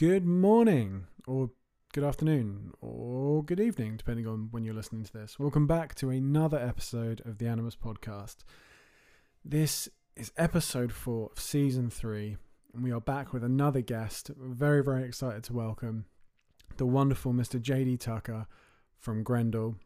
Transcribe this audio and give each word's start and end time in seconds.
Good 0.00 0.24
morning, 0.24 1.08
or 1.26 1.50
good 1.92 2.04
afternoon, 2.04 2.72
or 2.80 3.44
good 3.44 3.60
evening, 3.60 3.98
depending 3.98 4.26
on 4.26 4.48
when 4.50 4.64
you're 4.64 4.72
listening 4.72 5.04
to 5.04 5.12
this. 5.12 5.38
Welcome 5.38 5.66
back 5.66 5.94
to 5.96 6.08
another 6.08 6.58
episode 6.58 7.20
of 7.26 7.36
the 7.36 7.46
Animus 7.46 7.76
Podcast. 7.76 8.36
This 9.44 9.90
is 10.16 10.32
episode 10.38 10.90
four 10.90 11.28
of 11.30 11.38
season 11.38 11.90
three, 11.90 12.38
and 12.72 12.82
we 12.82 12.92
are 12.92 13.00
back 13.02 13.34
with 13.34 13.44
another 13.44 13.82
guest. 13.82 14.30
Very, 14.38 14.82
very 14.82 15.04
excited 15.04 15.44
to 15.44 15.52
welcome 15.52 16.06
the 16.78 16.86
wonderful 16.86 17.34
Mr. 17.34 17.60
JD 17.60 18.00
Tucker 18.00 18.46
from 18.96 19.22
Grendel. 19.22 19.76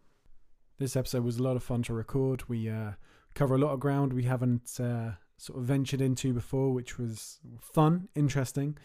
This 0.78 0.94
episode 0.94 1.24
was 1.24 1.38
a 1.38 1.42
lot 1.42 1.56
of 1.56 1.64
fun 1.64 1.82
to 1.82 1.92
record. 1.92 2.48
We 2.48 2.70
uh, 2.70 2.92
cover 3.34 3.56
a 3.56 3.58
lot 3.58 3.72
of 3.72 3.80
ground 3.80 4.12
we 4.12 4.22
haven't 4.22 4.78
uh, 4.78 5.14
sort 5.38 5.58
of 5.58 5.64
ventured 5.64 6.00
into 6.00 6.32
before, 6.32 6.72
which 6.72 7.00
was 7.00 7.40
fun, 7.58 8.08
interesting. 8.14 8.78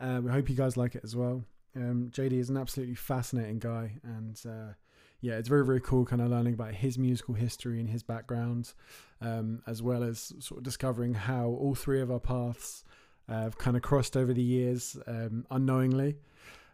Uh, 0.00 0.20
we 0.22 0.30
hope 0.30 0.48
you 0.48 0.56
guys 0.56 0.76
like 0.76 0.94
it 0.94 1.02
as 1.04 1.14
well. 1.14 1.44
Um, 1.76 2.10
JD 2.12 2.32
is 2.32 2.50
an 2.50 2.56
absolutely 2.56 2.94
fascinating 2.94 3.58
guy, 3.58 3.92
and 4.02 4.40
uh, 4.46 4.72
yeah, 5.20 5.34
it's 5.34 5.48
very 5.48 5.64
very 5.64 5.80
cool, 5.80 6.04
kind 6.04 6.22
of 6.22 6.30
learning 6.30 6.54
about 6.54 6.74
his 6.74 6.98
musical 6.98 7.34
history 7.34 7.80
and 7.80 7.88
his 7.88 8.02
background, 8.02 8.72
um, 9.20 9.62
as 9.66 9.82
well 9.82 10.02
as 10.02 10.32
sort 10.40 10.58
of 10.58 10.64
discovering 10.64 11.14
how 11.14 11.46
all 11.46 11.74
three 11.74 12.00
of 12.00 12.10
our 12.10 12.20
paths 12.20 12.82
uh, 13.28 13.42
have 13.42 13.58
kind 13.58 13.76
of 13.76 13.82
crossed 13.82 14.16
over 14.16 14.32
the 14.32 14.42
years 14.42 14.96
um, 15.06 15.46
unknowingly. 15.50 16.16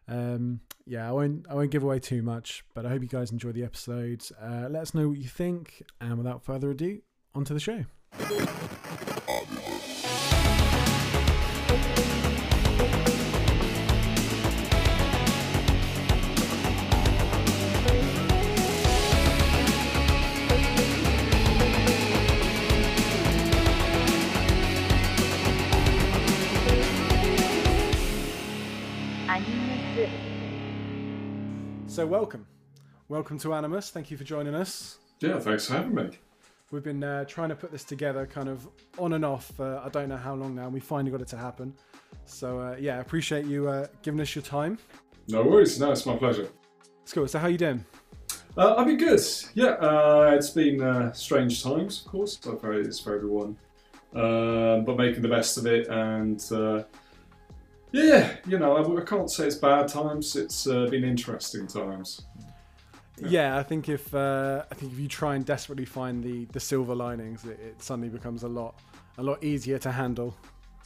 Um, 0.09 0.61
yeah, 0.87 1.09
I 1.09 1.13
won't 1.13 1.47
I 1.51 1.55
won't 1.55 1.71
give 1.71 1.83
away 1.83 1.99
too 1.99 2.23
much, 2.23 2.65
but 2.75 2.87
I 2.87 2.91
hope 2.91 3.03
you 3.03 3.09
guys 3.09 3.33
enjoy 3.33 3.53
the 3.53 3.65
episode. 3.65 4.25
Uh, 4.41 4.69
let 4.71 4.83
us 4.83 4.95
know 4.95 5.09
what 5.09 5.19
you 5.19 5.29
think, 5.29 5.83
and 6.01 6.17
without 6.17 6.45
further 6.45 6.71
ado, 6.71 7.01
onto 7.35 7.53
the 7.53 7.61
show. 7.61 7.85
So 31.97 32.05
welcome, 32.05 32.47
welcome 33.09 33.39
to 33.39 33.55
Animus. 33.55 33.89
Thank 33.89 34.11
you 34.11 34.19
for 34.19 34.25
joining 34.25 34.55
us. 34.55 34.99
Yeah, 35.21 35.39
thanks 35.39 35.67
for 35.67 35.73
having 35.73 35.95
me. 35.95 36.11
We've 36.71 36.83
been 36.85 37.03
uh, 37.03 37.25
trying 37.25 37.49
to 37.49 37.57
put 37.57 37.73
this 37.73 37.85
together, 37.85 38.27
kind 38.27 38.51
of 38.51 38.69
on 38.99 39.15
and 39.15 39.25
off. 39.25 39.59
Uh, 39.59 39.81
I 39.83 39.89
don't 39.89 40.11
know 40.11 40.19
how 40.19 40.35
long 40.35 40.55
now. 40.55 40.65
and 40.65 40.75
We 40.75 40.81
finally 40.81 41.11
got 41.11 41.23
it 41.23 41.29
to 41.29 41.39
happen. 41.39 41.73
So 42.27 42.61
uh, 42.61 42.77
yeah, 42.79 43.01
appreciate 43.01 43.47
you 43.47 43.71
uh, 43.71 43.87
giving 44.03 44.21
us 44.21 44.35
your 44.35 44.43
time. 44.43 44.77
No 45.29 45.43
worries. 45.43 45.81
No, 45.81 45.91
it's 45.91 46.05
my 46.05 46.17
pleasure. 46.17 46.51
It's 47.03 47.15
cool. 47.15 47.27
So 47.29 47.39
how 47.39 47.47
you 47.47 47.57
doing? 47.57 47.83
Uh, 48.59 48.75
I've 48.75 48.89
been 48.89 48.99
good. 48.99 49.23
Yeah, 49.55 49.69
uh, 49.81 50.33
it's 50.37 50.51
been 50.51 50.83
uh, 50.83 51.13
strange 51.13 51.63
times, 51.63 52.05
of 52.05 52.13
course. 52.13 52.39
So 52.43 52.59
for, 52.59 52.75
it's 52.75 53.01
for 53.01 53.15
everyone, 53.15 53.57
um, 54.15 54.85
but 54.85 54.99
making 54.99 55.23
the 55.23 55.31
best 55.31 55.57
of 55.57 55.65
it. 55.65 55.89
And 55.89 56.45
uh, 56.53 56.83
yeah, 58.05 58.37
you 58.47 58.59
know, 58.59 58.77
I, 58.77 59.01
I 59.01 59.05
can't 59.05 59.31
say 59.31 59.47
it's 59.47 59.57
bad 59.57 59.89
times. 59.89 60.37
It's 60.37 60.67
uh, 60.67 60.87
been 60.87 61.05
interesting 61.05 61.67
times. 61.67 62.23
Yeah, 63.19 63.29
Yeah. 63.31 63.59
I 63.59 63.63
think 63.63 63.89
if 63.89 64.15
uh, 64.15 64.65
I 64.71 64.75
think 64.75 64.93
if 64.93 64.99
you 64.99 65.09
try 65.09 65.35
and 65.37 65.45
desperately 65.45 65.87
find 65.87 66.23
the 66.23 66.45
the 66.53 66.61
silver 66.61 66.95
linings, 66.95 67.45
it, 67.45 67.59
it 67.61 67.83
suddenly 67.83 68.09
becomes 68.09 68.43
a 68.43 68.49
lot 68.49 68.75
a 69.19 69.23
lot 69.23 69.43
easier 69.43 69.79
to 69.79 69.91
handle. 69.93 70.37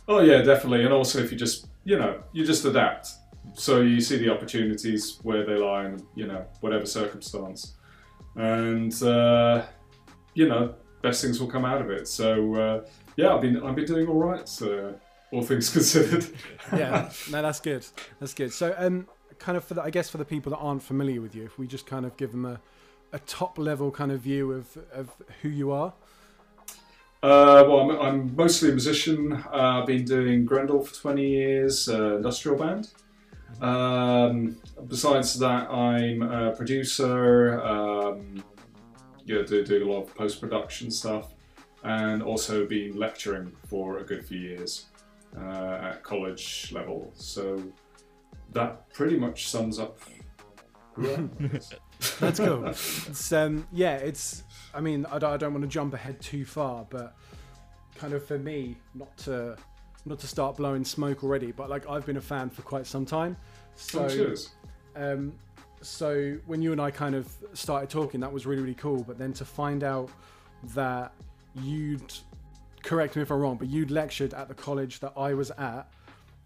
Oh 0.09 0.21
yeah, 0.21 0.43
definitely. 0.43 0.85
And 0.85 0.93
also, 0.93 1.19
if 1.21 1.31
you 1.33 1.39
just, 1.39 1.69
you 1.85 1.99
know, 1.99 2.23
you 2.33 2.45
just 2.45 2.65
adapt. 2.65 3.09
So 3.55 3.81
you 3.81 4.01
see 4.01 4.19
the 4.19 4.31
opportunities 4.31 5.19
where 5.23 5.45
they 5.45 5.57
lie, 5.57 5.87
in 5.87 6.07
you 6.15 6.27
know, 6.27 6.45
whatever 6.61 6.87
circumstance, 6.87 7.75
and 8.37 8.93
uh, 9.03 9.65
you 10.35 10.49
know, 10.49 10.75
best 11.03 11.23
things 11.23 11.41
will 11.41 11.49
come 11.49 11.65
out 11.65 11.81
of 11.81 11.91
it. 11.91 12.07
So 12.07 12.55
uh, 12.55 12.85
yeah, 13.17 13.35
I've 13.35 13.41
been 13.41 13.63
I've 13.63 13.75
been 13.75 13.87
doing 13.87 14.07
all 14.09 14.19
right, 14.19 14.63
uh, 14.63 14.93
all 15.33 15.43
things 15.43 15.71
considered. 15.71 16.27
yeah, 16.73 17.11
no, 17.31 17.43
that's 17.43 17.61
good. 17.61 17.87
That's 18.19 18.35
good. 18.35 18.53
So, 18.53 18.75
um, 18.77 19.07
kind 19.39 19.57
of 19.57 19.65
for 19.65 19.75
the, 19.75 19.83
I 19.83 19.91
guess 19.91 20.09
for 20.09 20.19
the 20.19 20.25
people 20.25 20.51
that 20.51 20.59
aren't 20.59 20.83
familiar 20.83 21.21
with 21.21 21.35
you, 21.35 21.45
if 21.45 21.59
we 21.59 21.67
just 21.67 21.87
kind 21.87 22.05
of 22.07 22.17
give 22.17 22.33
them 22.33 22.45
a, 22.45 22.61
a 23.13 23.19
top 23.21 23.59
level 23.59 23.91
kind 23.91 24.13
of 24.13 24.21
view 24.21 24.53
of, 24.53 24.77
of 24.93 25.11
who 25.43 25.49
you 25.49 25.71
are. 25.73 25.93
Uh, 27.23 27.65
well, 27.69 27.81
I'm, 27.81 28.01
I'm 28.01 28.37
mostly 28.37 28.71
a 28.71 28.73
musician. 28.73 29.33
Uh, 29.33 29.81
I've 29.81 29.87
been 29.87 30.05
doing 30.05 30.47
Grendel 30.47 30.83
for 30.83 30.95
20 30.95 31.29
years, 31.29 31.89
uh, 31.89 32.17
industrial 32.17 32.57
band. 32.57 32.89
Um, 33.61 34.57
besides 34.89 35.39
that, 35.39 35.71
I'm 35.71 36.23
a 36.23 36.53
producer. 36.53 37.61
Um, 37.61 38.43
yeah, 39.27 39.43
do, 39.43 39.65
do 39.65 39.85
a 39.85 39.89
lot 39.91 40.05
of 40.05 40.15
post 40.15 40.41
production 40.41 40.91
stuff, 40.91 41.35
and 41.85 42.23
also 42.23 42.67
been 42.67 42.97
lecturing 42.97 43.53
for 43.69 43.99
a 43.99 44.03
good 44.03 44.25
few 44.25 44.39
years 44.39 44.87
uh, 45.37 45.79
at 45.83 46.03
college 46.03 46.71
level. 46.73 47.11
So 47.15 47.63
that 48.53 48.93
pretty 48.93 49.17
much 49.17 49.49
sums 49.49 49.79
up. 49.79 49.99
who 50.95 51.09
I 51.09 51.13
am, 51.15 51.31
I 51.41 51.47
guess. 51.47 51.73
That's 52.21 52.41
cool. 52.41 52.67
it's, 52.69 53.33
um, 53.33 53.67
yeah, 53.73 53.97
it's. 53.97 54.45
I 54.75 54.81
mean, 54.81 55.07
I 55.07 55.19
don't, 55.19 55.33
I 55.33 55.37
don't 55.37 55.53
want 55.53 55.63
to 55.65 55.69
jump 55.69 55.95
ahead 55.95 56.21
too 56.21 56.45
far, 56.45 56.87
but 56.89 57.17
kind 57.97 58.13
of 58.15 58.25
for 58.25 58.39
me, 58.39 58.77
not 58.95 59.17
to 59.19 59.57
not 60.07 60.19
to 60.19 60.27
start 60.27 60.57
blowing 60.57 60.85
smoke 60.85 61.23
already, 61.23 61.53
but 61.53 61.69
like 61.69 61.89
I've 61.89 62.07
been 62.07 62.17
a 62.17 62.23
fan 62.23 62.51
for 62.51 62.63
quite 62.63 62.87
some 62.87 63.05
time. 63.05 63.37
So 63.75 64.09
Oh. 64.09 64.35
Um, 64.97 65.33
so 65.83 66.37
when 66.47 66.61
you 66.61 66.73
and 66.73 66.81
I 66.81 66.91
kind 66.91 67.15
of 67.15 67.33
started 67.55 67.89
talking, 67.89 68.21
that 68.21 68.33
was 68.33 68.47
really 68.47 68.63
really 68.63 68.75
cool. 68.75 69.03
But 69.03 69.19
then 69.19 69.33
to 69.35 69.45
find 69.45 69.85
out 69.85 70.11
that 70.75 71.13
you'd 71.55 72.13
correct 72.91 73.15
me 73.17 73.23
if 73.23 73.31
I'm 73.31 73.39
wrong, 73.39 73.57
but 73.57 73.69
you'd 73.69 73.91
lectured 73.91 74.35
at 74.35 74.49
the 74.49 74.55
college 74.55 74.95
that 75.01 75.13
I 75.17 75.35
was 75.35 75.51
at. 75.53 75.83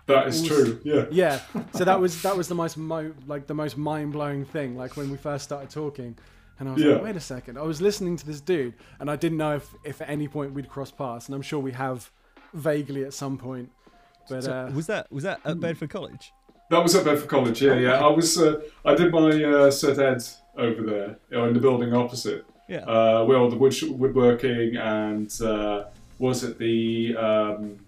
That 0.06 0.26
is 0.28 0.46
true. 0.46 0.78
Yeah. 0.84 1.06
Yeah. 1.10 1.40
So 1.74 1.84
that 1.84 1.98
was 1.98 2.20
that 2.22 2.36
was 2.36 2.46
the 2.48 2.54
most 2.62 2.76
mo- 2.76 3.14
like 3.26 3.46
the 3.46 3.54
most 3.54 3.76
mind 3.78 4.12
blowing 4.12 4.44
thing. 4.44 4.76
Like 4.76 4.92
when 4.98 5.10
we 5.10 5.16
first 5.16 5.44
started 5.44 5.70
talking, 5.70 6.16
and 6.58 6.68
I 6.68 6.72
was 6.74 6.82
Yeah. 6.82 6.92
like, 6.94 7.02
wait 7.08 7.16
a 7.16 7.20
second. 7.34 7.56
I 7.58 7.62
was 7.62 7.80
listening 7.80 8.16
to 8.18 8.26
this 8.26 8.40
dude, 8.42 8.74
and 9.00 9.10
I 9.10 9.16
didn't 9.16 9.38
know 9.38 9.54
if 9.56 9.66
if 9.84 9.96
at 10.02 10.08
any 10.10 10.28
point 10.28 10.52
we'd 10.52 10.68
cross 10.68 10.90
paths, 10.90 11.26
and 11.28 11.34
I'm 11.34 11.42
sure 11.50 11.58
we 11.58 11.72
have 11.72 12.10
vaguely 12.52 13.02
at 13.04 13.14
some 13.14 13.38
point. 13.38 13.70
But 14.28 14.44
So 14.44 14.52
uh, 14.52 14.70
was 14.78 14.86
that 14.92 15.10
was 15.10 15.24
that 15.24 15.40
at 15.44 15.58
Bedford 15.60 15.88
College? 15.90 16.24
That 16.70 16.82
was 16.82 16.94
at 16.94 17.04
Bedford 17.04 17.28
College, 17.28 17.60
yeah, 17.62 17.74
yeah. 17.86 18.06
I 18.06 18.10
was, 18.18 18.38
uh, 18.38 18.60
I 18.86 18.94
did 18.94 19.12
my 19.12 19.28
uh, 19.28 19.70
cert 19.70 19.98
ed 19.98 20.22
over 20.66 20.82
there, 20.82 21.08
you 21.30 21.36
know, 21.36 21.44
in 21.48 21.52
the 21.54 21.60
building 21.60 21.92
opposite, 21.94 22.42
Yeah. 22.70 22.84
uh, 22.94 23.24
where 23.26 23.36
all 23.40 23.50
the 23.50 23.56
wood 23.62 23.74
woodworking 24.02 24.76
and 24.76 25.30
uh, 25.42 25.84
was 26.18 26.44
it 26.44 26.58
the 26.58 27.16
um, 27.16 27.78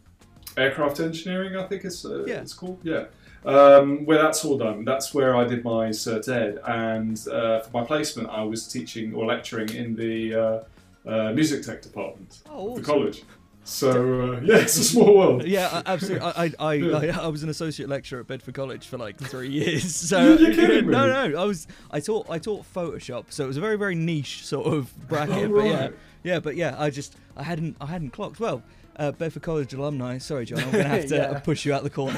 aircraft 0.56 1.00
engineering? 1.00 1.56
I 1.56 1.66
think 1.66 1.84
it's 1.84 2.04
uh, 2.04 2.24
Yeah. 2.26 2.40
it's 2.40 2.54
called, 2.54 2.78
yeah. 2.82 3.04
Um, 3.44 4.04
where 4.06 4.20
that's 4.20 4.44
all 4.44 4.58
done. 4.58 4.84
That's 4.84 5.14
where 5.14 5.36
I 5.36 5.44
did 5.44 5.62
my 5.62 5.90
cert 5.90 6.28
ed, 6.28 6.58
and 6.66 7.16
uh, 7.28 7.60
for 7.60 7.70
my 7.80 7.84
placement, 7.84 8.28
I 8.28 8.42
was 8.42 8.66
teaching 8.66 9.14
or 9.14 9.24
lecturing 9.26 9.68
in 9.68 9.94
the 9.94 10.34
uh, 10.34 10.58
uh, 11.08 11.32
music 11.32 11.62
tech 11.62 11.80
department 11.80 12.40
oh, 12.50 12.70
of 12.70 12.76
the 12.76 12.82
college. 12.82 13.22
So 13.68 13.90
uh, 13.90 14.40
yeah, 14.44 14.58
it's 14.58 14.76
a 14.76 14.84
small 14.84 15.16
world. 15.16 15.44
Yeah, 15.44 15.82
I- 15.84 15.92
absolutely. 15.92 16.24
I, 16.24 16.44
I, 16.44 16.52
I, 16.60 16.72
Yeah. 16.74 17.20
I, 17.20 17.24
I 17.24 17.26
was 17.26 17.42
an 17.42 17.48
associate 17.48 17.88
lecturer 17.88 18.20
at 18.20 18.28
Bedford 18.28 18.54
College 18.54 18.86
for 18.86 18.96
like 18.96 19.18
three 19.18 19.48
years. 19.50 19.84
So 20.06 20.34
You're 20.36 20.54
kidding 20.54 20.86
me. 20.86 20.92
no, 20.92 21.06
no, 21.28 21.40
I 21.40 21.44
was. 21.44 21.66
I 21.90 21.98
taught. 21.98 22.30
I 22.30 22.38
taught 22.38 22.64
Photoshop, 22.72 23.24
so 23.30 23.42
it 23.44 23.48
was 23.48 23.56
a 23.56 23.60
very, 23.60 23.76
very 23.76 23.96
niche 23.96 24.46
sort 24.46 24.66
of 24.72 24.94
bracket. 25.08 25.50
Oh, 25.50 25.56
But 25.56 25.64
yeah, 25.64 25.80
right. 25.80 25.94
yeah, 26.22 26.38
but 26.40 26.54
yeah, 26.54 26.76
I 26.78 26.90
just, 26.90 27.16
I 27.36 27.42
hadn't, 27.42 27.76
I 27.80 27.86
hadn't 27.86 28.10
clocked. 28.10 28.38
Well, 28.38 28.62
uh, 28.98 29.10
Bedford 29.12 29.42
College 29.42 29.74
alumni. 29.74 30.18
Sorry, 30.18 30.44
John, 30.46 30.60
I'm 30.60 30.70
gonna 30.70 30.84
have 30.84 31.06
to 31.08 31.16
Yeah. 31.16 31.38
push 31.40 31.66
you 31.66 31.74
out 31.74 31.82
the 31.82 31.90
corner. 31.90 32.16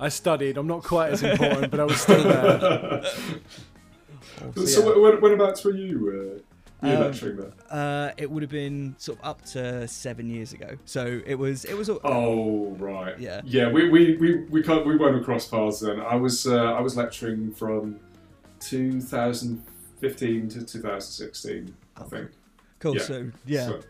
I 0.00 0.08
studied. 0.08 0.56
I'm 0.56 0.66
not 0.66 0.84
quite 0.84 1.12
as 1.12 1.22
important, 1.22 1.70
but 1.70 1.80
I 1.80 1.84
was 1.84 2.00
still 2.00 2.22
there. 2.22 3.02
So, 4.66 4.94
yeah. 4.94 5.02
when, 5.02 5.20
whenabouts 5.20 5.64
were 5.64 5.72
you, 5.74 6.38
uh, 6.38 6.47
Um, 6.80 7.00
lecturing 7.00 7.36
there? 7.38 7.52
uh, 7.70 8.12
it 8.16 8.30
would 8.30 8.42
have 8.42 8.50
been 8.52 8.94
sort 8.98 9.18
of 9.18 9.24
up 9.24 9.42
to 9.46 9.88
seven 9.88 10.30
years 10.30 10.52
ago. 10.52 10.76
So 10.84 11.20
it 11.26 11.34
was, 11.34 11.64
it 11.64 11.74
was. 11.76 11.88
a- 11.88 11.98
Oh 12.04 12.70
right. 12.78 13.18
Yeah. 13.18 13.40
Yeah. 13.44 13.68
We 13.70 13.88
we 13.88 14.16
we 14.16 14.44
we 14.44 14.62
can't 14.62 14.86
we 14.86 14.96
won't 14.96 15.24
cross 15.24 15.48
paths 15.48 15.80
then. 15.80 15.98
I 16.00 16.14
was 16.14 16.46
uh, 16.46 16.56
I 16.74 16.80
was 16.80 16.96
lecturing 16.96 17.52
from 17.52 17.98
2015 18.60 20.48
to 20.48 20.64
2016. 20.64 21.74
I 21.96 22.02
think. 22.04 22.30
Cool. 22.78 22.96
yeah. 22.96 23.02
So 23.02 23.30
yeah. 23.46 23.66
So, 23.66 23.80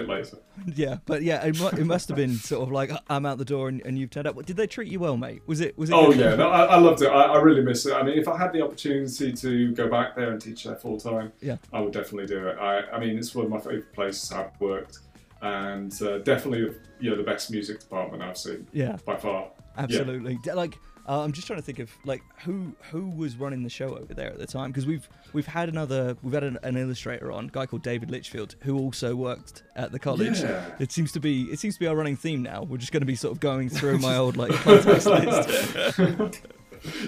bit 0.00 0.08
later. 0.08 0.38
Yeah, 0.74 0.96
but 1.06 1.22
yeah, 1.22 1.44
it, 1.44 1.58
mu- 1.60 1.68
it 1.68 1.84
must 1.86 2.08
have 2.08 2.16
been 2.16 2.34
sort 2.34 2.62
of 2.62 2.72
like 2.72 2.90
I'm 3.08 3.24
out 3.26 3.38
the 3.38 3.44
door 3.44 3.68
and, 3.68 3.80
and 3.84 3.98
you've 3.98 4.10
turned 4.10 4.26
up. 4.26 4.42
Did 4.46 4.56
they 4.56 4.66
treat 4.66 4.90
you 4.90 4.98
well, 4.98 5.16
mate? 5.16 5.42
Was 5.46 5.60
it? 5.60 5.76
Was 5.78 5.90
it? 5.90 5.94
Oh 5.94 6.10
yeah. 6.12 6.34
No, 6.34 6.48
I, 6.50 6.64
I 6.64 6.78
loved 6.78 7.02
it. 7.02 7.08
I, 7.08 7.22
I 7.22 7.38
really 7.40 7.62
miss 7.62 7.84
it. 7.86 7.92
I 7.92 8.02
mean, 8.02 8.18
if 8.18 8.26
I 8.26 8.36
had 8.38 8.52
the 8.52 8.62
opportunity 8.62 9.32
to 9.32 9.72
go 9.72 9.88
back 9.88 10.16
there 10.16 10.30
and 10.32 10.40
teach 10.40 10.64
there 10.64 10.76
full 10.76 10.98
time, 10.98 11.32
Yeah. 11.40 11.56
I 11.72 11.80
would 11.80 11.92
definitely 11.92 12.26
do 12.26 12.46
it. 12.48 12.56
I 12.58 12.82
I 12.90 12.98
mean, 12.98 13.18
it's 13.18 13.34
one 13.34 13.44
of 13.44 13.50
my 13.50 13.58
favourite 13.58 13.92
places 13.92 14.32
I've 14.32 14.58
worked. 14.60 14.98
and 15.42 15.92
uh, 16.02 16.18
definitely 16.18 16.74
you 17.00 17.10
know 17.10 17.16
the 17.16 17.22
best 17.22 17.50
music 17.50 17.78
department 17.80 18.22
I've 18.22 18.38
seen 18.38 18.66
Yeah, 18.72 18.96
by 19.04 19.16
far. 19.16 19.48
absolutely. 19.76 20.38
D- 20.42 20.52
Like, 20.52 20.78
uh, 21.08 21.22
I'm 21.22 21.32
just 21.32 21.46
trying 21.46 21.58
to 21.58 21.64
think 21.64 21.78
of 21.78 21.90
like 22.04 22.22
who 22.44 22.74
who 22.90 23.08
was 23.10 23.36
running 23.36 23.62
the 23.62 23.70
show 23.70 23.96
over 23.96 24.12
there 24.12 24.28
at 24.30 24.38
the 24.38 24.46
time 24.46 24.70
because 24.70 24.86
we've 24.86 25.08
we've 25.32 25.46
had 25.46 25.68
another 25.68 26.16
we've 26.22 26.34
had 26.34 26.44
an, 26.44 26.58
an 26.62 26.76
illustrator 26.76 27.30
on, 27.30 27.46
a 27.46 27.48
guy 27.48 27.66
called 27.66 27.82
David 27.82 28.10
Litchfield, 28.10 28.56
who 28.62 28.78
also 28.78 29.14
worked 29.14 29.62
at 29.76 29.92
the 29.92 29.98
college. 29.98 30.40
Yeah. 30.40 30.64
It 30.78 30.90
seems 30.92 31.12
to 31.12 31.20
be 31.20 31.44
it 31.44 31.58
seems 31.58 31.74
to 31.74 31.80
be 31.80 31.86
our 31.86 31.94
running 31.96 32.16
theme 32.16 32.42
now. 32.42 32.62
We're 32.64 32.78
just 32.78 32.92
going 32.92 33.02
to 33.02 33.06
be 33.06 33.16
sort 33.16 33.32
of 33.32 33.40
going 33.40 33.68
through 33.68 33.98
my 33.98 34.16
old 34.16 34.36
like 34.36 34.50
contacts 34.52 35.06
list. 35.06 36.42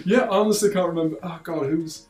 Yeah, 0.04 0.22
I 0.22 0.38
honestly 0.38 0.70
can't 0.72 0.88
remember. 0.88 1.18
Oh 1.22 1.38
god, 1.42 1.66
who's? 1.66 2.08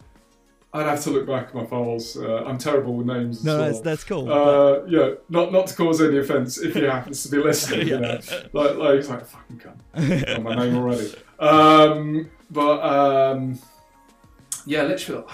I'd 0.73 0.87
have 0.87 1.02
to 1.05 1.11
look 1.11 1.26
back 1.26 1.49
at 1.49 1.55
my 1.55 1.64
files. 1.67 2.17
Uh, 2.17 2.44
I'm 2.44 2.58
terrible 2.58 2.94
with 2.94 3.06
names. 3.06 3.43
No, 3.44 3.56
well. 3.58 3.67
that's 3.67 3.81
that's 3.81 4.05
cool. 4.05 4.26
but- 4.26 4.32
Uh, 4.32 4.84
yeah, 4.87 5.11
not 5.29 5.50
not 5.52 5.67
to 5.69 5.75
cause 5.75 6.00
any 6.00 6.19
offence 6.19 6.58
if 6.58 6.75
he 6.75 6.82
happens 6.84 7.23
to 7.25 7.31
be 7.31 7.38
listening. 7.38 7.88
You 7.88 8.00
know, 8.00 8.20
like 8.52 8.76
like 8.76 8.94
he's 8.96 9.08
like 9.08 9.26
fucking 9.26 9.61
cunt. 9.61 10.26
Got 10.26 10.43
my 10.43 10.55
name 10.55 10.76
already. 10.76 11.12
Um, 11.38 12.31
but 12.50 12.81
um, 12.82 13.58
yeah, 14.67 14.82
Litchfield. 14.82 15.31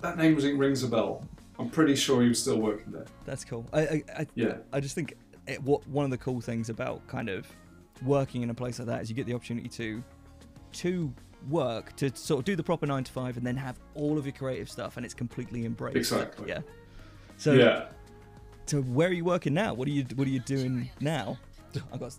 That 0.00 0.18
name 0.18 0.34
was 0.34 0.44
rings 0.44 0.82
a 0.82 0.88
bell. 0.88 1.26
I'm 1.58 1.70
pretty 1.70 1.96
sure 1.96 2.22
he 2.22 2.28
was 2.28 2.40
still 2.40 2.60
working 2.60 2.92
there. 2.92 3.06
That's 3.24 3.44
cool. 3.44 3.66
I 3.72 3.80
I, 3.80 4.04
I, 4.18 4.26
Yeah, 4.34 4.58
I 4.72 4.80
just 4.80 4.94
think 4.94 5.14
it, 5.46 5.62
what 5.62 5.86
one 5.88 6.04
of 6.04 6.10
the 6.10 6.18
cool 6.18 6.40
things 6.40 6.68
about 6.68 7.06
kind 7.06 7.28
of 7.28 7.46
working 8.02 8.42
in 8.42 8.50
a 8.50 8.54
place 8.54 8.78
like 8.78 8.88
that 8.88 9.02
is 9.02 9.08
you 9.08 9.16
get 9.16 9.26
the 9.26 9.34
opportunity 9.34 9.68
to 9.68 10.02
to 10.72 11.12
work 11.48 11.94
to 11.96 12.14
sort 12.14 12.40
of 12.40 12.44
do 12.44 12.56
the 12.56 12.62
proper 12.62 12.86
nine 12.86 13.04
to 13.04 13.12
five 13.12 13.36
and 13.36 13.46
then 13.46 13.56
have 13.56 13.78
all 13.94 14.18
of 14.18 14.26
your 14.26 14.32
creative 14.32 14.68
stuff 14.68 14.96
and 14.96 15.06
it's 15.06 15.14
completely 15.14 15.64
embraced. 15.64 15.96
Exactly. 15.96 16.48
Yeah. 16.48 16.60
So 17.38 17.52
yeah. 17.52 17.86
so 18.66 18.82
where 18.82 19.08
are 19.08 19.12
you 19.12 19.24
working 19.24 19.54
now? 19.54 19.74
What 19.74 19.88
are 19.88 19.92
you 19.92 20.04
what 20.16 20.26
are 20.26 20.30
you 20.30 20.40
doing 20.40 20.90
now? 21.00 21.38
I 21.92 21.96
got. 21.96 22.16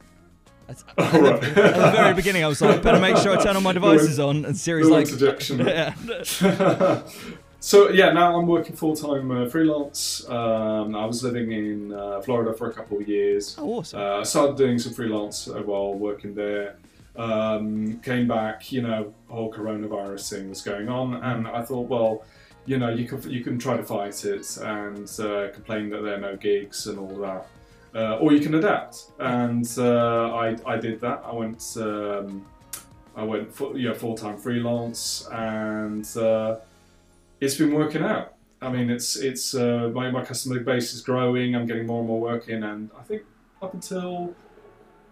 At 0.69 0.83
All 0.97 1.21
right. 1.21 1.41
the 1.41 1.91
very 1.95 2.13
beginning, 2.13 2.43
I 2.43 2.47
was 2.47 2.61
like, 2.61 2.81
better 2.81 2.99
make 2.99 3.17
sure 3.17 3.37
I 3.37 3.41
turn 3.41 3.55
all 3.55 3.61
my 3.61 3.73
devices 3.81 4.19
on. 4.19 4.45
And 4.45 4.57
Siri's 4.57 4.87
like, 4.87 5.07
interjection. 5.07 5.59
yeah. 5.59 5.93
so 7.59 7.89
yeah, 7.89 8.11
now 8.11 8.37
I'm 8.37 8.47
working 8.47 8.75
full 8.75 8.95
time 8.95 9.31
uh, 9.31 9.47
freelance. 9.47 10.27
Um, 10.29 10.95
I 10.95 11.05
was 11.05 11.23
living 11.23 11.51
in 11.51 11.93
uh, 11.93 12.21
Florida 12.21 12.53
for 12.53 12.69
a 12.69 12.73
couple 12.73 12.99
of 12.99 13.07
years. 13.07 13.55
Oh, 13.57 13.79
awesome. 13.79 13.99
Uh, 13.99 14.19
I 14.19 14.23
started 14.23 14.57
doing 14.57 14.77
some 14.77 14.93
freelance 14.93 15.47
uh, 15.47 15.61
while 15.61 15.93
working 15.93 16.35
there. 16.35 16.75
Um, 17.15 17.99
came 18.01 18.27
back, 18.27 18.71
you 18.71 18.81
know, 18.81 19.13
whole 19.27 19.51
coronavirus 19.51 20.29
thing 20.29 20.49
was 20.49 20.61
going 20.61 20.87
on, 20.87 21.15
and 21.15 21.47
I 21.47 21.63
thought, 21.63 21.87
well, 21.87 22.23
you 22.67 22.77
know, 22.77 22.89
you 22.89 23.07
can 23.07 23.27
you 23.31 23.43
can 23.43 23.57
try 23.57 23.75
to 23.75 23.81
fight 23.81 24.23
it 24.23 24.57
and 24.57 25.09
uh, 25.19 25.47
complain 25.51 25.89
that 25.89 26.03
there 26.03 26.15
are 26.15 26.19
no 26.19 26.35
gigs 26.35 26.85
and 26.85 26.99
all 26.99 27.15
that, 27.21 27.47
uh, 27.95 28.17
or 28.17 28.33
you 28.33 28.39
can 28.39 28.55
adapt. 28.55 29.11
And 29.19 29.67
uh, 29.77 30.33
I 30.33 30.55
I 30.65 30.77
did 30.77 31.01
that. 31.01 31.21
I 31.25 31.33
went 31.33 31.63
um, 31.77 32.45
I 33.15 33.23
went 33.23 33.53
full, 33.53 33.77
you 33.77 33.89
know, 33.89 33.95
full 33.95 34.15
time 34.15 34.37
freelance, 34.37 35.27
and 35.31 36.05
uh, 36.17 36.57
it's 37.41 37.55
been 37.55 37.73
working 37.73 38.03
out. 38.03 38.35
I 38.61 38.69
mean, 38.69 38.89
it's 38.89 39.15
it's 39.15 39.53
uh, 39.55 39.91
my 39.93 40.11
my 40.11 40.23
customer 40.23 40.59
base 40.59 40.93
is 40.93 41.01
growing. 41.01 41.55
I'm 41.55 41.65
getting 41.65 41.85
more 41.85 41.99
and 41.99 42.07
more 42.07 42.19
work 42.19 42.47
in, 42.47 42.63
and 42.63 42.89
I 42.97 43.03
think 43.03 43.23
up 43.61 43.73
until 43.73 44.35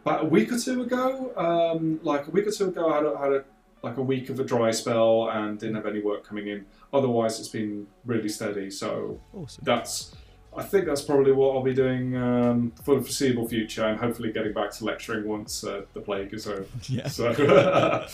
about 0.03 0.23
a 0.23 0.27
week 0.27 0.51
or 0.51 0.59
two 0.59 0.83
ago, 0.83 1.33
um, 1.35 1.99
like 2.03 2.27
a 2.27 2.31
week 2.31 2.45
or 2.45 2.51
two 2.51 2.67
ago, 2.67 2.91
I 2.91 2.95
had 2.97 3.05
a, 3.05 3.17
had 3.17 3.31
a 3.31 3.43
like 3.81 3.97
a 3.97 4.01
week 4.01 4.29
of 4.29 4.39
a 4.39 4.43
dry 4.43 4.71
spell 4.71 5.29
and 5.29 5.59
didn't 5.59 5.75
have 5.75 5.85
any 5.85 6.01
work 6.01 6.27
coming 6.27 6.47
in. 6.47 6.65
Otherwise, 6.91 7.39
it's 7.39 7.49
been 7.49 7.87
really 8.05 8.29
steady. 8.29 8.69
So 8.69 9.19
awesome. 9.33 9.63
that's 9.63 10.15
I 10.57 10.63
think 10.63 10.85
that's 10.85 11.01
probably 11.01 11.31
what 11.31 11.55
I'll 11.55 11.63
be 11.63 11.73
doing 11.73 12.15
um, 12.15 12.71
for 12.83 12.95
the 12.95 13.01
foreseeable 13.01 13.47
future, 13.47 13.85
and 13.85 13.99
hopefully 13.99 14.31
getting 14.31 14.53
back 14.53 14.71
to 14.71 14.85
lecturing 14.85 15.27
once 15.27 15.63
uh, 15.63 15.81
the 15.93 16.01
plague 16.01 16.33
is 16.33 16.47
over. 16.47 16.65
Yeah. 16.87 17.07
So 17.07 17.27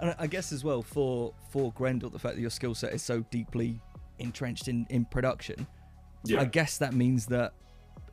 And 0.00 0.14
I 0.18 0.26
guess 0.26 0.50
as 0.50 0.64
well 0.64 0.82
for 0.82 1.34
for 1.50 1.72
Grendel, 1.72 2.10
the 2.10 2.18
fact 2.18 2.36
that 2.36 2.40
your 2.40 2.50
skill 2.50 2.74
set 2.74 2.94
is 2.94 3.02
so 3.02 3.20
deeply 3.30 3.80
entrenched 4.18 4.68
in 4.68 4.86
in 4.88 5.04
production, 5.04 5.66
yeah. 6.24 6.40
I 6.40 6.46
guess 6.46 6.78
that 6.78 6.94
means 6.94 7.26
that 7.26 7.52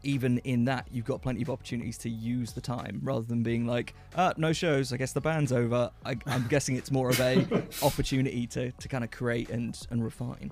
even 0.03 0.38
in 0.39 0.65
that 0.65 0.88
you've 0.92 1.06
got 1.06 1.21
plenty 1.21 1.42
of 1.42 1.50
opportunities 1.50 1.98
to 1.98 2.10
use 2.10 2.53
the 2.53 2.62
time 2.62 3.00
rather 3.03 3.25
than 3.25 3.42
being 3.42 3.65
like, 3.65 3.94
ah, 4.15 4.33
no 4.38 4.53
shows. 4.53 4.94
I 4.94 4.98
guess 4.98 5.13
the 5.13 5.21
band's 5.21 5.51
over. 5.51 5.89
I, 6.06 6.15
I'm 6.25 6.48
guessing 6.48 6.75
it's 6.75 6.92
more 6.92 7.10
of 7.10 7.19
a 7.19 7.45
opportunity 7.81 8.48
to, 8.48 8.71
to 8.71 8.88
kind 8.88 9.03
of 9.03 9.12
create 9.12 9.50
and 9.50 9.77
and 9.89 10.03
refine. 10.03 10.51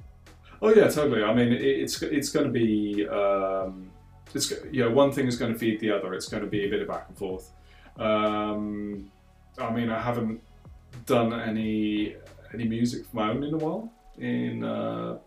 Oh 0.61 0.69
yeah, 0.69 0.87
totally. 0.87 1.23
I 1.23 1.33
mean, 1.33 1.51
it, 1.51 1.61
it's 1.61 2.01
it's 2.01 2.29
going 2.29 2.45
to 2.45 2.51
be 2.51 3.07
um, 3.07 3.91
it's 4.33 4.51
you 4.71 4.83
know 4.83 4.91
one 4.91 5.11
thing 5.11 5.27
is 5.27 5.37
going 5.37 5.53
to 5.53 5.59
feed 5.59 5.79
the 5.79 5.91
other. 5.91 6.13
It's 6.13 6.27
going 6.27 6.43
to 6.43 6.49
be 6.49 6.65
a 6.65 6.69
bit 6.69 6.81
of 6.81 6.87
back 6.87 7.05
and 7.07 7.17
forth. 7.17 7.51
Um, 7.97 9.11
I 9.57 9.71
mean, 9.71 9.89
I 9.89 10.01
haven't 10.01 10.41
done 11.05 11.33
any 11.33 12.15
any 12.53 12.65
music 12.65 13.01
of 13.05 13.13
my 13.13 13.29
own 13.29 13.43
in 13.43 13.53
a 13.53 13.57
while. 13.57 13.91
In 14.17 14.63
uh, 14.63 15.17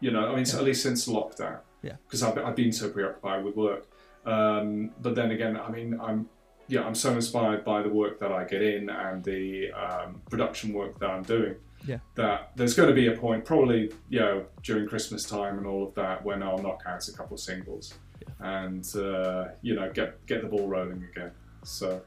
you 0.00 0.10
know, 0.10 0.28
I 0.28 0.36
mean, 0.36 0.42
at 0.42 0.62
least 0.62 0.82
since 0.82 1.08
lockdown. 1.08 1.60
Yeah. 1.82 1.92
Because 2.06 2.22
I've, 2.22 2.38
I've 2.38 2.56
been 2.56 2.72
so 2.72 2.88
preoccupied 2.90 3.44
with 3.44 3.56
work. 3.56 3.86
Um, 4.24 4.90
but 5.00 5.14
then 5.14 5.30
again, 5.30 5.56
I 5.56 5.70
mean, 5.70 5.98
I'm 6.00 6.28
yeah, 6.68 6.84
I'm 6.84 6.94
so 6.94 7.12
inspired 7.12 7.64
by 7.64 7.82
the 7.82 7.88
work 7.88 8.18
that 8.18 8.32
I 8.32 8.44
get 8.44 8.62
in 8.62 8.90
and 8.90 9.22
the 9.22 9.70
um, 9.72 10.20
production 10.28 10.72
work 10.72 10.98
that 10.98 11.10
I'm 11.10 11.22
doing. 11.22 11.54
Yeah. 11.86 11.98
That 12.16 12.50
there's 12.56 12.74
going 12.74 12.88
to 12.88 12.94
be 12.94 13.06
a 13.08 13.12
point, 13.16 13.44
probably 13.44 13.92
you 14.08 14.18
know, 14.20 14.46
during 14.62 14.88
Christmas 14.88 15.24
time 15.24 15.58
and 15.58 15.66
all 15.66 15.84
of 15.86 15.94
that, 15.94 16.24
when 16.24 16.42
I'll 16.42 16.58
knock 16.58 16.82
out 16.86 17.06
a 17.08 17.12
couple 17.12 17.34
of 17.34 17.40
singles, 17.40 17.94
and 18.40 18.84
uh, 18.96 19.48
you 19.62 19.74
know, 19.74 19.90
get 19.92 20.24
get 20.26 20.42
the 20.42 20.48
ball 20.48 20.68
rolling 20.68 21.04
again. 21.12 21.30
So, 21.62 22.02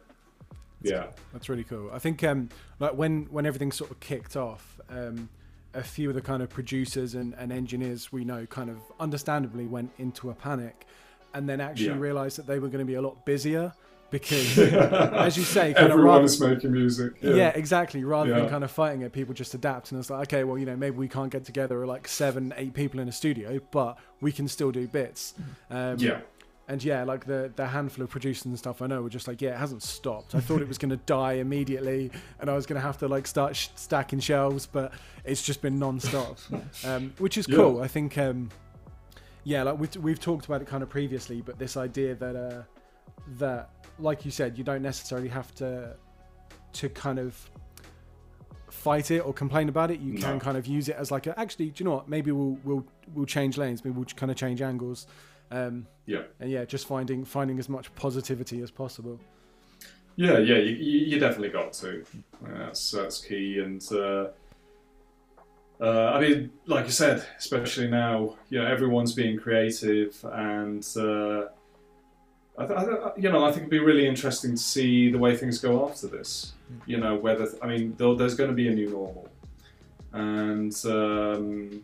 yeah. 0.81 1.07
That's 1.33 1.49
really 1.49 1.63
cool. 1.63 1.89
I 1.93 1.99
think 1.99 2.23
um, 2.23 2.49
like 2.79 2.93
when 2.93 3.23
when 3.31 3.45
everything 3.45 3.71
sort 3.71 3.91
of 3.91 3.99
kicked 3.99 4.35
off, 4.35 4.79
um, 4.89 5.29
a 5.73 5.83
few 5.83 6.09
of 6.09 6.15
the 6.15 6.21
kind 6.21 6.41
of 6.41 6.49
producers 6.49 7.15
and, 7.15 7.33
and 7.35 7.51
engineers 7.51 8.11
we 8.11 8.25
know 8.25 8.45
kind 8.47 8.69
of 8.69 8.77
understandably 8.99 9.65
went 9.65 9.91
into 9.97 10.29
a 10.29 10.33
panic, 10.33 10.85
and 11.33 11.47
then 11.47 11.61
actually 11.61 11.87
Yeah. 11.87 11.99
realised 11.99 12.37
that 12.37 12.47
they 12.47 12.59
were 12.59 12.67
going 12.69 12.85
to 12.85 12.89
be 12.91 12.95
a 12.95 13.01
lot 13.01 13.25
busier 13.25 13.73
because, 14.11 14.57
as 14.57 15.38
you 15.38 15.44
say, 15.44 15.73
kind 15.73 15.85
of 15.88 15.91
Everyone 15.91 16.13
rather, 16.13 16.25
is 16.25 16.39
making 16.41 16.71
music. 16.71 17.13
yeah. 17.21 17.33
Yeah. 17.33 17.47
exactly. 17.50 18.03
Rather 18.03 18.31
than 18.33 18.50
kind 18.50 18.63
of 18.63 18.71
fighting 18.71 19.01
it, 19.01 19.11
people 19.13 19.33
just 19.33 19.53
adapt, 19.53 19.91
and 19.91 20.00
it's 20.00 20.09
like, 20.09 20.21
okay, 20.33 20.44
well, 20.44 20.57
you 20.57 20.65
know, 20.65 20.75
maybe 20.75 20.97
we 20.97 21.07
can't 21.07 21.31
get 21.31 21.45
together 21.45 21.85
like 21.85 22.07
seven, 22.07 22.53
eight 22.57 22.73
people 22.73 23.00
in 23.00 23.07
a 23.07 23.11
studio, 23.11 23.59
but 23.71 23.97
we 24.21 24.31
can 24.31 24.47
still 24.47 24.71
do 24.71 24.88
bits. 24.88 25.33
Um, 25.69 25.97
Yeah. 26.00 26.21
and 26.67 26.83
yeah, 26.83 27.03
like 27.03 27.25
the 27.25 27.51
the 27.56 27.65
handful 27.67 28.03
of 28.03 28.09
producers 28.11 28.45
and 28.45 28.57
stuff 28.57 28.81
I 28.81 28.88
know 28.88 29.01
were 29.01 29.09
just 29.09 29.27
like, 29.27 29.41
yeah, 29.41 29.51
it 29.51 29.57
hasn't 29.57 29.81
stopped. 29.83 30.35
I 30.35 30.39
thought 30.39 30.61
it 30.61 30.67
was 30.67 30.77
going 30.77 30.89
to 30.97 30.97
die 31.06 31.33
immediately, 31.33 32.11
and 32.39 32.50
I 32.50 32.56
was 32.56 32.66
going 32.66 32.80
to 32.80 32.85
have 32.85 32.97
to 32.99 33.07
like 33.07 33.25
start 33.28 33.56
sh- 33.56 33.69
stacking 33.75 34.19
shelves, 34.19 34.66
but 34.68 34.94
it's 35.25 35.42
just 35.44 35.61
been 35.61 35.80
non-stop, 35.80 36.37
um, 36.85 37.13
which 37.18 37.37
is 37.37 37.47
Yeah. 37.47 37.56
cool. 37.57 37.81
I 37.81 37.87
think, 37.87 38.18
um, 38.18 38.49
yeah, 39.44 39.63
like 39.63 39.80
we've 39.80 39.95
we've 39.97 40.19
talked 40.19 40.45
about 40.45 40.61
it 40.61 40.68
kind 40.68 40.83
of 40.83 40.89
previously, 40.89 41.42
but 41.42 41.57
this 41.57 41.75
idea 41.78 42.13
that 42.16 42.35
uh, 42.35 42.61
that, 43.39 43.69
like 43.99 44.25
you 44.25 44.31
said, 44.31 44.57
you 44.57 44.63
don't 44.63 44.81
necessarily 44.81 45.29
have 45.29 45.53
to 45.56 45.95
to 46.73 46.89
kind 46.89 47.19
of 47.19 47.49
fight 48.69 49.11
it 49.11 49.19
or 49.19 49.33
complain 49.33 49.68
about 49.69 49.91
it. 49.91 49.99
You 49.99 50.13
can 50.13 50.39
kind 50.39 50.57
of 50.57 50.65
use 50.68 50.87
it 50.89 50.95
as 50.95 51.11
like, 51.11 51.27
a, 51.27 51.37
actually, 51.39 51.71
do 51.71 51.83
you 51.83 51.89
know 51.89 51.95
what? 51.95 52.07
Maybe 52.09 52.31
we'll 52.31 52.57
we'll 52.63 52.85
we'll 53.13 53.25
change 53.25 53.57
lanes. 53.57 53.83
Maybe 53.83 53.95
we'll 53.95 54.06
kind 54.06 54.31
of 54.31 54.37
change 54.37 54.61
angles. 54.61 55.07
Um, 55.51 55.87
Yeah. 56.06 56.23
and 56.39 56.49
yeah, 56.51 56.63
just 56.65 56.85
finding 56.87 57.25
finding 57.25 57.57
as 57.59 57.68
much 57.69 57.94
positivity 57.95 58.61
as 58.61 58.71
possible. 58.71 59.19
Yeah, 60.15 60.37
yeah, 60.37 60.57
you, 60.57 60.75
you, 60.75 60.99
you 61.07 61.19
definitely 61.19 61.49
got 61.49 61.73
to. 61.73 62.03
That's 62.44 62.91
that's 62.91 63.21
key, 63.21 63.59
and 63.59 63.81
uh, 63.91 64.27
uh, 65.81 66.11
I 66.13 66.19
mean, 66.19 66.51
like 66.65 66.85
you 66.85 66.91
said, 66.91 67.25
especially 67.37 67.87
now, 67.87 68.35
you 68.49 68.59
know, 68.59 68.68
everyone's 68.68 69.13
being 69.13 69.37
creative, 69.39 70.23
and 70.33 70.85
uh, 70.97 71.45
I, 72.59 72.66
th- 72.66 72.80
I, 72.80 72.85
th- 72.85 72.97
you 73.18 73.30
know, 73.31 73.45
I 73.45 73.51
think 73.51 73.59
it'd 73.59 73.69
be 73.69 73.80
really 73.80 74.06
interesting 74.06 74.51
to 74.51 74.57
see 74.61 75.09
the 75.09 75.18
way 75.18 75.35
things 75.35 75.59
go 75.59 75.87
after 75.87 76.07
this. 76.07 76.54
You 76.85 76.97
know, 76.97 77.16
whether 77.16 77.47
I 77.61 77.68
mean, 77.68 77.95
there's 77.97 78.35
going 78.35 78.49
to 78.49 78.56
be 78.56 78.68
a 78.68 78.75
new 78.75 78.89
normal, 78.89 79.30
and 80.11 80.75
um, 80.85 81.83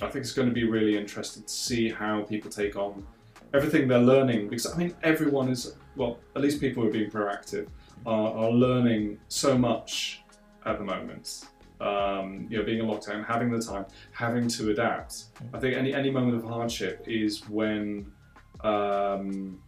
I 0.00 0.06
think 0.06 0.24
it's 0.24 0.32
going 0.32 0.48
to 0.48 0.54
be 0.54 0.64
really 0.64 0.96
interesting 0.96 1.42
to 1.42 1.48
see 1.48 1.90
how 1.90 2.22
people 2.22 2.50
take 2.50 2.76
on 2.76 3.04
everything 3.52 3.86
they're 3.86 3.98
learning 4.00 4.48
because 4.48 4.66
I 4.72 4.76
mean 4.76 4.94
everyone 5.04 5.48
is 5.48 5.76
well 5.94 6.18
at 6.34 6.42
least 6.42 6.60
people 6.60 6.82
who 6.82 6.88
are 6.88 6.92
being 6.92 7.10
proactive 7.10 7.68
are, 8.04 8.32
are 8.34 8.50
learning 8.50 9.18
so 9.28 9.56
much 9.56 10.22
at 10.66 10.78
the 10.78 10.84
moment. 10.84 11.44
Um, 11.80 12.46
you 12.48 12.58
know 12.58 12.64
being 12.64 12.78
in 12.78 12.86
lockdown 12.86 13.26
having 13.26 13.50
the 13.50 13.60
time 13.60 13.86
having 14.12 14.48
to 14.48 14.70
adapt. 14.70 15.24
I 15.52 15.58
think 15.58 15.76
any 15.76 15.94
any 15.94 16.10
moment 16.10 16.36
of 16.36 16.44
hardship 16.44 17.04
is 17.06 17.48
when 17.48 18.10
um, 18.62 19.60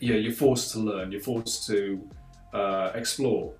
yeah 0.00 0.14
you're 0.16 0.32
forced 0.32 0.72
to 0.72 0.78
learn 0.78 1.10
you're 1.12 1.20
forced 1.20 1.66
to 1.66 2.00
uh, 2.54 2.90
explore 2.94 3.52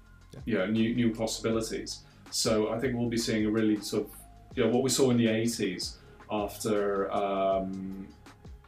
you 0.45 0.55
know 0.57 0.67
new, 0.67 0.95
new 0.95 1.13
possibilities 1.15 2.01
so 2.31 2.71
I 2.71 2.79
think 2.79 2.97
we'll 2.97 3.09
be 3.09 3.17
seeing 3.19 3.47
a 3.47 3.51
really 3.51 3.81
sort 3.81 4.05
of 4.07 4.11
you 4.55 4.65
know 4.65 4.71
what 4.71 4.83
we 4.83 4.91
saw 4.91 5.11
in 5.11 5.17
the 5.17 5.27
80s 5.27 5.97
after 6.31 7.11
um, 7.13 8.07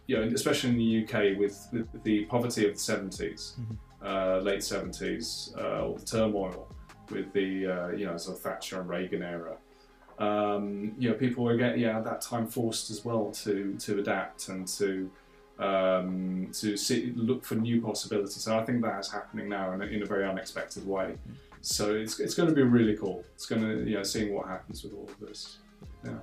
you 0.07 0.17
know, 0.17 0.23
especially 0.35 0.71
in 0.71 0.77
the 0.79 1.05
UK 1.05 1.39
with, 1.39 1.69
with 1.73 2.03
the 2.03 2.25
poverty 2.25 2.67
of 2.69 2.73
the 2.75 2.81
70s, 2.81 3.53
Mhm. 3.61 3.77
uh, 4.05 4.39
late 4.41 4.59
70s, 4.61 5.57
uh, 5.57 5.85
all 5.85 5.95
the 5.95 6.05
turmoil 6.05 6.67
with 7.11 7.33
the 7.33 7.67
uh, 7.67 7.89
you 7.91 8.07
know 8.07 8.17
sort 8.17 8.37
of 8.39 8.43
Thatcher 8.43 8.81
and 8.81 8.89
Reagan 8.89 9.23
era. 9.23 9.57
Um, 10.19 10.93
you 10.99 11.11
know, 11.11 11.15
people 11.15 11.45
were 11.45 11.57
getting 11.57 11.81
yeah 11.81 11.99
at 11.99 12.05
that 12.05 12.21
time 12.23 12.47
forced 12.47 12.91
as 12.91 13.05
well 13.05 13.31
to 13.45 13.75
to 13.79 14.01
adapt 14.01 14.49
and 14.49 14.67
to 14.79 15.11
um, 15.61 16.49
to 16.55 16.77
see, 16.77 17.13
look 17.15 17.45
for 17.45 17.55
new 17.55 17.81
possibilities. 17.81 18.47
And 18.47 18.57
I 18.57 18.65
think 18.65 18.83
that 18.83 18.99
is 19.01 19.11
happening 19.13 19.49
now 19.49 19.73
in 19.73 19.83
a, 19.83 19.87
in 19.87 20.03
a 20.03 20.07
very 20.07 20.27
unexpected 20.27 20.87
way. 20.87 21.15
So 21.61 21.95
it's, 21.95 22.19
it's 22.19 22.35
going 22.35 22.49
to 22.49 22.55
be 22.55 22.63
really 22.63 22.97
cool. 22.97 23.23
It's 23.35 23.47
going 23.47 23.63
to 23.63 23.89
you 23.89 23.97
know 23.97 24.03
seeing 24.03 24.35
what 24.35 24.47
happens 24.47 24.83
with 24.83 24.95
all 24.95 25.09
of 25.09 25.21
this. 25.21 25.59
Yeah. 26.05 26.19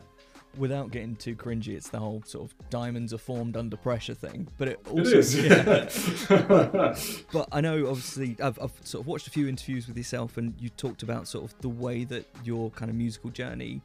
Without 0.57 0.89
getting 0.89 1.15
too 1.15 1.35
cringy, 1.35 1.75
it's 1.75 1.89
the 1.89 1.99
whole 1.99 2.23
sort 2.25 2.49
of 2.49 2.69
diamonds 2.71 3.13
are 3.13 3.19
formed 3.19 3.55
under 3.55 3.77
pressure 3.77 4.15
thing. 4.15 4.47
But 4.57 4.69
it 4.69 4.79
It 4.87 4.89
also, 4.89 5.17
is. 5.19 5.35
yeah. 5.37 6.95
But 7.31 7.47
I 7.51 7.61
know, 7.61 7.87
obviously, 7.87 8.35
I've, 8.41 8.57
I've 8.59 8.71
sort 8.83 9.03
of 9.03 9.07
watched 9.07 9.27
a 9.27 9.29
few 9.29 9.47
interviews 9.47 9.87
with 9.87 9.95
yourself, 9.97 10.37
and 10.37 10.55
you 10.59 10.69
talked 10.69 11.03
about 11.03 11.27
sort 11.27 11.45
of 11.45 11.53
the 11.61 11.69
way 11.69 12.05
that 12.05 12.25
your 12.43 12.71
kind 12.71 12.89
of 12.89 12.97
musical 12.97 13.29
journey. 13.29 13.81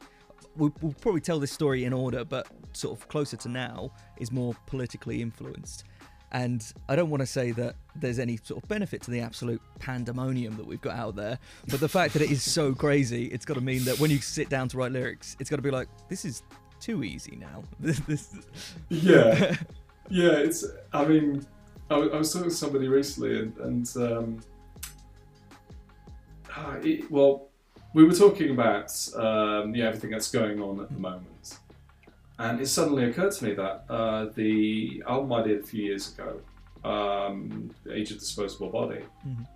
We'll, 0.55 0.73
we'll 0.81 0.93
probably 0.93 1.21
tell 1.21 1.39
this 1.39 1.51
story 1.51 1.85
in 1.85 1.93
order, 1.93 2.23
but 2.23 2.47
sort 2.73 2.97
of 2.97 3.07
closer 3.07 3.37
to 3.37 3.49
now 3.49 3.91
is 4.17 4.31
more 4.31 4.55
politically 4.67 5.21
influenced. 5.21 5.85
And 6.31 6.65
I 6.89 6.95
don't 6.95 7.11
want 7.11 7.21
to 7.21 7.27
say 7.27 7.51
that 7.51 7.75
there's 7.95 8.17
any 8.17 8.37
sort 8.37 8.63
of 8.63 8.67
benefit 8.67 9.03
to 9.03 9.11
the 9.11 9.19
absolute 9.19 9.61
pandemonium 9.79 10.57
that 10.57 10.65
we've 10.65 10.81
got 10.81 10.95
out 10.95 11.15
there, 11.15 11.37
but 11.67 11.79
the 11.79 11.87
fact 11.87 12.13
that 12.13 12.23
it 12.23 12.31
is 12.31 12.41
so 12.41 12.73
crazy, 12.73 13.25
it's 13.27 13.45
got 13.45 13.53
to 13.53 13.61
mean 13.61 13.83
that 13.85 13.99
when 13.99 14.09
you 14.09 14.17
sit 14.17 14.49
down 14.49 14.67
to 14.69 14.77
write 14.77 14.91
lyrics, 14.91 15.37
it's 15.39 15.49
got 15.49 15.57
to 15.57 15.61
be 15.61 15.69
like, 15.69 15.87
this 16.09 16.25
is 16.25 16.41
too 16.79 17.03
easy 17.03 17.37
now. 17.37 17.63
This, 17.79 17.99
this 17.99 18.29
yeah, 18.89 19.55
yeah. 20.09 20.31
It's. 20.31 20.65
I 20.91 21.05
mean, 21.05 21.45
I, 21.89 21.95
I 21.95 22.17
was 22.17 22.33
talking 22.33 22.49
to 22.49 22.55
somebody 22.55 22.87
recently, 22.87 23.39
and, 23.39 23.57
and 23.57 23.97
um, 23.97 24.41
ah, 26.55 26.77
it, 26.81 27.09
well, 27.11 27.49
we 27.93 28.03
were 28.03 28.13
talking 28.13 28.49
about 28.51 28.91
um, 29.15 29.75
yeah 29.75 29.87
everything 29.87 30.11
that's 30.11 30.31
going 30.31 30.61
on 30.61 30.79
at 30.81 30.89
the 30.89 30.99
moment, 30.99 31.57
and 32.39 32.59
it 32.59 32.67
suddenly 32.67 33.05
occurred 33.05 33.31
to 33.33 33.45
me 33.45 33.53
that 33.55 33.85
uh, 33.89 34.25
the 34.35 35.03
album 35.07 35.31
I 35.33 35.43
did 35.43 35.59
a 35.61 35.63
few 35.63 35.83
years 35.83 36.13
ago, 36.13 36.41
um, 36.83 37.71
"Age 37.91 38.11
of 38.11 38.19
Disposable 38.19 38.69
Body," 38.69 39.01
Mhm. 39.27 39.47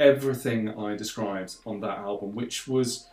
everything 0.00 0.78
I 0.78 0.96
described 0.96 1.56
on 1.66 1.80
that 1.80 1.98
album, 1.98 2.34
which 2.34 2.68
was. 2.68 3.08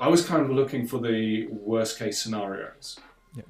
I 0.00 0.08
was 0.08 0.26
kind 0.26 0.42
of 0.42 0.50
looking 0.50 0.88
for 0.88 0.98
the 0.98 1.46
worst 1.46 2.00
case 2.00 2.20
scenarios 2.20 2.98
yeah. 3.36 3.44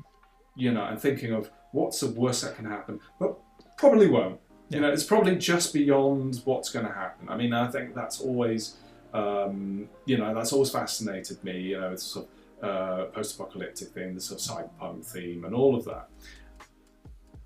you 0.54 0.72
know, 0.72 0.84
and 0.84 1.00
thinking 1.00 1.32
of 1.32 1.50
what's 1.72 2.00
the 2.00 2.10
worst 2.10 2.42
that 2.42 2.54
can 2.54 2.66
happen, 2.66 3.00
but 3.18 3.38
probably 3.78 4.08
won't. 4.10 4.38
Yeah. 4.68 4.76
You 4.76 4.82
know, 4.82 4.92
it's 4.92 5.04
probably 5.04 5.36
just 5.36 5.72
beyond 5.72 6.42
what's 6.44 6.68
going 6.70 6.84
to 6.84 6.92
happen. 6.92 7.30
I 7.30 7.36
mean, 7.38 7.54
I 7.54 7.66
think 7.70 7.94
that's 7.94 8.20
always, 8.20 8.76
um, 9.14 9.88
you 10.04 10.18
know, 10.18 10.34
that's 10.34 10.52
always 10.52 10.70
fascinated 10.70 11.42
me. 11.44 11.60
You 11.60 11.80
know, 11.80 11.92
it's 11.92 12.02
sort 12.02 12.26
of 12.26 12.68
uh, 12.68 13.04
post-apocalyptic 13.06 13.88
thing, 13.88 14.14
the 14.14 14.20
sort 14.20 14.40
of 14.40 14.46
cyberpunk 14.46 15.06
theme, 15.06 15.44
and 15.44 15.54
all 15.54 15.76
of 15.76 15.84
that. 15.84 16.08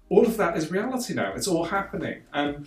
All 0.09 0.27
of 0.27 0.37
that 0.39 0.57
is 0.57 0.71
reality 0.71 1.13
now. 1.13 1.35
It's 1.35 1.47
all 1.47 1.65
happening, 1.65 2.23
and 2.33 2.67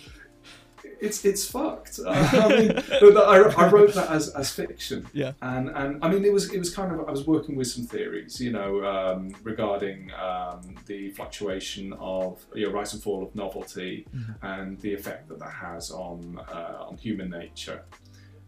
it's 1.00 1.26
it's 1.26 1.50
fucked. 1.50 2.00
I 2.08 2.48
mean, 2.50 2.72
I, 3.18 3.54
I 3.58 3.70
wrote 3.70 3.94
that 3.96 4.10
as, 4.12 4.30
as 4.30 4.52
fiction. 4.52 5.08
Yeah. 5.14 5.32
And 5.42 5.70
and 5.70 6.04
I 6.04 6.10
mean, 6.10 6.24
it 6.24 6.32
was 6.32 6.54
it 6.54 6.60
was 6.60 6.74
kind 6.74 6.92
of 6.92 7.08
I 7.08 7.12
was 7.12 7.26
working 7.26 7.56
with 7.56 7.68
some 7.68 7.86
theories, 7.86 8.40
you 8.40 8.52
know, 8.52 8.86
um, 8.86 9.34
regarding 9.44 10.12
um, 10.14 10.76
the 10.86 11.10
fluctuation 11.12 11.94
of 11.94 12.46
you 12.54 12.68
know, 12.68 12.74
rise 12.74 12.94
and 12.94 13.02
fall 13.02 13.24
of 13.24 13.34
novelty 13.34 14.08
and 14.44 14.80
the 14.82 14.94
effect 14.94 15.28
that 15.30 15.40
that 15.40 15.52
has 15.52 15.90
on 15.90 16.40
uh, 16.48 16.86
on 16.88 16.98
human 16.98 17.32
nature. 17.32 17.84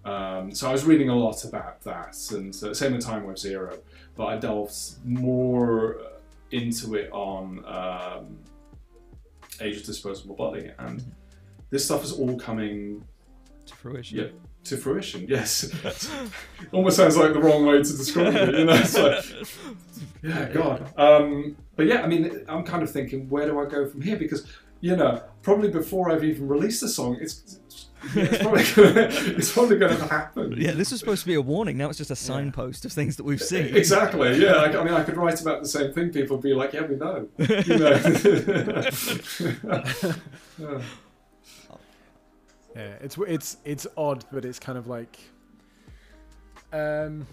Um, 0.05 0.51
so 0.51 0.69
I 0.69 0.71
was 0.71 0.83
reading 0.83 1.09
a 1.09 1.15
lot 1.15 1.45
about 1.45 1.81
that, 1.81 2.17
and 2.31 2.53
uh, 2.63 2.73
same 2.73 2.93
with 2.93 3.05
Time 3.05 3.25
Wave 3.25 3.37
Zero, 3.37 3.77
but 4.15 4.25
I 4.25 4.37
delved 4.37 4.75
more 5.05 5.97
into 6.51 6.95
it 6.95 7.09
on 7.11 7.63
um, 7.65 8.37
Age 9.61 9.77
of 9.77 9.83
Disposable 9.83 10.35
Body, 10.35 10.71
and 10.77 11.03
this 11.69 11.85
stuff 11.85 12.03
is 12.03 12.11
all 12.11 12.37
coming 12.37 13.03
to 13.65 13.75
fruition. 13.75 14.17
yeah, 14.17 14.27
to 14.65 14.77
fruition. 14.77 15.25
Yes, 15.27 15.71
almost 16.73 16.97
sounds 16.97 17.15
like 17.15 17.33
the 17.33 17.39
wrong 17.39 17.65
way 17.65 17.77
to 17.77 17.83
describe 17.83 18.35
it. 18.35 18.55
You 18.55 18.65
know, 18.65 18.73
it's 18.73 18.97
like, 18.97 19.23
yeah, 20.21 20.49
God. 20.49 20.93
Um, 20.97 21.55
but 21.75 21.85
yeah, 21.85 22.01
I 22.01 22.07
mean, 22.07 22.43
I'm 22.49 22.63
kind 22.63 22.83
of 22.83 22.91
thinking, 22.91 23.29
where 23.29 23.45
do 23.45 23.59
I 23.59 23.65
go 23.65 23.87
from 23.87 24.01
here? 24.01 24.17
Because 24.17 24.45
you 24.81 24.97
know, 24.97 25.23
probably 25.41 25.69
before 25.69 26.11
I've 26.11 26.25
even 26.25 26.45
released 26.45 26.81
the 26.81 26.89
song, 26.89 27.17
it's 27.21 27.61
it's 28.15 28.41
probably 28.41 28.63
gonna, 28.75 29.07
it's 29.37 29.51
probably 29.51 29.77
going 29.77 29.97
to 29.97 30.05
happen. 30.05 30.55
Yeah, 30.57 30.71
this 30.71 30.91
was 30.91 30.99
supposed 30.99 31.21
to 31.21 31.27
be 31.27 31.35
a 31.35 31.41
warning. 31.41 31.77
Now 31.77 31.89
it's 31.89 31.97
just 31.97 32.11
a 32.11 32.15
signpost 32.15 32.85
of 32.85 32.91
things 32.91 33.15
that 33.17 33.23
we've 33.23 33.41
seen. 33.41 33.75
Exactly. 33.75 34.41
Yeah. 34.41 34.53
I, 34.53 34.79
I 34.79 34.83
mean, 34.83 34.93
I 34.93 35.03
could 35.03 35.17
write 35.17 35.41
about 35.41 35.61
the 35.61 35.67
same 35.67 35.93
thing. 35.93 36.09
People 36.11 36.37
would 36.37 36.43
be 36.43 36.53
like, 36.53 36.73
"Yeah, 36.73 36.85
we 36.85 36.95
know." 36.95 37.27
You 37.37 37.77
know. 37.77 38.89
Yeah. 40.59 40.81
Yeah, 42.75 42.95
it's 43.01 43.17
it's 43.27 43.57
it's 43.65 43.87
odd, 43.95 44.25
but 44.31 44.45
it's 44.45 44.57
kind 44.59 44.77
of 44.77 44.87
like 44.87 45.19
um 46.71 47.27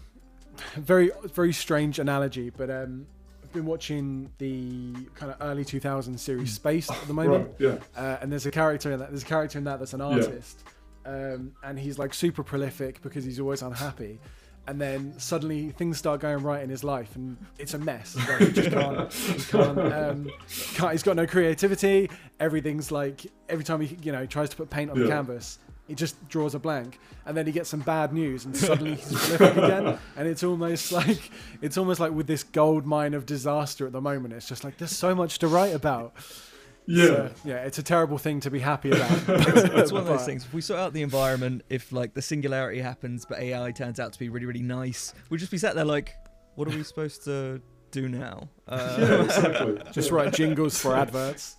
very 0.74 1.10
very 1.32 1.52
strange 1.52 1.98
analogy. 1.98 2.50
But 2.50 2.70
um, 2.70 3.06
I've 3.06 3.19
been 3.52 3.66
watching 3.66 4.30
the 4.38 4.92
kind 5.14 5.32
of 5.32 5.36
early 5.40 5.64
2000s 5.64 6.18
series 6.18 6.52
Spaced 6.54 6.90
at 6.90 7.06
the 7.06 7.12
moment, 7.14 7.50
Right. 7.58 7.70
Yeah. 7.96 8.00
uh, 8.00 8.18
and 8.20 8.30
there's 8.30 8.46
a 8.46 8.50
character 8.50 8.92
in 8.92 8.98
that. 9.00 9.10
There's 9.10 9.22
a 9.22 9.26
character 9.26 9.58
in 9.58 9.64
that 9.64 9.78
that's 9.78 9.94
an 9.94 10.00
artist, 10.00 10.64
um, 11.06 11.52
and 11.62 11.78
he's 11.78 11.98
like 11.98 12.14
super 12.14 12.42
prolific 12.42 13.02
because 13.02 13.24
he's 13.24 13.40
always 13.40 13.62
unhappy. 13.62 14.20
And 14.66 14.80
then 14.80 15.18
suddenly 15.18 15.70
things 15.70 15.96
start 15.98 16.20
going 16.20 16.42
right 16.44 16.62
in 16.62 16.68
his 16.70 16.84
life, 16.84 17.16
and 17.16 17.36
it's 17.58 17.74
a 17.74 17.78
mess. 17.78 18.14
Like, 18.16 18.38
he 18.40 18.52
just 18.52 18.70
can't. 18.70 19.12
He 19.12 19.42
can't, 19.50 19.78
um, 19.92 20.30
can't. 20.74 20.92
He's 20.92 21.02
got 21.02 21.16
no 21.16 21.26
creativity. 21.26 22.10
Everything's 22.38 22.92
like 22.92 23.26
every 23.48 23.64
time 23.64 23.80
he 23.80 23.96
you 24.02 24.12
know 24.12 24.26
tries 24.26 24.50
to 24.50 24.56
put 24.56 24.70
paint 24.70 24.90
on 24.90 24.98
the 25.00 25.08
canvas, 25.08 25.58
he 25.90 25.96
just 25.96 26.28
draws 26.28 26.54
a 26.54 26.58
blank. 26.58 27.00
And 27.26 27.36
then 27.36 27.46
he 27.46 27.52
gets 27.52 27.68
some 27.68 27.80
bad 27.80 28.12
news, 28.12 28.44
and 28.44 28.56
suddenly 28.56 28.94
he's 28.94 29.12
prolific 29.12 29.56
again. 29.62 29.98
And 30.16 30.28
it's 30.28 30.42
almost 30.42 30.92
like 30.92 31.30
it's 31.60 31.76
almost 31.76 32.00
like 32.00 32.12
with 32.12 32.26
this 32.26 32.44
gold 32.44 32.86
mine 32.86 33.12
of 33.12 33.26
disaster 33.26 33.86
at 33.86 33.92
the 33.92 34.00
moment. 34.00 34.32
It's 34.34 34.48
just 34.48 34.64
like 34.64 34.78
there's 34.78 34.96
so 34.96 35.14
much 35.14 35.40
to 35.40 35.48
write 35.48 35.74
about. 35.74 36.14
Yeah. 36.86 37.06
So, 37.06 37.30
yeah, 37.44 37.56
it's 37.64 37.78
a 37.78 37.82
terrible 37.82 38.18
thing 38.18 38.40
to 38.40 38.50
be 38.50 38.58
happy 38.60 38.90
about. 38.90 39.10
It's 39.28 39.92
one 39.92 40.02
of 40.02 40.06
those 40.08 40.24
things. 40.30 40.44
If 40.44 40.54
we 40.54 40.60
sort 40.60 40.80
out 40.80 40.92
the 40.92 41.02
environment, 41.02 41.62
if 41.68 41.92
like 41.92 42.14
the 42.14 42.22
singularity 42.22 42.80
happens, 42.80 43.26
but 43.26 43.38
AI 43.40 43.70
turns 43.72 44.00
out 44.00 44.12
to 44.12 44.18
be 44.18 44.28
really, 44.28 44.46
really 44.46 44.62
nice, 44.62 45.12
we'll 45.28 45.38
just 45.38 45.50
be 45.50 45.58
sat 45.58 45.74
there 45.74 45.84
like, 45.84 46.14
what 46.54 46.68
are 46.68 46.76
we 46.76 46.82
supposed 46.82 47.24
to 47.24 47.60
do 47.90 48.08
now? 48.08 48.48
Uh, 48.66 48.96
yeah. 48.98 49.24
Exactly. 49.24 49.78
Just 49.92 50.10
write 50.10 50.32
jingles 50.32 50.78
for 50.80 50.96
adverts. 50.96 51.56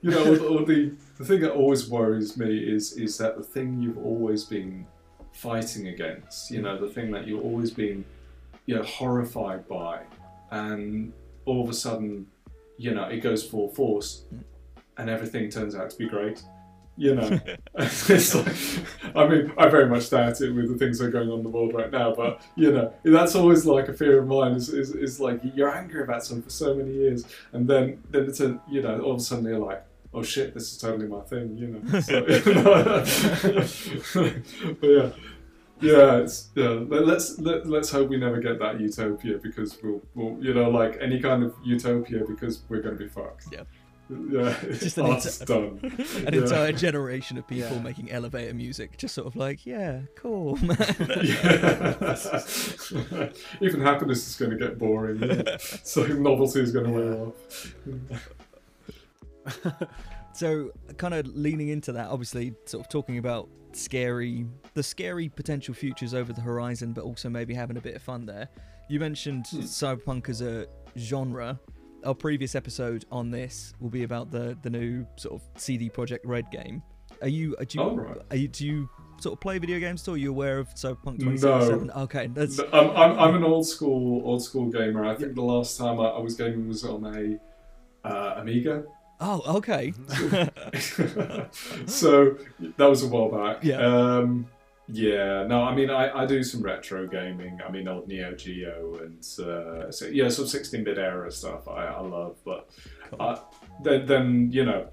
You 0.00 0.10
know, 0.10 0.32
or, 0.32 0.60
or 0.60 0.64
the 0.64 0.92
the 1.16 1.24
thing 1.24 1.40
that 1.40 1.52
always 1.52 1.88
worries 1.88 2.36
me 2.36 2.58
is 2.58 2.92
is 2.92 3.18
that 3.18 3.36
the 3.36 3.42
thing 3.42 3.80
you've 3.82 3.98
always 3.98 4.44
been 4.44 4.86
fighting 5.32 5.88
against, 5.88 6.50
you 6.50 6.62
know, 6.62 6.78
the 6.78 6.88
thing 6.92 7.10
that 7.12 7.26
you've 7.26 7.44
always 7.44 7.70
been, 7.70 8.04
you 8.66 8.76
know, 8.76 8.82
horrified 8.82 9.66
by, 9.68 10.00
and 10.50 11.12
all 11.46 11.62
of 11.62 11.68
a 11.68 11.74
sudden, 11.74 12.26
you 12.76 12.94
know, 12.94 13.04
it 13.04 13.18
goes 13.18 13.42
full 13.42 13.68
force, 13.68 14.24
and 14.98 15.10
everything 15.10 15.50
turns 15.50 15.74
out 15.74 15.90
to 15.90 15.98
be 15.98 16.08
great. 16.08 16.42
You 16.96 17.14
know, 17.14 17.40
it's 17.78 18.34
like, 18.34 18.54
I 19.16 19.26
mean, 19.28 19.52
I 19.56 19.68
very 19.68 19.86
much 19.86 20.10
doubt 20.10 20.40
it 20.40 20.50
with 20.50 20.68
the 20.68 20.76
things 20.76 20.98
that 20.98 21.06
are 21.06 21.10
going 21.10 21.30
on 21.30 21.38
in 21.38 21.44
the 21.44 21.50
world 21.50 21.72
right 21.72 21.90
now, 21.90 22.12
but 22.14 22.40
you 22.56 22.72
know, 22.72 22.92
that's 23.04 23.34
always 23.34 23.64
like 23.66 23.88
a 23.88 23.92
fear 23.92 24.20
of 24.20 24.28
mine. 24.28 24.52
Is, 24.52 24.68
is, 24.68 24.94
is 24.94 25.20
like 25.20 25.40
you're 25.54 25.74
angry 25.74 26.02
about 26.02 26.24
something 26.24 26.42
for 26.42 26.50
so 26.50 26.74
many 26.74 26.92
years, 26.92 27.24
and 27.52 27.68
then 27.68 28.02
then 28.10 28.24
it's 28.24 28.40
a 28.40 28.60
you 28.68 28.82
know, 28.82 29.00
all 29.00 29.12
of 29.12 29.18
a 29.18 29.20
sudden 29.20 29.44
you're 29.44 29.58
like, 29.58 29.84
oh 30.18 30.22
shit, 30.22 30.54
this 30.54 30.70
is 30.72 30.78
totally 30.78 31.08
my 31.08 31.20
thing, 31.22 31.56
you 31.56 31.66
know. 31.68 32.00
So, 32.00 32.20
but 34.80 34.88
yeah. 34.88 35.10
Yeah, 35.80 36.16
it's, 36.16 36.48
yeah. 36.56 36.70
Let, 36.70 37.06
let's 37.06 37.38
let, 37.38 37.68
let's 37.68 37.88
hope 37.90 38.08
we 38.08 38.16
never 38.16 38.40
get 38.40 38.58
that 38.58 38.80
utopia 38.80 39.38
because 39.38 39.78
we'll, 39.80 40.02
we'll 40.16 40.36
you 40.44 40.52
know 40.52 40.68
like 40.70 40.98
any 41.00 41.20
kind 41.20 41.44
of 41.44 41.54
utopia 41.64 42.24
because 42.26 42.62
we're 42.68 42.82
going 42.82 42.98
to 42.98 43.04
be 43.04 43.08
fucked. 43.08 43.46
Yeah. 43.52 43.62
Yeah, 44.10 44.56
it's 44.62 44.80
Just 44.84 44.96
an 44.98 45.04
art's 45.06 45.38
done. 45.40 45.78
an 45.82 46.32
Yeah. 46.34 46.40
entire 46.40 46.72
generation 46.72 47.36
of 47.38 47.46
people 47.46 47.76
Yeah. 47.76 47.82
making 47.82 48.10
elevator 48.10 48.54
music, 48.54 48.96
just 48.96 49.14
sort 49.14 49.26
of 49.28 49.36
like, 49.36 49.66
yeah, 49.66 50.00
cool, 50.16 50.56
man. 50.56 50.76
Yeah. 51.22 52.16
Even 53.60 53.80
happiness 53.82 54.26
is 54.26 54.34
going 54.36 54.50
to 54.50 54.56
get 54.56 54.78
boring. 54.78 55.22
Yeah. 55.22 55.58
So 55.58 56.04
novelty 56.06 56.60
is 56.62 56.72
going 56.72 56.86
to 56.86 56.92
wear 56.92 57.14
off. 57.18 57.74
So, 60.34 60.70
kind 60.98 61.14
of 61.14 61.26
leaning 61.26 61.68
into 61.68 61.90
that, 61.92 62.08
obviously, 62.10 62.54
sort 62.66 62.84
of 62.84 62.88
talking 62.88 63.18
about 63.18 63.48
scary, 63.72 64.46
the 64.74 64.82
scary 64.82 65.28
potential 65.28 65.74
futures 65.74 66.14
over 66.14 66.32
the 66.32 66.40
horizon, 66.40 66.92
but 66.92 67.02
also 67.02 67.28
maybe 67.28 67.54
having 67.54 67.76
a 67.76 67.80
bit 67.80 67.96
of 67.96 68.02
fun 68.02 68.24
there. 68.24 68.48
You 68.88 69.00
mentioned 69.00 69.46
Hmm. 69.50 69.60
cyberpunk 69.60 70.28
as 70.28 70.40
a 70.42 70.66
genre. 70.96 71.58
our 72.04 72.14
previous 72.14 72.54
episode 72.54 73.04
on 73.10 73.28
this 73.32 73.72
will 73.80 73.90
be 73.90 74.04
about 74.04 74.30
the 74.30 74.56
the 74.62 74.70
new 74.70 75.04
sort 75.16 75.34
of 75.34 75.60
CD 75.60 75.90
Projekt 75.90 76.20
Red 76.24 76.48
game. 76.52 76.80
Are 77.20 77.26
you? 77.28 77.56
Do 77.56 77.78
you, 77.78 77.82
Oh, 77.84 77.96
right. 77.96 78.18
are 78.30 78.36
you? 78.36 78.46
Do 78.46 78.64
you 78.64 78.88
sort 79.20 79.32
of 79.32 79.40
play 79.40 79.58
video 79.58 79.80
games? 79.80 80.02
Still, 80.02 80.14
are 80.14 80.18
you 80.18 80.30
aware 80.30 80.60
of 80.60 80.68
Cyberpunk 80.76 81.18
2077? 81.18 81.90
Okay, 81.90 82.28
that's 82.28 82.60
I'm, 82.72 82.90
I'm, 82.90 83.18
I'm 83.18 83.34
an 83.34 83.42
old 83.42 83.66
school 83.66 84.22
old 84.24 84.44
school 84.44 84.66
gamer. 84.70 85.04
I 85.04 85.16
think 85.16 85.34
the 85.34 85.42
last 85.42 85.76
time 85.76 85.98
I, 85.98 86.04
I 86.04 86.20
was 86.20 86.36
gaming 86.36 86.68
was 86.68 86.84
on 86.84 87.04
a 87.04 88.08
uh, 88.08 88.34
Amiga. 88.40 88.84
Oh 89.20 89.42
okay. 89.56 89.92
so 91.86 92.36
that 92.76 92.88
was 92.88 93.02
a 93.02 93.08
while 93.08 93.30
back. 93.30 93.64
Yeah. 93.64 93.78
Um, 93.80 94.46
yeah. 94.88 95.46
No, 95.46 95.62
I 95.62 95.74
mean, 95.74 95.90
I, 95.90 96.22
I 96.22 96.26
do 96.26 96.42
some 96.42 96.62
retro 96.62 97.06
gaming. 97.06 97.60
I 97.66 97.70
mean, 97.70 97.88
old 97.88 98.08
Neo 98.08 98.32
Geo 98.34 98.98
and 99.02 99.18
uh, 99.46 99.90
so 99.90 100.06
yeah, 100.06 100.28
some 100.28 100.46
16-bit 100.46 100.98
era 100.98 101.30
stuff. 101.30 101.68
I, 101.68 101.86
I 101.86 102.00
love, 102.00 102.36
but 102.44 102.70
Cool. 103.10 103.20
uh, 103.20 103.38
then 103.82 104.06
then 104.06 104.52
you 104.52 104.64
know, 104.64 104.88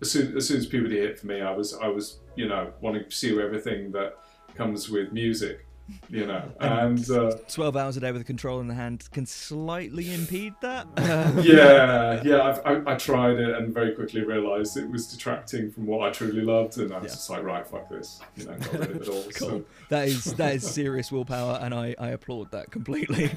as 0.00 0.10
soon 0.10 0.36
as 0.36 0.46
soon 0.48 0.58
as 0.58 0.66
puberty 0.66 0.98
hit 0.98 1.18
for 1.18 1.26
me, 1.26 1.40
I 1.40 1.52
was 1.52 1.74
I 1.74 1.88
was 1.88 2.20
you 2.36 2.48
know 2.48 2.72
wanting 2.80 3.02
to 3.02 3.06
pursue 3.06 3.40
everything 3.40 3.90
that 3.92 4.14
comes 4.54 4.88
with 4.90 5.12
music. 5.12 5.66
You 6.10 6.26
know, 6.26 6.42
and. 6.60 7.08
Uh, 7.10 7.32
12 7.48 7.76
hours 7.76 7.96
a 7.96 8.00
day 8.00 8.10
with 8.10 8.20
a 8.22 8.24
control 8.24 8.58
in 8.60 8.66
the 8.66 8.74
hand 8.74 9.08
can 9.12 9.26
slightly 9.26 10.12
impede 10.12 10.54
that. 10.60 10.86
yeah, 11.44 12.20
yeah. 12.24 12.42
I've, 12.42 12.86
I, 12.86 12.92
I 12.92 12.94
tried 12.96 13.38
it 13.38 13.56
and 13.56 13.72
very 13.72 13.92
quickly 13.94 14.22
realised 14.24 14.76
it 14.76 14.90
was 14.90 15.06
detracting 15.06 15.70
from 15.70 15.86
what 15.86 16.08
I 16.08 16.10
truly 16.10 16.42
loved, 16.42 16.78
and 16.78 16.92
I 16.92 16.98
was 16.98 17.04
Yeah. 17.12 17.14
just 17.14 17.30
like, 17.30 17.42
right, 17.44 17.66
fuck 17.66 17.88
this, 17.88 18.20
you 18.36 18.46
know, 18.46 18.54
got 18.58 18.72
rid 18.72 18.82
of 18.90 18.96
it 19.02 19.08
all. 19.08 19.24
Cool. 19.34 19.64
That 19.88 20.08
is 20.08 20.24
that 20.34 20.54
is 20.56 20.68
serious 20.68 21.10
willpower, 21.12 21.58
and 21.62 21.72
I, 21.72 21.94
I 21.98 22.08
applaud 22.08 22.50
that 22.50 22.70
completely. 22.70 23.28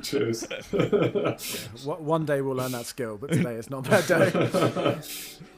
Cheers. 0.00 0.46
Wha- 1.84 1.96
One 1.96 2.24
day 2.24 2.40
we'll 2.40 2.56
learn 2.56 2.72
that 2.72 2.86
skill, 2.86 3.16
but 3.16 3.32
today 3.32 3.54
it's 3.54 3.70
not 3.70 3.84
that 3.84 4.06
day. 4.08 4.98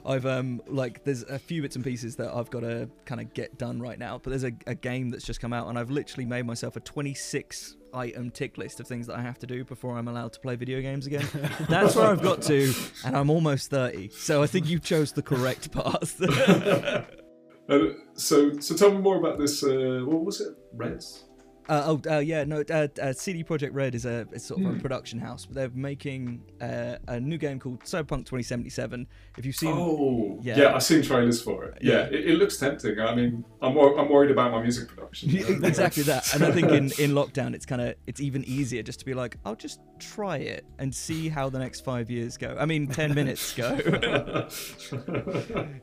I've 0.07 0.27
um 0.27 0.61
like 0.67 1.03
there's 1.05 1.23
a 1.23 1.39
few 1.39 1.63
bits 1.63 1.77
and 1.77 1.85
pieces 1.85 2.17
that 2.17 2.35
I've 2.35 2.51
got 2.51 2.61
to 2.61 2.91
kind 3.07 3.21
of 3.23 3.33
get 3.33 3.57
done 3.59 3.81
right 3.81 3.99
now, 3.99 4.19
but 4.23 4.31
there's 4.31 4.45
a, 4.45 4.53
a 4.67 4.75
game 4.75 5.09
that's 5.11 5.25
just 5.25 5.34
come 5.41 5.53
out, 5.53 5.69
and 5.69 5.79
I've 5.79 5.91
literally 5.91 6.25
made 6.25 6.47
myself 6.47 6.77
a 6.77 6.81
26 6.81 7.77
item 7.93 8.31
tick 8.31 8.59
list 8.59 8.81
of 8.81 8.87
things 8.87 9.07
that 9.07 9.17
I 9.17 9.23
have 9.23 9.39
to 9.39 9.47
do 9.47 9.65
before 9.65 9.97
I'm 9.97 10.09
allowed 10.09 10.33
to 10.33 10.41
play 10.41 10.57
video 10.57 10.81
games 10.81 11.07
again. 11.07 11.27
That's 11.69 11.95
where 11.95 12.07
I've 12.07 12.23
got 12.23 12.43
to, 12.43 12.73
and 13.05 13.17
I'm 13.17 13.31
almost 13.31 13.71
30. 13.71 14.11
So 14.11 14.43
I 14.43 14.47
think 14.47 14.69
you 14.69 14.79
chose 14.79 15.13
the 15.13 15.23
correct 15.23 15.71
path. 15.73 16.21
Uh, 17.67 17.79
so, 18.13 18.59
so 18.59 18.75
tell 18.75 18.91
me 18.91 18.99
more 18.99 19.17
about 19.17 19.39
this. 19.39 19.63
Uh, 19.65 20.03
what 20.05 20.23
was 20.23 20.39
it? 20.43 20.55
Reds. 20.75 21.25
Uh, 21.69 21.83
oh 21.87 22.11
uh, 22.11 22.19
yeah, 22.19 22.45
no. 22.45 22.63
Uh, 22.71 22.89
uh, 23.01 23.13
CD 23.13 23.43
Projekt 23.43 23.71
Red 23.73 23.95
is 23.95 24.05
a 24.05 24.27
it's 24.33 24.45
sort 24.45 24.61
of 24.61 24.67
Hmm. 24.67 24.77
a 24.77 24.81
production 24.81 25.19
house, 25.19 25.47
but 25.47 25.55
they're 25.55 25.71
making 25.75 26.43
uh, 26.61 26.97
a 27.09 27.19
new 27.19 27.39
game 27.39 27.59
called 27.59 27.81
Cyberpunk 27.85 28.27
2077. 28.27 29.07
If 29.39 29.47
you've 29.47 29.57
seen, 29.57 29.73
Oh, 29.75 30.39
Yeah. 30.43 30.59
yeah. 30.59 30.75
I've 30.75 30.83
seen 30.83 31.03
trailers 31.03 31.41
for 31.41 31.65
it. 31.65 31.79
Yeah, 31.81 31.93
Yeah. 31.93 32.19
It, 32.19 32.31
it 32.31 32.35
looks 32.39 32.59
tempting. 32.59 33.01
I 33.01 33.15
mean, 33.15 33.45
I'm 33.63 33.75
wor- 33.75 33.99
I'm 33.99 34.11
worried 34.11 34.31
about 34.31 34.53
my 34.53 34.61
music 34.63 34.89
production. 34.89 35.31
exactly 35.65 36.03
that, 36.05 36.35
and 36.35 36.45
I 36.45 36.53
think 36.53 36.69
in, 36.71 36.85
in 36.99 37.13
lockdown 37.13 37.55
it's 37.55 37.65
kind 37.67 37.81
of 37.81 37.95
it's 38.07 38.21
even 38.21 38.45
easier 38.45 38.83
just 38.83 38.99
to 39.01 39.05
be 39.07 39.15
like, 39.15 39.37
I'll 39.47 39.57
just 39.57 39.81
try 39.99 40.37
it 40.39 40.67
and 40.79 40.95
see 40.95 41.29
how 41.31 41.49
the 41.49 41.59
next 41.59 41.83
five 41.83 42.11
years 42.11 42.37
go. 42.37 42.57
I 42.61 42.67
mean, 42.67 42.89
ten 42.89 43.15
minutes 43.21 43.55
go. 43.55 43.69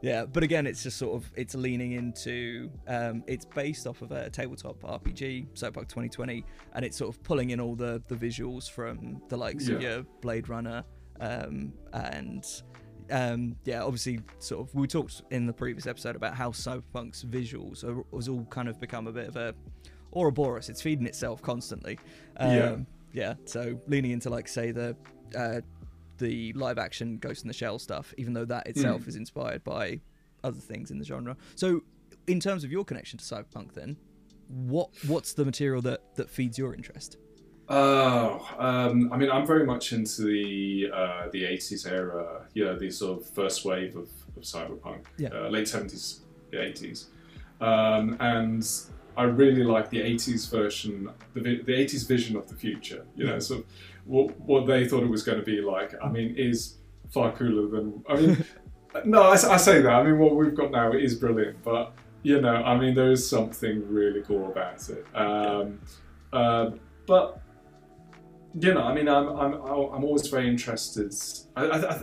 yeah, 0.02 0.26
but 0.26 0.44
again, 0.44 0.68
it's 0.68 0.84
just 0.84 0.98
sort 0.98 1.16
of 1.22 1.32
it's 1.36 1.56
leaning 1.56 1.94
into 1.94 2.70
um, 2.88 3.24
it's 3.28 3.46
based 3.46 3.88
off 3.88 4.02
of 4.02 4.12
a 4.12 4.30
tabletop 4.30 4.80
RPG, 4.82 5.48
Cyberpunk 5.72 5.88
2020, 5.90 6.46
and 6.74 6.86
it's 6.86 6.98
sort 6.98 7.13
of 7.16 7.22
pulling 7.24 7.50
in 7.51 7.60
all 7.60 7.75
the 7.75 8.01
the 8.08 8.16
visuals 8.16 8.70
from 8.70 9.22
the 9.30 9.38
likes 9.38 9.68
of 9.68 9.82
your 9.82 10.04
Blade 10.22 10.50
Runner 10.50 10.84
um, 11.20 11.74
and. 11.94 12.46
Um, 13.10 13.58
yeah, 13.66 13.84
obviously, 13.84 14.22
sort 14.40 14.66
of. 14.70 14.74
We 14.74 14.88
talked 14.88 15.22
in 15.32 15.46
the 15.46 15.51
previous 15.51 15.86
episode 15.86 16.16
about 16.16 16.34
how 16.36 16.51
Cyberpunk's 16.51 17.25
visuals 17.25 17.84
are, 17.84 18.06
was 18.12 18.30
all 18.30 18.46
kind 18.50 18.70
of 18.70 18.80
become 18.80 19.06
a 19.08 19.12
bit 19.12 19.28
of 19.28 19.36
a 19.36 19.54
Ouroboros. 20.13 20.70
It's 20.70 20.82
feeding 20.82 21.06
itself 21.06 21.42
constantly. 21.42 22.00
Um, 22.38 22.51
Yeah. 22.55 22.75
Yeah. 23.12 23.34
So 23.44 23.77
leaning 23.88 24.12
into 24.12 24.29
like 24.29 24.48
say 24.48 24.72
the 24.72 24.96
uh, 25.38 25.60
the 26.20 26.53
live 26.53 26.77
action 26.77 27.18
Ghost 27.18 27.42
in 27.44 27.50
the 27.50 27.53
Shell 27.53 27.79
stuff, 27.79 28.14
even 28.18 28.31
though 28.31 28.46
that 28.46 28.66
itself 28.68 29.01
Mm. 29.03 29.07
is 29.10 29.16
inspired 29.18 29.62
by 29.66 30.00
other 30.46 30.60
things 30.62 30.90
in 30.90 30.98
the 30.98 31.03
genre. 31.05 31.36
So 31.55 31.81
in 32.27 32.40
terms 32.40 32.64
of 32.64 32.72
your 32.72 32.86
connection 32.86 33.20
to 33.20 33.25
cyberpunk, 33.25 33.74
then 33.74 33.98
what 34.51 34.90
what's 35.07 35.33
the 35.33 35.46
material 35.46 35.81
that 35.83 36.01
that 36.16 36.29
feeds 36.29 36.57
your 36.57 36.74
interest? 36.74 37.18
Oh, 37.70 38.46
um, 38.59 39.11
I 39.14 39.18
mean, 39.18 39.31
I'm 39.31 39.48
very 39.48 39.66
much 39.66 39.94
into 39.94 40.24
the 40.24 40.90
uh, 40.94 41.27
the 41.31 41.44
80s 41.44 41.90
era. 41.90 42.46
You 42.53 42.66
know, 42.66 42.77
the 42.77 42.92
sort 42.92 43.20
of 43.22 43.29
first 43.29 43.64
wave 43.64 43.96
of, 43.96 44.09
of 44.35 44.44
cyberpunk, 44.44 45.05
Yeah. 45.18 45.29
uh, 45.29 45.48
late 45.50 45.68
70s, 45.68 46.20
the 46.51 46.57
80s, 46.57 47.05
um, 47.61 48.18
and 48.20 48.68
I 49.16 49.24
really 49.24 49.64
like 49.64 49.90
the 49.90 50.00
80s 50.01 50.50
version, 50.51 51.09
the, 51.33 51.40
the 51.42 51.74
80s 51.74 52.07
vision 52.07 52.35
of 52.35 52.48
the 52.50 52.55
future. 52.55 53.05
You 53.16 53.27
know, 53.27 53.40
sort 53.40 53.61
of 53.61 53.66
what 54.05 54.37
what 54.42 54.66
they 54.68 54.85
thought 54.87 55.03
it 55.03 55.09
was 55.09 55.24
going 55.24 55.40
to 55.40 55.46
be 55.46 55.61
like. 55.61 55.94
I 56.03 56.09
mean, 56.09 56.35
is 56.35 56.75
far 57.09 57.31
cooler 57.31 57.70
than. 57.70 58.03
I 58.09 58.16
mean, 58.16 58.46
no, 59.05 59.24
I 59.24 59.35
say 59.57 59.81
that. 59.81 59.94
I 59.94 60.03
mean, 60.03 60.18
what 60.20 60.35
we've 60.35 60.55
got 60.55 60.72
now 60.72 60.92
is 60.92 61.16
brilliant, 61.16 61.64
but 61.64 61.94
you 62.24 62.40
know, 62.42 62.55
I 62.55 62.77
mean, 62.77 62.94
there 62.96 63.12
is 63.12 63.27
something 63.27 63.88
really 63.88 64.22
cool 64.22 64.51
about 64.51 64.88
it. 64.90 65.05
Um, 65.16 65.79
uh, 66.31 66.72
but 67.07 67.42
you 68.60 68.74
know, 68.74 68.84
I 68.84 68.94
mean, 68.94 69.07
I'm 69.07 69.27
I'm 69.29 69.53
I'm 69.53 70.03
always 70.03 70.27
very 70.27 70.48
interested. 70.48 71.14
I 71.55 71.66
I, 71.66 71.96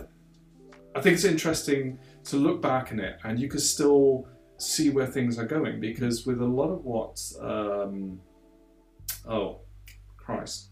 I- 0.95 1.01
think 1.01 1.13
it's 1.15 1.23
interesting 1.25 1.97
to 2.25 2.35
look 2.37 2.61
back 2.61 2.91
on 2.91 2.99
it, 2.99 3.17
and 3.23 3.39
you 3.39 3.47
can 3.47 3.59
still 3.59 4.27
see 4.57 4.89
where 4.89 5.05
things 5.05 5.39
are 5.39 5.45
going 5.45 5.79
because 5.79 6.25
with 6.25 6.41
a 6.41 6.45
lot 6.45 6.69
of 6.69 6.83
what, 6.83 7.21
um, 7.41 8.19
oh, 9.27 9.59
Christ. 10.17 10.65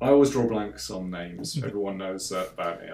I 0.00 0.08
always 0.08 0.30
draw 0.30 0.48
blanks 0.48 0.90
on 0.90 1.10
names. 1.10 1.62
Everyone 1.62 1.98
knows 1.98 2.30
that 2.30 2.52
about 2.54 2.80
me. 2.80 2.88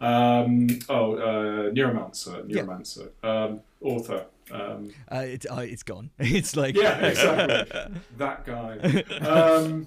Um, 0.00 0.68
oh, 0.88 1.16
uh, 1.16 1.70
Neuromancer, 1.72 2.44
Yeah. 2.46 2.62
Neuromancer, 2.62 3.08
um, 3.24 3.60
author. 3.80 4.26
Um, 4.50 4.90
Uh, 5.10 5.16
it, 5.26 5.46
uh, 5.50 5.60
it's 5.60 5.82
gone. 5.82 6.10
It's 6.18 6.54
like 6.56 6.74
Yeah, 6.76 6.98
exactly. 7.06 7.94
that 8.18 8.44
guy. 8.44 8.78
Um, 9.26 9.86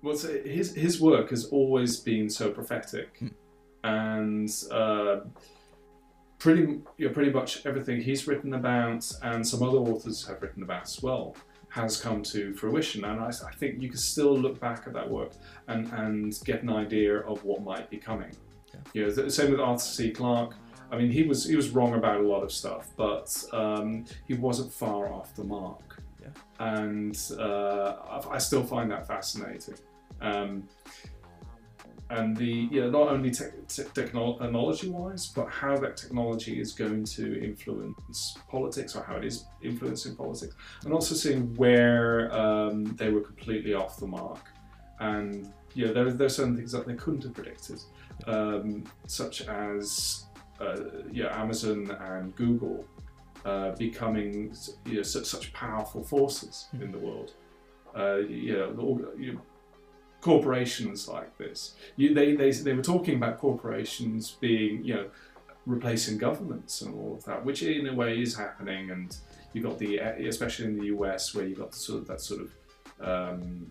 what's 0.00 0.24
it, 0.24 0.46
his 0.46 0.74
his 0.74 1.00
work 1.00 1.30
has 1.30 1.46
always 1.46 2.00
been 2.00 2.28
so 2.30 2.50
prophetic, 2.50 3.16
Hmm. 3.18 3.28
and 3.84 4.50
uh, 4.70 5.20
pretty 6.38 6.80
you 6.96 7.06
know, 7.08 7.12
pretty 7.12 7.30
much 7.32 7.64
everything 7.66 8.00
he's 8.00 8.26
written 8.26 8.54
about, 8.54 9.04
and 9.22 9.46
some 9.46 9.62
other 9.62 9.78
authors 9.78 10.26
have 10.26 10.40
written 10.42 10.62
about 10.62 10.82
as 10.82 11.02
well, 11.02 11.36
has 11.68 12.00
come 12.00 12.22
to 12.22 12.54
fruition. 12.54 13.04
And 13.04 13.20
I, 13.20 13.28
I 13.28 13.52
think 13.56 13.82
you 13.82 13.88
can 13.88 13.98
still 13.98 14.36
look 14.36 14.58
back 14.60 14.84
at 14.86 14.92
that 14.94 15.08
work 15.08 15.32
and 15.68 15.90
and 15.92 16.38
get 16.44 16.62
an 16.62 16.70
idea 16.70 17.18
of 17.20 17.44
what 17.44 17.62
might 17.62 17.90
be 17.90 17.96
coming. 17.96 18.30
Yeah. 18.72 18.80
You 18.94 19.02
know, 19.06 19.10
the 19.12 19.30
same 19.30 19.50
with 19.50 19.60
Arthur 19.60 19.84
C. 19.84 20.10
Clarke. 20.10 20.54
I 20.90 20.96
mean, 20.96 21.10
he 21.10 21.22
was 21.22 21.44
he 21.44 21.56
was 21.56 21.70
wrong 21.70 21.94
about 21.94 22.20
a 22.20 22.26
lot 22.26 22.42
of 22.42 22.52
stuff, 22.52 22.90
but 22.96 23.44
um, 23.52 24.04
he 24.26 24.34
wasn't 24.34 24.72
far 24.72 25.12
off 25.12 25.34
the 25.34 25.44
mark. 25.44 26.02
Yeah. 26.20 26.28
And 26.58 27.18
uh, 27.38 27.96
I, 28.08 28.34
I 28.34 28.38
still 28.38 28.64
find 28.64 28.90
that 28.90 29.06
fascinating. 29.06 29.76
Um, 30.20 30.68
and 32.10 32.36
the 32.36 32.68
you 32.70 32.80
know 32.80 32.90
not 32.90 33.08
only 33.12 33.30
te- 33.30 33.44
te- 33.68 33.84
technology 33.94 34.88
wise, 34.88 35.26
but 35.26 35.48
how 35.50 35.76
that 35.76 35.96
technology 35.96 36.58
is 36.58 36.72
going 36.72 37.04
to 37.04 37.42
influence 37.42 38.38
politics 38.48 38.96
or 38.96 39.02
how 39.02 39.16
it 39.16 39.24
is 39.24 39.46
influencing 39.62 40.16
politics, 40.16 40.54
and 40.84 40.92
also 40.94 41.14
seeing 41.14 41.54
where 41.56 42.32
um, 42.34 42.84
they 42.96 43.10
were 43.10 43.20
completely 43.20 43.74
off 43.74 43.98
the 43.98 44.06
mark. 44.06 44.48
And 45.00 45.52
you 45.74 45.86
know, 45.86 45.92
there, 45.92 46.10
there 46.10 46.26
are 46.26 46.30
certain 46.30 46.56
things 46.56 46.72
that 46.72 46.86
they 46.86 46.94
couldn't 46.94 47.22
have 47.24 47.34
predicted, 47.34 47.80
um, 48.26 48.84
such 49.06 49.42
as 49.42 50.27
yeah, 51.12 51.40
Amazon 51.40 51.90
and 52.00 52.34
Google 52.34 52.84
uh, 53.44 53.70
becoming 53.72 54.54
you 54.86 54.96
know, 54.96 55.02
such, 55.02 55.26
such 55.26 55.52
powerful 55.52 56.02
forces 56.02 56.68
in 56.80 56.90
the 56.90 56.98
world. 56.98 57.32
Uh, 57.96 58.16
you 58.16 58.52
know, 58.52 58.72
the 58.72 59.22
you 59.22 59.32
know, 59.32 59.40
corporations 60.20 61.08
like 61.08 61.36
this. 61.38 61.74
You, 61.96 62.14
they, 62.14 62.34
they, 62.34 62.50
they 62.50 62.72
were 62.72 62.82
talking 62.82 63.16
about 63.16 63.38
corporations 63.38 64.36
being, 64.40 64.84
you 64.84 64.94
know, 64.94 65.10
replacing 65.66 66.18
governments 66.18 66.82
and 66.82 66.94
all 66.94 67.14
of 67.16 67.24
that, 67.24 67.44
which 67.44 67.62
in 67.62 67.86
a 67.86 67.94
way 67.94 68.20
is 68.20 68.36
happening. 68.36 68.90
And 68.90 69.16
you 69.52 69.62
got 69.62 69.78
the, 69.78 69.98
especially 69.98 70.66
in 70.66 70.78
the 70.78 70.86
US, 70.86 71.34
where 71.34 71.46
you 71.46 71.54
got 71.54 71.72
the 71.72 71.78
sort 71.78 72.02
of 72.02 72.08
that 72.08 72.20
sort 72.20 72.40
of 72.42 72.52
um, 73.00 73.70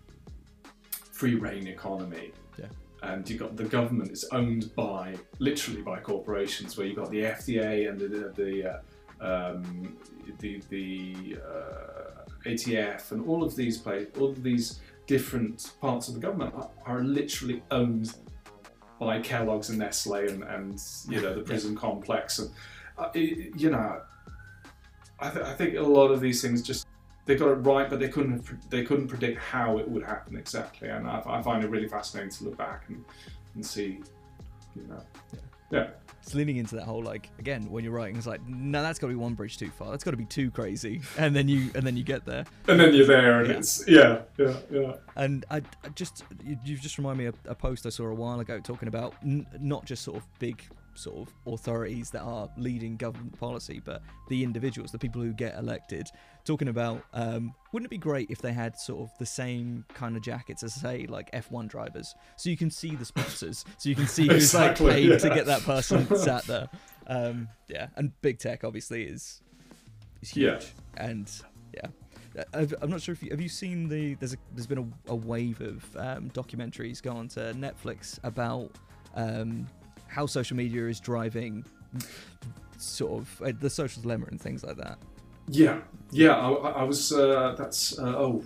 free 1.11 1.35
reign 1.35 1.67
economy. 1.67 2.31
Yeah. 2.57 2.65
And 3.03 3.29
you've 3.29 3.39
got 3.39 3.55
the 3.55 3.65
government 3.65 4.11
is 4.11 4.25
owned 4.31 4.73
by 4.75 5.15
literally 5.39 5.81
by 5.81 5.99
corporations, 5.99 6.77
where 6.77 6.87
you've 6.87 6.97
got 6.97 7.11
the 7.11 7.21
FDA 7.21 7.89
and 7.89 7.99
the 7.99 8.07
the, 8.07 8.43
the 8.43 8.69
uh, 8.71 8.79
um, 9.21 9.97
the, 10.39 10.61
the 10.69 11.37
uh, 11.37 12.23
ATF 12.45 13.11
and 13.11 13.27
all 13.27 13.43
of 13.43 13.55
these 13.55 13.77
play, 13.77 14.07
all 14.19 14.29
of 14.29 14.43
these 14.43 14.79
different 15.05 15.71
parts 15.79 16.07
of 16.07 16.15
the 16.15 16.19
government 16.19 16.53
are, 16.55 16.69
are 16.85 17.03
literally 17.03 17.63
owned 17.71 18.13
by 18.99 19.19
Kellogg's 19.19 19.69
and 19.69 19.79
Nestle 19.79 20.27
and, 20.27 20.43
and 20.43 20.81
you 21.07 21.21
know 21.21 21.33
the 21.33 21.41
prison 21.41 21.75
complex 21.75 22.39
and 22.39 22.51
uh, 22.97 23.09
it, 23.13 23.59
you 23.59 23.69
know 23.69 24.01
I, 25.19 25.29
th- 25.29 25.45
I 25.45 25.53
think 25.53 25.75
a 25.75 25.81
lot 25.81 26.09
of 26.09 26.19
these 26.19 26.41
things 26.41 26.61
just 26.61 26.86
they 27.27 27.35
got 27.35 27.49
it 27.49 27.55
right, 27.55 27.89
but 27.89 27.99
they 27.99 28.07
couldn't 28.07 28.69
they 28.71 28.83
couldn't 28.83 29.07
predict 29.07 29.39
how 29.39 29.77
it 29.77 29.87
would 29.87 30.03
happen 30.03 30.35
exactly. 30.37 30.87
And 30.87 31.07
I, 31.07 31.21
I 31.27 31.41
find 31.41 31.63
it 31.63 31.69
really 31.69 31.87
fascinating 31.87 32.31
to 32.31 32.45
look 32.45 32.57
back 32.57 32.85
and, 32.87 33.03
and 33.53 33.63
see, 33.63 33.99
you 34.75 34.87
know, 34.87 35.03
yeah. 35.33 35.39
yeah. 35.71 35.87
It's 36.23 36.33
leaning 36.33 36.57
into 36.57 36.75
that 36.75 36.83
whole 36.85 37.03
like 37.03 37.29
again 37.37 37.69
when 37.69 37.83
you're 37.83 37.93
writing, 37.93 38.15
it's 38.15 38.27
like 38.27 38.45
no, 38.47 38.81
that's 38.81 38.97
got 38.97 39.07
to 39.07 39.13
be 39.13 39.17
one 39.17 39.33
bridge 39.33 39.57
too 39.57 39.69
far. 39.69 39.91
That's 39.91 40.03
got 40.03 40.11
to 40.11 40.17
be 40.17 40.25
too 40.25 40.51
crazy, 40.51 41.01
and 41.17 41.35
then 41.35 41.47
you 41.47 41.69
and 41.75 41.85
then 41.85 41.95
you 41.95 42.03
get 42.03 42.25
there, 42.25 42.45
and 42.67 42.79
then 42.79 42.93
you're 42.93 43.05
there, 43.05 43.39
and 43.41 43.49
yeah. 43.49 43.57
it's 43.57 43.87
yeah, 43.87 44.21
yeah, 44.37 44.53
yeah. 44.71 44.93
And 45.15 45.45
I, 45.51 45.57
I 45.57 45.89
just 45.95 46.23
you, 46.43 46.57
have 46.75 46.81
just 46.81 46.97
reminded 46.97 47.19
me 47.19 47.25
of 47.27 47.35
a 47.45 47.55
post 47.55 47.85
I 47.85 47.89
saw 47.89 48.07
a 48.07 48.13
while 48.13 48.39
ago 48.39 48.59
talking 48.59 48.87
about 48.87 49.15
n- 49.23 49.45
not 49.59 49.85
just 49.85 50.03
sort 50.03 50.17
of 50.17 50.27
big 50.39 50.63
sort 50.97 51.27
of 51.27 51.53
authorities 51.53 52.09
that 52.09 52.21
are 52.21 52.49
leading 52.57 52.97
government 52.97 53.37
policy, 53.39 53.81
but 53.83 54.01
the 54.29 54.43
individuals, 54.43 54.91
the 54.91 54.99
people 54.99 55.21
who 55.21 55.31
get 55.33 55.57
elected, 55.57 56.09
talking 56.47 56.69
about 56.69 57.03
um, 57.13 57.53
wouldn't 57.71 57.87
it 57.87 57.89
be 57.89 57.97
great 57.97 58.31
if 58.31 58.41
they 58.41 58.53
had 58.53 58.77
sort 58.79 59.01
of 59.01 59.17
the 59.19 59.25
same 59.25 59.85
kind 59.93 60.15
of 60.15 60.23
jackets 60.23 60.63
as 60.63 60.73
say 60.73 61.05
like 61.07 61.31
F1 61.31 61.67
drivers, 61.67 62.15
so 62.37 62.49
you 62.49 62.57
can 62.57 62.71
see 62.71 62.95
the 62.95 63.05
sponsors, 63.05 63.65
so 63.77 63.89
you 63.89 63.95
can 63.95 64.07
see 64.07 64.27
who's 64.27 64.45
exactly, 64.45 64.87
like 64.87 64.95
paid 64.95 65.09
yeah. 65.09 65.17
to 65.17 65.29
get 65.29 65.45
that 65.45 65.61
person 65.61 66.15
sat 66.17 66.45
there. 66.45 66.69
Um, 67.07 67.49
yeah, 67.67 67.87
and 67.95 68.11
big 68.21 68.39
tech 68.39 68.63
obviously 68.63 69.03
is 69.03 69.41
is 70.21 70.29
huge, 70.31 70.45
yeah. 70.45 71.05
and 71.05 71.31
yeah. 71.73 71.87
Uh, 72.53 72.65
I'm 72.81 72.89
not 72.91 73.01
sure 73.01 73.13
if 73.13 73.23
you 73.23 73.31
have 73.31 73.41
you 73.41 73.49
seen 73.49 73.89
the 73.89 74.13
there's 74.15 74.33
a, 74.33 74.37
there's 74.53 74.67
been 74.67 74.93
a, 75.07 75.11
a 75.11 75.15
wave 75.15 75.59
of 75.61 75.83
um, 75.97 76.29
documentaries 76.31 77.01
go 77.01 77.11
onto 77.11 77.39
Netflix 77.53 78.19
about 78.23 78.71
um, 79.15 79.67
how 80.07 80.25
social 80.25 80.55
media 80.55 80.87
is 80.87 80.99
driving 80.99 81.65
sort 82.77 83.21
of 83.21 83.41
uh, 83.41 83.51
the 83.59 83.69
social 83.69 84.01
dilemma 84.01 84.25
and 84.29 84.39
things 84.39 84.63
like 84.63 84.77
that. 84.77 84.97
Yeah, 85.47 85.79
yeah. 86.11 86.35
I, 86.35 86.51
I 86.51 86.83
was. 86.83 87.11
Uh, 87.11 87.55
that's. 87.57 87.97
Uh, 87.97 88.15
oh, 88.17 88.43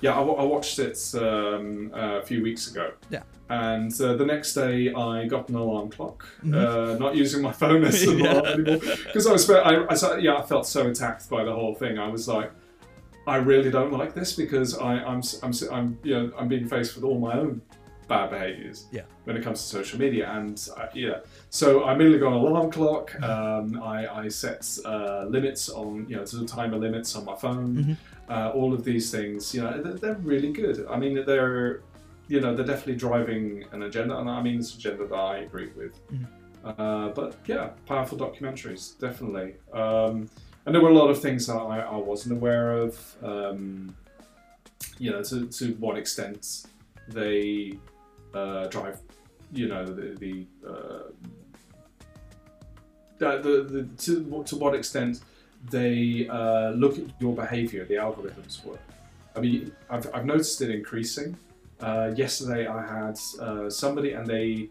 yeah. 0.00 0.12
I, 0.12 0.20
I 0.20 0.44
watched 0.44 0.78
it 0.78 0.98
um, 1.14 1.90
a 1.94 2.22
few 2.22 2.42
weeks 2.42 2.70
ago. 2.70 2.92
Yeah. 3.10 3.22
And 3.50 3.98
uh, 4.00 4.14
the 4.14 4.26
next 4.26 4.52
day, 4.52 4.92
I 4.92 5.26
got 5.26 5.48
an 5.48 5.54
alarm 5.54 5.88
clock. 5.90 6.28
Mm-hmm. 6.44 6.54
Uh, 6.54 6.98
not 6.98 7.16
using 7.16 7.40
my 7.40 7.52
phone 7.52 7.82
as 7.84 8.02
an 8.06 8.20
alarm 8.20 8.46
anymore 8.46 8.78
because 9.06 9.26
I 9.26 9.32
was. 9.32 9.48
I, 9.50 9.56
I, 9.56 10.18
yeah, 10.18 10.36
I 10.36 10.42
felt 10.42 10.66
so 10.66 10.88
attacked 10.88 11.30
by 11.30 11.44
the 11.44 11.52
whole 11.52 11.74
thing. 11.74 11.98
I 11.98 12.08
was 12.08 12.28
like, 12.28 12.52
I 13.28 13.36
really 13.36 13.70
don't 13.70 13.92
like 13.92 14.14
this 14.14 14.32
because 14.32 14.78
I, 14.78 14.94
I'm, 14.94 15.22
I'm, 15.42 15.52
I'm, 15.70 15.98
you 16.02 16.14
know, 16.14 16.32
I'm 16.38 16.48
being 16.48 16.66
faced 16.66 16.94
with 16.94 17.04
all 17.04 17.18
my 17.18 17.34
own 17.34 17.60
bad 18.08 18.30
behaviors 18.30 18.86
yeah. 18.90 19.02
when 19.24 19.36
it 19.36 19.42
comes 19.44 19.60
to 19.60 19.68
social 19.68 19.98
media. 19.98 20.30
And 20.30 20.68
uh, 20.76 20.86
yeah, 20.94 21.20
so 21.50 21.84
I 21.84 21.92
immediately 21.92 22.20
got 22.20 22.32
an 22.32 22.38
alarm 22.38 22.72
clock. 22.72 23.12
Mm-hmm. 23.12 23.76
Um, 23.76 23.82
I, 23.82 24.22
I, 24.22 24.28
set 24.28 24.66
uh, 24.84 25.26
limits 25.28 25.68
on, 25.68 26.06
you 26.08 26.16
know, 26.16 26.24
to 26.24 26.36
the 26.36 26.46
timer 26.46 26.78
limits 26.78 27.14
on 27.14 27.24
my 27.24 27.36
phone. 27.36 27.76
Mm-hmm. 27.76 28.32
Uh, 28.32 28.50
all 28.50 28.74
of 28.74 28.84
these 28.84 29.10
things, 29.10 29.54
you 29.54 29.62
know, 29.62 29.80
they're, 29.80 29.94
they're, 29.94 30.14
really 30.16 30.52
good. 30.52 30.86
I 30.90 30.98
mean, 30.98 31.24
they're, 31.24 31.82
you 32.28 32.40
know, 32.40 32.54
they're 32.54 32.66
definitely 32.66 32.96
driving 32.96 33.64
an 33.72 33.84
agenda, 33.84 34.18
and 34.18 34.28
I 34.28 34.42
mean, 34.42 34.58
it's 34.58 34.74
an 34.74 34.80
agenda 34.80 35.06
that 35.06 35.14
I 35.14 35.38
agree 35.38 35.70
with. 35.76 35.94
Mm-hmm. 36.08 36.80
Uh, 36.80 37.08
but 37.10 37.36
yeah, 37.46 37.70
powerful 37.86 38.18
documentaries, 38.18 38.98
definitely. 38.98 39.54
Um, 39.72 40.28
and 40.66 40.74
there 40.74 40.82
were 40.82 40.90
a 40.90 40.94
lot 40.94 41.08
of 41.08 41.22
things 41.22 41.46
that 41.46 41.56
I, 41.56 41.80
I 41.80 41.96
wasn't 41.96 42.36
aware 42.36 42.72
of. 42.72 43.16
Um, 43.22 43.94
you 44.98 45.10
know, 45.10 45.22
to, 45.22 45.46
to 45.46 45.72
what 45.74 45.96
extent 45.96 46.66
they 47.08 47.78
uh, 48.34 48.66
drive, 48.66 49.00
you 49.52 49.68
know, 49.68 49.84
the 49.86 50.14
the, 50.18 50.46
uh, 50.66 51.10
the, 53.18 53.64
the, 53.70 53.88
to 53.98 54.44
to 54.44 54.56
what 54.56 54.74
extent 54.74 55.20
they 55.70 56.28
uh, 56.28 56.70
look 56.70 56.98
at 56.98 57.04
your 57.20 57.34
behavior, 57.34 57.84
the 57.84 57.94
algorithms 57.94 58.64
work. 58.64 58.80
I 59.36 59.40
mean, 59.40 59.72
I've, 59.90 60.08
I've 60.14 60.24
noticed 60.24 60.60
it 60.62 60.70
increasing. 60.70 61.36
Uh, 61.80 62.10
yesterday, 62.16 62.66
I 62.66 62.82
had 62.82 63.18
uh, 63.40 63.70
somebody 63.70 64.12
and 64.12 64.26
they 64.26 64.68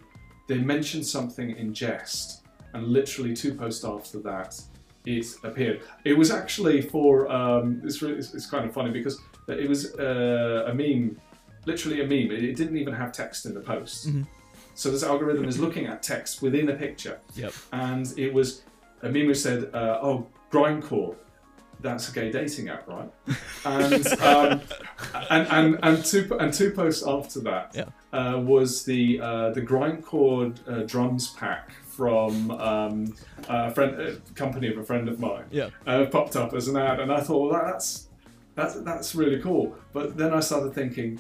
they 0.48 0.58
mentioned 0.58 1.06
something 1.06 1.52
in 1.58 1.74
jest, 1.74 2.44
and 2.74 2.88
literally 2.88 3.34
two 3.34 3.54
posts 3.54 3.84
after 3.84 4.20
that, 4.20 4.60
it 5.06 5.26
appeared. 5.44 5.82
It 6.04 6.18
was 6.18 6.32
actually 6.32 6.82
for 6.82 7.30
um, 7.32 7.82
it's, 7.84 8.02
really, 8.02 8.16
it's, 8.16 8.34
it's 8.34 8.50
kind 8.50 8.66
of 8.66 8.74
funny 8.74 8.92
because 8.92 9.20
it 9.48 9.70
was 9.70 9.94
uh, 9.96 10.66
a 10.68 10.74
meme 10.74 11.18
literally 11.68 12.02
a 12.02 12.04
meme. 12.04 12.32
It 12.32 12.56
didn't 12.56 12.78
even 12.78 12.94
have 12.94 13.12
text 13.12 13.46
in 13.46 13.54
the 13.54 13.60
post. 13.60 14.08
Mm-hmm. 14.08 14.24
So 14.74 14.90
this 14.90 15.04
algorithm 15.04 15.46
is 15.46 15.60
looking 15.60 15.86
at 15.86 16.02
text 16.02 16.42
within 16.42 16.70
a 16.70 16.76
picture. 16.76 17.20
Yep. 17.36 17.54
And 17.74 18.14
it 18.18 18.34
was 18.34 18.64
a 19.04 19.10
meme 19.10 19.28
which 19.28 19.38
said, 19.38 19.70
uh, 19.74 20.00
"Oh, 20.02 20.28
grindcore." 20.52 21.16
That's 21.80 22.10
a 22.10 22.12
gay 22.12 22.32
dating 22.32 22.70
app, 22.70 22.88
right? 22.88 23.10
And 23.66 24.08
um, 24.22 24.62
and, 25.30 25.48
and 25.58 25.80
and 25.84 26.06
two 26.06 26.28
and 26.40 26.52
two 26.52 26.72
posts 26.72 27.06
after 27.06 27.40
that 27.42 27.76
yeah. 27.76 27.86
uh, 28.18 28.40
was 28.40 28.84
the 28.84 29.20
uh, 29.20 29.50
the 29.52 29.62
grindcore 29.62 30.56
uh, 30.68 30.84
drums 30.88 31.32
pack 31.32 31.72
from 31.98 32.52
um, 32.52 33.14
a 33.50 33.72
friend 33.72 34.00
a 34.00 34.16
company 34.34 34.68
of 34.72 34.78
a 34.78 34.84
friend 34.84 35.08
of 35.08 35.20
mine. 35.20 35.46
Yeah, 35.52 35.70
uh, 35.86 36.06
popped 36.06 36.36
up 36.36 36.54
as 36.54 36.68
an 36.68 36.78
ad, 36.78 37.00
and 37.00 37.12
I 37.12 37.20
thought 37.20 37.52
well, 37.52 37.62
that's 37.64 38.08
that's 38.56 38.76
that's 38.82 39.16
really 39.16 39.40
cool. 39.40 39.76
But 39.94 40.18
then 40.18 40.34
I 40.34 40.40
started 40.40 40.74
thinking, 40.74 41.20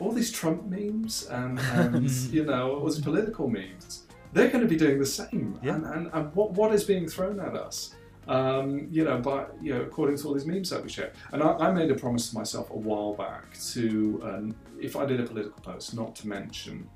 all 0.00 0.10
these 0.10 0.32
Trump 0.32 0.66
memes 0.66 1.26
and, 1.30 1.58
and 1.74 2.10
you 2.32 2.44
know, 2.44 2.76
all 2.76 2.86
these 2.86 3.00
political 3.00 3.48
memes. 3.48 4.06
They're 4.32 4.48
going 4.48 4.62
to 4.62 4.68
be 4.68 4.76
doing 4.76 4.98
the 4.98 5.06
same. 5.06 5.58
Yeah. 5.62 5.74
And, 5.74 5.86
and, 5.86 6.10
and 6.12 6.34
what, 6.34 6.52
what 6.52 6.72
is 6.72 6.84
being 6.84 7.08
thrown 7.08 7.40
at 7.40 7.54
us? 7.54 7.94
Um, 8.28 8.86
you 8.90 9.04
know, 9.04 9.18
by 9.18 9.46
you 9.60 9.74
know, 9.74 9.80
according 9.82 10.16
to 10.18 10.28
all 10.28 10.34
these 10.34 10.46
memes 10.46 10.70
that 10.70 10.82
we 10.82 10.88
share. 10.88 11.12
And 11.32 11.42
I, 11.42 11.52
I 11.54 11.72
made 11.72 11.90
a 11.90 11.94
promise 11.94 12.30
to 12.30 12.36
myself 12.36 12.70
a 12.70 12.76
while 12.76 13.14
back 13.14 13.58
to, 13.72 14.20
um, 14.22 14.54
if 14.80 14.94
I 14.94 15.04
did 15.04 15.20
a 15.20 15.24
political 15.24 15.60
post, 15.60 15.94
not 15.94 16.14
to 16.16 16.28
mention 16.28 16.88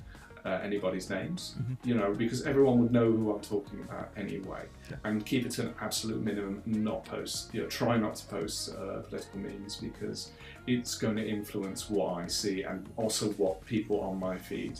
uh, 0.44 0.60
anybody's 0.62 1.08
names, 1.08 1.54
mm-hmm. 1.58 1.88
you 1.88 1.94
know, 1.94 2.12
because 2.12 2.42
everyone 2.42 2.78
would 2.80 2.92
know 2.92 3.10
who 3.10 3.34
I'm 3.34 3.40
talking 3.40 3.80
about 3.80 4.10
anyway, 4.16 4.62
yeah. 4.90 4.96
and 5.04 5.24
keep 5.24 5.46
it 5.46 5.52
to 5.52 5.62
an 5.62 5.74
absolute 5.80 6.22
minimum. 6.22 6.62
Not 6.66 7.04
post, 7.04 7.54
you 7.54 7.62
know, 7.62 7.68
try 7.68 7.96
not 7.96 8.16
to 8.16 8.26
post 8.26 8.74
uh, 8.74 9.00
political 9.00 9.40
memes 9.40 9.76
because 9.76 10.32
it's 10.66 10.96
going 10.96 11.16
to 11.16 11.26
influence 11.26 11.88
what 11.88 12.14
I 12.14 12.26
see 12.26 12.62
and 12.62 12.86
also 12.96 13.30
what 13.32 13.64
people 13.64 14.00
on 14.00 14.18
my 14.18 14.36
feed 14.36 14.78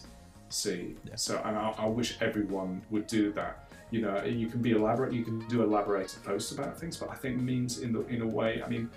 see. 0.50 0.96
Yeah. 1.04 1.16
So, 1.16 1.40
and 1.44 1.56
I, 1.56 1.74
I 1.78 1.86
wish 1.86 2.18
everyone 2.20 2.82
would 2.90 3.06
do 3.06 3.32
that. 3.32 3.70
You 3.90 4.02
know, 4.02 4.22
you 4.24 4.48
can 4.48 4.60
be 4.60 4.72
elaborate, 4.72 5.12
you 5.12 5.24
can 5.24 5.38
do 5.48 5.62
elaborated 5.62 6.22
posts 6.24 6.52
about 6.52 6.78
things, 6.78 6.96
but 6.96 7.10
I 7.10 7.14
think 7.14 7.40
memes 7.40 7.78
in 7.78 7.92
the 7.92 8.06
in 8.08 8.20
a 8.20 8.26
way, 8.26 8.62
I 8.62 8.68
mean, 8.68 8.90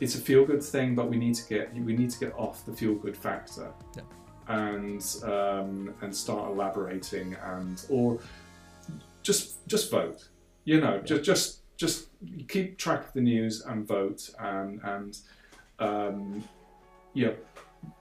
it's 0.00 0.14
a 0.14 0.18
feel 0.18 0.46
good 0.46 0.62
thing, 0.62 0.94
but 0.94 1.10
we 1.10 1.18
need 1.18 1.34
to 1.34 1.48
get 1.48 1.74
we 1.74 1.94
need 1.94 2.10
to 2.10 2.18
get 2.18 2.32
off 2.34 2.64
the 2.64 2.72
feel 2.72 2.94
good 2.94 3.16
factor. 3.16 3.70
Yeah 3.94 4.02
and 4.48 5.16
um, 5.24 5.94
and 6.02 6.14
start 6.14 6.50
elaborating 6.50 7.36
and 7.44 7.84
or 7.88 8.18
just 9.22 9.66
just 9.66 9.90
vote. 9.90 10.28
You 10.64 10.80
know, 10.80 11.00
just 11.00 11.24
just 11.24 11.60
just 11.76 12.08
keep 12.48 12.78
track 12.78 13.06
of 13.08 13.12
the 13.12 13.20
news 13.20 13.62
and 13.62 13.86
vote 13.86 14.30
and 14.38 14.80
and 14.84 15.18
um, 15.78 16.44
yeah, 17.14 17.32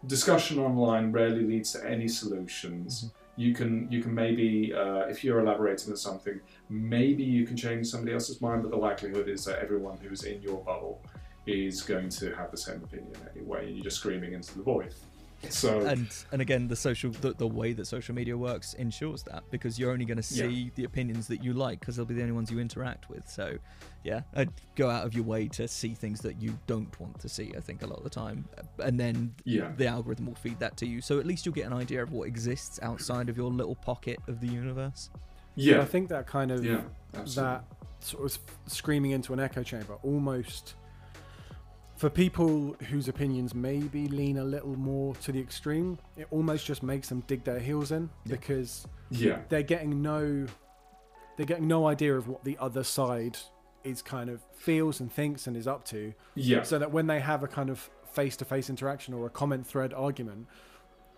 discussion 0.08 0.60
online 0.60 1.12
rarely 1.12 1.43
leads 1.43 1.71
to 1.73 1.89
any 1.89 2.08
solutions. 2.08 3.06
Mm-hmm. 3.06 3.17
You 3.36 3.53
can 3.53 3.91
you 3.91 4.01
can 4.03 4.13
maybe 4.13 4.73
uh, 4.73 5.08
if 5.08 5.23
you're 5.23 5.39
elaborating 5.39 5.89
on 5.89 5.97
something, 5.97 6.39
maybe 6.69 7.23
you 7.23 7.47
can 7.47 7.58
change 7.58 7.88
somebody 7.88 8.13
else's 8.13 8.41
mind, 8.41 8.62
but 8.62 8.69
the 8.69 8.77
likelihood 8.77 9.27
is 9.27 9.43
that 9.45 9.60
everyone 9.60 9.97
who's 9.97 10.23
in 10.23 10.41
your 10.41 10.63
bubble 10.63 11.01
is 11.47 11.82
going 11.82 12.10
to 12.10 12.34
have 12.36 12.51
the 12.51 12.58
same 12.58 12.82
opinion 12.84 13.15
anyway, 13.36 13.67
and 13.67 13.75
you're 13.75 13.84
just 13.84 13.97
screaming 13.97 14.34
into 14.34 14.56
the 14.56 14.63
void. 14.63 14.93
So 15.49 15.82
and 15.82 16.08
and 16.32 16.41
again, 16.41 16.67
the 16.67 16.75
social 16.75 17.12
the, 17.12 17.34
the 17.34 17.47
way 17.47 17.73
that 17.73 17.86
social 17.86 18.15
media 18.15 18.38
works 18.38 18.73
ensures 18.73 19.23
that 19.23 19.43
because 19.51 19.77
you're 19.77 19.91
only 19.91 20.06
going 20.06 20.17
to 20.17 20.23
see 20.23 20.45
yeah. 20.45 20.69
the 20.75 20.84
opinions 20.86 21.27
that 21.27 21.43
you 21.43 21.53
like 21.53 21.79
because 21.79 21.95
they'll 21.95 22.06
be 22.06 22.13
the 22.13 22.21
only 22.21 22.34
ones 22.34 22.49
you 22.51 22.60
interact 22.60 23.10
with. 23.10 23.27
So 23.27 23.58
yeah, 24.03 24.21
I'd 24.36 24.51
go 24.75 24.89
out 24.89 25.06
of 25.06 25.13
your 25.13 25.23
way 25.23 25.47
to 25.49 25.67
see 25.67 25.93
things 25.93 26.21
that 26.21 26.41
you 26.41 26.58
don't 26.67 26.97
want 26.99 27.19
to 27.19 27.29
see. 27.29 27.53
I 27.56 27.60
think 27.60 27.84
a 27.84 27.88
lot 27.88 27.97
of 27.97 28.03
the 28.03 28.10
time, 28.10 28.45
and 28.79 28.99
then 28.99 29.34
yeah. 29.43 29.71
the 29.77 29.88
algorithm 29.88 30.27
will 30.27 30.36
feed 30.36 30.60
that 30.60 30.77
to 30.77 30.88
you. 30.88 31.01
So 31.01 31.19
at 31.19 31.25
least 31.25 31.45
you'll 31.45 31.56
get 31.56 31.67
an 31.67 31.73
idea 31.73 32.01
of 32.03 32.12
what 32.12 32.27
exists 32.27 32.79
outside 32.82 33.29
of 33.29 33.38
your 33.38 33.51
little 33.51 33.75
pocket 33.75 34.19
of 34.27 34.39
the 34.39 34.47
universe. 34.47 35.10
Yeah, 35.56 35.82
I 35.82 35.86
think 35.86 36.10
that 36.10 36.25
kind 36.27 36.51
of 36.51 36.65
yeah, 36.65 36.82
that 37.13 37.63
sort 37.99 38.25
of 38.25 38.38
screaming 38.67 39.12
into 39.12 39.34
an 39.34 39.39
echo 39.39 39.63
chamber 39.63 39.95
almost 40.03 40.75
for 42.04 42.10
people 42.10 42.76
whose 42.89 43.08
opinions 43.08 43.56
maybe 43.56 44.10
lean 44.10 44.38
a 44.38 44.44
little 44.44 44.76
more 44.76 45.16
to 45.16 45.32
the 45.32 45.39
extreme, 45.39 45.98
it 46.18 46.28
almost 46.32 46.66
just 46.66 46.84
makes 46.84 47.08
them 47.08 47.24
dig 47.28 47.46
their 47.46 47.60
heels 47.60 47.94
in 47.94 48.10
yeah. 48.26 48.36
because 48.36 48.86
yeah. 49.10 49.39
they're 49.48 49.63
getting 49.63 50.02
no 50.02 50.46
they're 51.38 51.46
getting 51.46 51.66
no 51.66 51.88
idea 51.88 52.13
of 52.13 52.28
what 52.28 52.44
the 52.44 52.58
other 52.58 52.84
side 52.84 53.38
is 53.86 54.02
kind 54.02 54.30
of 54.30 54.42
feels 54.54 55.00
and 55.00 55.13
thinks 55.13 55.48
and 55.48 55.56
is 55.56 55.66
up 55.66 55.86
to. 55.86 56.13
Yeah. 56.36 56.63
So 56.63 56.78
that 56.78 56.92
when 56.92 57.08
they 57.08 57.22
have 57.22 57.42
a 57.42 57.48
kind 57.48 57.70
of 57.70 57.89
face 58.12 58.36
to 58.36 58.44
face 58.44 58.70
interaction 58.70 59.13
or 59.13 59.26
a 59.26 59.30
comment 59.30 59.66
thread 59.66 59.94
argument, 59.94 60.48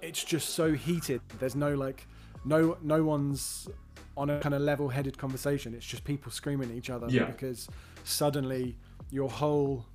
it's 0.04 0.24
just 0.24 0.50
so 0.50 0.74
heated. 0.74 1.20
There's 1.40 1.56
no 1.56 1.74
like 1.74 2.06
no 2.46 2.78
no 2.84 3.04
one's 3.04 3.68
on 4.16 4.30
a 4.30 4.40
kind 4.40 4.54
of 4.54 4.62
level-headed 4.62 5.18
conversation. 5.18 5.74
It's 5.74 5.88
just 5.88 6.04
people 6.04 6.32
screaming 6.32 6.70
at 6.70 6.78
each 6.78 6.92
other 6.92 7.08
Yeah. 7.10 7.26
because 7.26 7.68
suddenly 8.04 8.78
your 9.10 9.32
whole 9.32 9.88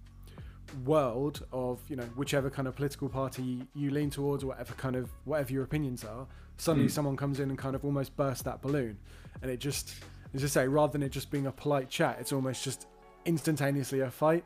world 0.84 1.44
of 1.52 1.78
you 1.88 1.96
know 1.96 2.04
whichever 2.16 2.50
kind 2.50 2.66
of 2.68 2.74
political 2.76 3.08
party 3.08 3.66
you 3.74 3.90
lean 3.90 4.10
towards 4.10 4.44
or 4.44 4.48
whatever 4.48 4.72
kind 4.74 4.96
of 4.96 5.08
whatever 5.24 5.52
your 5.52 5.64
opinions 5.64 6.04
are 6.04 6.26
suddenly 6.56 6.88
Mm. 6.88 6.92
someone 6.92 7.16
comes 7.16 7.40
in 7.40 7.48
and 7.50 7.58
kind 7.58 7.74
of 7.74 7.84
almost 7.84 8.16
bursts 8.16 8.42
that 8.44 8.60
balloon 8.62 8.96
and 9.42 9.50
it 9.50 9.58
just 9.60 9.94
as 10.34 10.44
I 10.44 10.46
say 10.46 10.68
rather 10.68 10.92
than 10.92 11.02
it 11.02 11.10
just 11.10 11.30
being 11.30 11.46
a 11.46 11.52
polite 11.52 11.88
chat 11.88 12.18
it's 12.20 12.32
almost 12.32 12.62
just 12.64 12.86
instantaneously 13.24 14.00
a 14.00 14.10
fight 14.10 14.44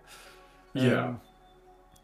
Yeah. 0.73 1.05
Um, 1.07 1.21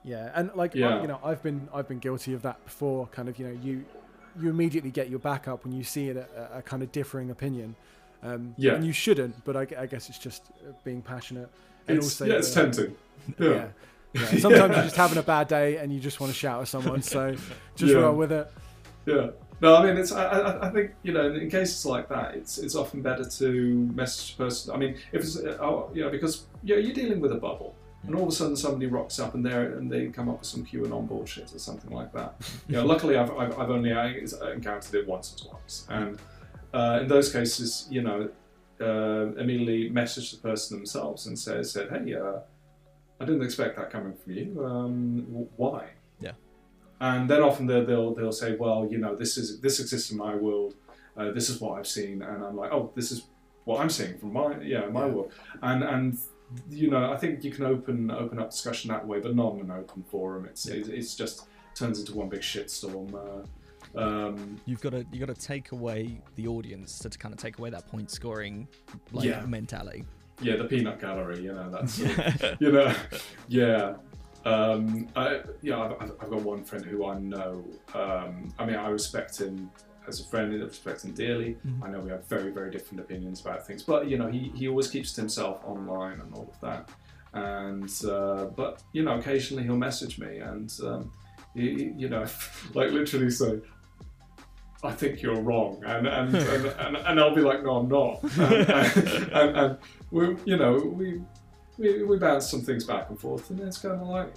yeah 0.04 0.30
and 0.34 0.50
like 0.54 0.74
I- 0.76 0.78
Yeah. 0.80 1.00
you 1.02 1.08
know 1.08 1.20
I've 1.22 1.42
been 1.42 1.68
I've 1.74 1.88
been 1.88 1.98
guilty 1.98 2.32
of 2.34 2.42
that 2.42 2.62
before 2.64 3.06
kind 3.08 3.28
of 3.28 3.38
you 3.38 3.46
know 3.48 3.58
you 3.62 3.84
you 4.40 4.48
immediately 4.48 4.90
get 4.90 5.10
your 5.10 5.18
back 5.18 5.48
up 5.48 5.64
when 5.64 5.72
you 5.72 5.82
see 5.84 6.08
it 6.08 6.16
a, 6.16 6.58
a 6.58 6.62
kind 6.62 6.82
of 6.82 6.90
differing 6.92 7.30
opinion 7.30 7.74
um, 8.22 8.54
Yeah. 8.58 8.74
and 8.74 8.84
you 8.84 8.92
shouldn't 8.92 9.44
but 9.44 9.56
I, 9.56 9.66
I 9.78 9.86
guess 9.86 10.08
it's 10.08 10.18
just 10.18 10.42
uh, 10.66 10.72
being 10.84 11.02
passionate 11.02 11.48
and 11.88 11.96
It's, 11.98 12.06
also 12.06 12.26
yeah, 12.26 12.34
it's 12.38 12.54
the- 12.54 12.60
tempting. 12.62 12.96
yeah. 13.38 13.48
Yeah. 13.50 13.66
Yeah. 14.12 14.26
Sometimes 14.38 14.74
you're 14.74 14.84
just 14.84 14.96
having 14.96 15.18
a 15.18 15.22
bad 15.22 15.48
day 15.48 15.76
and 15.76 15.92
you 15.92 16.00
just 16.00 16.20
want 16.20 16.32
to 16.32 16.38
shout 16.38 16.62
at 16.62 16.68
someone. 16.68 17.02
So 17.02 17.36
just 17.76 17.94
roll 17.94 18.16
with 18.16 18.32
it. 18.32 18.50
Yeah. 19.06 19.30
No, 19.60 19.76
I 19.76 19.84
mean, 19.84 19.98
it's. 19.98 20.10
I, 20.10 20.68
I, 20.68 20.70
think 20.70 20.92
you 21.02 21.12
know, 21.12 21.34
in 21.34 21.50
cases 21.50 21.84
like 21.84 22.08
that, 22.08 22.34
it's 22.34 22.56
it's 22.56 22.74
often 22.74 23.02
better 23.02 23.24
to 23.24 23.90
message 23.94 24.36
the 24.36 24.44
person. 24.44 24.74
I 24.74 24.78
mean, 24.78 24.96
if 25.12 25.20
it's 25.20 25.36
oh, 25.36 25.90
you 25.92 26.02
know, 26.02 26.10
because 26.10 26.46
you 26.62 26.76
know, 26.76 26.80
you're 26.80 26.94
dealing 26.94 27.20
with 27.20 27.32
a 27.32 27.36
bubble, 27.36 27.74
and 28.06 28.14
all 28.14 28.22
of 28.22 28.28
a 28.30 28.32
sudden 28.32 28.56
somebody 28.56 28.86
rocks 28.86 29.18
up 29.18 29.34
and 29.34 29.44
they 29.44 29.52
and 29.52 29.92
they 29.92 30.06
come 30.06 30.30
up 30.30 30.38
with 30.38 30.48
some 30.48 30.64
QAnon 30.64 31.06
bullshit 31.06 31.54
or 31.54 31.58
something 31.58 31.90
like 31.90 32.10
that. 32.14 32.36
You 32.68 32.76
know, 32.76 32.86
luckily 32.86 33.18
I've, 33.18 33.30
I've, 33.32 33.58
I've 33.58 33.70
only 33.70 33.90
encountered 33.90 34.94
it 34.94 35.06
once 35.06 35.34
or 35.34 35.50
twice, 35.50 35.86
and 35.90 36.18
uh, 36.72 37.00
in 37.02 37.08
those 37.08 37.30
cases, 37.30 37.86
you 37.90 38.02
know, 38.02 38.30
uh, 38.80 39.32
immediately 39.36 39.90
message 39.90 40.30
the 40.32 40.38
person 40.38 40.78
themselves 40.78 41.26
and 41.26 41.38
say, 41.38 41.62
said, 41.62 41.90
hey, 41.90 42.14
uh, 42.14 42.38
I 43.20 43.24
didn't 43.26 43.42
expect 43.42 43.76
that 43.76 43.90
coming 43.90 44.14
from 44.14 44.32
you. 44.32 44.64
Um, 44.64 45.20
w- 45.26 45.48
why? 45.56 45.90
Yeah. 46.20 46.32
And 47.00 47.28
then 47.28 47.42
often 47.42 47.66
they'll, 47.66 47.84
they'll 47.84 48.14
they'll 48.14 48.32
say, 48.32 48.56
well, 48.56 48.88
you 48.90 48.98
know, 48.98 49.14
this 49.14 49.36
is 49.36 49.60
this 49.60 49.78
exists 49.80 50.10
in 50.10 50.16
my 50.16 50.34
world. 50.34 50.74
Uh, 51.16 51.30
this 51.32 51.48
is 51.50 51.60
what 51.60 51.78
I've 51.78 51.86
seen, 51.86 52.22
and 52.22 52.42
I'm 52.42 52.56
like, 52.56 52.72
oh, 52.72 52.92
this 52.94 53.12
is 53.12 53.26
what 53.64 53.80
I'm 53.80 53.90
seeing 53.90 54.18
from 54.18 54.32
my 54.32 54.58
yeah 54.62 54.86
my 54.86 55.06
Yeah. 55.06 55.12
world. 55.12 55.32
And 55.62 55.82
and 55.84 56.18
you 56.70 56.90
know, 56.90 57.12
I 57.12 57.16
think 57.16 57.44
you 57.44 57.50
can 57.52 57.64
open 57.66 58.10
open 58.10 58.38
up 58.38 58.50
discussion 58.50 58.88
that 58.90 59.06
way, 59.06 59.20
but 59.20 59.36
not 59.36 59.54
in 59.54 59.60
an 59.60 59.70
open 59.70 60.02
forum. 60.10 60.46
It's 60.46 60.66
Yeah. 60.66 60.76
it's, 60.76 60.88
it's 60.88 61.14
just 61.14 61.46
turns 61.74 62.00
into 62.00 62.14
one 62.14 62.28
big 62.28 62.40
shitstorm. 62.40 63.14
Uh, 63.14 63.98
um, 63.98 64.56
You've 64.66 64.80
got 64.80 64.90
to 64.90 65.04
you 65.12 65.20
got 65.24 65.34
to 65.34 65.40
take 65.46 65.72
away 65.72 66.20
the 66.36 66.46
audience 66.48 66.98
to 67.00 67.10
kind 67.10 67.34
of 67.34 67.40
take 67.40 67.58
away 67.58 67.70
that 67.70 67.86
point 67.88 68.10
scoring 68.10 68.66
like 69.12 69.26
Yeah. 69.28 69.44
mentality. 69.46 70.04
Yeah, 70.40 70.56
the 70.56 70.64
peanut 70.64 71.00
gallery, 71.00 71.42
you 71.42 71.52
know, 71.52 71.70
that's 71.70 71.98
you 72.60 72.72
know, 72.72 72.94
yeah. 73.48 73.94
Um, 74.44 75.06
I, 75.16 75.40
yeah, 75.60 75.80
I've, 75.82 75.92
I've- 76.02 76.30
got 76.30 76.40
one 76.42 76.64
friend 76.64 76.84
who 76.84 77.04
I 77.06 77.18
know. 77.18 77.62
Um, 77.94 78.52
I 78.58 78.64
mean, 78.64 78.76
I 78.76 78.88
respect 78.88 79.38
him 79.38 79.70
as 80.08 80.20
a 80.20 80.24
friend. 80.24 80.50
I 80.52 80.64
respect 80.64 81.04
him 81.04 81.12
dearly. 81.12 81.58
Mhm. 81.66 81.82
I 81.84 81.90
know 81.90 82.00
we 82.00 82.10
have 82.10 82.26
very, 82.26 82.50
very 82.50 82.70
different 82.70 83.00
opinions 83.00 83.42
about 83.42 83.66
things, 83.66 83.82
but 83.82 84.08
you 84.08 84.16
know, 84.16 84.28
he, 84.28 84.50
he 84.54 84.66
always 84.66 84.88
keeps 84.88 85.12
to 85.14 85.20
himself 85.20 85.60
online 85.64 86.20
and 86.20 86.32
all 86.34 86.48
of 86.54 86.60
that. 86.62 86.88
And 87.34 87.90
uh, 88.08 88.46
but 88.46 88.82
you 88.92 89.02
know, 89.02 89.18
occasionally 89.18 89.62
he'll 89.64 89.76
message 89.76 90.18
me, 90.18 90.38
and 90.38 90.72
um, 90.84 91.12
he- 91.54 91.92
you 91.96 92.08
know, 92.08 92.24
like 92.74 92.90
literally 92.92 93.30
say. 93.30 93.60
I 94.82 94.92
think 94.92 95.20
you're 95.20 95.40
wrong, 95.40 95.82
and 95.86 96.06
and, 96.06 96.34
and, 96.54 96.66
and, 96.66 96.96
and 96.96 97.20
I'll 97.20 97.34
be 97.34 97.42
like, 97.42 97.62
no, 97.62 97.76
I'm 97.76 97.88
not, 97.88 98.22
and, 98.38 99.32
and, 99.32 99.56
and, 99.56 99.78
we, 100.10 100.36
you 100.44 100.56
know, 100.56 100.74
we 100.76 101.20
we, 101.78 102.02
we 102.04 102.16
bounce 102.18 102.50
some 102.50 102.62
things 102.62 102.84
back 102.84 103.10
and 103.10 103.18
forth, 103.18 103.50
and 103.50 103.60
it's 103.60 103.78
kind 103.78 104.00
of 104.00 104.08
like, 104.08 104.32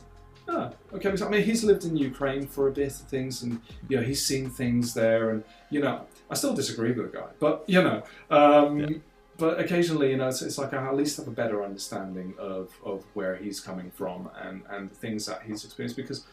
ah, 0.50 0.72
okay. 0.94 1.10
I 1.12 1.30
mean, 1.30 1.44
he's 1.44 1.64
lived 1.64 1.86
in 1.86 1.96
Ukraine 1.96 2.46
for 2.48 2.68
a 2.68 2.72
bit 2.72 2.88
of 2.92 3.08
things, 3.08 3.44
and 3.44 3.60
you 3.90 3.98
know, 3.98 4.04
he's 4.04 4.26
seen 4.26 4.50
things 4.50 4.94
there, 4.94 5.30
and 5.32 5.44
you 5.70 5.82
know, 5.82 6.06
I 6.30 6.36
still 6.36 6.54
disagree 6.54 6.92
with 6.92 7.12
the 7.12 7.18
guy, 7.20 7.28
but 7.40 7.64
you 7.68 7.82
know, 7.82 8.04
um, 8.30 8.80
Yeah. 8.80 8.98
but 9.38 9.60
occasionally, 9.60 10.12
you 10.12 10.18
know, 10.18 10.28
it's, 10.28 10.42
it's 10.42 10.58
like 10.58 10.74
I 10.74 10.86
at 10.88 10.96
least 10.96 11.18
have 11.18 11.28
a 11.28 11.32
better 11.32 11.64
understanding 11.64 12.34
of 12.38 12.74
of 12.84 13.04
where 13.14 13.36
he's 13.38 13.60
coming 13.62 13.92
from 13.92 14.30
and 14.42 14.64
and 14.70 14.90
the 14.90 14.96
things 14.96 15.26
that 15.26 15.42
he's 15.46 15.64
experienced 15.64 15.96
because, 15.96 16.26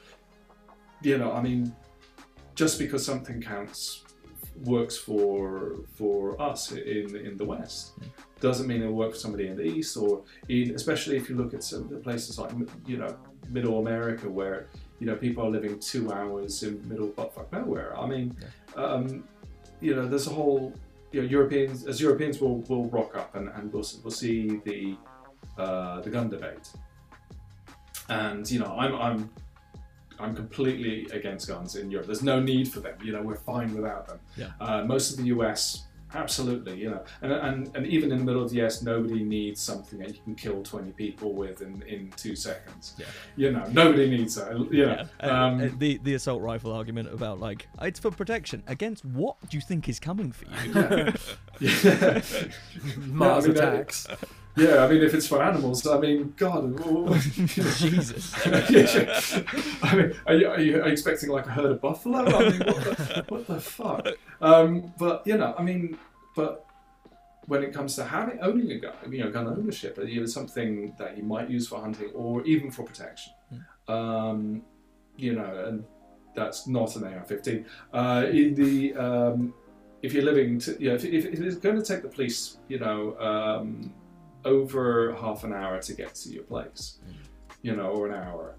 you 1.02 1.16
know, 1.18 1.32
I 1.32 1.40
mean, 1.40 1.74
just 2.60 2.78
because 2.78 3.02
something 3.12 3.40
counts 3.40 4.04
works 4.74 4.96
for 5.06 5.76
for 5.98 6.20
us 6.48 6.60
in 6.72 7.06
in 7.26 7.34
the 7.40 7.46
West. 7.54 7.82
Doesn't 8.46 8.66
mean 8.70 8.80
it'll 8.82 9.00
work 9.04 9.12
for 9.14 9.20
somebody 9.24 9.46
in 9.52 9.56
the 9.56 9.68
East 9.76 9.96
or 9.96 10.12
in, 10.54 10.66
especially 10.80 11.16
if 11.20 11.24
you 11.30 11.34
look 11.40 11.52
at 11.58 11.62
some 11.72 11.84
places 12.06 12.38
like 12.38 12.52
you 12.90 12.98
know 13.00 13.10
Middle 13.48 13.76
America 13.84 14.26
where 14.28 14.58
you 14.98 15.06
know 15.08 15.16
people 15.24 15.40
are 15.46 15.52
living 15.58 15.74
two 15.92 16.04
hours 16.16 16.62
in 16.66 16.72
middle 16.86 17.10
buttfuck 17.16 17.48
nowhere. 17.58 17.90
I 18.02 18.04
mean, 18.12 18.26
um, 18.76 19.04
you 19.80 19.92
know, 19.96 20.04
there's 20.10 20.28
a 20.32 20.34
whole 20.40 20.74
you 21.12 21.18
know 21.22 21.28
Europeans 21.36 21.86
as 21.90 21.96
Europeans 22.06 22.36
will 22.42 22.58
will 22.70 22.86
rock 22.98 23.12
up 23.22 23.30
and, 23.38 23.46
and 23.56 23.72
we'll 23.72 23.88
we'll 24.02 24.18
see 24.24 24.60
the 24.68 24.78
uh, 25.64 25.96
the 26.04 26.10
gun 26.16 26.28
debate, 26.36 26.66
and 28.10 28.42
you 28.52 28.58
know 28.62 28.70
I'm 28.82 28.94
I'm 29.06 29.18
I'm 30.20 30.34
completely 30.34 31.06
against 31.12 31.48
guns 31.48 31.76
in 31.76 31.90
Europe. 31.90 32.06
There's 32.06 32.22
no 32.22 32.40
need 32.40 32.70
for 32.72 32.80
them. 32.80 32.96
You 33.02 33.12
know, 33.12 33.22
we're 33.22 33.36
fine 33.36 33.74
without 33.74 34.06
them. 34.08 34.20
Yeah. 34.36 34.50
Uh, 34.60 34.84
most 34.84 35.10
of 35.12 35.16
the 35.18 35.24
US, 35.24 35.86
absolutely. 36.14 36.76
You 36.78 36.90
know, 36.90 37.04
and, 37.22 37.32
and 37.32 37.76
and 37.76 37.86
even 37.86 38.12
in 38.12 38.18
the 38.18 38.24
middle 38.24 38.42
of 38.42 38.50
the 38.50 38.60
US, 38.62 38.82
nobody 38.82 39.22
needs 39.22 39.60
something 39.60 39.98
that 40.00 40.14
you 40.14 40.20
can 40.22 40.34
kill 40.34 40.62
20 40.62 40.92
people 40.92 41.34
with 41.34 41.62
in, 41.62 41.82
in 41.82 42.10
two 42.16 42.36
seconds. 42.36 42.94
Yeah. 42.98 43.06
You 43.36 43.52
know, 43.52 43.64
nobody 43.70 44.08
needs 44.10 44.34
that. 44.34 44.52
You 44.70 44.86
know, 44.86 45.04
Uh, 45.22 45.26
um, 45.28 45.60
uh, 45.60 45.68
the 45.78 45.98
the 45.98 46.14
assault 46.14 46.42
rifle 46.42 46.72
argument 46.72 47.12
about 47.12 47.40
like 47.40 47.68
it's 47.80 48.00
for 48.00 48.10
protection 48.10 48.62
against 48.66 49.04
what 49.04 49.36
do 49.48 49.56
you 49.56 49.60
think 49.60 49.88
is 49.88 49.98
coming 50.00 50.32
for 50.32 50.46
you? 50.46 51.12
yeah. 51.60 52.20
Mars 52.98 53.46
mean, 53.48 53.56
uh, 53.56 53.60
attacks. 53.60 54.06
Yeah, 54.56 54.84
I 54.84 54.88
mean, 54.88 55.02
if 55.02 55.14
it's 55.14 55.26
for 55.26 55.42
animals, 55.42 55.86
I 55.86 55.98
mean, 55.98 56.34
God, 56.36 56.76
Jesus. 57.18 58.34
Yeah. 58.70 59.42
I 59.82 59.96
mean, 59.96 60.12
are 60.26 60.34
you, 60.34 60.48
are 60.48 60.60
you 60.60 60.82
expecting 60.84 61.30
like 61.30 61.46
a 61.46 61.50
herd 61.50 61.70
of 61.72 61.80
buffalo? 61.80 62.24
I 62.24 62.50
mean, 62.50 62.58
what 62.60 62.84
the, 62.84 63.24
what 63.28 63.46
the 63.46 63.60
fuck? 63.60 64.06
Um, 64.40 64.92
but 64.98 65.26
you 65.26 65.36
know, 65.36 65.54
I 65.56 65.62
mean, 65.62 65.98
but 66.34 66.66
when 67.46 67.62
it 67.62 67.72
comes 67.72 67.96
to 67.96 68.04
having 68.04 68.38
owning 68.40 68.70
a 68.72 68.78
gun, 68.78 68.94
you 69.10 69.24
know, 69.24 69.30
gun 69.30 69.46
ownership, 69.46 69.98
you 70.04 70.20
know, 70.20 70.26
something 70.26 70.94
that 70.98 71.16
you 71.16 71.22
might 71.22 71.50
use 71.50 71.68
for 71.68 71.80
hunting 71.80 72.10
or 72.14 72.42
even 72.44 72.70
for 72.70 72.84
protection. 72.84 73.32
Um, 73.88 74.62
you 75.16 75.34
know, 75.34 75.64
and 75.66 75.84
that's 76.34 76.66
not 76.66 76.96
an 76.96 77.04
AR-15. 77.04 77.64
Uh, 77.92 78.26
in 78.30 78.54
the 78.54 78.94
um, 78.94 79.54
if 80.02 80.12
you're 80.14 80.24
living, 80.24 80.58
to, 80.60 80.80
you 80.80 80.88
know, 80.88 80.94
if, 80.94 81.04
if, 81.04 81.26
if 81.26 81.40
it's 81.40 81.56
going 81.56 81.76
to 81.76 81.82
take 81.82 82.02
the 82.02 82.08
police, 82.08 82.58
you 82.68 82.78
know, 82.78 83.18
um, 83.18 83.92
over 84.44 85.14
half 85.14 85.44
an 85.44 85.52
hour 85.52 85.80
to 85.82 85.92
get 85.94 86.14
to 86.16 86.28
your 86.30 86.42
place, 86.44 86.98
you 87.62 87.74
know, 87.76 87.88
or 87.90 88.08
an 88.08 88.14
hour, 88.14 88.56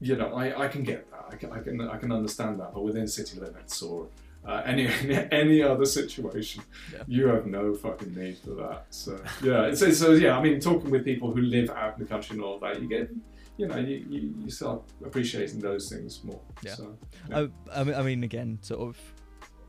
you 0.00 0.16
know, 0.16 0.34
I, 0.34 0.64
I 0.64 0.68
can 0.68 0.82
get 0.82 1.10
that. 1.10 1.26
I 1.30 1.36
can, 1.36 1.52
I 1.52 1.60
can 1.60 1.80
I 1.80 1.96
can 1.98 2.10
understand 2.12 2.58
that. 2.60 2.72
But 2.74 2.82
within 2.84 3.06
city 3.06 3.38
limits 3.38 3.82
or 3.82 4.08
uh, 4.46 4.62
any 4.64 4.86
any 5.30 5.62
other 5.62 5.84
situation, 5.84 6.62
Yeah. 6.92 7.02
you 7.06 7.26
have 7.28 7.46
no 7.46 7.74
fucking 7.74 8.14
need 8.14 8.38
for 8.38 8.54
that. 8.62 8.86
So 8.90 9.20
yeah, 9.42 9.68
it's- 9.68 9.98
so 9.98 10.12
yeah. 10.12 10.38
I 10.38 10.42
mean, 10.42 10.58
talking 10.60 10.90
with 10.90 11.04
people 11.04 11.32
who 11.34 11.42
live 11.42 11.70
out 11.70 11.94
in 11.98 12.04
the 12.04 12.08
country 12.08 12.36
and 12.36 12.44
all 12.44 12.58
that, 12.60 12.80
you 12.82 12.88
get. 12.88 13.10
You 13.56 13.68
know, 13.68 13.76
you, 13.76 14.06
you, 14.08 14.34
you 14.44 14.50
start 14.50 14.80
appreciating 15.04 15.58
those 15.60 15.90
things 15.90 16.24
more. 16.24 16.40
Yeah. 16.62 16.72
So, 16.76 16.96
I, 17.30 17.50
I 17.70 17.84
mean, 17.84 17.94
I 17.94 18.02
mean, 18.02 18.24
again, 18.24 18.58
sort 18.62 18.80
of, 18.80 18.96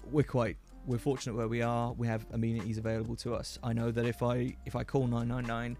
we're 0.09 0.23
quite 0.23 0.55
we're 0.85 0.97
fortunate 0.97 1.35
where 1.35 1.47
we 1.47 1.61
are. 1.61 1.93
We 1.93 2.07
have 2.07 2.25
amenities 2.31 2.77
available 2.77 3.15
to 3.17 3.35
us. 3.35 3.59
I 3.63 3.73
know 3.73 3.91
that 3.91 4.05
if 4.05 4.23
I 4.23 4.55
if 4.65 4.75
I 4.75 4.83
call 4.83 5.07
nine 5.07 5.27
nine 5.27 5.45
nine, 5.45 5.77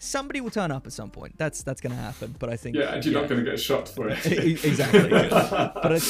somebody 0.00 0.40
will 0.40 0.50
turn 0.50 0.70
up 0.70 0.86
at 0.86 0.92
some 0.92 1.10
point. 1.10 1.36
That's 1.38 1.62
that's 1.62 1.80
going 1.80 1.94
to 1.94 2.00
happen. 2.00 2.34
But 2.38 2.50
I 2.50 2.56
think 2.56 2.76
yeah, 2.76 2.94
and 2.94 3.04
you're 3.04 3.14
not 3.14 3.28
going 3.28 3.44
to 3.44 3.48
get 3.48 3.60
shot 3.60 3.88
for 3.88 4.08
it. 4.08 4.18
Exactly. 4.70 5.08
but 5.10 5.92
I, 5.92 6.00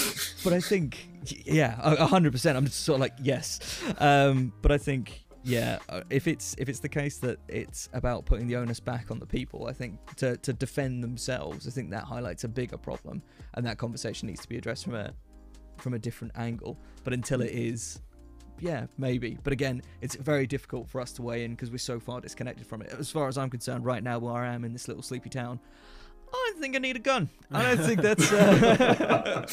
but 0.44 0.52
I 0.52 0.60
think, 0.60 1.08
yeah, 1.44 1.74
hundred 2.06 2.32
percent. 2.32 2.56
I'm 2.56 2.64
just 2.64 2.84
sort 2.84 2.96
of 2.96 3.00
like 3.00 3.14
yes, 3.20 3.82
um, 3.98 4.52
but 4.62 4.72
I 4.72 4.78
think, 4.78 5.24
yeah, 5.42 5.78
uh, 5.88 6.02
if 6.08 6.26
it's 6.26 6.54
if 6.58 6.68
it's 6.68 6.80
the 6.80 6.88
case 6.88 7.18
that 7.18 7.38
it's 7.48 7.88
about 7.92 8.24
putting 8.24 8.46
the 8.46 8.56
onus 8.56 8.80
back 8.80 9.10
on 9.10 9.18
the 9.18 9.26
people, 9.26 9.66
I 9.66 9.72
think 9.72 9.98
to 10.16 10.36
to 10.38 10.52
defend 10.52 11.02
themselves, 11.02 11.66
I 11.66 11.70
think 11.70 11.90
that 11.90 12.04
highlights 12.04 12.44
a 12.44 12.48
bigger 12.48 12.78
problem, 12.78 13.22
and 13.54 13.66
that 13.66 13.78
conversation 13.78 14.28
needs 14.28 14.40
to 14.40 14.48
be 14.48 14.56
addressed 14.56 14.84
from 14.84 14.94
a 14.94 15.12
from 15.78 15.94
a 15.94 15.98
different 15.98 16.32
angle. 16.36 16.78
But 17.04 17.12
until 17.12 17.42
it 17.42 17.52
is. 17.52 18.00
Yeah, 18.60 18.86
maybe. 18.98 19.38
But 19.42 19.52
again, 19.52 19.82
it's 20.00 20.14
very 20.14 20.46
difficult 20.46 20.88
for 20.88 21.00
us 21.00 21.12
to 21.12 21.22
weigh 21.22 21.44
in 21.44 21.52
because 21.52 21.70
we're 21.70 21.78
so 21.78 21.98
far 22.00 22.20
disconnected 22.20 22.66
from 22.66 22.82
it. 22.82 22.92
As 22.98 23.10
far 23.10 23.28
as 23.28 23.38
I'm 23.38 23.50
concerned, 23.50 23.84
right 23.84 24.02
now, 24.02 24.18
where 24.18 24.34
I 24.34 24.54
am 24.54 24.64
in 24.64 24.72
this 24.72 24.86
little 24.88 25.02
sleepy 25.02 25.30
town, 25.30 25.58
I 26.32 26.50
don't 26.52 26.60
think 26.60 26.76
I 26.76 26.78
need 26.78 26.96
a 26.96 27.00
gun. 27.00 27.28
I 27.50 27.74
don't 27.74 27.84
think 27.86 28.02
that's. 28.02 28.30
Uh... 28.32 29.46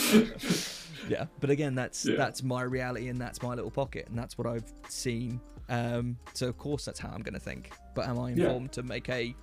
yeah, 1.10 1.26
but 1.40 1.50
again, 1.50 1.76
that's 1.76 2.06
Yeah. 2.06 2.16
that's 2.18 2.44
my 2.44 2.62
reality 2.64 3.08
and 3.10 3.20
that's 3.20 3.42
my 3.42 3.54
little 3.56 3.72
pocket 3.72 4.08
and 4.10 4.18
that's 4.18 4.38
what 4.38 4.46
I've 4.48 4.72
seen. 4.90 5.40
Um, 5.70 6.18
so 6.34 6.48
of 6.48 6.58
course 6.58 6.86
that's 6.86 7.00
how 7.00 7.10
I'm 7.10 7.22
going 7.22 7.34
to 7.34 7.40
think. 7.40 7.72
But 7.96 8.08
am 8.08 8.20
I 8.20 8.30
Yeah. 8.32 8.46
informed 8.46 8.72
to 8.74 8.84
make 8.84 9.10
a 9.10 9.36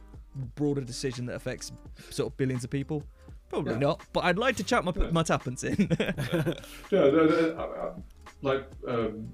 broader 0.56 0.80
decision 0.82 1.26
that 1.26 1.34
affects 1.34 1.72
sort 2.10 2.32
of 2.32 2.36
billions 2.36 2.64
of 2.64 2.70
people? 2.70 3.02
Probably 3.48 3.72
Yeah. 3.74 3.78
not. 3.80 4.00
But 4.12 4.24
I'd 4.24 4.38
like 4.38 4.56
to 4.56 4.64
chat 4.64 4.84
my 4.84 4.92
Yeah. 4.96 5.10
my 5.10 5.22
tuppence 5.22 5.64
in. 5.64 5.76
Yeah, 5.98 7.10
no, 7.10 7.10
no, 7.26 7.54
uh, 7.58 7.62
uh, 7.62 7.94
like 8.42 8.66
um, 8.88 9.32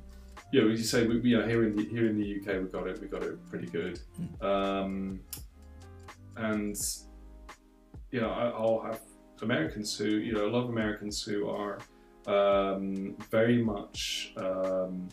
you 0.53 0.63
know, 0.63 0.71
as 0.71 0.79
you 0.79 0.85
say, 0.85 1.07
we, 1.07 1.21
you 1.21 1.39
know, 1.39 1.47
here 1.47 1.65
in 1.65 1.77
the 1.77 1.85
here 1.87 2.07
in 2.07 2.19
the 2.19 2.37
UK, 2.41 2.63
we 2.63 2.69
got 2.69 2.87
it, 2.89 3.01
we 3.01 3.07
got 3.09 3.23
it 3.23 3.39
pretty 3.49 3.67
good, 3.67 4.01
um, 4.41 5.21
and 6.37 6.77
you 8.11 8.21
know, 8.21 8.31
I, 8.31 8.47
I'll 8.49 8.81
have 8.85 9.01
Americans 9.43 9.97
who, 9.97 10.07
you 10.07 10.33
know, 10.33 10.47
a 10.47 10.51
lot 10.51 10.65
of 10.65 10.71
Americans 10.71 11.23
who 11.23 11.49
are 11.49 11.79
um, 12.27 13.17
very 13.31 13.63
much 13.63 14.33
um, 14.37 15.09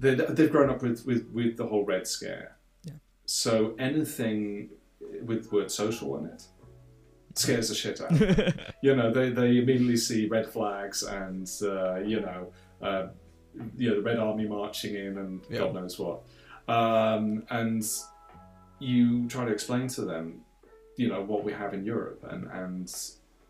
they 0.00 0.14
they've 0.14 0.50
grown 0.50 0.68
up 0.70 0.82
with, 0.82 1.04
with 1.06 1.28
with 1.32 1.56
the 1.56 1.66
whole 1.66 1.84
Red 1.84 2.06
Scare, 2.06 2.56
Yeah. 2.84 2.94
so 3.26 3.74
anything 3.78 4.70
with 5.24 5.48
the 5.48 5.56
word 5.56 5.70
social 5.70 6.16
in 6.18 6.26
it 6.26 6.42
scares 7.34 7.68
the 7.70 7.74
shit 7.74 8.00
out. 8.00 8.10
of 8.12 8.18
them 8.18 8.52
you 8.82 8.94
know, 8.94 9.10
they, 9.10 9.30
they 9.30 9.56
immediately 9.58 9.96
see 9.96 10.26
red 10.26 10.46
flags 10.46 11.02
and, 11.02 11.50
uh, 11.62 11.96
you 12.00 12.20
know, 12.20 12.52
uh, 12.82 13.06
you 13.76 13.90
know, 13.90 13.96
the 13.96 14.02
Red 14.02 14.18
Army 14.18 14.46
marching 14.46 14.94
in 14.94 15.18
and 15.18 15.40
Yeah. 15.48 15.60
God 15.60 15.74
knows 15.74 15.98
what. 15.98 16.22
Um, 16.68 17.44
and 17.50 17.84
you 18.78 19.28
try 19.28 19.44
to 19.44 19.52
explain 19.52 19.88
to 19.88 20.02
them, 20.02 20.42
you 20.96 21.08
know, 21.08 21.22
what 21.22 21.44
we 21.44 21.52
have 21.52 21.74
in 21.74 21.84
Europe. 21.84 22.24
And, 22.28 22.46
and 22.50 22.94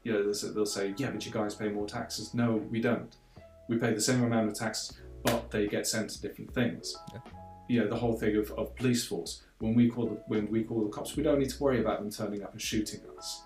you 0.02 0.12
know, 0.12 0.22
they'll 0.22 0.34
say, 0.34 0.48
they'll 0.48 0.66
say, 0.66 0.94
yeah, 0.96 1.10
but 1.10 1.24
you 1.24 1.32
guys 1.32 1.54
pay 1.54 1.68
more 1.68 1.86
taxes. 1.86 2.34
No, 2.34 2.56
we 2.70 2.80
don't. 2.80 3.14
We 3.68 3.78
pay 3.78 3.92
the 3.92 4.00
same 4.00 4.22
amount 4.24 4.48
of 4.48 4.54
taxes, 4.54 4.98
but 5.22 5.50
they 5.50 5.66
get 5.66 5.86
sent 5.86 6.10
to 6.10 6.20
different 6.20 6.52
things. 6.52 6.96
Yeah. 7.12 7.20
You 7.68 7.80
know, 7.80 7.88
the 7.88 7.96
whole 7.96 8.14
thing 8.14 8.36
of, 8.36 8.50
of 8.52 8.74
police 8.76 9.04
force. 9.06 9.42
When 9.60 9.74
we 9.74 9.88
call 9.88 10.06
the, 10.06 10.22
when 10.26 10.50
we 10.50 10.64
call 10.64 10.82
the 10.82 10.90
cops, 10.90 11.16
we 11.16 11.22
don't 11.22 11.38
need 11.38 11.50
to 11.50 11.62
worry 11.62 11.80
about 11.80 12.00
them 12.00 12.10
turning 12.10 12.42
up 12.42 12.52
and 12.52 12.60
shooting 12.60 13.00
us. 13.16 13.42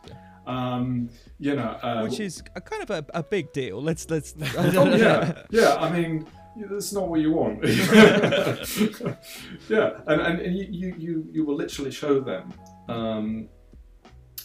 Um, 0.46 1.10
you 1.38 1.54
know, 1.54 1.78
uh, 1.82 2.06
Which 2.06 2.20
is 2.20 2.42
a 2.54 2.60
kind 2.60 2.82
of 2.82 2.90
a, 2.90 3.04
a 3.12 3.22
big 3.22 3.52
deal. 3.52 3.82
Let's 3.82 4.08
let's. 4.08 4.34
oh 4.56 4.96
yeah, 4.96 5.42
yeah. 5.50 5.74
I 5.74 5.92
mean, 5.92 6.26
yeah, 6.26 6.30
that's 6.70 6.92
not 6.92 7.08
what 7.08 7.20
you 7.20 7.32
want. 7.32 7.62
yeah, 9.68 9.90
and, 10.06 10.20
and, 10.20 10.40
and 10.40 10.56
you, 10.56 10.94
you, 10.98 11.26
you, 11.30 11.44
will 11.44 11.56
literally 11.56 11.90
show 11.90 12.20
them 12.20 12.52
um, 12.88 13.48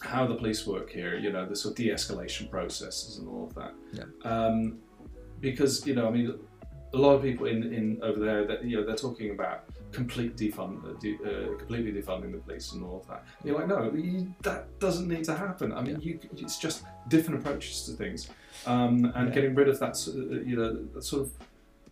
how 0.01 0.27
the 0.27 0.35
police 0.35 0.67
work 0.67 0.91
here. 0.91 1.17
You 1.17 1.31
know, 1.31 1.47
the 1.47 1.55
sort 1.55 1.73
of 1.73 1.77
de-escalation 1.77 2.49
processes 2.49 3.17
and 3.17 3.27
all 3.27 3.47
of 3.47 3.55
that. 3.55 3.73
Yeah. 3.93 4.03
Um, 4.29 4.79
because 5.39 5.85
you 5.87 5.95
know, 5.95 6.07
I 6.07 6.11
mean, 6.11 6.37
a 6.93 6.97
lot 6.97 7.15
of 7.15 7.21
people 7.21 7.47
in, 7.47 7.73
in 7.73 7.99
over 8.03 8.19
there 8.19 8.45
that 8.45 8.63
you 8.63 8.77
know 8.77 8.85
they're 8.85 8.95
talking 8.95 9.31
about 9.31 9.65
complete 9.91 10.37
defund, 10.37 10.83
uh, 10.85 10.97
de, 10.99 11.15
uh, 11.15 11.57
completely 11.57 11.91
defunding 11.91 12.31
the 12.31 12.37
police 12.37 12.71
and 12.73 12.83
all 12.83 13.01
of 13.01 13.07
that. 13.07 13.25
You're 13.43 13.57
like, 13.57 13.67
no, 13.67 13.91
you, 13.93 14.33
that 14.41 14.79
doesn't 14.79 15.07
need 15.07 15.25
to 15.25 15.35
happen. 15.35 15.73
I 15.73 15.81
mean, 15.81 15.99
you, 16.01 16.19
it's 16.37 16.57
just 16.57 16.83
different 17.09 17.41
approaches 17.41 17.83
to 17.83 17.91
things, 17.93 18.29
um, 18.65 19.11
and 19.15 19.29
Yeah. 19.29 19.35
getting 19.35 19.55
rid 19.55 19.67
of 19.67 19.79
that, 19.79 19.97
uh, 20.07 20.41
you 20.45 20.55
know, 20.55 20.83
that 20.93 21.03
sort 21.03 21.23
of 21.23 21.31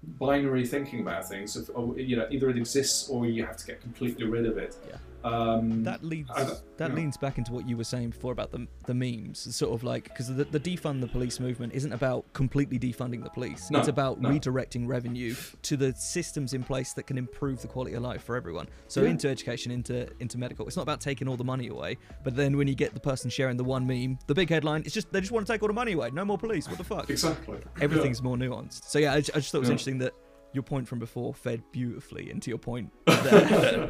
binary 0.04 0.66
thinking 0.66 1.02
about 1.02 1.28
things. 1.28 1.56
Of, 1.56 1.72
oh, 1.76 1.96
you 1.96 2.16
know, 2.16 2.28
either 2.30 2.50
it 2.50 2.58
exists 2.58 3.10
or 3.10 3.26
you 3.26 3.46
have 3.46 3.58
to 3.58 3.66
get 3.66 3.82
completely 3.82 4.26
rid 4.26 4.46
of 4.46 4.58
it. 4.58 4.76
Yeah. 4.88 4.96
Um, 5.24 5.84
That 5.84 6.04
leads 6.04 6.30
I 6.32 6.44
that 6.78 6.90
yeah. 6.92 6.96
leans 6.96 7.18
back 7.18 7.38
into 7.38 7.52
what 7.52 7.68
you 7.68 7.76
were 7.76 7.84
saying 7.84 8.12
before 8.12 8.32
about 8.32 8.52
the 8.52 8.68
the 8.86 8.94
memes. 8.94 9.46
It's 9.48 9.58
sort 9.58 9.74
of 9.74 9.84
like 9.84 10.06
because 10.06 10.34
the, 10.34 10.46
the 10.46 10.60
defund 10.60 11.02
the 11.02 11.08
police 11.08 11.40
movement 11.40 11.74
isn't 11.74 11.92
about 11.92 12.32
completely 12.34 12.80
defunding 12.80 13.24
the 13.24 13.30
police. 13.30 13.70
No, 13.70 13.80
it's 13.80 13.90
about 13.90 14.22
no. 14.22 14.30
redirecting 14.30 14.88
revenue 14.88 15.36
to 15.64 15.76
the 15.76 15.94
systems 15.96 16.54
in 16.54 16.64
place 16.64 16.94
that 16.94 17.04
can 17.04 17.18
improve 17.18 17.62
the 17.62 17.68
quality 17.68 17.96
of 17.96 18.04
life 18.04 18.24
for 18.24 18.36
everyone. 18.38 18.68
So 18.88 19.02
Yeah. 19.04 19.10
into 19.10 19.28
education, 19.28 19.72
into 19.72 20.08
into 20.20 20.38
medical. 20.38 20.66
It's 20.68 20.78
not 20.78 20.84
about 20.84 21.02
taking 21.02 21.28
all 21.28 21.38
the 21.38 21.44
money 21.44 21.68
away. 21.68 21.98
But 22.24 22.36
then 22.36 22.56
when 22.58 22.68
you 22.68 22.76
get 22.76 22.94
the 22.94 23.00
person 23.02 23.30
sharing 23.30 23.58
the 23.58 23.64
one 23.66 23.86
meme, 23.86 24.20
the 24.28 24.36
big 24.36 24.50
headline, 24.50 24.84
it's 24.86 24.94
just 24.94 25.12
they 25.12 25.20
just 25.20 25.32
want 25.34 25.46
to 25.46 25.52
take 25.52 25.62
all 25.62 25.68
the 25.68 25.74
money 25.74 25.92
away. 25.94 26.12
No 26.12 26.24
more 26.24 26.38
police. 26.38 26.68
What 26.70 26.78
the 26.78 26.84
fuck? 26.84 27.10
exactly. 27.10 27.58
Everything's 27.82 28.22
more 28.22 28.38
nuanced. 28.38 28.86
So 28.86 29.00
yeah, 29.00 29.12
I, 29.14 29.18
I 29.18 29.22
just 29.22 29.52
thought 29.52 29.58
it 29.58 29.60
was 29.62 29.70
Yeah. 29.70 29.74
interesting 29.74 29.98
that 30.00 30.14
your 30.54 30.64
point 30.64 30.88
from 30.88 31.00
before 31.00 31.34
fed 31.34 31.62
beautifully 31.72 32.30
into 32.32 32.50
your 32.50 32.58
point 32.60 32.92
there. 33.06 33.90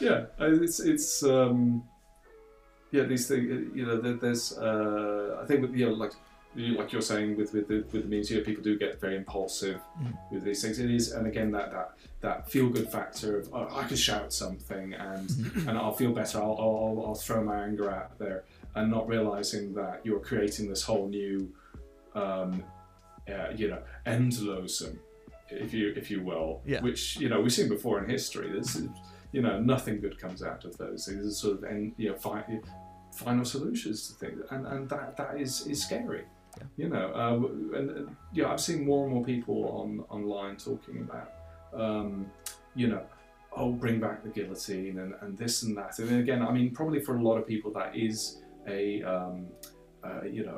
yeah, 0.00 0.26
uh, 0.40 0.50
it's 0.62 0.80
it's 0.80 1.22
um, 1.22 1.82
yeah 2.90 3.04
these 3.04 3.28
things. 3.28 3.70
You 3.74 3.86
know, 3.86 4.00
there, 4.00 4.14
there's 4.14 4.56
uh, 4.58 5.40
I 5.42 5.46
think 5.46 5.62
with 5.62 5.74
you 5.74 5.86
know 5.86 5.92
like 5.94 6.12
like 6.56 6.92
you're 6.92 7.02
saying 7.02 7.36
with 7.36 7.52
with 7.52 7.66
the, 7.66 7.84
with 7.92 8.02
the 8.04 8.08
memes, 8.16 8.30
you 8.30 8.38
know, 8.38 8.44
people 8.44 8.62
do 8.62 8.78
get 8.78 9.00
very 9.00 9.16
impulsive 9.16 9.80
Mm. 10.00 10.16
with 10.32 10.42
these 10.44 10.62
things. 10.62 10.78
It 10.78 10.90
is, 10.90 11.12
and 11.12 11.26
again 11.26 11.50
that 11.52 11.70
that 11.72 11.94
that 12.20 12.50
feel 12.50 12.68
good 12.68 12.90
factor 12.90 13.38
of 13.38 13.48
oh, 13.52 13.68
I 13.76 13.84
could 13.84 13.98
shout 13.98 14.32
something 14.32 14.94
and 14.94 15.28
and 15.68 15.70
I'll 15.78 15.92
feel 15.92 16.12
better. 16.12 16.38
I'll, 16.38 16.56
I'll 16.58 17.04
I'll 17.08 17.14
throw 17.14 17.42
my 17.44 17.62
anger 17.64 17.90
out 17.90 18.18
there 18.18 18.44
and 18.76 18.90
not 18.90 19.06
realizing 19.08 19.74
that 19.74 20.00
you're 20.04 20.20
creating 20.20 20.68
this 20.68 20.82
whole 20.82 21.08
new 21.08 21.52
um, 22.14 22.62
uh, 23.28 23.48
you 23.56 23.68
know 23.68 23.82
Endlösung 24.06 24.96
if 25.50 25.72
you 25.74 25.92
if 25.96 26.10
you 26.10 26.22
will 26.22 26.62
Yeah. 26.64 26.80
which 26.82 27.16
you 27.18 27.28
know 27.28 27.40
we've 27.40 27.52
seen 27.52 27.68
before 27.68 28.02
in 28.02 28.08
history. 28.08 28.50
There's 28.52 28.82
you 29.32 29.42
know 29.42 29.60
nothing 29.60 30.00
good 30.00 30.18
comes 30.18 30.42
out 30.42 30.64
of 30.64 30.76
those. 30.78 31.06
Things 31.06 31.22
There's 31.22 31.38
sort 31.38 31.58
of 31.58 31.64
end, 31.64 31.92
you 31.96 32.10
know 32.10 32.16
fi- 32.16 32.60
final 33.14 33.44
solutions 33.44 34.08
to 34.08 34.14
things. 34.14 34.40
And 34.50 34.66
and 34.66 34.88
that 34.90 35.16
that 35.16 35.40
is 35.40 35.66
is 35.66 35.82
scary. 35.82 36.24
Yeah. 36.56 36.64
you 36.76 36.88
know 36.88 37.06
uh, 37.22 37.76
and 37.78 37.90
uh, 37.90 38.10
yeah 38.32 38.52
I've 38.52 38.60
seen 38.60 38.84
more 38.84 39.04
and 39.04 39.12
more 39.14 39.24
people 39.24 39.58
on 39.80 40.04
online 40.08 40.56
talking 40.56 41.00
about 41.00 41.32
um, 41.74 42.30
you 42.76 42.86
know 42.88 43.02
oh 43.56 43.72
bring 43.72 43.98
back 44.00 44.22
the 44.22 44.28
guillotine 44.30 44.98
and, 45.00 45.14
and 45.22 45.36
this 45.36 45.62
and 45.64 45.76
that. 45.76 45.98
And 45.98 46.20
again 46.20 46.42
I 46.42 46.52
mean 46.52 46.70
probably 46.72 47.00
for 47.00 47.16
a 47.16 47.22
lot 47.22 47.36
of 47.38 47.46
people 47.46 47.72
that 47.72 47.96
is 47.96 48.40
a 48.68 49.02
um, 49.02 49.46
uh, 50.04 50.22
you 50.36 50.44
know 50.46 50.56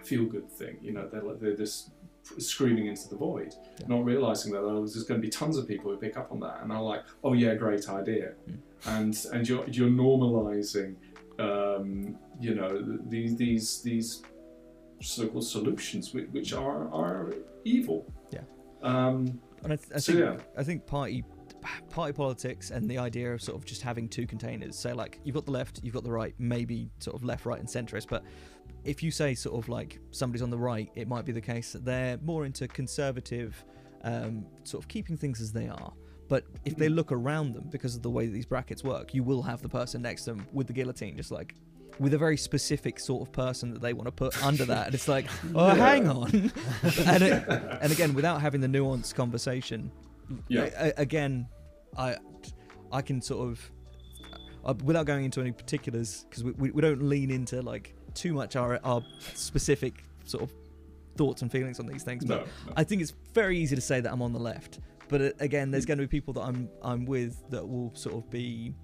a 0.00 0.04
feel 0.04 0.24
good 0.26 0.50
thing. 0.50 0.76
You 0.82 0.92
know 0.92 1.08
they're, 1.10 1.22
they're 1.40 1.56
just 1.56 1.90
screaming 2.38 2.86
into 2.86 3.08
the 3.08 3.16
void 3.16 3.52
Yeah. 3.80 3.86
not 3.88 4.04
realizing 4.04 4.52
that 4.52 4.60
oh, 4.60 4.80
there's 4.80 5.04
going 5.04 5.20
to 5.20 5.24
be 5.24 5.30
tons 5.30 5.56
of 5.58 5.68
people 5.68 5.90
who 5.90 5.96
pick 5.96 6.16
up 6.16 6.32
on 6.32 6.40
that 6.40 6.60
and 6.62 6.70
they're 6.70 6.78
like 6.80 7.02
oh 7.22 7.32
yeah 7.34 7.54
great 7.54 7.88
idea 7.88 8.32
Mm. 8.48 8.58
and 8.96 9.26
and 9.32 9.48
you're 9.48 9.64
you're 9.68 9.90
normalizing 9.90 10.94
um, 11.38 12.16
you 12.40 12.54
know 12.54 12.70
these 13.08 13.36
these 13.36 13.82
these 13.82 14.22
so-called 15.02 15.44
solutions 15.46 16.14
which, 16.14 16.28
which 16.30 16.52
are 16.52 16.88
are 16.92 17.32
evil 17.64 18.06
Yeah. 18.32 18.40
um, 18.82 19.40
And 19.62 19.72
I, 19.72 19.76
th- 19.76 19.88
I 19.94 19.98
So, 19.98 20.12
think 20.12 20.24
yeah. 20.24 20.36
I 20.56 20.62
think 20.62 20.86
party 20.86 21.24
party 21.90 22.12
politics 22.12 22.70
and 22.70 22.88
the 22.90 22.98
idea 22.98 23.32
of 23.32 23.42
sort 23.42 23.56
of 23.58 23.64
just 23.64 23.82
having 23.82 24.08
two 24.08 24.26
containers. 24.26 24.76
So 24.78 24.94
like 24.94 25.20
you've 25.24 25.34
got 25.34 25.44
the 25.46 25.50
left, 25.52 25.80
you've 25.82 25.94
got 25.94 26.04
the 26.04 26.10
right, 26.12 26.34
maybe 26.38 26.90
sort 26.98 27.16
of 27.16 27.24
left, 27.24 27.46
right, 27.46 27.58
and 27.60 27.68
centrist. 27.68 28.06
But 28.08 28.24
if 28.84 29.02
you 29.02 29.10
say 29.10 29.34
sort 29.34 29.62
of 29.62 29.68
like 29.68 29.98
somebody's 30.10 30.42
on 30.42 30.50
the 30.50 30.58
right, 30.58 30.90
it 30.94 31.08
might 31.08 31.24
be 31.24 31.32
the 31.32 31.40
case 31.40 31.72
that 31.72 31.84
they're 31.84 32.18
more 32.22 32.44
into 32.44 32.68
conservative, 32.68 33.64
um, 34.02 34.44
sort 34.64 34.82
of 34.82 34.88
keeping 34.88 35.16
things 35.16 35.40
as 35.40 35.52
they 35.52 35.68
are. 35.68 35.92
But 36.28 36.44
if 36.64 36.76
they 36.76 36.88
look 36.88 37.12
around 37.12 37.52
them, 37.54 37.68
because 37.70 37.94
of 37.96 38.02
the 38.02 38.10
way 38.10 38.26
that 38.26 38.32
these 38.32 38.46
brackets 38.46 38.82
work, 38.82 39.12
you 39.14 39.22
will 39.22 39.42
have 39.42 39.60
the 39.62 39.68
person 39.68 40.00
next 40.02 40.24
to 40.24 40.30
them 40.32 40.46
with 40.52 40.66
the 40.66 40.72
guillotine, 40.72 41.16
just 41.16 41.30
like 41.30 41.54
with 42.00 42.12
a 42.14 42.18
very 42.18 42.36
specific 42.36 42.98
sort 42.98 43.22
of 43.26 43.32
person 43.32 43.70
that 43.72 43.80
they 43.80 43.92
want 43.92 44.06
to 44.06 44.10
put 44.12 44.42
under 44.44 44.64
that. 44.64 44.86
And 44.86 44.94
it's 44.94 45.06
like, 45.06 45.26
oh, 45.54 45.68
Yeah. 45.68 45.74
hang 45.74 46.08
on. 46.08 46.30
and, 47.06 47.22
it, 47.22 47.44
and 47.82 47.92
again, 47.92 48.14
without 48.14 48.40
having 48.40 48.60
the 48.60 48.66
nuanced 48.66 49.14
conversation, 49.14 49.92
Yeah. 50.48 50.70
a- 50.76 50.88
a- 50.88 50.92
again, 50.96 51.48
I 51.96 52.16
I 52.92 53.02
can 53.02 53.20
sort 53.20 53.48
of 53.48 53.70
uh, 54.64 54.74
without 54.84 55.06
going 55.06 55.24
into 55.24 55.40
any 55.40 55.52
particulars 55.52 56.26
because 56.28 56.44
we, 56.44 56.52
we, 56.52 56.70
we 56.70 56.82
don't 56.82 57.02
lean 57.02 57.30
into 57.30 57.60
like 57.62 57.94
too 58.14 58.32
much 58.32 58.56
our 58.56 58.78
our 58.84 59.02
specific 59.34 60.04
sort 60.24 60.42
of 60.44 60.52
thoughts 61.16 61.42
and 61.42 61.50
feelings 61.52 61.78
on 61.80 61.86
these 61.86 62.02
things. 62.02 62.24
But 62.24 62.40
no, 62.40 62.44
no. 62.66 62.72
I 62.76 62.84
think 62.84 63.02
it's 63.02 63.14
very 63.34 63.58
easy 63.58 63.74
to 63.76 63.82
say 63.82 64.00
that 64.00 64.10
I'm 64.12 64.22
on 64.22 64.32
the 64.32 64.40
left. 64.40 64.80
But 65.08 65.20
uh, 65.20 65.30
again, 65.40 65.70
there's 65.70 65.84
going 65.84 65.98
to 65.98 66.04
be 66.04 66.08
people 66.08 66.32
that 66.34 66.42
I'm 66.42 66.68
I'm 66.82 67.04
with 67.04 67.48
that 67.50 67.66
will 67.66 67.92
sort 67.94 68.14
of 68.16 68.30
be 68.30 68.74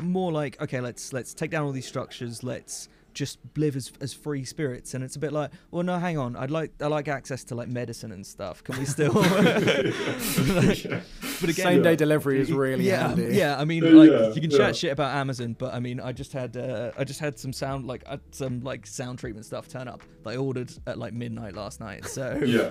more 0.00 0.32
like 0.32 0.60
okay, 0.62 0.80
let's 0.80 1.12
let's 1.12 1.34
take 1.34 1.50
down 1.50 1.64
all 1.64 1.72
these 1.72 1.86
structures. 1.86 2.42
Let's 2.42 2.88
just 3.14 3.38
live 3.56 3.76
as, 3.76 3.92
as 4.00 4.12
free 4.12 4.44
spirits 4.44 4.94
and 4.94 5.04
it's 5.04 5.16
a 5.16 5.18
bit 5.18 5.32
like 5.32 5.50
well 5.70 5.82
no 5.82 5.98
hang 5.98 6.18
on 6.18 6.34
i'd 6.36 6.50
like 6.50 6.72
i 6.80 6.86
like 6.86 7.08
access 7.08 7.44
to 7.44 7.54
like 7.54 7.68
medicine 7.68 8.12
and 8.12 8.26
stuff 8.26 8.62
can 8.64 8.78
we 8.78 8.84
still 8.84 9.12
Yeah. 9.22 11.00
but 11.40 11.50
again 11.50 11.54
Same 11.54 11.82
day 11.82 11.96
delivery 11.96 12.40
is 12.40 12.52
really 12.52 12.84
yeah, 12.86 13.08
handy. 13.08 13.36
Yeah, 13.36 13.58
I 13.58 13.64
mean, 13.64 13.84
Yeah, 13.84 13.90
like 13.90 14.10
yeah, 14.10 14.28
you 14.32 14.40
can 14.40 14.50
yeah. 14.50 14.58
chat 14.58 14.76
shit 14.76 14.92
about 14.92 15.14
Amazon, 15.16 15.54
but 15.58 15.74
I 15.74 15.80
mean, 15.80 16.00
I 16.00 16.12
just 16.12 16.32
had 16.32 16.56
uh, 16.56 16.92
I 16.96 17.04
just 17.04 17.20
had 17.20 17.38
some 17.38 17.52
sound 17.52 17.86
like 17.86 18.02
uh, 18.06 18.18
some 18.30 18.60
like 18.60 18.86
sound 18.86 19.18
treatment 19.18 19.46
stuff 19.46 19.68
turn 19.68 19.88
up 19.88 20.02
that 20.24 20.30
I 20.30 20.36
ordered 20.36 20.72
at 20.86 20.98
like 20.98 21.12
midnight 21.12 21.54
last 21.54 21.80
night. 21.80 22.06
So 22.06 22.40
yeah 22.44 22.70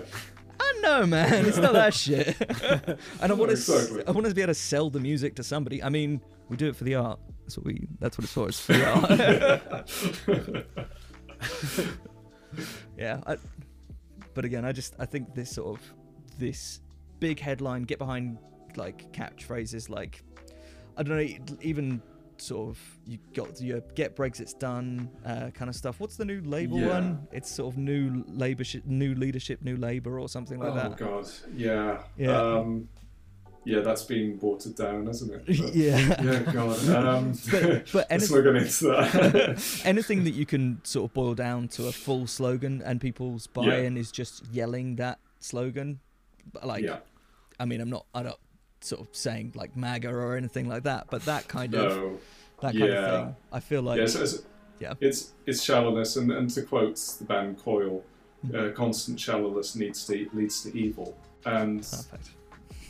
I 0.60 0.80
know, 0.82 1.06
man, 1.06 1.46
it's 1.46 1.58
not 1.58 1.74
that 1.74 1.94
shit. 1.94 2.36
and 3.22 3.32
I 3.32 3.34
want 3.34 3.50
to 3.50 3.58
Exactly. 3.58 4.04
I 4.08 4.12
want 4.12 4.28
to 4.28 4.34
be 4.34 4.42
able 4.42 4.52
to 4.52 4.60
sell 4.60 4.90
the 4.90 5.00
music 5.00 5.36
to 5.36 5.44
somebody. 5.44 5.82
I 5.84 5.90
mean, 5.90 6.22
we 6.50 6.58
do 6.58 6.68
it 6.68 6.76
for 6.76 6.84
the 6.84 6.96
art, 6.96 7.20
That's 7.52 7.58
what 7.58 7.66
we. 7.66 7.88
That's 8.00 8.18
what 8.18 8.24
it's 8.24 8.34
for. 8.34 8.48
It's 8.48 8.66
yeah. 12.98 13.20
I, 13.28 13.38
but 14.34 14.46
again, 14.46 14.64
I 14.64 14.72
just 14.72 14.96
I 15.00 15.06
think 15.06 15.36
this 15.36 15.52
sort 15.52 15.78
of 15.78 15.94
this 16.38 16.80
big 17.20 17.40
headline 17.42 17.84
get 17.84 18.00
behind 18.00 18.38
like 18.78 19.12
catchphrases 19.12 19.90
like 19.90 20.24
I 20.98 21.04
don't 21.04 21.18
know 21.18 21.56
even 21.62 22.02
sort 22.38 22.70
of 22.70 22.80
you 23.06 23.20
got 23.34 23.60
your 23.62 23.82
get 23.96 24.16
Brexit's 24.16 24.54
done 24.54 25.10
uh, 25.26 25.50
kind 25.54 25.68
of 25.68 25.76
stuff. 25.76 26.00
What's 26.00 26.16
the 26.16 26.24
new 26.26 26.40
Labour 26.42 26.76
Yeah. 26.78 26.88
one? 26.88 27.28
It's 27.34 27.52
sort 27.52 27.74
of 27.74 27.78
new 27.78 28.24
Labour, 28.30 28.64
sh- 28.64 28.78
new 28.86 29.14
leadership, 29.14 29.62
new 29.62 29.76
Labour, 29.76 30.20
or 30.20 30.30
something 30.30 30.58
like 30.60 30.72
oh 30.72 30.76
that. 30.76 30.92
Oh 30.94 30.96
God, 30.96 31.30
yeah, 31.54 32.04
Yeah. 32.18 32.32
Um, 32.42 32.88
yeah, 33.64 33.80
that's 33.82 34.04
been 34.04 34.40
watered 34.40 34.76
down, 34.76 35.06
hasn't 35.08 35.32
it? 35.34 35.46
But- 35.62 35.76
yeah. 35.76 36.22
yeah, 36.24 36.40
God. 36.52 36.90
Um, 36.90 37.34
But- 37.52 37.92
but 37.94 38.08
let's 38.12 38.30
anyth- 38.32 38.36
not 38.36 38.54
get 38.54 38.56
into 38.64 38.86
that. 38.88 39.82
Anything 39.86 40.24
that 40.24 40.32
you 40.34 40.46
can 40.46 40.80
sort 40.84 41.10
of 41.10 41.14
boil 41.14 41.34
down 41.36 41.68
to 41.70 41.88
a 41.88 41.92
full 41.92 42.28
slogan 42.28 42.82
and 42.84 43.00
people's 43.00 43.48
buy-in 43.48 43.98
is 43.98 44.12
just 44.12 44.46
yelling 44.52 44.96
that 44.98 45.20
slogan. 45.40 46.00
Like, 46.64 46.84
yeah, 46.84 47.00
I 47.60 47.66
mean, 47.66 47.82
I'm 47.82 47.90
not, 47.90 48.06
I'm 48.16 48.26
not 48.26 48.40
sort 48.82 49.02
of 49.02 49.08
saying 49.16 49.54
like 49.56 49.78
MAGA 49.78 50.10
or 50.10 50.36
anything 50.36 50.68
like 50.68 50.84
that, 50.84 51.08
but 51.12 51.24
that 51.26 51.48
kind 51.48 51.76
of 51.76 51.96
no, 51.96 52.18
that 52.62 52.72
kind 52.74 52.80
Yeah. 52.80 52.88
of 52.96 53.26
thing. 53.26 53.36
I 53.52 53.60
feel 53.60 53.84
like 53.84 54.00
yeah, 54.00 54.06
so 54.08 54.24
it's, 54.24 54.42
yeah. 54.80 54.94
it's 55.00 55.34
it's 55.46 55.62
shallowness, 55.64 56.16
and, 56.16 56.32
and 56.32 56.50
to 56.50 56.64
quote 56.64 56.98
the 57.20 57.26
band 57.26 57.60
Coil, 57.64 58.04
Hmm. 58.44 58.56
uh, 58.56 58.70
constant 58.72 59.20
shallowness 59.20 59.76
needs 59.76 60.04
to 60.08 60.28
leads 60.34 60.64
to 60.64 60.76
evil, 60.76 61.16
and 61.46 61.82
perfect. 61.82 62.32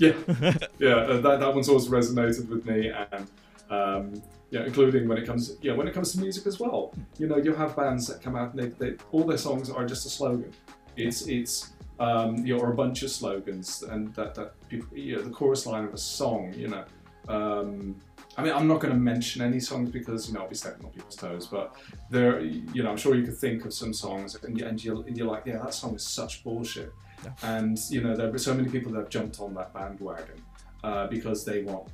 Yeah, 0.02 0.14
yeah, 0.80 0.96
uh, 0.96 1.22
that 1.22 1.40
that 1.40 1.54
one's 1.54 1.70
always 1.70 1.88
resonated 1.88 2.50
with 2.50 2.66
me, 2.66 2.90
and 2.90 3.28
um, 3.70 4.24
yeah, 4.50 4.66
including 4.66 5.08
when 5.08 5.18
it 5.18 5.26
comes, 5.26 5.58
yeah, 5.62 5.74
when 5.74 5.88
it 5.88 5.94
comes 5.94 6.12
to 6.14 6.20
music 6.20 6.48
as 6.48 6.60
well. 6.60 6.94
You 7.20 7.28
know, 7.28 7.38
you 7.38 7.54
have 7.54 7.76
bands 7.76 8.08
that 8.08 8.22
come 8.22 8.36
out 8.36 8.54
and 8.54 8.60
they, 8.60 8.68
they 8.90 8.98
all 9.12 9.24
their 9.24 9.38
songs 9.38 9.70
are 9.70 9.86
just 9.86 10.06
a 10.06 10.10
slogan. 10.10 10.52
It's 10.98 11.28
it's 11.28 11.72
um, 12.00 12.44
you 12.46 12.56
know, 12.56 12.62
or 12.62 12.72
a 12.72 12.76
bunch 12.76 13.04
of 13.04 13.12
slogans, 13.12 13.84
and 13.84 14.14
that 14.16 14.34
that 14.36 14.54
people, 14.70 14.98
you 14.98 15.18
know, 15.18 15.22
the 15.22 15.30
chorus 15.30 15.66
line 15.66 15.86
of 15.86 15.94
a 15.94 16.00
song, 16.00 16.54
you 16.58 16.68
know. 16.68 16.86
Um, 17.28 17.96
I 18.38 18.44
mean, 18.44 18.54
I'm 18.54 18.68
not 18.68 18.80
going 18.80 18.94
to 18.94 19.00
mention 19.00 19.42
any 19.42 19.60
songs 19.60 19.92
because 19.92 20.28
you 20.28 20.34
know, 20.34 20.42
I'll 20.42 20.50
be 20.50 20.56
stepping 20.56 20.86
on 20.86 20.92
people's 20.92 21.16
toes. 21.16 21.46
But 21.46 21.76
there, 22.10 22.40
you 22.40 22.82
know, 22.82 22.90
I'm 22.90 22.98
sure 22.98 23.14
you 23.14 23.24
could 23.24 23.38
think 23.38 23.66
of 23.66 23.74
some 23.74 23.94
songs, 23.94 24.36
and, 24.36 24.60
and 24.62 24.84
you're, 24.84 25.08
you're 25.08 25.28
like, 25.28 25.44
yeah, 25.46 25.58
that 25.58 25.74
song 25.74 25.96
is 25.96 26.04
such 26.04 26.44
bullshit. 26.44 26.92
Yeah. 27.24 27.32
And 27.44 27.78
you 27.90 28.02
know, 28.02 28.16
there 28.16 28.34
are 28.34 28.38
so 28.38 28.54
many 28.54 28.70
people 28.70 28.92
that 28.94 29.00
have 29.00 29.10
jumped 29.10 29.40
on 29.40 29.54
that 29.56 29.74
bandwagon 29.74 30.42
uh, 30.84 31.08
because 31.08 31.46
they 31.46 31.64
want 31.64 31.88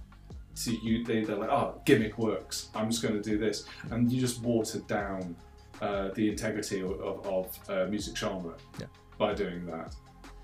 to 0.64 0.72
you. 0.72 1.04
They, 1.04 1.24
they're 1.24 1.36
like, 1.38 1.50
oh, 1.50 1.82
gimmick 1.86 2.18
works. 2.18 2.70
I'm 2.76 2.90
just 2.90 3.02
going 3.02 3.16
to 3.16 3.22
do 3.22 3.38
this, 3.38 3.66
and 3.92 4.12
you 4.12 4.20
just 4.20 4.42
water 4.42 4.80
down 4.80 5.36
uh, 5.82 6.10
the 6.16 6.30
integrity 6.30 6.82
of, 6.82 7.00
of, 7.02 7.26
of 7.28 7.70
uh, 7.70 7.86
music 7.90 8.16
genre 8.18 8.56
Yeah. 8.80 8.88
by 9.18 9.34
doing 9.34 9.66
that. 9.68 9.94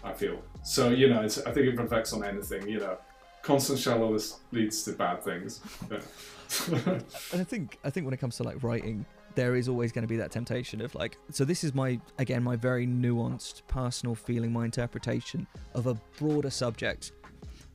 I 0.03 0.11
feel 0.13 0.41
so. 0.63 0.89
You 0.89 1.09
know, 1.09 1.21
it's, 1.21 1.37
I 1.39 1.51
think 1.51 1.67
it 1.67 1.77
reflects 1.79 2.11
on 2.13 2.23
anything. 2.23 2.67
You 2.67 2.79
know, 2.79 2.97
constant 3.41 3.79
shallowness 3.79 4.39
leads 4.51 4.83
to 4.83 4.91
bad 4.93 5.23
things. 5.23 5.61
And 7.31 7.41
I 7.41 7.43
think 7.43 7.79
I 7.83 7.89
think 7.89 8.05
when 8.05 8.13
it 8.13 8.19
comes 8.19 8.37
to 8.37 8.43
like 8.43 8.61
writing, 8.61 9.05
there 9.35 9.55
is 9.55 9.67
always 9.69 9.91
going 9.91 10.03
to 10.03 10.07
be 10.07 10.17
that 10.17 10.31
temptation 10.31 10.81
of 10.81 10.93
like. 10.95 11.17
So 11.31 11.45
this 11.45 11.63
is 11.63 11.73
my 11.73 11.99
again 12.19 12.43
my 12.43 12.55
very 12.55 12.85
nuanced 12.87 13.61
personal 13.67 14.15
feeling, 14.15 14.51
my 14.53 14.65
interpretation 14.65 15.47
of 15.73 15.87
a 15.87 15.95
broader 16.17 16.49
subject. 16.49 17.11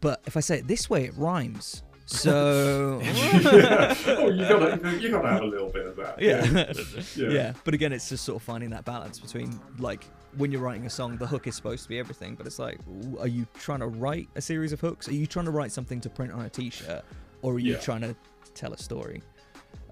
But 0.01 0.21
if 0.27 0.37
I 0.37 0.41
say 0.41 0.59
it 0.59 0.69
this 0.69 0.89
way, 0.89 1.05
it 1.05 1.15
rhymes. 1.17 1.83
So 2.07 3.01
yeah. 3.03 3.95
Oh, 4.07 4.29
you 4.31 4.49
gotta 4.49 4.99
you 4.99 5.11
gotta 5.11 5.29
have 5.29 5.43
a 5.43 5.47
little 5.47 5.69
bit 5.69 5.87
of 5.87 5.97
that. 5.97 6.21
yeah. 6.23 6.73
Yeah. 7.17 7.29
yeah. 7.35 7.53
But 7.65 7.75
again, 7.75 7.93
it's 7.93 8.09
just 8.09 8.25
sort 8.25 8.37
of 8.37 8.43
finding 8.43 8.71
that 8.71 8.85
balance 8.85 9.19
between 9.19 9.59
like 9.79 10.05
when 10.37 10.51
you're 10.53 10.61
writing 10.61 10.87
a 10.87 10.91
song, 10.91 11.17
the 11.17 11.27
hook 11.27 11.47
is 11.47 11.57
supposed 11.57 11.83
to 11.83 11.89
be 11.89 11.99
everything, 11.99 12.35
but 12.35 12.47
it's 12.47 12.59
like, 12.59 12.79
are 13.19 13.27
you 13.27 13.47
trying 13.59 13.81
to 13.81 13.87
write 13.89 14.29
a 14.37 14.41
series 14.41 14.73
of 14.73 14.81
hooks? 14.81 15.09
Are 15.09 15.15
you 15.15 15.27
trying 15.27 15.47
to 15.47 15.51
write 15.51 15.73
something 15.73 16.01
to 16.03 16.11
print 16.11 16.33
on 16.33 16.45
a 16.45 16.51
T-shirt, 16.51 17.03
or 17.43 17.55
are 17.55 17.59
you 17.59 17.73
Yeah. 17.73 17.79
trying 17.79 18.03
to 18.03 18.15
tell 18.55 18.73
a 18.73 18.79
story, 18.79 19.23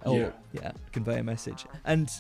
or 0.07 0.19
Yeah. 0.19 0.31
yeah, 0.53 0.73
convey 0.93 1.19
a 1.19 1.23
message? 1.25 1.67
And 1.85 2.11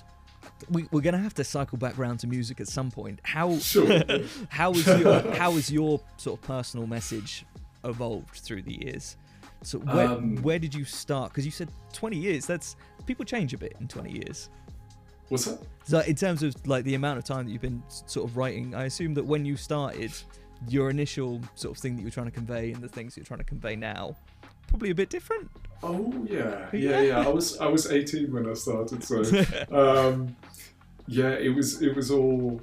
we, 0.70 0.88
we're 0.92 1.00
gonna 1.00 1.18
have 1.18 1.34
to 1.34 1.44
cycle 1.44 1.78
back 1.78 1.96
round 1.98 2.20
to 2.20 2.26
music 2.26 2.60
at 2.60 2.68
some 2.68 2.90
point. 2.90 3.20
How 3.22 3.58
Sure. 3.58 3.86
how 4.48 4.72
is 4.72 4.86
your 4.86 5.20
how 5.34 5.52
is 5.52 5.70
your 5.70 6.00
sort 6.16 6.38
of 6.40 6.46
personal 6.46 6.86
message 6.86 7.44
evolved 7.84 8.36
through 8.36 8.62
the 8.62 8.74
years? 8.84 9.16
So 9.62 9.78
where 9.78 10.08
Um, 10.08 10.36
where 10.42 10.58
did 10.58 10.74
you 10.74 10.84
start? 10.84 11.30
Because 11.32 11.44
you 11.44 11.50
said 11.50 11.68
20 11.92 12.16
years. 12.16 12.46
That's 12.46 12.76
people 13.06 13.24
change 13.24 13.54
a 13.54 13.58
bit 13.58 13.74
in 13.80 13.88
20 13.88 14.12
years. 14.12 14.50
What's 15.28 15.46
that? 15.46 15.58
So 15.84 16.00
in 16.00 16.14
terms 16.14 16.42
of 16.44 16.54
like 16.66 16.84
the 16.84 16.94
amount 16.94 17.18
of 17.18 17.24
time 17.24 17.46
that 17.46 17.52
you've 17.52 17.62
been 17.62 17.82
sort 17.88 18.28
of 18.30 18.36
writing, 18.36 18.74
I 18.74 18.84
assume 18.84 19.14
that 19.14 19.24
when 19.24 19.44
you 19.44 19.56
started, 19.56 20.12
your 20.68 20.88
initial 20.90 21.40
sort 21.54 21.76
of 21.76 21.82
thing 21.82 21.96
that 21.96 22.02
you 22.02 22.06
were 22.06 22.12
trying 22.12 22.26
to 22.26 22.32
convey 22.32 22.70
and 22.72 22.82
the 22.82 22.88
things 22.88 23.16
you're 23.16 23.26
trying 23.26 23.38
to 23.40 23.44
convey 23.44 23.74
now, 23.76 24.16
probably 24.76 24.90
a 24.90 24.94
bit 24.94 25.08
different. 25.08 25.50
Oh 25.82 26.12
yeah, 26.28 26.68
Yeah. 26.72 26.78
yeah, 26.90 27.00
yeah. 27.00 27.26
I 27.26 27.28
was 27.28 27.58
I 27.58 27.66
was 27.66 27.90
18 27.90 28.30
when 28.32 28.46
I 28.48 28.52
started, 28.54 29.02
so 29.02 29.22
um, 29.72 30.36
yeah, 31.06 31.30
it 31.30 31.48
was 31.54 31.80
it 31.80 31.96
was 31.96 32.10
all 32.10 32.60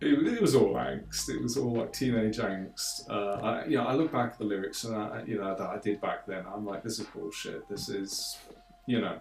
it, 0.00 0.12
it 0.34 0.40
was 0.40 0.54
all 0.54 0.74
angst. 0.74 1.28
It 1.28 1.42
was 1.42 1.56
all 1.56 1.72
like 1.74 1.92
teenage 1.92 2.38
angst. 2.38 3.10
Uh, 3.10 3.40
I, 3.42 3.64
you 3.66 3.76
know, 3.76 3.86
I 3.86 3.94
look 3.94 4.12
back 4.12 4.32
at 4.34 4.38
the 4.38 4.44
lyrics 4.44 4.84
and 4.84 4.94
I, 4.94 5.24
you 5.26 5.36
know 5.38 5.52
that 5.56 5.68
I 5.68 5.78
did 5.78 6.00
back 6.00 6.26
then. 6.26 6.44
I'm 6.54 6.64
like, 6.64 6.84
this 6.84 7.00
is 7.00 7.06
bullshit. 7.06 7.68
This 7.68 7.88
is, 7.88 8.38
you 8.86 9.00
know. 9.00 9.18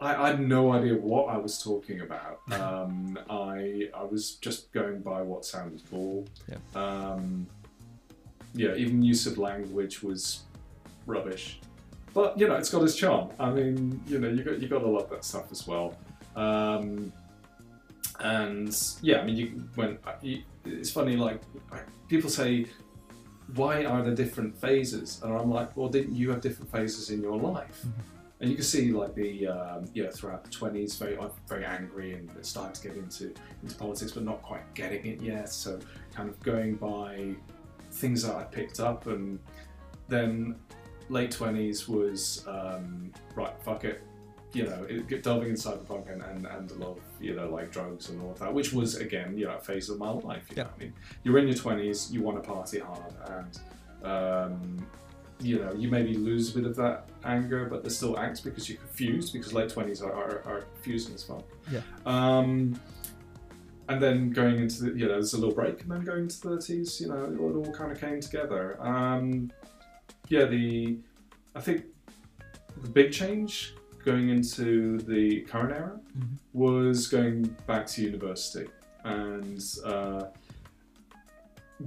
I, 0.00 0.14
I 0.24 0.26
had 0.30 0.40
no 0.40 0.72
idea 0.72 0.94
what 0.94 1.28
I 1.28 1.36
was 1.36 1.62
talking 1.62 2.00
about. 2.00 2.40
Um, 2.52 3.18
I 3.28 3.90
I 3.94 4.04
was 4.04 4.36
just 4.46 4.72
going 4.72 5.00
by 5.02 5.20
what 5.20 5.44
sounded 5.44 5.82
cool. 5.90 6.26
Yeah. 6.48 6.56
Um, 6.74 7.46
yeah, 8.54 8.74
even 8.74 9.02
use 9.02 9.26
of 9.26 9.36
language 9.38 10.02
was 10.02 10.42
rubbish. 11.06 11.60
But 12.14 12.38
you 12.38 12.46
know, 12.46 12.54
it's 12.56 12.70
got 12.70 12.82
its 12.82 12.94
charm. 12.94 13.30
I 13.38 13.50
mean, 13.50 14.02
you 14.06 14.18
know, 14.18 14.28
you 14.28 14.42
got 14.42 14.60
you 14.60 14.68
got 14.68 14.80
to 14.80 14.88
love 14.88 15.08
that 15.10 15.24
stuff 15.24 15.50
as 15.50 15.66
well. 15.66 15.96
Um, 16.36 17.12
and 18.20 18.76
yeah, 19.00 19.20
I 19.20 19.24
mean, 19.24 19.36
you 19.36 19.64
when 19.74 19.98
you, 20.20 20.42
it's 20.64 20.90
funny, 20.90 21.16
like 21.16 21.40
people 22.08 22.30
say, 22.30 22.66
why 23.54 23.84
are 23.84 24.02
there 24.02 24.14
different 24.14 24.58
phases? 24.60 25.20
And 25.22 25.32
I'm 25.32 25.50
like, 25.50 25.76
well, 25.76 25.88
didn't 25.88 26.14
you 26.14 26.30
have 26.30 26.40
different 26.40 26.70
phases 26.70 27.10
in 27.10 27.22
your 27.22 27.36
life? 27.36 27.84
And 28.40 28.50
you 28.50 28.56
can 28.56 28.64
see 28.64 28.90
like 28.90 29.14
the 29.14 29.46
um, 29.46 29.84
yeah 29.94 30.10
throughout 30.10 30.44
the 30.44 30.50
twenties, 30.50 30.96
very 30.96 31.16
uh, 31.16 31.28
very 31.48 31.64
angry 31.64 32.14
and 32.14 32.28
starting 32.44 32.74
to 32.74 32.88
get 32.88 32.96
into 32.96 33.32
into 33.62 33.74
politics, 33.76 34.12
but 34.12 34.24
not 34.24 34.42
quite 34.42 34.74
getting 34.74 35.06
it 35.06 35.22
yet. 35.22 35.48
So 35.48 35.78
kind 36.14 36.28
of 36.28 36.38
going 36.40 36.74
by 36.74 37.34
things 37.92 38.24
that 38.24 38.34
I 38.34 38.44
picked 38.44 38.80
up, 38.80 39.06
and 39.06 39.38
then 40.08 40.56
late 41.12 41.30
twenties 41.30 41.88
was 41.88 42.44
um, 42.48 43.12
right, 43.36 43.54
fuck 43.62 43.84
it, 43.84 44.02
you 44.52 44.64
know, 44.64 44.84
it, 44.88 45.06
get 45.08 45.22
delving 45.22 45.50
in 45.50 45.54
cyberpunk 45.54 46.10
and, 46.12 46.22
and, 46.22 46.46
and 46.46 46.70
a 46.70 46.74
lot 46.74 46.96
of 46.96 47.02
you 47.20 47.34
know 47.36 47.48
like 47.48 47.70
drugs 47.70 48.08
and 48.08 48.20
all 48.22 48.32
of 48.32 48.38
that, 48.38 48.52
which 48.52 48.72
was 48.72 48.96
again 48.96 49.36
you 49.38 49.44
know 49.46 49.56
a 49.56 49.60
phase 49.60 49.88
of 49.90 49.98
my 49.98 50.10
life. 50.10 50.44
You 50.50 50.56
know, 50.56 50.62
Yeah. 50.62 50.68
I 50.74 50.78
mean, 50.80 50.92
you're 51.22 51.38
in 51.38 51.46
your 51.46 51.56
twenties, 51.56 52.10
you 52.12 52.22
want 52.22 52.42
to 52.42 52.48
party 52.48 52.78
hard, 52.80 53.14
and 53.36 53.52
um, 54.12 54.86
you 55.40 55.58
know 55.58 55.72
you 55.74 55.88
maybe 55.88 56.14
lose 56.14 56.50
a 56.52 56.58
bit 56.58 56.66
of 56.66 56.76
that 56.76 57.08
anger, 57.24 57.66
but 57.66 57.82
there's 57.82 57.96
still 57.96 58.14
angst 58.16 58.42
because 58.44 58.68
you're 58.68 58.78
confused 58.78 59.32
because 59.32 59.52
late 59.52 59.68
twenties 59.68 60.00
are, 60.02 60.12
are, 60.12 60.42
are 60.46 60.60
confusing 60.74 61.14
as 61.14 61.22
fuck. 61.22 61.44
Yeah. 61.70 61.82
Um, 62.06 62.80
and 63.88 64.00
then 64.00 64.30
going 64.30 64.58
into 64.58 64.84
the, 64.84 64.90
you 64.98 65.06
know, 65.06 65.14
there's 65.14 65.34
a 65.34 65.38
little 65.38 65.54
break, 65.54 65.82
and 65.82 65.90
then 65.90 66.04
going 66.04 66.28
to 66.28 66.36
thirties, 66.36 67.00
you 67.00 67.08
know, 67.08 67.24
it 67.24 67.38
all, 67.38 67.50
it 67.50 67.66
all 67.66 67.74
kind 67.74 67.92
of 67.92 68.00
came 68.00 68.20
together. 68.20 68.78
Um, 68.80 69.50
yeah, 70.32 70.46
the 70.46 70.96
I 71.54 71.60
think 71.60 71.84
the 72.84 72.88
big 72.90 73.12
change 73.12 73.74
going 74.04 74.30
into 74.30 74.98
the 75.12 75.42
current 75.50 75.72
era 75.80 76.00
Mhm. 76.18 76.36
was 76.54 77.06
going 77.16 77.38
back 77.66 77.84
to 77.92 78.02
university 78.12 78.66
and 79.04 79.60
uh, 79.84 80.22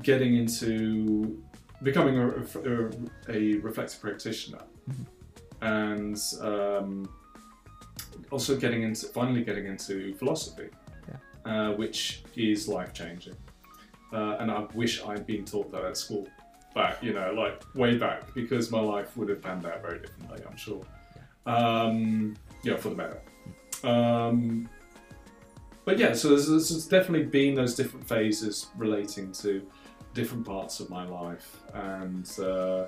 getting 0.10 0.36
into 0.42 1.42
becoming 1.82 2.16
a, 2.20 2.28
a, 2.74 2.76
a 3.38 3.40
reflective 3.68 4.00
practitioner 4.06 4.64
Mhm. 4.90 5.06
and 5.62 6.18
um, 6.52 6.90
also 8.32 8.52
getting 8.64 8.82
into 8.84 9.08
finally 9.08 9.44
getting 9.50 9.66
into 9.74 10.14
philosophy 10.20 10.70
uh, 11.52 11.72
which 11.82 12.24
is 12.36 12.68
life 12.68 12.92
changing 13.02 13.38
uh, 14.14 14.40
and 14.40 14.48
I 14.52 14.60
wish 14.82 14.94
I'd 15.10 15.26
been 15.34 15.46
taught 15.46 15.72
that 15.74 15.84
at 15.92 15.98
school 15.98 16.28
back 16.76 17.02
you 17.02 17.14
know 17.14 17.34
like 17.34 17.64
way 17.74 17.98
back 17.98 18.32
because 18.36 18.70
my 18.70 18.80
life 18.80 19.18
would 19.18 19.30
have 19.30 19.42
panned 19.42 19.66
out 19.66 19.82
very 19.82 20.00
differently 20.00 20.42
I'm 20.48 20.58
sure 20.58 20.82
um, 21.48 22.36
yeah 22.64 22.76
for 22.76 22.90
the 22.90 22.96
better 22.96 23.22
um, 23.84 24.70
but 25.86 26.00
yeah, 26.00 26.14
so 26.14 26.30
there's, 26.30 26.48
there's 26.48 26.88
definitely 26.88 27.28
been 27.28 27.54
those 27.54 27.76
different 27.76 28.08
phases 28.08 28.68
relating 28.76 29.32
to 29.34 29.66
different 30.16 30.46
parts 30.46 30.80
of 30.80 30.90
my 30.90 31.06
life, 31.06 31.62
and 31.74 32.28
uh, 32.40 32.88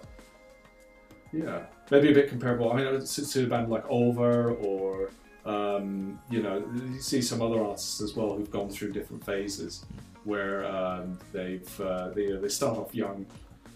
yeah, 1.32 1.68
maybe 1.92 2.10
a 2.10 2.14
bit 2.14 2.28
comparable. 2.28 2.72
I 2.72 2.78
mean, 2.78 3.06
to, 3.06 3.44
a 3.44 3.48
band 3.48 3.70
like 3.70 3.86
Ulver 3.86 4.54
or 4.56 5.12
um, 5.46 6.20
you 6.30 6.42
know, 6.42 6.66
you 6.92 7.00
see 7.00 7.22
some 7.22 7.42
other 7.42 7.64
artists 7.64 8.02
as 8.02 8.16
well 8.16 8.36
who've 8.36 8.52
gone 8.52 8.70
through 8.70 8.92
different 8.94 9.24
phases 9.24 9.86
where 10.24 10.66
um, 10.66 11.20
they've 11.32 11.80
uh, 11.80 12.10
they, 12.10 12.32
they 12.32 12.50
start 12.50 12.78
off 12.78 12.96
young, 12.96 13.28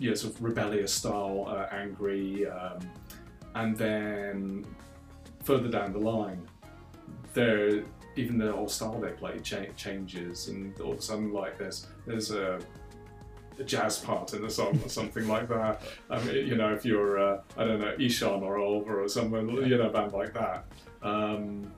you 0.02 0.10
know, 0.10 0.16
sort 0.16 0.34
of 0.34 0.43
rebellious 0.43 0.91
style, 0.91 1.45
uh, 1.47 1.68
angry, 1.72 2.47
um, 2.47 2.80
and 3.54 3.78
then 3.78 4.66
further 5.43 5.70
down 5.70 5.93
the 5.93 5.99
line, 5.99 6.41
they're 7.36 7.84
even 8.16 8.38
the 8.38 8.52
whole 8.52 8.68
style 8.68 8.99
they 8.99 9.12
play 9.12 9.38
cha- 9.39 9.72
changes, 9.78 10.47
and 10.47 10.80
all 10.82 10.93
of 10.93 10.97
a 10.97 11.02
sudden, 11.02 11.32
like 11.32 11.60
there's 11.60 11.86
there's 12.08 12.32
a 12.32 12.60
a 13.60 13.64
jazz 13.64 13.99
part 13.99 14.34
in 14.34 14.41
the 14.41 14.49
song 14.49 14.80
or 14.84 14.89
something 14.89 15.28
like 15.28 15.47
that. 15.49 15.84
I 16.10 16.20
mean, 16.24 16.47
you 16.47 16.56
know, 16.56 16.74
if 16.74 16.84
you're, 16.84 17.20
uh, 17.20 17.41
I 17.58 17.64
don't 17.66 17.80
know, 17.80 17.95
Ihsahn 17.97 18.41
or 18.41 18.58
Ulver 18.58 19.04
or 19.04 19.08
someone, 19.08 19.49
you 19.70 19.78
know, 19.78 19.89
a 19.89 19.89
band 19.91 20.14
like 20.14 20.34
that. 20.34 20.66
Um, 21.04 21.72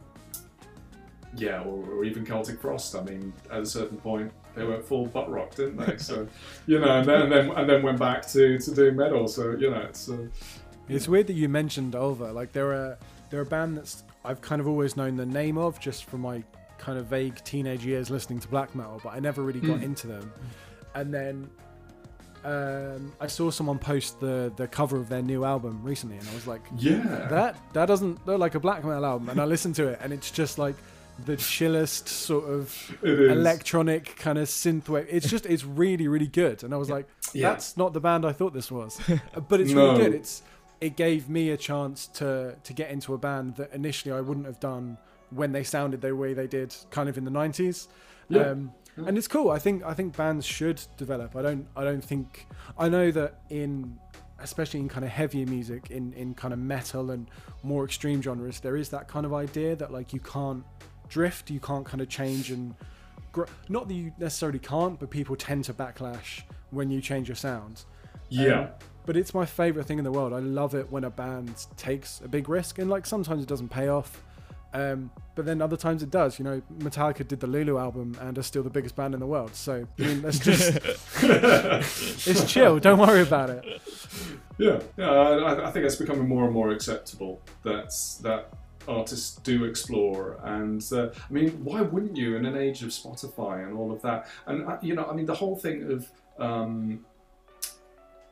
yeah, 1.36 1.62
or, 1.62 1.84
or, 1.92 2.06
even 2.06 2.26
Celtic 2.26 2.60
Frost. 2.60 2.96
I 2.96 3.02
mean, 3.02 3.34
at 3.52 3.62
a 3.62 3.66
certain 3.66 3.98
point, 3.98 4.32
they 4.56 4.64
went 4.66 4.84
full 4.84 5.08
butt 5.08 5.30
rock, 5.30 5.56
didn't 5.56 5.78
they? 5.78 5.98
So, 5.98 6.28
you 6.68 6.80
know, 6.80 7.00
and 7.00 7.08
then 7.08 7.22
and 7.24 7.32
then, 7.32 7.50
and 7.52 7.70
then 7.70 7.84
went 7.84 8.00
back 8.00 8.28
to, 8.30 8.58
to 8.58 8.76
doing 8.76 8.96
metal. 8.96 9.28
So, 9.28 9.52
you 9.52 9.72
know, 9.72 9.82
it's. 9.82 10.10
Uh, 10.10 10.28
it's 10.90 11.08
weird 11.08 11.28
that 11.28 11.34
you 11.34 11.48
mentioned 11.48 11.96
Ulver. 11.96 12.32
Like, 12.34 12.52
they're 12.52 12.74
a 12.74 12.98
they're 13.30 13.42
a 13.42 13.46
band 13.46 13.78
that's 13.78 14.04
I've 14.26 14.42
kind 14.42 14.62
of 14.62 14.68
always 14.68 14.96
known 14.96 15.16
the 15.16 15.26
name 15.26 15.58
of 15.58 15.80
just 15.80 16.06
from 16.06 16.22
my 16.22 16.44
kind 16.78 17.00
of 17.00 17.06
vague 17.08 17.42
teenage 17.44 17.86
years 17.86 18.10
listening 18.10 18.40
to 18.40 18.48
black 18.48 18.76
metal, 18.76 19.00
but 19.04 19.14
I 19.14 19.20
never 19.20 19.42
really 19.42 19.62
got 19.62 19.80
mm. 19.80 19.84
into 19.84 20.08
them. 20.08 20.32
And 20.96 21.14
then 21.14 21.50
um, 22.44 23.14
I 23.22 23.28
saw 23.28 23.50
someone 23.50 23.80
post 23.80 24.20
the 24.20 24.52
the 24.56 24.68
cover 24.68 24.98
of 24.98 25.10
their 25.10 25.22
new 25.22 25.46
album 25.46 25.82
recently, 25.82 26.18
and 26.18 26.28
I 26.28 26.34
was 26.34 26.46
like, 26.46 26.62
"Yeah, 26.78 27.28
that 27.30 27.58
that 27.74 27.86
doesn't 27.86 28.26
look 28.28 28.40
like 28.40 28.56
a 28.56 28.60
black 28.60 28.84
metal 28.84 29.06
album." 29.06 29.30
And 29.30 29.40
I 29.40 29.46
listened 29.46 29.76
to 29.76 29.88
it, 29.88 30.00
and 30.02 30.12
it's 30.12 30.30
just 30.30 30.58
like 30.58 30.76
the 31.26 31.38
chillest 31.38 32.08
sort 32.08 32.50
of 32.50 32.98
electronic 33.04 34.16
kind 34.18 34.38
of 34.38 34.48
synthwave. 34.48 35.06
It's 35.10 35.30
just 35.30 35.46
it's 35.46 35.64
really 35.64 36.08
really 36.08 36.28
good, 36.28 36.64
and 36.64 36.74
I 36.74 36.78
was 36.78 36.90
like, 36.90 37.08
"That's 37.34 37.34
yeah. 37.36 37.84
not 37.84 37.94
the 37.94 38.00
band 38.02 38.26
I 38.26 38.32
thought 38.32 38.54
this 38.54 38.72
was," 38.72 39.00
but 39.50 39.62
it's 39.62 39.72
no. 39.72 39.92
really 39.94 40.04
good. 40.04 40.14
It's 40.16 40.44
it 40.82 40.96
gave 40.96 41.30
me 41.30 41.50
a 41.52 41.58
chance 41.58 42.08
to 42.08 42.56
to 42.64 42.74
get 42.74 42.90
into 42.92 43.14
a 43.14 43.18
band 43.18 43.56
that 43.58 43.72
initially 43.74 44.12
I 44.14 44.22
wouldn't 44.22 44.46
have 44.46 44.60
done 44.60 44.98
when 45.30 45.52
they 45.52 45.64
sounded 45.64 46.02
the 46.02 46.16
way 46.16 46.34
they 46.34 46.48
did, 46.48 46.76
kind 46.92 47.10
of 47.10 47.18
in 47.18 47.24
the 47.26 47.32
nineties. 47.32 47.88
Yeah. 48.30 48.50
Um, 48.52 48.72
Mm. 48.96 49.08
and 49.08 49.18
it's 49.18 49.28
cool. 49.28 49.50
I 49.50 49.58
think 49.58 49.84
I 49.84 49.96
think 49.96 50.16
bands 50.16 50.46
should 50.46 50.80
develop. 50.98 51.36
I 51.36 51.42
don't 51.42 51.66
I 51.76 51.84
don't 51.84 52.04
think 52.04 52.46
I 52.78 52.90
know 52.90 53.10
that 53.10 53.40
in 53.50 53.98
especially 54.40 54.82
in 54.82 54.88
kind 54.88 55.04
of 55.04 55.10
heavier 55.10 55.48
music 55.48 55.90
in 55.90 56.14
in 56.14 56.36
kind 56.36 56.54
of 56.54 56.60
metal 56.60 57.10
and 57.10 57.28
more 57.64 57.86
extreme 57.86 58.22
genres 58.22 58.60
there 58.60 58.76
is 58.76 58.90
that 58.90 59.08
kind 59.08 59.26
of 59.26 59.34
idea 59.34 59.76
that 59.76 59.92
like 59.92 60.14
you 60.14 60.20
can't 60.20 60.64
drift, 61.14 61.50
you 61.50 61.60
can't 61.60 61.86
kind 61.86 62.02
of 62.02 62.10
change 62.10 62.52
and 62.52 62.76
gr- 63.32 63.46
not 63.70 63.88
that 63.88 63.94
you 63.94 64.12
necessarily 64.18 64.60
can't, 64.60 65.00
but 65.00 65.10
people 65.10 65.36
tend 65.36 65.64
to 65.66 65.74
backlash 65.74 66.42
when 66.72 66.90
you 66.90 67.02
change 67.02 67.28
your 67.28 67.36
sounds. 67.36 67.86
Yeah. 68.30 68.60
Um, 68.60 68.68
but 69.06 69.18
it's 69.18 69.34
my 69.34 69.46
favorite 69.46 69.86
thing 69.86 69.98
in 69.98 70.04
the 70.04 70.12
world. 70.12 70.34
I 70.34 70.40
love 70.40 70.76
it 70.76 70.92
when 70.92 71.04
a 71.04 71.10
band 71.10 71.66
takes 71.78 72.22
a 72.24 72.28
big 72.28 72.50
risk 72.50 72.80
and 72.80 72.90
like 72.90 73.06
sometimes 73.06 73.44
it 73.44 73.48
doesn't 73.48 73.70
pay 73.70 73.90
off 73.90 74.22
um, 74.74 75.12
but 75.36 75.46
then 75.46 75.62
other 75.62 75.78
times 75.78 76.02
it 76.02 76.10
does. 76.10 76.40
You 76.40 76.46
know, 76.46 76.62
Metallica 76.80 77.28
did 77.28 77.40
the 77.40 77.48
Lulu 77.48 77.78
album 77.78 78.18
and 78.20 78.38
are 78.38 78.44
still 78.44 78.64
the 78.64 78.70
biggest 78.72 78.96
band 78.96 79.14
in 79.14 79.20
the 79.20 79.28
world. 79.28 79.56
So 79.56 79.88
I 80.00 80.02
mean, 80.02 80.22
let's 80.24 80.40
just 80.40 80.76
it's 81.22 82.52
chill. 82.52 82.80
Don't 82.80 83.00
worry 83.00 83.22
about 83.22 83.52
it. 83.52 83.82
Yeah, 84.58 84.82
yeah. 84.98 85.10
I, 85.10 85.68
I 85.68 85.72
think 85.72 85.86
it's 85.86 85.96
becoming 85.96 86.28
more 86.28 86.46
and 86.46 86.54
more 86.54 86.72
acceptable 86.72 87.42
that 87.62 87.94
that 88.24 88.50
artists 88.88 89.38
do 89.38 89.66
explore. 89.66 90.40
And 90.44 90.84
uh, 90.92 91.10
I 91.30 91.34
mean, 91.34 91.52
why 91.64 91.82
wouldn't 91.82 92.18
you 92.18 92.36
in 92.36 92.46
an 92.46 92.58
age 92.58 92.84
of 92.84 92.90
Spotify 92.90 93.66
and 93.66 93.78
all 93.78 93.92
of 93.92 94.02
that? 94.02 94.28
And 94.46 94.68
uh, 94.68 94.78
you 94.82 94.96
know, 94.96 95.06
I 95.06 95.14
mean, 95.14 95.26
the 95.26 95.36
whole 95.36 95.56
thing 95.56 95.92
of 95.92 96.10
um, 96.40 97.06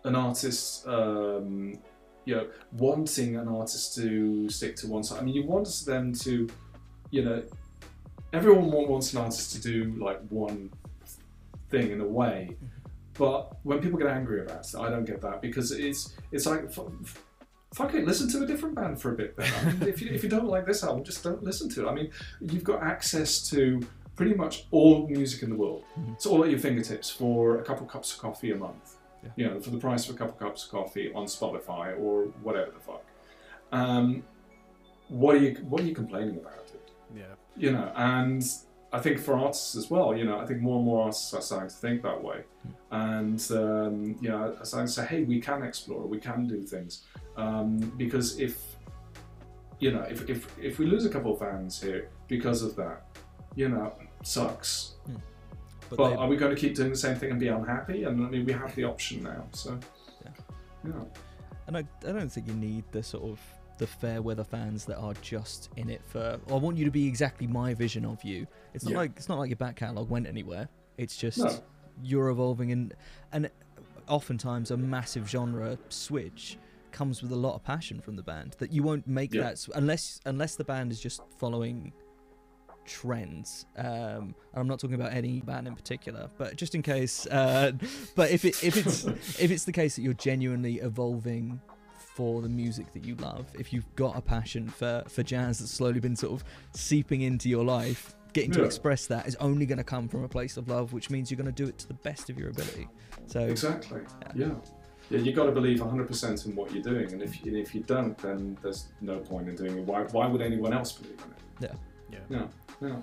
an 0.03 0.15
artist. 0.15 0.87
Um, 0.87 1.79
you 2.25 2.35
know, 2.35 2.47
wanting 2.73 3.35
an 3.35 3.47
artist 3.47 3.95
to 3.95 4.47
stick 4.47 4.75
to 4.75 4.87
one 4.87 5.03
side. 5.03 5.19
I 5.19 5.23
mean, 5.23 5.33
you 5.33 5.43
want 5.43 5.67
them 5.87 6.13
to, 6.13 6.47
you 7.09 7.25
know, 7.25 7.43
everyone 8.31 8.69
wants 8.69 9.13
an 9.13 9.19
artist 9.21 9.53
to 9.53 9.61
do 9.61 9.95
like 9.97 10.19
one 10.29 10.71
thing 11.69 11.91
in 11.91 11.99
a 11.99 12.05
way, 12.05 12.49
mm-hmm. 12.51 12.65
but 13.17 13.57
when 13.63 13.79
people 13.79 13.97
get 13.97 14.07
angry 14.07 14.41
about 14.41 14.67
it, 14.67 14.75
I 14.75 14.89
don't 14.89 15.05
get 15.05 15.19
that 15.21 15.41
because 15.41 15.71
it's 15.71 16.15
it's 16.31 16.45
like. 16.45 16.71
Fuck 17.73 17.93
it, 17.93 18.05
listen 18.05 18.29
to 18.29 18.43
a 18.43 18.45
different 18.45 18.75
band 18.75 19.01
for 19.01 19.13
a 19.13 19.15
bit. 19.15 19.37
Then. 19.37 19.51
I 19.59 19.71
mean, 19.71 19.87
if 19.87 20.01
you 20.01 20.09
if 20.11 20.23
you 20.23 20.29
don't 20.29 20.47
like 20.47 20.65
this 20.65 20.83
album, 20.83 21.03
just 21.03 21.23
don't 21.23 21.43
listen 21.43 21.69
to 21.69 21.87
it. 21.87 21.89
I 21.89 21.93
mean, 21.93 22.11
you've 22.41 22.63
got 22.65 22.83
access 22.83 23.49
to 23.49 23.81
pretty 24.15 24.33
much 24.33 24.65
all 24.71 25.07
music 25.07 25.41
in 25.41 25.49
the 25.49 25.55
world. 25.55 25.83
Mm-hmm. 25.97 26.13
It's 26.13 26.25
all 26.25 26.43
at 26.43 26.49
your 26.49 26.59
fingertips 26.59 27.09
for 27.09 27.59
a 27.59 27.63
couple 27.63 27.85
of 27.85 27.91
cups 27.91 28.13
of 28.13 28.19
coffee 28.19 28.51
a 28.51 28.55
month 28.57 28.97
yeah. 29.23 29.29
you 29.35 29.45
know, 29.45 29.59
for 29.59 29.69
the 29.69 29.77
price 29.77 30.07
of 30.07 30.15
a 30.15 30.17
couple 30.17 30.33
of 30.33 30.39
cups 30.39 30.65
of 30.65 30.71
coffee 30.71 31.11
on 31.13 31.25
Spotify 31.25 31.99
or 31.99 32.25
whatever 32.43 32.71
the 32.71 32.79
fuck. 32.79 33.03
Um, 33.71 34.23
what 35.07 35.35
are 35.35 35.39
you 35.39 35.55
What 35.67 35.81
are 35.81 35.85
you 35.85 35.95
complaining 35.95 36.37
about 36.37 36.71
it? 36.73 36.91
Yeah. 37.15 37.23
You 37.57 37.71
know, 37.71 37.91
and 37.95 38.43
I 38.93 38.99
think 38.99 39.19
for 39.19 39.35
artists 39.37 39.75
as 39.75 39.89
well, 39.89 40.15
you 40.15 40.25
know, 40.25 40.39
I 40.39 40.45
think 40.45 40.59
more 40.59 40.77
and 40.77 40.85
more 40.85 41.03
artists 41.03 41.33
are 41.33 41.41
starting 41.41 41.69
to 41.69 41.75
think 41.75 42.01
that 42.03 42.21
way, 42.21 42.43
and 42.91 43.39
um, 43.51 44.17
you 44.21 44.29
know, 44.29 44.55
are 44.59 44.65
starting 44.65 44.87
to 44.87 44.93
say, 44.93 45.05
hey, 45.05 45.23
we 45.23 45.39
can 45.39 45.63
explore, 45.63 46.05
we 46.05 46.19
can 46.19 46.45
do 46.45 46.61
things, 46.61 47.03
um, 47.37 47.77
because 47.97 48.39
if 48.39 48.61
you 49.79 49.91
know, 49.91 50.01
if, 50.01 50.29
if 50.29 50.59
if 50.59 50.77
we 50.77 50.85
lose 50.85 51.05
a 51.05 51.09
couple 51.09 51.33
of 51.33 51.39
fans 51.39 51.81
here 51.81 52.09
because 52.27 52.61
of 52.63 52.75
that, 52.75 53.05
you 53.55 53.69
know, 53.69 53.93
sucks. 54.23 54.95
Mm. 55.09 55.21
But, 55.89 55.97
but 55.97 56.17
are 56.17 56.27
we 56.27 56.37
going 56.37 56.55
to 56.55 56.59
keep 56.59 56.75
doing 56.75 56.89
the 56.89 56.97
same 56.97 57.17
thing 57.17 57.31
and 57.31 57.39
be 57.39 57.49
unhappy? 57.49 58.03
And 58.03 58.25
I 58.25 58.29
mean, 58.29 58.45
we 58.45 58.53
have 58.53 58.73
the 58.75 58.85
option 58.85 59.23
now, 59.23 59.43
so 59.51 59.77
yeah. 60.23 60.31
yeah. 60.85 61.03
And 61.67 61.77
I, 61.77 61.83
I 62.07 62.11
don't 62.11 62.31
think 62.31 62.47
you 62.47 62.53
need 62.53 62.83
the 62.91 63.03
sort 63.03 63.23
of 63.23 63.39
the 63.81 63.87
fair 63.87 64.21
weather 64.21 64.43
fans 64.43 64.85
that 64.85 64.97
are 64.97 65.15
just 65.23 65.69
in 65.75 65.89
it 65.89 66.01
for. 66.05 66.39
I 66.51 66.53
want 66.53 66.77
you 66.77 66.85
to 66.85 66.91
be 66.91 67.07
exactly 67.07 67.47
my 67.47 67.73
vision 67.73 68.05
of 68.05 68.23
you. 68.23 68.45
It's 68.75 68.85
not 68.85 68.91
yeah. 68.91 68.97
like 68.97 69.11
it's 69.17 69.27
not 69.27 69.39
like 69.39 69.49
your 69.49 69.57
back 69.57 69.75
catalogue 69.75 70.07
went 70.07 70.27
anywhere. 70.27 70.69
It's 70.99 71.17
just 71.17 71.39
no. 71.39 71.51
you're 72.03 72.29
evolving 72.29 72.71
and 72.71 72.93
and 73.33 73.49
oftentimes 74.07 74.69
a 74.69 74.77
massive 74.77 75.27
genre 75.27 75.79
switch 75.89 76.59
comes 76.91 77.23
with 77.23 77.31
a 77.31 77.35
lot 77.35 77.55
of 77.55 77.63
passion 77.63 77.99
from 77.99 78.15
the 78.15 78.21
band 78.21 78.55
that 78.59 78.71
you 78.71 78.83
won't 78.83 79.07
make 79.07 79.33
yeah. 79.33 79.41
that 79.41 79.67
unless 79.73 80.19
unless 80.27 80.55
the 80.55 80.63
band 80.63 80.91
is 80.91 80.99
just 80.99 81.23
following 81.39 81.91
trends. 82.85 83.65
Um, 83.77 84.35
I'm 84.53 84.67
not 84.67 84.79
talking 84.79 84.95
about 84.95 85.11
any 85.11 85.41
band 85.41 85.67
in 85.67 85.75
particular, 85.75 86.29
but 86.37 86.55
just 86.55 86.75
in 86.75 86.83
case. 86.83 87.25
Uh, 87.25 87.71
but 88.15 88.29
if 88.29 88.45
it 88.45 88.63
if 88.63 88.77
it's 88.77 89.05
if 89.39 89.49
it's 89.49 89.65
the 89.65 89.71
case 89.71 89.95
that 89.95 90.03
you're 90.03 90.13
genuinely 90.13 90.75
evolving 90.81 91.59
for 92.15 92.41
the 92.41 92.49
music 92.49 92.91
that 92.93 93.03
you 93.05 93.15
love, 93.15 93.47
if 93.53 93.71
you've 93.71 93.93
got 93.95 94.17
a 94.17 94.21
passion 94.21 94.67
for 94.67 95.03
for 95.07 95.23
jazz 95.23 95.59
that's 95.59 95.71
slowly 95.71 95.99
been 95.99 96.15
sort 96.15 96.33
of 96.33 96.43
seeping 96.73 97.21
into 97.21 97.49
your 97.49 97.63
life, 97.63 98.15
getting 98.33 98.51
yeah. 98.51 98.59
to 98.59 98.63
express 98.63 99.07
that 99.07 99.27
is 99.27 99.35
only 99.37 99.65
going 99.65 99.77
to 99.77 99.83
come 99.83 100.07
from 100.07 100.23
a 100.23 100.27
place 100.27 100.57
of 100.57 100.67
love, 100.67 100.93
which 100.93 101.09
means 101.09 101.31
you're 101.31 101.37
going 101.37 101.53
to 101.53 101.63
do 101.63 101.67
it 101.67 101.77
to 101.79 101.87
the 101.87 101.93
best 101.95 102.29
of 102.29 102.37
your 102.37 102.49
ability. 102.49 102.87
So 103.27 103.41
exactly, 103.41 104.01
yeah. 104.21 104.47
yeah. 104.47 104.53
Yeah, 105.09 105.19
you 105.19 105.33
got 105.33 105.47
to 105.47 105.51
believe 105.51 105.79
100% 105.79 106.45
in 106.45 106.55
what 106.55 106.71
you're 106.71 106.81
doing, 106.81 107.11
and 107.11 107.21
if, 107.21 107.43
and 107.43 107.57
if 107.57 107.75
you 107.75 107.81
don't, 107.81 108.17
then 108.19 108.57
there's 108.61 108.87
no 109.01 109.19
point 109.19 109.49
in 109.49 109.57
doing 109.57 109.79
it. 109.79 109.83
Why, 109.83 110.03
why 110.03 110.25
would 110.25 110.41
anyone 110.41 110.71
else 110.71 110.93
believe 110.93 111.19
in 111.59 111.65
it? 111.65 111.75
Yeah. 112.09 112.17
Yeah. 112.29 112.47
Yeah. 112.81 112.87
Yeah. 112.87 112.95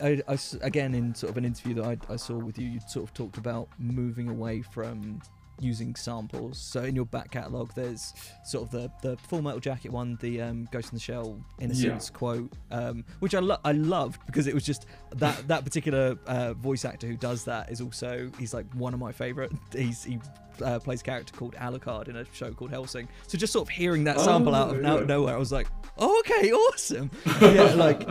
I, 0.00 0.22
I, 0.28 0.38
again, 0.60 0.94
in 0.94 1.14
sort 1.16 1.30
of 1.30 1.36
an 1.36 1.44
interview 1.44 1.74
that 1.74 1.84
I, 1.84 2.12
I 2.12 2.16
saw 2.16 2.34
with 2.34 2.58
you, 2.58 2.68
you 2.68 2.80
sort 2.86 3.08
of 3.08 3.14
talked 3.14 3.38
about 3.38 3.68
moving 3.78 4.28
away 4.28 4.62
from 4.62 5.20
using 5.60 5.94
samples. 5.94 6.58
So 6.58 6.82
in 6.82 6.94
your 6.94 7.06
back 7.06 7.30
catalogue, 7.30 7.72
there's 7.74 8.14
sort 8.44 8.64
of 8.64 8.70
the, 8.70 8.90
the 9.02 9.16
Full 9.16 9.42
Metal 9.42 9.60
Jacket 9.60 9.90
one, 9.90 10.18
the 10.20 10.42
um, 10.42 10.68
Ghost 10.70 10.92
in 10.92 10.96
the 10.96 11.00
Shell 11.00 11.40
Innocence 11.60 12.10
yeah. 12.12 12.18
quote, 12.18 12.52
um, 12.70 13.04
which 13.20 13.34
I 13.34 13.40
lo- 13.40 13.60
I 13.64 13.72
loved 13.72 14.20
because 14.26 14.46
it 14.46 14.54
was 14.54 14.64
just 14.64 14.86
that 15.16 15.48
that 15.48 15.64
particular 15.64 16.18
uh, 16.26 16.54
voice 16.54 16.84
actor 16.84 17.06
who 17.06 17.16
does 17.16 17.44
that 17.44 17.70
is 17.70 17.80
also 17.80 18.30
he's 18.38 18.54
like 18.54 18.72
one 18.74 18.94
of 18.94 19.00
my 19.00 19.12
favourite. 19.12 19.52
He's 19.72 20.04
he 20.04 20.18
uh, 20.62 20.78
plays 20.78 21.00
a 21.00 21.04
character 21.04 21.34
called 21.36 21.54
Alucard 21.56 22.08
in 22.08 22.16
a 22.16 22.24
show 22.32 22.52
called 22.52 22.70
Hellsing. 22.70 23.08
So 23.26 23.38
just 23.38 23.52
sort 23.52 23.68
of 23.68 23.74
hearing 23.74 24.04
that 24.04 24.20
sample 24.20 24.54
oh, 24.54 24.58
out 24.58 24.76
of 24.76 24.82
yeah. 24.82 25.04
nowhere, 25.04 25.34
I 25.34 25.38
was 25.38 25.52
like, 25.52 25.68
oh, 25.98 26.20
okay, 26.20 26.52
awesome. 26.52 27.10
yeah, 27.40 27.74
like, 27.74 28.06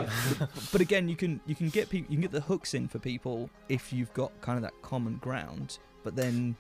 but 0.72 0.82
again, 0.82 1.08
you 1.10 1.16
can 1.16 1.40
you 1.46 1.56
can 1.56 1.70
get 1.70 1.90
people 1.90 2.12
you 2.12 2.18
can 2.18 2.22
get 2.22 2.32
the 2.32 2.42
hooks 2.42 2.74
in 2.74 2.88
for 2.88 3.00
people 3.00 3.50
if 3.70 3.92
you've 3.92 4.14
got 4.14 4.40
kind 4.42 4.58
of 4.58 4.64
that 4.64 4.80
common 4.82 5.18
ground. 5.18 5.80
But 6.04 6.16
then, 6.16 6.56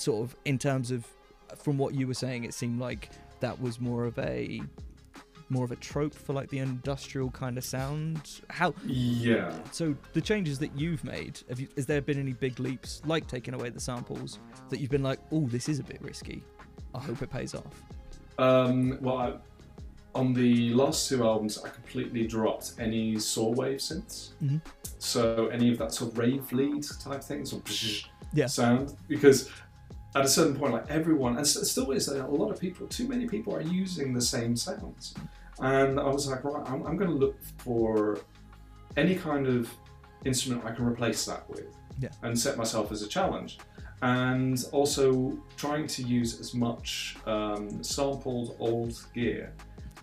sort 0.00 0.24
of 0.24 0.36
in 0.44 0.58
terms 0.58 0.90
of 0.90 1.06
from 1.56 1.78
what 1.78 1.94
you 1.94 2.06
were 2.06 2.14
saying, 2.14 2.44
it 2.44 2.54
seemed 2.54 2.78
like 2.80 3.10
that 3.40 3.60
was 3.60 3.80
more 3.80 4.04
of 4.04 4.18
a 4.18 4.60
more 5.50 5.64
of 5.64 5.72
a 5.72 5.76
trope 5.76 6.12
for 6.12 6.34
like 6.34 6.50
the 6.50 6.58
industrial 6.58 7.30
kind 7.30 7.56
of 7.56 7.64
sound. 7.64 8.42
How? 8.50 8.74
Yeah. 8.84 9.50
So 9.72 9.94
the 10.12 10.20
changes 10.20 10.58
that 10.58 10.70
you've 10.76 11.02
made, 11.04 11.40
have 11.48 11.58
you, 11.58 11.68
has 11.76 11.86
there 11.86 12.02
been 12.02 12.18
any 12.18 12.34
big 12.34 12.60
leaps, 12.60 13.00
like 13.06 13.26
taking 13.26 13.54
away 13.54 13.70
the 13.70 13.80
samples, 13.80 14.40
that 14.68 14.78
you've 14.78 14.90
been 14.90 15.02
like, 15.02 15.18
oh, 15.32 15.46
this 15.46 15.70
is 15.70 15.78
a 15.78 15.82
bit 15.82 16.02
risky? 16.02 16.42
I 16.94 16.98
hope 16.98 17.22
it 17.22 17.30
pays 17.30 17.54
off. 17.54 17.82
Um, 18.38 18.98
well, 19.00 19.16
I, 19.16 19.34
on 20.14 20.34
the 20.34 20.74
last 20.74 21.08
two 21.08 21.24
albums, 21.24 21.58
I 21.64 21.70
completely 21.70 22.26
dropped 22.26 22.74
any 22.78 23.18
saw 23.18 23.48
wave 23.50 23.78
synths. 23.78 24.30
Mhm. 24.42 24.60
So 24.98 25.46
any 25.48 25.72
of 25.72 25.78
that 25.78 25.92
sort 25.94 26.12
of 26.12 26.18
rave 26.18 26.52
lead 26.52 26.84
type 27.00 27.22
things 27.24 27.54
or 27.54 27.62
Yeah. 28.34 28.46
sound 28.46 28.96
because 29.06 29.48
at 30.14 30.24
a 30.24 30.28
certain 30.28 30.56
point, 30.56 30.72
like 30.72 30.90
everyone, 30.90 31.36
and 31.36 31.46
still 31.46 31.90
is, 31.92 32.08
a 32.08 32.26
lot 32.26 32.50
of 32.50 32.58
people, 32.58 32.86
too 32.86 33.06
many 33.08 33.26
people 33.26 33.54
are 33.54 33.60
using 33.60 34.12
the 34.14 34.20
same 34.20 34.56
sounds. 34.56 35.14
And 35.60 35.98
I 36.00 36.04
was 36.06 36.26
like, 36.28 36.44
right, 36.44 36.62
I'm, 36.70 36.86
I'm 36.86 36.96
going 36.96 37.10
to 37.10 37.16
look 37.16 37.36
for 37.58 38.18
any 38.96 39.14
kind 39.14 39.46
of 39.46 39.70
instrument 40.24 40.64
I 40.64 40.72
can 40.72 40.84
replace 40.86 41.24
that 41.26 41.48
with 41.50 41.66
Yeah. 42.00 42.08
and 42.22 42.38
set 42.38 42.56
myself 42.56 42.90
as 42.90 43.02
a 43.02 43.08
challenge. 43.08 43.58
And 44.02 44.64
also 44.72 45.36
trying 45.56 45.86
to 45.88 46.02
use 46.02 46.38
as 46.40 46.54
much 46.54 47.16
um, 47.26 47.82
sampled 47.82 48.56
old 48.60 48.94
gear. 49.14 49.52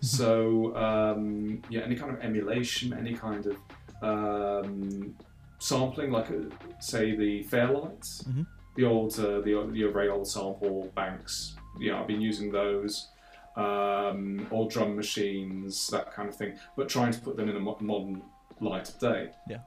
So, 0.02 0.76
um, 0.76 1.62
yeah, 1.70 1.80
any 1.80 1.96
kind 1.96 2.12
of 2.12 2.20
emulation, 2.20 2.92
any 2.92 3.14
kind 3.14 3.46
of 3.46 3.56
um, 4.02 5.14
sampling, 5.58 6.10
like 6.10 6.30
uh, 6.30 6.34
say 6.80 7.16
the 7.16 7.42
Fairlights, 7.44 8.22
Mhm. 8.24 8.46
The 8.76 8.84
old, 8.84 9.18
uh, 9.18 9.40
the, 9.40 9.68
the 9.72 9.84
very 9.92 10.08
old 10.08 10.28
sample 10.28 10.90
banks. 10.94 11.56
Yeah, 11.78 12.00
I've 12.00 12.06
been 12.06 12.20
using 12.20 12.50
those. 12.52 13.08
Um, 13.56 14.46
old 14.50 14.70
drum 14.70 14.94
machines, 14.94 15.88
that 15.88 16.12
kind 16.12 16.28
of 16.28 16.36
thing, 16.36 16.58
but 16.76 16.90
trying 16.90 17.10
to 17.12 17.18
put 17.18 17.38
them 17.38 17.48
in 17.48 17.56
a 17.56 17.60
modern 17.60 18.22
light 18.60 18.88
of 18.88 18.98
day. 18.98 19.30
Yeah. 19.48 19.60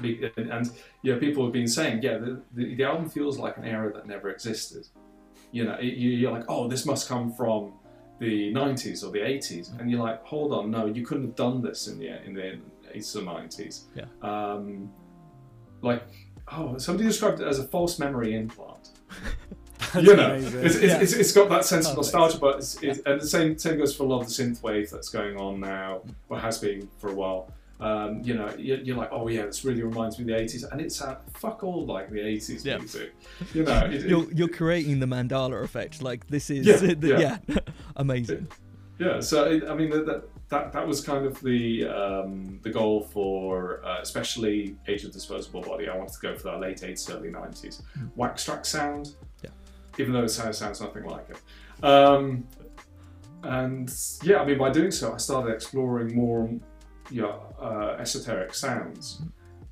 Be- 0.00 0.30
and, 0.36 0.50
and 0.50 0.70
yeah, 1.02 1.18
people 1.18 1.42
have 1.42 1.52
been 1.52 1.66
saying, 1.66 2.02
yeah, 2.02 2.18
the, 2.18 2.40
the, 2.54 2.76
the 2.76 2.84
album 2.84 3.08
feels 3.08 3.36
like 3.36 3.56
an 3.56 3.64
era 3.64 3.92
that 3.92 4.06
never 4.06 4.30
existed. 4.30 4.86
You 5.50 5.64
know, 5.64 5.74
it, 5.74 5.94
you, 5.94 6.10
you're 6.10 6.30
like, 6.30 6.44
oh, 6.48 6.68
this 6.68 6.86
must 6.86 7.08
come 7.08 7.32
from 7.32 7.72
the 8.20 8.52
90s 8.52 9.02
or 9.02 9.10
the 9.10 9.18
80s, 9.18 9.78
and 9.80 9.90
you're 9.90 10.00
like, 10.00 10.24
hold 10.24 10.52
on, 10.52 10.70
no, 10.70 10.86
you 10.86 11.04
couldn't 11.04 11.24
have 11.24 11.36
done 11.36 11.62
this 11.62 11.88
in 11.88 11.98
the 11.98 12.22
in 12.24 12.34
the 12.34 12.60
80s 12.94 13.16
or 13.16 13.22
90s. 13.22 13.82
Yeah. 13.96 14.04
Um, 14.22 14.90
like, 15.82 16.29
oh, 16.52 16.78
somebody 16.78 17.08
described 17.08 17.40
it 17.40 17.46
as 17.46 17.58
a 17.58 17.64
false 17.64 17.98
memory 17.98 18.34
implant. 18.34 18.90
You 19.94 20.14
know, 20.14 20.34
it's, 20.34 20.54
it's, 20.54 20.82
Yeah. 20.84 21.00
it's, 21.00 21.12
it's 21.14 21.32
got 21.32 21.48
that 21.48 21.64
sense 21.64 21.88
of 21.88 21.96
nostalgia, 21.96 22.38
but 22.38 22.58
it's, 22.58 22.80
it's, 22.80 23.00
and 23.06 23.20
the 23.20 23.26
same 23.26 23.58
same 23.58 23.76
goes 23.78 23.96
for 23.96 24.04
a 24.04 24.06
lot 24.06 24.20
of 24.20 24.28
the 24.28 24.32
synth 24.32 24.62
wave 24.62 24.88
that's 24.88 25.08
going 25.08 25.36
on 25.36 25.58
now, 25.58 26.02
or 26.28 26.38
has 26.38 26.58
been 26.58 26.88
for 26.98 27.10
a 27.10 27.14
while. 27.14 27.50
Um, 27.80 28.20
you 28.22 28.34
know, 28.34 28.54
you're, 28.56 28.78
you're 28.78 28.96
like, 28.96 29.08
oh 29.10 29.26
yeah, 29.26 29.46
this 29.46 29.64
really 29.64 29.82
reminds 29.82 30.16
me 30.18 30.32
of 30.32 30.38
the 30.38 30.44
80s, 30.44 30.70
and 30.70 30.80
it's 30.80 31.00
uh, 31.02 31.16
fuck 31.34 31.64
all 31.64 31.86
like 31.86 32.08
the 32.10 32.18
80s 32.20 32.64
Yeah. 32.64 32.76
music. 32.78 33.14
You 33.52 33.64
know, 33.64 33.78
it, 33.86 33.94
it- 33.94 34.08
You're 34.08 34.30
you're 34.32 34.48
creating 34.48 35.00
the 35.00 35.06
Mandela 35.06 35.64
effect. 35.64 36.02
Like 36.02 36.24
this 36.28 36.50
is 36.50 36.66
Yeah, 36.66 36.76
the- 36.94 37.08
yeah. 37.18 37.38
yeah. 37.48 37.58
amazing. 37.96 38.46
Yeah, 38.98 39.18
so 39.20 39.50
it, 39.50 39.64
I 39.64 39.74
mean 39.74 39.90
that, 39.90 40.06
that 40.06 40.28
that 40.50 40.72
that 40.72 40.86
was 40.86 41.00
kind 41.00 41.24
of 41.24 41.40
the 41.40 41.86
um, 41.86 42.58
the 42.62 42.70
goal 42.70 43.02
for 43.02 43.84
uh, 43.84 44.00
especially 44.00 44.76
Age 44.86 45.04
of 45.04 45.12
Disposable 45.12 45.62
Body. 45.62 45.88
I 45.88 45.96
wanted 45.96 46.12
to 46.12 46.20
go 46.20 46.36
for 46.36 46.50
that 46.50 46.60
late 46.60 46.82
eighties, 46.82 47.08
early 47.08 47.30
nineties 47.30 47.82
Wax 48.16 48.44
Trax 48.44 48.66
sound. 48.66 49.14
Yeah. 49.42 49.50
Even 49.98 50.12
though 50.12 50.24
it 50.24 50.28
sounds, 50.28 50.58
sounds 50.58 50.80
nothing 50.80 51.04
like 51.04 51.26
it. 51.30 51.84
Um, 51.84 52.46
and 53.42 53.92
yeah, 54.22 54.40
I 54.40 54.44
mean 54.44 54.58
by 54.58 54.70
doing 54.70 54.90
so, 54.90 55.14
I 55.14 55.16
started 55.16 55.52
exploring 55.52 56.14
more, 56.14 56.50
yeah, 57.10 57.36
uh, 57.58 57.96
esoteric 57.98 58.52
sounds 58.54 59.22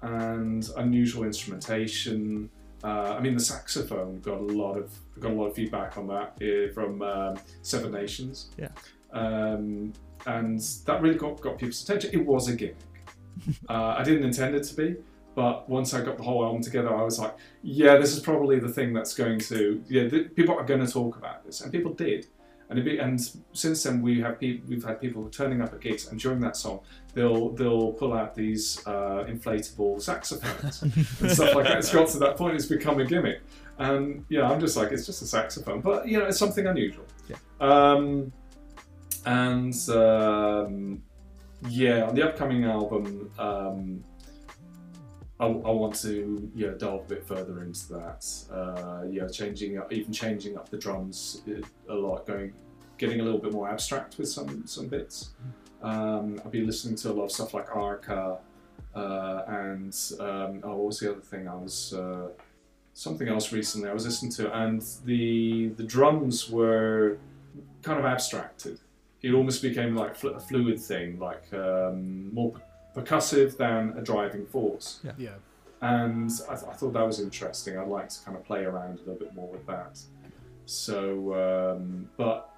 and 0.02 0.70
unusual 0.76 1.24
instrumentation. 1.24 2.48
Uh, 2.84 3.16
I 3.18 3.20
mean, 3.20 3.34
the 3.34 3.40
saxophone 3.40 4.20
got 4.20 4.38
a 4.38 4.42
lot 4.42 4.76
of 4.76 4.96
got 5.18 5.32
a 5.32 5.34
lot 5.34 5.46
of 5.46 5.54
feedback 5.54 5.98
on 5.98 6.06
that 6.06 6.38
uh, 6.40 6.72
from 6.72 7.02
um, 7.02 7.36
Seven 7.62 7.90
Nations. 7.90 8.50
Yeah. 8.56 8.68
Um, 9.12 9.92
and 10.26 10.60
that 10.86 11.00
really 11.02 11.16
got, 11.16 11.40
got 11.40 11.58
people's 11.58 11.82
attention. 11.82 12.10
It 12.12 12.24
was 12.24 12.48
a 12.48 12.56
gimmick. 12.56 12.76
uh, 13.68 13.96
I 13.98 14.02
didn't 14.02 14.24
intend 14.24 14.54
it 14.54 14.64
to 14.64 14.74
be, 14.74 14.96
but 15.34 15.68
once 15.68 15.94
I 15.94 16.00
got 16.00 16.16
the 16.16 16.24
whole 16.24 16.44
album 16.44 16.62
together, 16.62 16.94
I 16.94 17.02
was 17.02 17.18
like, 17.18 17.36
yeah, 17.62 17.96
this 17.96 18.12
is 18.12 18.20
probably 18.20 18.58
the 18.58 18.68
thing 18.68 18.92
that's 18.92 19.14
going 19.14 19.38
to, 19.40 19.82
yeah, 19.88 20.08
th- 20.08 20.34
people 20.34 20.56
are 20.56 20.64
going 20.64 20.84
to 20.84 20.92
talk 20.92 21.16
about 21.16 21.44
this, 21.44 21.60
and 21.60 21.72
people 21.72 21.92
did. 21.92 22.26
And, 22.70 22.84
be, 22.84 22.98
and 22.98 23.18
since 23.52 23.84
then, 23.84 24.02
we 24.02 24.20
have 24.20 24.38
pe- 24.38 24.60
we've 24.68 24.84
had 24.84 25.00
people 25.00 25.26
turning 25.30 25.62
up 25.62 25.72
at 25.72 25.80
gigs, 25.80 26.08
and 26.08 26.20
during 26.20 26.40
that 26.40 26.54
song, 26.54 26.80
they'll 27.14 27.50
they'll 27.50 27.92
pull 27.92 28.12
out 28.12 28.34
these 28.34 28.86
uh, 28.86 29.24
inflatable 29.26 30.02
saxophones 30.02 30.82
and 31.22 31.30
stuff 31.30 31.54
like 31.54 31.64
that. 31.64 31.78
It's 31.78 31.90
got 31.90 32.08
to 32.08 32.18
that 32.18 32.36
point; 32.36 32.56
it's 32.56 32.66
become 32.66 33.00
a 33.00 33.06
gimmick. 33.06 33.40
And 33.78 34.26
yeah, 34.28 34.50
I'm 34.50 34.60
just 34.60 34.76
like, 34.76 34.92
it's 34.92 35.06
just 35.06 35.22
a 35.22 35.26
saxophone, 35.26 35.80
but 35.80 36.06
you 36.06 36.18
know, 36.18 36.26
it's 36.26 36.38
something 36.38 36.66
unusual. 36.66 37.06
Yeah. 37.28 37.36
Um, 37.60 38.32
and 39.28 39.88
um, 39.90 41.02
yeah, 41.68 42.04
on 42.04 42.14
the 42.14 42.26
upcoming 42.26 42.64
album, 42.64 43.30
um, 43.38 44.02
I, 45.38 45.46
I 45.46 45.70
want 45.70 45.94
to 45.96 46.50
yeah 46.54 46.70
delve 46.78 47.04
a 47.04 47.08
bit 47.08 47.26
further 47.26 47.62
into 47.62 47.92
that. 47.92 48.26
Uh, 48.50 49.06
yeah, 49.08 49.28
changing 49.28 49.76
up, 49.76 49.92
even 49.92 50.12
changing 50.12 50.56
up 50.56 50.70
the 50.70 50.78
drums 50.78 51.42
a 51.90 51.94
lot, 51.94 52.26
going, 52.26 52.54
getting 52.96 53.20
a 53.20 53.22
little 53.22 53.38
bit 53.38 53.52
more 53.52 53.68
abstract 53.68 54.16
with 54.16 54.30
some 54.30 54.66
some 54.66 54.86
bits. 54.86 55.30
Um, 55.82 56.40
I've 56.42 56.50
been 56.50 56.66
listening 56.66 56.96
to 56.96 57.10
a 57.10 57.12
lot 57.12 57.24
of 57.24 57.32
stuff 57.32 57.52
like 57.52 57.68
Arca, 57.76 58.38
uh, 58.94 59.42
and 59.46 59.94
um, 60.20 60.60
oh, 60.64 60.76
what 60.76 60.86
was 60.86 61.00
the 61.00 61.10
other 61.10 61.20
thing? 61.20 61.46
I 61.46 61.54
was 61.54 61.92
uh, 61.92 62.28
something 62.94 63.28
else 63.28 63.52
recently. 63.52 63.90
I 63.90 63.92
was 63.92 64.06
listening 64.06 64.32
to, 64.32 64.56
and 64.56 64.82
the 65.04 65.68
the 65.76 65.84
drums 65.84 66.48
were 66.48 67.18
kind 67.82 67.98
of 67.98 68.06
abstracted. 68.06 68.80
It 69.22 69.32
almost 69.32 69.62
became 69.62 69.94
like 69.96 70.14
fl- 70.16 70.28
a 70.28 70.40
fluid 70.40 70.78
thing, 70.80 71.18
like 71.18 71.52
um, 71.52 72.32
more 72.32 72.52
percussive 72.94 73.56
than 73.56 73.94
a 73.96 74.02
driving 74.02 74.46
force. 74.46 75.00
yeah. 75.16 75.30
And 75.80 76.30
I, 76.50 76.54
th- 76.56 76.68
I 76.68 76.72
thought 76.74 76.92
that 76.94 77.06
was 77.06 77.20
interesting. 77.20 77.78
I'd 77.78 77.86
like 77.86 78.08
to 78.08 78.24
kind 78.24 78.36
of 78.36 78.44
play 78.44 78.64
around 78.64 78.96
a 78.98 79.00
little 79.02 79.14
bit 79.14 79.32
more 79.34 79.48
with 79.48 79.64
that. 79.66 80.00
So, 80.66 81.34
um, 81.76 82.08
but 82.16 82.50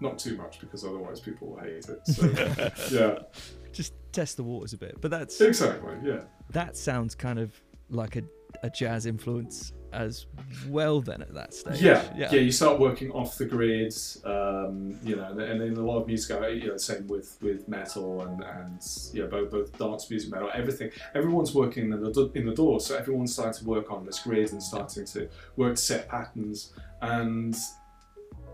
not 0.00 0.18
too 0.18 0.36
much 0.36 0.60
because 0.60 0.84
otherwise 0.84 1.20
people 1.20 1.48
will 1.48 1.58
hate 1.60 1.86
it. 1.88 2.06
So, 2.06 2.26
yeah, 2.90 3.18
Just 3.72 3.94
test 4.12 4.36
the 4.36 4.42
waters 4.42 4.72
a 4.74 4.78
bit. 4.78 5.00
But 5.00 5.10
that's 5.10 5.40
exactly. 5.40 5.94
Yeah. 6.04 6.20
that 6.50 6.76
sounds 6.76 7.14
kind 7.14 7.38
of 7.38 7.52
like 7.88 8.16
a, 8.16 8.22
a 8.62 8.70
jazz 8.70 9.06
influence 9.06 9.72
as 9.92 10.26
well. 10.68 11.00
Then 11.00 11.22
at 11.22 11.34
that 11.34 11.52
stage. 11.54 11.80
Yeah, 11.82 12.02
Yeah. 12.16 12.28
yeah, 12.32 12.40
You 12.40 12.52
start 12.52 12.78
working 12.78 13.10
off 13.12 13.36
the 13.38 13.44
grid, 13.44 13.94
um, 14.24 14.98
you 15.04 15.16
know, 15.16 15.30
and 15.38 15.62
in 15.62 15.76
a 15.76 15.84
lot 15.84 16.00
of 16.00 16.06
music, 16.06 16.36
uh, 16.40 16.46
you 16.48 16.68
know, 16.68 16.76
same 16.76 17.06
with 17.06 17.36
with 17.42 17.68
metal 17.68 18.22
and 18.22 18.42
and 18.42 18.80
yeah, 19.12 19.26
both 19.26 19.50
both 19.50 19.76
dance 19.78 20.08
music, 20.10 20.30
metal, 20.30 20.50
everything. 20.54 20.90
Everyone's 21.14 21.54
working 21.54 21.84
in 21.92 22.00
the 22.02 22.30
in 22.34 22.46
the 22.46 22.54
DAW, 22.54 22.78
so 22.78 22.96
everyone's 22.96 23.32
starting 23.32 23.58
to 23.62 23.68
work 23.68 23.90
on 23.90 24.04
this 24.06 24.18
grid 24.20 24.52
and 24.52 24.62
starting 24.62 25.04
to 25.06 25.28
work 25.56 25.76
set 25.78 26.08
patterns. 26.08 26.72
And 27.02 27.56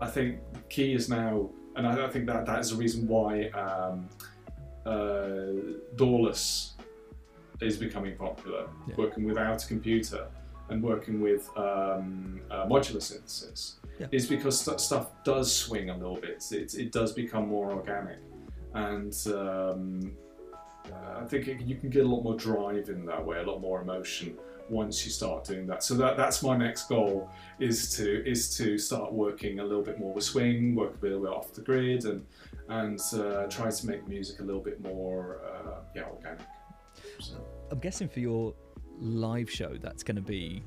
I 0.01 0.07
think 0.07 0.39
the 0.53 0.59
key 0.69 0.93
is 0.93 1.09
now, 1.09 1.49
and 1.75 1.85
I, 1.87 2.05
I 2.05 2.09
think 2.09 2.25
that 2.27 2.45
that 2.45 2.59
is 2.59 2.69
the 2.71 2.75
reason 2.77 3.07
why 3.07 3.49
um, 3.49 4.07
uh, 4.85 5.51
DAWless 5.95 6.71
is 7.61 7.77
becoming 7.77 8.15
popular, 8.15 8.67
Yeah. 8.87 8.95
working 8.95 9.25
without 9.25 9.63
a 9.63 9.67
computer 9.67 10.27
and 10.69 10.83
working 10.83 11.21
with 11.21 11.49
um, 11.57 12.41
uh, 12.51 12.65
modular 12.67 13.01
synthesis 13.01 13.79
Yeah. 13.99 14.07
is 14.11 14.27
because 14.27 14.59
st- 14.59 14.79
stuff 14.79 15.11
does 15.23 15.53
swing 15.53 15.89
a 15.89 15.97
little 15.97 16.17
bit. 16.17 16.43
It, 16.51 16.75
it 16.75 16.91
does 16.91 17.11
become 17.13 17.47
more 17.47 17.71
organic, 17.71 18.19
and 18.73 19.15
um, 19.27 20.11
uh, 20.91 21.21
I 21.21 21.25
think 21.25 21.47
it, 21.47 21.61
you 21.61 21.75
can 21.75 21.89
get 21.89 22.05
a 22.05 22.07
lot 22.07 22.21
more 22.23 22.35
drive 22.35 22.89
in 22.89 23.05
that 23.05 23.25
way, 23.25 23.39
a 23.39 23.43
lot 23.43 23.59
more 23.61 23.81
emotion 23.81 24.37
once 24.69 25.05
you 25.05 25.11
start 25.11 25.45
doing 25.45 25.65
that. 25.67 25.81
So 25.83 25.93
that 25.95 26.17
that's 26.17 26.43
my 26.43 26.57
next 26.57 26.89
goal 26.89 27.29
is 27.59 27.95
to 27.95 28.29
is 28.29 28.55
to 28.57 28.77
start 28.77 29.13
working 29.13 29.59
a 29.59 29.63
little 29.63 29.83
bit 29.83 29.97
more 29.99 30.13
with 30.13 30.25
swing, 30.25 30.75
work 30.75 30.97
a 31.01 31.05
little 31.05 31.21
bit 31.21 31.31
off 31.31 31.53
the 31.53 31.61
grid, 31.61 32.03
and 32.05 32.25
and 32.69 32.99
uh, 33.13 33.45
try 33.47 33.69
to 33.69 33.87
make 33.87 34.05
music 34.07 34.39
a 34.41 34.43
little 34.43 34.61
bit 34.61 34.81
more 34.81 35.39
uh, 35.45 35.79
yeah 35.95 36.03
organic. 36.03 36.41
So, 37.19 37.35
I'm 37.71 37.79
guessing 37.79 38.09
for 38.09 38.19
your 38.19 38.53
live 38.99 39.49
show, 39.49 39.75
that's 39.81 40.03
going 40.03 40.15
to 40.17 40.21
be 40.21 40.63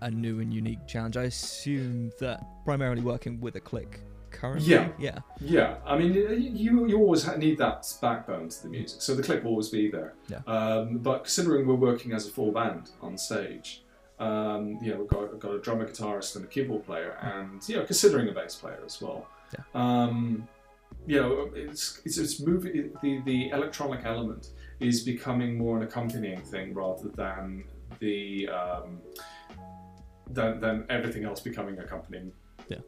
a 0.00 0.10
new 0.10 0.40
and 0.40 0.52
unique 0.52 0.86
challenge. 0.86 1.16
I 1.16 1.24
assume 1.24 2.12
that 2.20 2.44
primarily 2.64 3.02
working 3.02 3.40
with 3.40 3.56
a 3.56 3.60
click 3.60 4.00
currently. 4.30 4.68
Yeah. 4.68 4.88
Yeah. 4.98 5.18
Yeah, 5.40 5.76
I 5.84 5.96
mean, 5.96 6.12
you 6.12 6.86
you 6.86 6.98
always 6.98 7.26
need 7.36 7.58
that 7.58 7.86
backbone 8.00 8.48
to 8.48 8.62
the 8.62 8.68
music, 8.68 9.00
so 9.00 9.14
the 9.14 9.22
click 9.22 9.42
will 9.42 9.52
always 9.52 9.68
be 9.68 9.90
there. 9.90 10.14
Yeah. 10.28 10.40
Um, 10.46 10.98
but 10.98 11.24
considering 11.24 11.66
we're 11.66 11.74
working 11.74 12.12
as 12.12 12.26
a 12.26 12.30
full 12.30 12.52
band 12.52 12.90
on 13.00 13.16
stage, 13.16 13.82
um, 14.18 14.78
you 14.82 14.92
know, 14.92 15.00
we've 15.00 15.08
got, 15.08 15.32
we've 15.32 15.40
got 15.40 15.54
a 15.54 15.60
drummer, 15.60 15.86
guitarist, 15.86 16.36
and 16.36 16.44
a 16.44 16.48
keyboard 16.48 16.84
player, 16.84 17.18
and 17.22 17.66
you 17.68 17.76
know, 17.76 17.84
considering 17.84 18.28
a 18.28 18.32
bass 18.32 18.54
player 18.54 18.80
as 18.84 19.00
well. 19.00 19.26
Yeah. 19.52 19.64
Um, 19.74 20.48
you 21.06 21.20
know, 21.20 21.50
it's 21.54 22.00
it's, 22.04 22.18
it's 22.18 22.40
moving. 22.40 22.92
The 23.02 23.20
the 23.24 23.50
electronic 23.50 24.04
element 24.04 24.50
is 24.80 25.02
becoming 25.02 25.56
more 25.56 25.76
an 25.76 25.82
accompanying 25.82 26.40
thing 26.42 26.74
rather 26.74 27.08
than 27.08 27.64
the 27.98 28.48
um, 28.48 29.00
than, 30.30 30.60
than 30.60 30.84
everything 30.90 31.24
else 31.24 31.40
becoming 31.40 31.78
accompanying. 31.78 32.32
Yeah. 32.68 32.78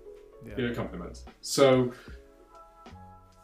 Yeah. 0.47 0.55
the 0.55 0.71
accompaniment. 0.71 1.25
So 1.41 1.93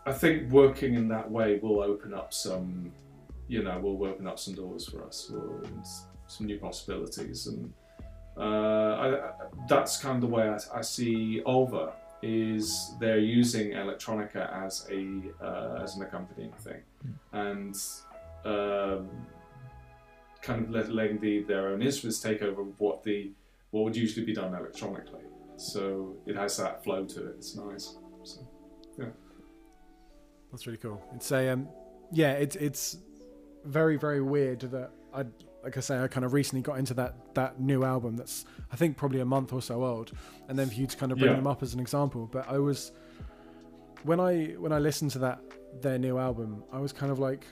I 0.07 0.13
think 0.13 0.51
working 0.53 0.95
in 0.95 1.09
that 1.09 1.29
way 1.31 1.59
will 1.63 1.81
open 1.81 2.15
up 2.15 2.33
some, 2.33 2.93
you 3.49 3.63
know, 3.63 3.79
will 3.81 4.05
open 4.07 4.27
up 4.27 4.39
some 4.39 4.55
doors 4.55 4.89
for 4.89 5.03
us, 5.05 5.31
and 5.31 5.85
some 6.27 6.47
new 6.47 6.59
possibilities, 6.59 7.47
and 7.49 7.73
uh, 8.37 8.41
I, 8.41 9.15
I- 9.29 9.33
that's 9.69 9.97
kind 10.01 10.17
of 10.17 10.21
the 10.29 10.35
way 10.37 10.49
I, 10.49 10.59
I 10.79 10.83
see 10.83 11.41
Ulver. 11.47 11.93
Is 12.23 12.93
they're 13.01 13.19
using 13.19 13.73
electronica 13.73 14.51
as 14.65 14.87
a 14.91 15.21
uh, 15.45 15.83
as 15.83 15.97
an 15.97 16.03
accompanying 16.05 16.53
thing, 16.53 16.81
and 17.33 17.77
um, 18.45 19.09
kind 20.43 20.63
of 20.65 20.71
let, 20.71 20.91
letting 20.93 21.19
the, 21.21 21.43
their 21.45 21.69
own 21.69 21.83
instruments 21.83 22.21
take 22.21 22.43
over 22.43 22.63
what 22.63 23.03
the 23.03 23.31
what 23.71 23.85
would 23.85 23.97
usually 23.97 24.25
be 24.25 24.33
done 24.35 24.55
electronically. 24.55 25.23
So 25.57 26.17
it 26.27 26.37
has 26.37 26.57
that 26.59 26.85
flow 26.85 27.05
to 27.07 27.27
it. 27.29 27.35
It's 27.39 27.57
nice. 27.57 27.97
So, 28.23 28.47
yeah, 28.99 29.07
That's 30.51 30.67
really 30.67 30.79
cool. 30.79 31.03
It's 31.15 31.31
a 31.33 31.49
um, 31.51 31.69
yeah, 32.13 32.33
it's 32.33 32.57
it's 32.57 32.99
very 33.65 33.97
very 33.97 34.21
weird 34.23 34.61
that 34.61 34.91
I 35.13 35.25
like 35.65 35.77
I 35.77 35.81
say 35.81 35.99
I 35.99 36.07
kind 36.09 36.25
of 36.25 36.33
recently 36.33 36.63
got 36.63 36.79
into 36.79 36.95
that 36.95 37.35
that 37.35 37.59
new 37.61 37.85
album 37.85 38.17
that's 38.17 38.45
I 38.71 38.77
think 38.77 38.97
probably 38.97 39.21
a 39.21 39.25
month 39.25 39.53
or 39.53 39.63
so 39.63 39.85
old, 39.85 40.13
and 40.49 40.59
then 40.59 40.69
for 40.69 40.75
you 40.75 40.87
to 40.87 40.97
kind 40.97 41.11
of 41.13 41.19
bring 41.19 41.31
Yeah. 41.33 41.37
them 41.37 41.47
up 41.47 41.63
as 41.63 41.75
an 41.75 41.81
example. 41.81 42.29
But 42.31 42.49
I 42.49 42.59
was 42.59 42.93
when 44.05 44.21
I 44.21 44.55
when 44.59 44.73
I 44.73 44.79
listened 44.79 45.11
to 45.13 45.19
that 45.21 45.41
their 45.81 45.99
new 45.99 46.19
album, 46.19 46.63
I 46.73 46.79
was 46.79 46.93
kind 46.93 47.11
of 47.11 47.19
like, 47.19 47.47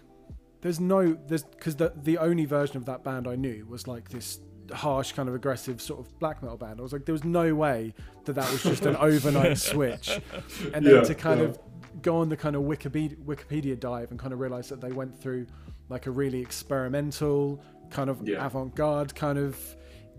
there's 0.63 0.81
no 0.81 1.13
there's 1.27 1.43
because 1.45 1.77
the 1.77 1.93
the 2.03 2.17
only 2.19 2.45
version 2.47 2.77
of 2.79 2.87
that 2.87 3.05
band 3.05 3.29
I 3.29 3.37
knew 3.37 3.67
was 3.69 3.87
like 3.87 4.09
this 4.09 4.41
harsh 4.73 5.13
kind 5.13 5.29
of 5.29 5.35
aggressive 5.35 5.83
sort 5.83 6.01
of 6.01 6.19
black 6.19 6.43
metal 6.43 6.57
band. 6.57 6.79
I 6.81 6.83
was 6.83 6.93
like, 6.93 7.05
there 7.05 7.13
was 7.13 7.25
no 7.25 7.55
way 7.55 7.93
that 8.25 8.33
that 8.35 8.51
was 8.51 8.63
just 8.63 8.87
an 8.87 8.97
overnight 9.11 9.59
switch, 9.59 10.19
and 10.73 10.87
then 10.87 10.95
Yeah, 10.97 11.03
to 11.03 11.15
kind 11.15 11.41
yeah. 11.41 11.47
of 11.47 11.59
go 12.01 12.17
on 12.17 12.29
the 12.31 12.37
kind 12.37 12.57
of 12.57 12.63
Wikipedia, 12.63 13.17
Wikipedia 13.17 13.79
dive 13.79 14.11
and 14.11 14.19
kind 14.19 14.33
of 14.33 14.41
realize 14.41 14.69
that 14.71 14.81
they 14.81 14.93
went 14.93 15.21
through 15.21 15.47
like 15.89 16.07
a 16.07 16.11
really 16.11 16.41
experimental 16.41 17.61
kind 17.91 18.09
of 18.09 18.27
Yeah. 18.27 18.45
avant-garde 18.47 19.15
kind 19.15 19.39
of 19.39 19.59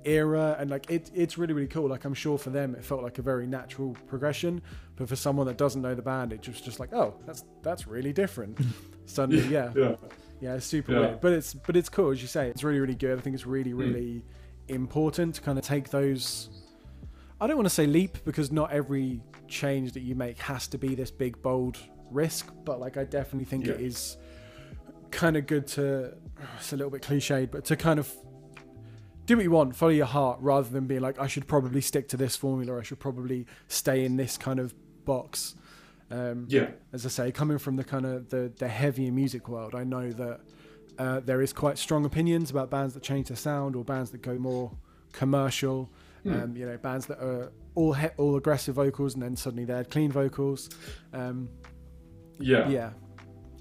era. 0.06 0.56
And 0.60 0.70
like 0.70 0.90
it, 0.90 1.10
it's 1.16 1.38
really 1.38 1.54
really 1.54 1.68
cool. 1.68 1.88
Like 1.90 2.06
i'm 2.06 2.14
sure 2.14 2.38
for 2.38 2.50
them 2.50 2.76
it 2.76 2.84
felt 2.84 3.02
like 3.02 3.18
a 3.18 3.22
very 3.22 3.48
natural 3.48 3.96
progression. 4.08 4.62
But 4.98 5.10
for 5.10 5.16
someone 5.16 5.48
that 5.48 5.58
doesn't 5.58 5.82
know 5.82 5.96
the 5.96 6.02
band 6.02 6.34
it 6.34 6.42
just 6.42 6.64
just 6.64 6.80
like 6.80 6.94
oh 6.94 7.16
that's 7.26 7.44
that's 7.64 7.88
really 7.88 8.14
different. 8.14 8.60
Suddenly 9.06 9.48
yeah. 9.48 9.72
yeah, 9.76 9.96
yeah 10.44 10.56
it's 10.56 10.66
super 10.66 10.92
Yeah. 10.94 11.00
weird 11.00 11.22
but 11.22 11.32
it's 11.34 11.54
but 11.54 11.76
it's 11.76 11.90
cool 11.90 12.10
as 12.12 12.22
you 12.22 12.28
say 12.28 12.50
it's 12.50 12.64
really 12.64 12.80
really 12.80 12.96
good 12.96 13.18
i 13.18 13.22
think 13.22 13.34
it's 13.34 13.44
Hmm. 13.44 13.52
really 13.52 13.74
really 13.74 14.24
important 14.68 15.36
to 15.36 15.42
kind 15.42 15.58
of 15.58 15.64
take 15.66 15.90
those 15.90 16.50
i 17.42 17.48
don't 17.48 17.56
want 17.58 17.66
to 17.66 17.74
say 17.82 17.86
leap 17.86 18.18
because 18.26 18.52
not 18.52 18.72
every 18.72 19.22
change 19.48 19.92
that 19.94 20.02
you 20.02 20.16
make 20.16 20.38
has 20.40 20.68
to 20.70 20.78
be 20.78 20.96
this 20.96 21.12
big 21.12 21.42
bold 21.42 21.78
risk 22.12 22.52
but 22.66 22.80
like 22.80 22.96
i 22.98 23.04
definitely 23.04 23.46
think 23.46 23.68
it 23.68 23.80
Yeah. 23.80 23.86
is 23.88 24.18
kind 25.12 25.38
of 25.38 25.46
good 25.48 25.68
to 25.68 26.14
it's 26.58 26.74
a 26.74 26.78
little 26.78 26.90
bit 26.92 27.02
cliched 27.02 27.52
but 27.52 27.66
to 27.66 27.76
kind 27.76 28.00
of 28.00 28.12
do 29.26 29.36
what 29.38 29.44
you 29.44 29.52
want 29.52 29.76
follow 29.76 29.92
your 29.92 30.06
heart 30.06 30.38
rather 30.42 30.70
than 30.70 30.88
being 30.88 31.02
like 31.02 31.20
i 31.20 31.28
should 31.28 31.48
probably 31.48 31.82
stick 31.82 32.08
to 32.10 32.18
this 32.18 32.36
formula 32.36 32.80
i 32.80 32.84
should 32.84 33.00
probably 33.00 33.46
stay 33.68 34.04
in 34.06 34.18
this 34.18 34.38
kind 34.38 34.60
of 34.60 34.74
box 35.06 35.56
um, 36.14 36.46
yeah, 36.48 36.70
as 36.94 37.06
I 37.06 37.10
say, 37.10 37.32
coming 37.32 37.58
from 37.58 37.76
the 37.76 37.84
kind 37.84 38.06
of 38.06 38.30
the, 38.30 38.52
the 38.58 38.68
heavier 38.68 39.12
music 39.12 39.50
world, 39.50 39.74
I 39.76 39.84
know 39.84 40.12
that 40.12 40.42
uh, 41.00 41.20
there 41.22 41.42
is 41.42 41.52
quite 41.52 41.78
strong 41.78 42.06
opinions 42.06 42.52
about 42.52 42.70
bands 42.70 42.94
that 42.94 43.02
change 43.02 43.30
their 43.30 43.38
sound 43.38 43.76
or 43.76 43.84
bands 43.84 44.12
that 44.12 44.22
go 44.22 44.38
more 44.38 44.72
commercial. 45.12 45.90
Hmm. 46.24 46.34
Um, 46.34 46.56
you 46.56 46.66
know, 46.66 46.78
bands 46.78 47.06
that 47.08 47.18
are 47.20 47.52
all 47.76 47.94
he- 47.94 48.16
all 48.18 48.36
aggressive 48.38 48.76
vocals 48.76 49.16
and 49.16 49.24
then 49.24 49.36
suddenly 49.36 49.66
they 49.66 49.74
had 49.74 49.90
clean 49.90 50.12
vocals. 50.12 50.70
Um, 51.12 51.50
yeah, 52.40 52.70
yeah, 52.70 52.92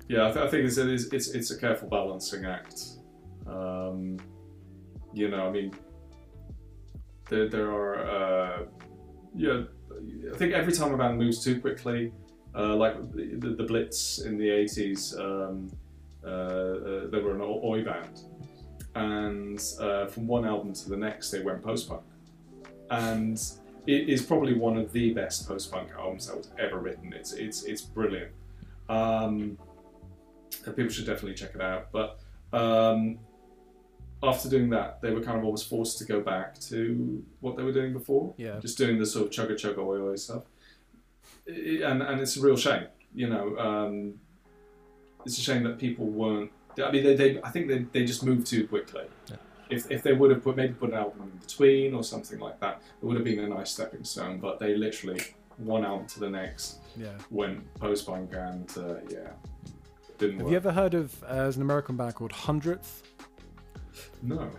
Yeah, 0.08 0.28
I, 0.28 0.32
th- 0.32 0.44
I 0.46 0.48
think 0.48 0.64
it's, 0.66 0.76
it's 0.78 1.30
it's 1.30 1.50
a 1.50 1.58
careful 1.58 1.88
balancing 1.88 2.44
act. 2.44 2.80
Um, 3.46 4.18
you 5.12 5.28
know, 5.28 5.48
I 5.48 5.50
mean, 5.50 5.72
there 7.28 7.48
there 7.48 7.70
are 7.70 7.94
uh, 8.06 8.64
yeah. 9.34 9.62
I 10.32 10.36
think 10.36 10.52
every 10.52 10.72
time 10.72 10.92
a 10.94 10.96
band 10.96 11.18
moves 11.18 11.42
too 11.44 11.60
quickly, 11.60 12.12
uh, 12.54 12.76
like 12.76 13.12
the, 13.12 13.54
the, 13.56 13.64
Blitz 13.64 14.18
in 14.20 14.36
the 14.36 14.50
eighties, 14.50 15.16
um, 15.16 15.70
uh, 16.24 16.28
uh, 16.28 17.06
they 17.08 17.18
were 17.20 17.34
an 17.34 17.40
oi 17.40 17.60
oi 17.64 17.84
band, 17.84 18.20
and 18.94 19.62
uh, 19.80 20.06
from 20.06 20.26
one 20.26 20.44
album 20.44 20.72
to 20.74 20.90
the 20.90 20.96
next, 20.96 21.30
they 21.30 21.40
went 21.40 21.62
post 21.62 21.88
punk, 21.88 22.02
and 22.90 23.40
it 23.86 24.08
is 24.08 24.22
probably 24.22 24.54
one 24.54 24.76
of 24.76 24.92
the 24.92 25.12
best 25.12 25.48
post 25.48 25.72
punk 25.72 25.90
albums 25.98 26.26
that 26.26 26.36
was 26.36 26.50
ever 26.58 26.78
written. 26.78 27.12
It's 27.12 27.32
it's 27.32 27.64
it's 27.64 27.82
brilliant. 27.82 28.32
Um, 28.88 29.58
people 30.64 30.90
should 30.90 31.06
definitely 31.06 31.34
check 31.34 31.54
it 31.54 31.60
out. 31.60 31.90
But 31.90 32.20
um, 32.52 33.18
after 34.22 34.48
doing 34.48 34.70
that, 34.70 35.00
they 35.00 35.10
were 35.10 35.20
kind 35.20 35.38
of 35.38 35.44
almost 35.44 35.68
forced 35.68 35.98
to 35.98 36.04
go 36.04 36.20
back 36.20 36.58
to 36.60 37.24
what 37.40 37.56
they 37.56 37.62
were 37.62 37.72
doing 37.72 37.92
before, 37.92 38.34
yeah, 38.36 38.58
just 38.60 38.78
doing 38.78 38.98
the 38.98 39.06
sort 39.06 39.26
of 39.26 39.32
chugga 39.32 39.54
chugga 39.54 39.78
oi 39.78 40.00
oi 40.00 40.16
stuff. 40.16 40.44
And 41.46 42.02
and 42.02 42.20
it's 42.20 42.36
a 42.36 42.40
real 42.40 42.56
shame, 42.56 42.86
you 43.14 43.28
know. 43.28 43.56
Um, 43.58 44.14
it's 45.24 45.38
a 45.38 45.40
shame 45.40 45.62
that 45.64 45.78
people 45.78 46.06
weren't. 46.06 46.50
I 46.82 46.90
mean, 46.90 47.04
they, 47.04 47.14
they 47.16 47.42
I 47.42 47.50
think 47.50 47.68
they, 47.68 47.78
they 47.92 48.04
just 48.04 48.24
moved 48.24 48.46
too 48.46 48.66
quickly. 48.66 49.04
Yeah. 49.28 49.36
If, 49.70 49.90
if 49.90 50.02
they 50.02 50.12
would 50.12 50.30
have 50.30 50.44
put 50.44 50.56
maybe 50.56 50.74
put 50.74 50.90
an 50.90 50.96
album 50.96 51.22
in 51.22 51.38
between 51.38 51.94
or 51.94 52.04
something 52.04 52.38
like 52.38 52.60
that, 52.60 52.82
it 53.00 53.04
would 53.04 53.16
have 53.16 53.24
been 53.24 53.38
a 53.40 53.48
nice 53.48 53.70
stepping 53.70 54.04
stone. 54.04 54.38
But 54.38 54.58
they 54.58 54.76
literally 54.76 55.20
one 55.56 55.84
album 55.84 56.06
to 56.06 56.20
the 56.20 56.30
next 56.30 56.78
yeah. 56.96 57.08
went 57.30 57.72
post 57.74 58.06
punk 58.06 58.32
and 58.34 58.70
uh, 58.76 58.94
yeah, 59.08 59.30
didn't 60.18 60.36
Have 60.36 60.44
work. 60.44 60.50
you 60.50 60.56
ever 60.56 60.72
heard 60.72 60.94
of 60.94 61.22
uh, 61.24 61.36
there's 61.36 61.56
an 61.56 61.62
American 61.62 61.96
band 61.96 62.14
called 62.14 62.32
Hundredth? 62.32 63.02
No. 64.22 64.50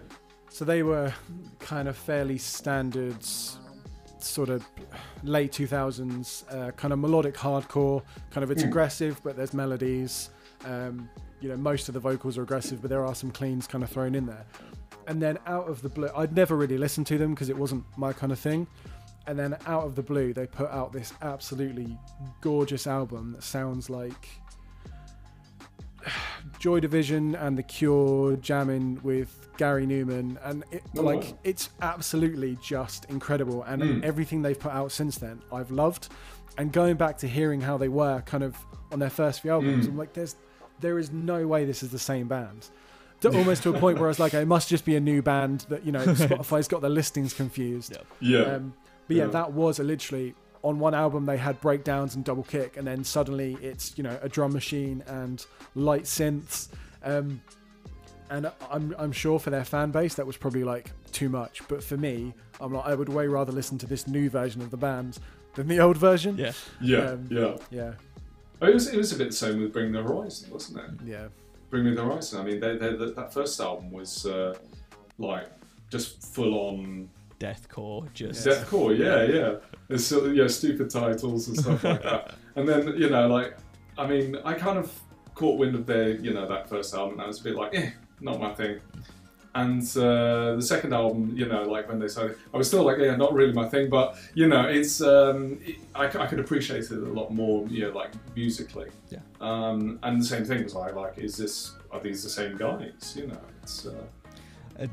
So 0.50 0.66
they 0.66 0.84
were 0.84 1.12
kind 1.60 1.88
of 1.88 1.98
fairly 1.98 2.38
standard, 2.38 3.24
sort 4.26 4.50
of 4.50 4.66
late 5.24 5.52
2000s, 5.52 6.44
uh, 6.54 6.72
kind 6.72 6.94
of 6.94 7.00
melodic 7.00 7.36
hardcore. 7.36 8.02
Kind 8.32 8.44
of 8.44 8.52
it's 8.52 8.64
Mm. 8.64 8.68
aggressive, 8.68 9.20
but 9.24 9.36
there's 9.36 9.54
melodies. 9.54 10.30
Um, 10.66 11.10
you 11.42 11.50
know, 11.50 11.58
most 11.58 11.88
of 11.90 11.94
the 11.94 12.00
vocals 12.00 12.38
are 12.38 12.44
aggressive, 12.44 12.82
but 12.82 12.90
there 12.90 13.06
are 13.06 13.14
some 13.16 13.32
cleans 13.32 13.68
kind 13.68 13.84
of 13.84 13.90
thrown 13.90 14.16
in 14.16 14.26
there. 14.26 14.46
And 15.08 15.22
then 15.22 15.38
out 15.46 15.68
of 15.68 15.82
the 15.82 15.90
blue, 15.90 16.10
I'd 16.16 16.34
never 16.36 16.56
really 16.56 16.78
listened 16.78 17.08
to 17.08 17.18
them 17.18 17.34
because 17.34 17.50
it 17.50 17.58
wasn't 17.58 17.84
my 17.98 18.14
kind 18.14 18.32
of 18.32 18.40
thing. 18.40 18.68
And 19.28 19.38
then 19.38 19.58
out 19.68 19.84
of 19.84 19.96
the 19.96 20.02
blue, 20.04 20.34
they 20.34 20.48
put 20.48 20.70
out 20.70 20.94
this 20.94 21.14
absolutely 21.22 21.98
gorgeous 22.42 22.88
album 22.88 23.34
that 23.34 23.44
sounds 23.44 23.90
like 23.90 24.28
Joy 26.60 26.80
Division 26.80 27.36
and 27.36 27.58
The 27.58 27.64
Cure 27.64 28.36
jamming 28.38 29.00
with 29.04 29.43
Gary 29.58 29.86
Numan, 29.86 30.38
and 30.44 30.64
it, 30.72 30.84
Oh, 30.98 31.02
like 31.02 31.24
wow. 31.24 31.38
it's 31.44 31.70
absolutely 31.82 32.58
just 32.62 33.06
incredible. 33.06 33.64
And 33.64 33.82
Mm. 33.82 34.04
everything 34.04 34.42
they've 34.42 34.60
put 34.60 34.72
out 34.72 34.92
since 34.92 35.18
then, 35.18 35.42
I've 35.52 35.72
loved. 35.72 36.10
And 36.58 36.72
going 36.72 36.96
back 36.98 37.18
to 37.20 37.28
hearing 37.28 37.62
how 37.62 37.78
they 37.78 37.88
were 37.88 38.22
kind 38.26 38.44
of 38.44 38.56
on 38.92 39.00
their 39.00 39.10
first 39.10 39.42
few 39.42 39.52
albums, 39.52 39.86
Mm. 39.86 39.90
I'm 39.92 39.98
like, 39.98 40.14
there's 40.14 40.36
there 40.80 41.00
is 41.00 41.12
no 41.12 41.48
way 41.48 41.64
this 41.66 41.82
is 41.84 41.92
the 41.92 42.00
same 42.00 42.28
band. 42.28 42.70
To, 43.22 43.30
almost 43.38 43.64
to 43.64 43.70
a 43.74 43.80
point 43.80 44.00
where 44.00 44.08
I 44.08 44.10
was 44.10 44.20
like, 44.20 44.34
it 44.34 44.46
must 44.48 44.68
just 44.68 44.84
be 44.84 44.98
a 44.98 45.00
new 45.00 45.22
band 45.22 45.62
that 45.70 45.86
you 45.86 45.94
know 45.94 46.04
Spotify's 46.04 46.68
got 46.68 46.82
the 46.82 46.90
listings 46.90 47.34
confused. 47.34 47.96
Yeah. 48.20 48.40
Yeah. 48.40 48.56
Um, 48.56 48.74
but 49.08 49.16
yeah, 49.16 49.24
Yeah. 49.26 49.30
that 49.30 49.54
was 49.54 49.80
literally 49.80 50.36
on 50.62 50.78
one 50.80 50.94
album 50.94 51.26
they 51.26 51.38
had 51.38 51.62
breakdowns 51.62 52.16
and 52.16 52.26
double 52.26 52.44
kick, 52.44 52.76
and 52.76 52.86
then 52.86 53.06
suddenly 53.06 53.58
it's 53.62 53.98
you 53.98 54.04
know 54.04 54.18
a 54.22 54.28
drum 54.28 54.52
machine 54.52 55.04
and 55.08 55.46
light 55.74 56.04
synths. 56.04 56.68
Um, 57.02 57.42
and 58.34 58.52
I'm 58.72 58.96
I'm 58.98 59.12
sure 59.12 59.40
for 59.40 59.52
their 59.52 59.64
fan 59.64 59.92
base 59.92 60.16
that 60.16 60.26
was 60.26 60.38
probably 60.38 60.64
like 60.64 60.92
too 61.12 61.30
much, 61.30 61.62
but 61.68 61.84
for 61.84 61.98
me, 61.98 62.34
I'm 62.60 62.74
like 62.74 62.86
I 62.86 62.96
would 62.96 63.10
way 63.10 63.28
rather 63.28 63.52
listen 63.52 63.78
to 63.80 63.86
this 63.86 64.08
new 64.08 64.30
version 64.30 64.62
of 64.62 64.72
the 64.72 64.78
band 64.78 65.20
than 65.54 65.68
the 65.68 65.80
old 65.80 65.98
version. 65.98 66.38
Yeah. 66.38 66.52
yeah. 66.82 67.12
um, 67.12 67.28
yeah. 67.30 67.56
yeah, 67.70 67.94
Oh, 68.60 68.68
It 68.68 68.74
was, 68.74 68.88
it 68.88 68.98
was 68.98 69.12
a 69.12 69.18
bit 69.18 69.28
the 69.30 69.36
same 69.36 69.62
with 69.62 69.72
Bring 69.72 69.92
the 69.92 70.02
Horizon, 70.02 70.50
wasn't 70.52 70.80
it? 70.80 71.06
yeah. 71.06 71.28
Bring 71.70 71.86
Me 71.86 71.94
the 71.94 72.04
Horizon. 72.04 72.40
I 72.40 72.44
mean, 72.44 72.60
they, 72.60 72.78
they, 72.78 72.96
that 72.96 73.16
that 73.16 73.34
first 73.34 73.60
album 73.60 73.92
was 73.92 74.26
uh, 74.26 74.56
like 75.20 75.48
just 75.92 76.24
full 76.34 76.54
on 76.56 77.10
Deathcore, 77.40 78.12
just 78.14 78.48
deathcore. 78.48 78.98
Yeah, 78.98 79.24
yeah. 79.24 79.56
It's 79.90 80.06
sort 80.06 80.26
of, 80.28 80.36
yeah, 80.36 80.48
stupid 80.48 80.90
titles 80.90 81.48
and 81.50 81.58
stuff 81.58 81.84
like 81.84 82.02
that. 82.04 82.36
And 82.56 82.70
then 82.70 82.94
you 82.98 83.10
know, 83.10 83.28
like, 83.28 83.58
I 83.98 84.06
mean, 84.06 84.38
I 84.46 84.54
kind 84.54 84.78
of 84.78 84.92
caught 85.34 85.58
wind 85.58 85.74
of 85.74 85.88
their, 85.88 86.10
you 86.12 86.32
know, 86.32 86.48
that 86.48 86.70
first 86.70 86.94
album. 86.94 87.14
And 87.14 87.24
I 87.24 87.28
was 87.28 87.42
a 87.42 87.44
bit 87.44 87.56
like, 87.56 87.74
eh, 87.76 87.90
not 88.24 88.40
my 88.40 88.54
thing. 88.54 88.80
And 89.56 89.84
uh, 89.96 90.56
the 90.56 90.62
second 90.64 90.94
album, 90.94 91.34
you 91.36 91.46
know, 91.46 91.62
like 91.64 91.88
when 91.88 92.00
they 92.00 92.08
started, 92.08 92.38
I 92.52 92.58
was 92.58 92.68
still 92.68 92.82
like, 92.84 92.98
yeah, 92.98 93.16
not 93.16 93.34
really 93.34 93.54
my 93.54 93.68
thing. 93.70 93.88
But 93.88 94.18
you 94.34 94.48
know, 94.48 94.68
it's 94.68 95.00
um, 95.00 95.60
it, 95.64 95.76
I, 95.94 96.06
I 96.06 96.26
could 96.26 96.40
appreciate 96.40 96.86
it 96.86 96.92
a 96.92 96.96
lot 96.96 97.32
more, 97.32 97.68
you 97.68 97.82
know, 97.84 97.92
like 97.96 98.12
musically. 98.36 98.90
Yeah. 99.12 99.20
Um, 99.42 100.00
and 100.02 100.20
the 100.20 100.26
same 100.26 100.44
thing 100.44 100.64
was 100.64 100.74
like, 100.74 100.96
like, 100.96 101.20
is 101.20 101.38
this 101.38 101.76
are 101.92 102.00
these 102.00 102.24
the 102.24 102.30
same 102.30 102.58
guys? 102.58 103.14
You 103.16 103.28
know, 103.28 103.40
it's 103.62 103.86
uh, 103.86 103.94
Uh, 104.80 104.88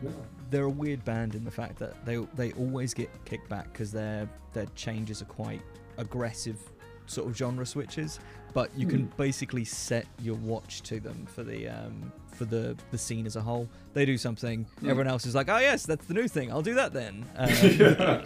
they're 0.51 0.65
a 0.65 0.69
weird 0.69 1.03
band 1.07 1.35
in 1.35 1.43
the 1.45 1.51
fact 1.51 1.79
that 1.79 2.05
they 2.05 2.17
they 2.35 2.53
always 2.53 2.93
get 2.93 3.09
kicked 3.25 3.49
back 3.49 3.73
because 3.73 3.91
their 3.91 4.29
their 4.53 4.67
changes 4.75 5.23
are 5.23 5.27
quite 5.43 5.63
aggressive 5.97 6.59
sort 7.07 7.29
of 7.29 7.37
genre 7.37 7.65
switches 7.67 8.21
but 8.53 8.71
you 8.77 8.87
can 8.87 9.01
Hmm. 9.07 9.17
basically 9.17 9.65
set 9.65 10.07
your 10.21 10.37
watch 10.37 10.83
to 10.83 11.01
them 11.01 11.27
for 11.27 11.43
the 11.45 11.67
um, 11.69 12.13
for 12.41 12.47
the 12.47 12.75
the 12.91 12.97
scene 12.97 13.27
as 13.27 13.37
a 13.37 13.41
whole 13.43 13.69
they 13.93 14.07
do 14.07 14.17
something 14.17 14.65
Hmm. 14.81 14.89
everyone 14.89 15.09
else 15.09 15.27
is 15.27 15.35
like 15.35 15.51
oh 15.51 15.59
yes 15.59 15.85
that's 15.85 16.07
the 16.07 16.15
new 16.15 16.27
thing 16.27 16.51
i'll 16.51 16.63
do 16.63 16.73
that 16.75 16.95
then 16.95 17.27
um, 17.37 17.51
yeah. 17.51 18.25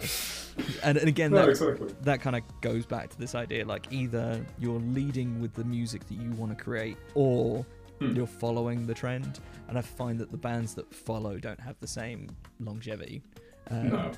and, 0.83 0.97
and 0.97 1.09
again 1.09 1.31
No, 1.31 1.39
that, 1.41 1.49
exactly. 1.49 1.93
that 2.03 2.21
kind 2.21 2.37
of 2.37 2.43
goes 2.61 2.85
back 2.85 3.09
to 3.09 3.17
this 3.19 3.35
idea 3.35 3.65
like 3.65 3.87
either 3.91 4.39
you're 4.57 4.79
leading 4.79 5.41
with 5.41 5.53
the 5.53 5.65
music 5.65 6.07
that 6.07 6.13
you 6.15 6.29
want 6.31 6.57
to 6.57 6.63
create 6.63 6.95
or 7.13 7.65
Hmm. 7.99 8.13
you're 8.15 8.27
following 8.27 8.85
the 8.87 8.93
trend 8.93 9.39
and 9.69 9.77
i 9.77 9.81
find 9.81 10.19
that 10.19 10.29
the 10.31 10.37
bands 10.37 10.73
that 10.75 10.93
follow 10.93 11.37
don't 11.37 11.59
have 11.61 11.77
the 11.79 11.87
same 11.87 12.27
longevity 12.59 13.21
um, 13.71 13.89
No. 13.89 14.11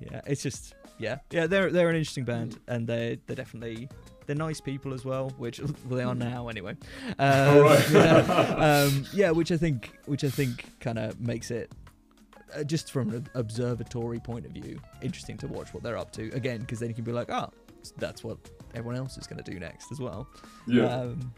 yeah 0.00 0.20
it's 0.26 0.42
just 0.42 0.74
yeah 0.98 1.18
yeah 1.30 1.46
they're 1.46 1.70
they're 1.70 1.88
an 1.90 1.96
interesting 1.96 2.24
band 2.24 2.58
and 2.68 2.86
they're 2.86 3.16
they're 3.26 3.36
definitely 3.36 3.88
they're 4.28 4.36
nice 4.36 4.60
people 4.60 4.94
as 4.94 5.04
well 5.04 5.30
which 5.38 5.58
well, 5.60 5.72
they 5.98 6.04
are 6.04 6.14
now 6.14 6.46
anyway 6.48 6.76
um, 7.18 7.48
All 7.56 7.60
right. 7.62 7.90
yeah, 7.90 8.84
um, 8.86 9.04
yeah 9.12 9.30
which 9.32 9.50
i 9.50 9.56
think 9.56 9.98
which 10.06 10.22
i 10.22 10.28
think 10.30 10.64
kind 10.78 10.98
of 10.98 11.18
makes 11.20 11.50
it 11.50 11.72
uh, 12.54 12.62
just 12.62 12.92
from 12.92 13.10
an 13.10 13.26
observatory 13.34 14.20
point 14.20 14.46
of 14.46 14.52
view 14.52 14.78
interesting 15.02 15.36
to 15.38 15.48
watch 15.48 15.74
what 15.74 15.82
they're 15.82 15.98
up 15.98 16.12
to 16.12 16.30
again 16.34 16.60
because 16.60 16.78
then 16.78 16.88
you 16.88 16.94
can 16.94 17.04
be 17.04 17.12
like 17.12 17.28
oh 17.30 17.50
that's 17.96 18.22
what 18.22 18.38
everyone 18.74 18.96
else 18.96 19.16
is 19.16 19.26
going 19.26 19.42
to 19.42 19.50
do 19.50 19.58
next 19.58 19.90
as 19.90 19.98
well 19.98 20.28
Yeah. 20.66 20.84
um, 20.86 21.32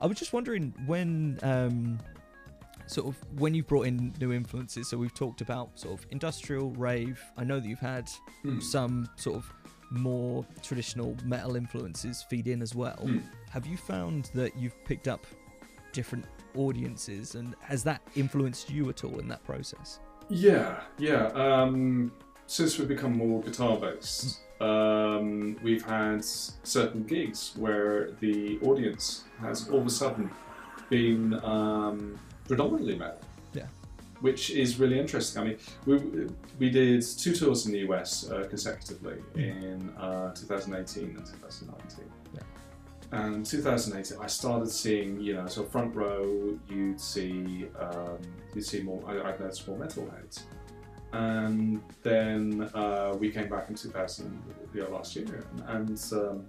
I 0.00 0.06
was 0.06 0.16
just 0.18 0.32
wondering 0.32 0.72
when, 0.86 1.38
um, 1.42 1.98
sort 2.86 3.08
of, 3.08 3.16
when 3.38 3.52
you've 3.52 3.66
brought 3.66 3.86
in 3.86 4.14
new 4.18 4.32
influences. 4.32 4.88
So 4.88 4.96
we've 4.96 5.12
talked 5.12 5.42
about 5.42 5.78
sort 5.78 5.98
of 5.98 6.06
industrial 6.10 6.70
rave. 6.70 7.20
I 7.36 7.44
know 7.44 7.60
that 7.60 7.68
you've 7.68 7.78
had 7.78 8.08
Hmm. 8.42 8.58
some 8.60 9.06
sort 9.16 9.36
of 9.36 9.52
more 9.92 10.44
traditional 10.62 11.16
metal 11.24 11.56
influences 11.56 12.24
feed 12.28 12.48
in 12.48 12.62
as 12.62 12.74
well. 12.74 12.96
Hmm. 12.96 13.18
Have 13.50 13.66
you 13.66 13.76
found 13.76 14.30
that 14.34 14.56
you've 14.56 14.82
picked 14.84 15.08
up 15.08 15.26
different 15.92 16.24
audiences, 16.56 17.34
and 17.34 17.54
has 17.60 17.82
that 17.84 18.02
influenced 18.16 18.70
you 18.70 18.88
at 18.88 19.04
all 19.04 19.18
in 19.18 19.28
that 19.28 19.44
process? 19.44 20.00
Yeah, 20.28 20.80
yeah. 20.98 21.26
Um, 21.34 22.12
since 22.46 22.78
we've 22.78 22.88
become 22.88 23.16
more 23.16 23.42
guitar 23.42 23.76
based, 23.76 24.40
um, 24.60 25.58
we've 25.62 25.84
had 25.84 26.24
certain 26.24 27.02
gigs 27.04 27.52
where 27.56 28.12
the 28.20 28.58
audience 28.62 29.24
has 29.40 29.68
all 29.68 29.80
of 29.80 29.86
a 29.86 29.90
sudden 29.90 30.30
been 30.88 31.34
um, 31.44 32.18
predominantly 32.46 32.96
metal. 32.96 33.20
Yeah. 34.22 34.30
Which 34.30 34.50
is 34.50 34.78
really 34.78 34.98
interesting. 34.98 35.42
I 35.42 35.44
mean, 35.46 35.58
we, 35.86 36.28
we 36.58 36.70
did 36.70 37.02
two 37.02 37.34
tours 37.34 37.66
in 37.66 37.72
the 37.72 37.80
US 37.90 38.30
uh, 38.30 38.46
consecutively 38.48 39.18
in 39.34 39.90
uh, 39.98 40.32
2018 40.34 41.16
and 41.16 41.26
2019. 41.26 42.04
Yeah. 42.34 42.40
And 43.12 43.44
2018, 43.44 44.18
I 44.20 44.26
started 44.26 44.70
seeing, 44.70 45.20
you 45.20 45.34
know, 45.34 45.46
so 45.46 45.64
front 45.64 45.94
row, 45.94 46.58
you'd 46.68 46.98
see, 46.98 47.66
um, 47.78 48.18
you'd 48.54 48.64
see 48.64 48.82
more. 48.82 49.02
I, 49.06 49.28
I'd 49.28 49.38
noticed 49.38 49.68
more 49.68 49.76
metalheads, 49.76 50.44
and 51.12 51.82
then 52.02 52.70
uh, 52.74 53.14
we 53.18 53.30
came 53.30 53.50
back 53.50 53.68
in 53.68 53.74
2000, 53.74 54.42
you 54.72 54.82
know, 54.82 54.88
last 54.90 55.14
year, 55.14 55.44
and 55.66 56.02
um, 56.12 56.46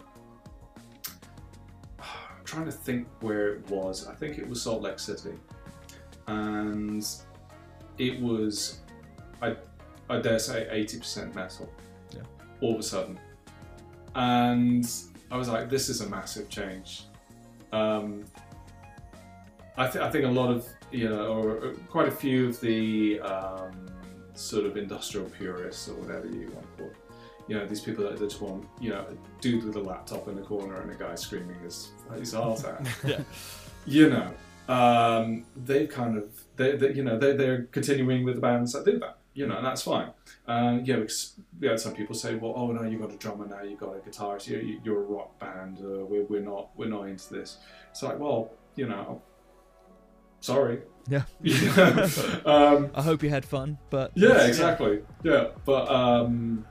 I'm 2.00 2.46
trying 2.46 2.66
to 2.66 2.72
think 2.72 3.08
where 3.20 3.56
it 3.56 3.70
was. 3.70 4.08
I 4.08 4.16
think 4.16 4.38
it 4.38 4.48
was 4.48 4.62
Salt 4.62 4.84
Lake 4.84 5.00
City, 5.00 5.34
and 6.28 7.06
it 7.98 8.20
was, 8.20 8.80
I, 9.42 9.56
I 10.10 10.20
dare 10.20 10.40
say, 10.40 10.68
80% 10.72 11.34
metal. 11.36 11.70
Yeah. 12.16 12.22
All 12.62 12.74
of 12.74 12.80
a 12.80 12.84
sudden, 12.84 13.20
and 14.16 14.90
I 15.32 15.38
was 15.38 15.50
like, 15.50 15.70
this 15.70 15.90
is 15.90 16.02
a 16.02 16.10
massive 16.10 16.50
change. 16.50 17.06
Um, 17.72 18.24
I, 19.78 19.88
th- 19.88 20.04
I 20.04 20.10
think 20.12 20.26
a 20.26 20.30
lot 20.30 20.52
of, 20.52 20.68
you 20.92 21.10
know, 21.10 21.26
or 21.28 21.50
or 21.66 21.74
quite 21.90 22.08
a 22.08 22.12
few 22.12 22.50
of 22.50 22.62
the 22.62 23.20
um, 23.22 23.88
sort 24.36 24.66
of 24.66 24.78
industrial 24.78 25.28
purists 25.30 25.88
or 25.90 25.96
whatever 25.96 26.28
you 26.28 26.52
want 26.54 26.62
to 26.62 26.84
call 26.84 26.88
it, 26.88 26.96
you 27.48 27.56
know, 27.56 27.66
these 27.66 27.82
people 27.82 28.04
that 28.04 28.18
just 28.20 28.42
want, 28.42 28.68
you 28.80 28.92
know, 28.92 29.06
a 29.10 29.42
dude 29.42 29.64
with 29.64 29.76
a 29.76 29.80
laptop 29.80 30.28
in 30.28 30.36
the 30.36 30.42
corner 30.44 30.80
and 30.82 30.92
a 30.92 30.96
guy 30.96 31.16
screaming 31.16 31.60
his, 31.62 31.92
his 32.16 32.34
heart 32.34 32.64
out. 32.66 32.88
Yeah. 33.06 33.22
You 33.86 34.10
know, 34.12 34.74
um, 34.74 35.46
they 35.56 35.88
kind 35.88 36.18
of, 36.18 36.30
they, 36.56 36.76
they, 36.76 36.94
you 36.94 37.04
know, 37.04 37.18
they, 37.18 37.36
they're 37.36 37.64
continuing 37.64 38.24
with 38.24 38.36
the 38.36 38.42
bands 38.42 38.74
that 38.74 38.86
do 38.86 39.00
that, 39.00 39.18
you 39.34 39.48
know, 39.48 39.58
and 39.58 39.66
that's 39.66 39.82
fine. 39.82 40.12
Um, 40.48 40.82
yeah, 40.84 40.98
because 40.98 41.40
we 41.60 41.68
had 41.68 41.80
some 41.80 41.94
people 41.94 42.16
say, 42.16 42.36
well, 42.36 42.54
oh 42.56 42.72
no, 42.72 42.84
you've 42.84 43.02
got 43.02 43.12
a 43.12 43.18
drummer 43.18 43.48
now, 43.48 43.62
you've 43.62 43.80
got 43.80 43.96
a 43.96 44.00
guitarist, 44.00 44.48
you're, 44.48 44.62
you're 44.62 45.02
a 45.02 45.06
rock 45.06 45.40
band, 45.40 45.80
uh, 45.80 46.06
we're, 46.06 46.24
we're 46.26 46.42
not, 46.42 46.70
we're 46.76 46.90
not 46.90 47.08
into 47.08 47.34
this. 47.34 47.58
It's 47.92 48.04
like, 48.04 48.20
well, 48.20 48.52
you 48.76 48.88
know, 48.88 49.22
sorry. 50.40 50.82
Yeah. 51.10 51.24
Yeah. 51.42 52.10
um, 52.46 52.92
I 52.94 53.02
hope 53.02 53.24
you 53.24 53.30
had 53.30 53.46
fun, 53.46 53.78
but 53.90 54.12
yeah, 54.16 54.46
exactly. 54.46 55.02
Yeah, 55.24 55.50
but 55.66 55.90
um, 55.90 56.66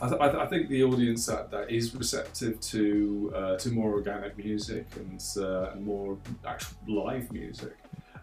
I, 0.00 0.08
th- 0.08 0.20
I, 0.20 0.28
th- 0.28 0.42
I 0.42 0.46
think 0.46 0.68
the 0.68 0.84
audience 0.84 1.26
that, 1.26 1.50
that 1.50 1.70
is 1.70 1.94
receptive 1.94 2.60
to 2.60 3.32
uh, 3.34 3.56
to 3.56 3.70
more 3.70 3.92
organic 3.92 4.36
music 4.38 4.86
and, 4.96 5.20
uh, 5.36 5.70
and 5.72 5.84
more 5.84 6.18
actual 6.46 6.76
live 6.86 7.32
music 7.32 7.76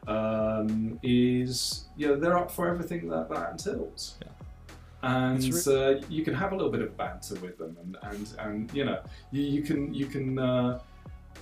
um, 0.10 1.00
is 1.04 1.86
yeah 1.96 2.14
they're 2.14 2.38
up 2.38 2.52
for 2.52 2.68
everything 2.68 3.08
that 3.10 3.30
that 3.30 3.52
entails. 3.52 4.16
Yeah. 4.22 4.28
And 5.02 5.54
uh, 5.68 6.02
you 6.10 6.26
can 6.26 6.34
have 6.34 6.52
a 6.52 6.56
little 6.56 6.72
bit 6.72 6.82
of 6.82 6.98
banter 6.98 7.36
with 7.36 7.58
them, 7.58 7.78
and, 7.82 7.98
and, 8.04 8.34
and 8.40 8.74
you 8.74 8.84
know 8.84 9.00
you, 9.32 9.44
you 9.44 9.62
can 9.62 9.94
you 9.94 10.08
can 10.08 10.38
uh, 10.38 10.80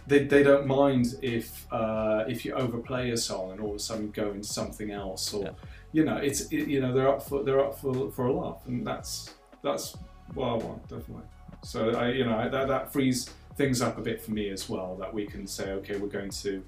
they, 0.06 0.26
they 0.26 0.44
don't 0.44 0.68
mind 0.68 1.16
if 1.22 1.66
uh, 1.72 2.24
if 2.28 2.46
you 2.46 2.54
overplay 2.54 3.12
a 3.12 3.18
song 3.18 3.52
and 3.52 3.60
all 3.60 3.72
of 3.72 3.76
a 3.78 3.80
sudden 3.80 4.12
go 4.12 4.32
into 4.32 4.48
something 4.48 4.92
else 4.92 5.34
or 5.34 5.44
Yeah. 5.46 5.52
you 5.92 6.06
know 6.06 6.18
it's 6.18 6.42
it, 6.52 6.68
you 6.68 6.80
know 6.82 6.94
they're 6.94 7.10
up 7.10 7.24
for 7.24 7.44
they're 7.44 7.64
up 7.68 7.80
for, 7.80 8.12
for 8.12 8.28
a 8.28 8.34
laugh 8.34 8.62
and 8.68 8.86
that's 8.86 9.34
that's 9.64 9.98
what 10.36 10.48
I 10.48 10.56
want 10.66 10.82
definitely 10.88 11.24
so 11.64 11.90
I 11.92 12.12
you 12.12 12.26
know 12.26 12.50
that, 12.50 12.68
that 12.68 12.94
frees 12.94 13.30
things 13.56 13.82
up 13.82 13.98
a 13.98 14.02
bit 14.02 14.22
for 14.22 14.32
me 14.32 14.50
as 14.50 14.70
well 14.70 14.96
that 15.00 15.12
we 15.12 15.26
can 15.26 15.48
say 15.48 15.72
okay 15.72 15.98
we're 15.98 16.08
going 16.20 16.30
to 16.30 16.64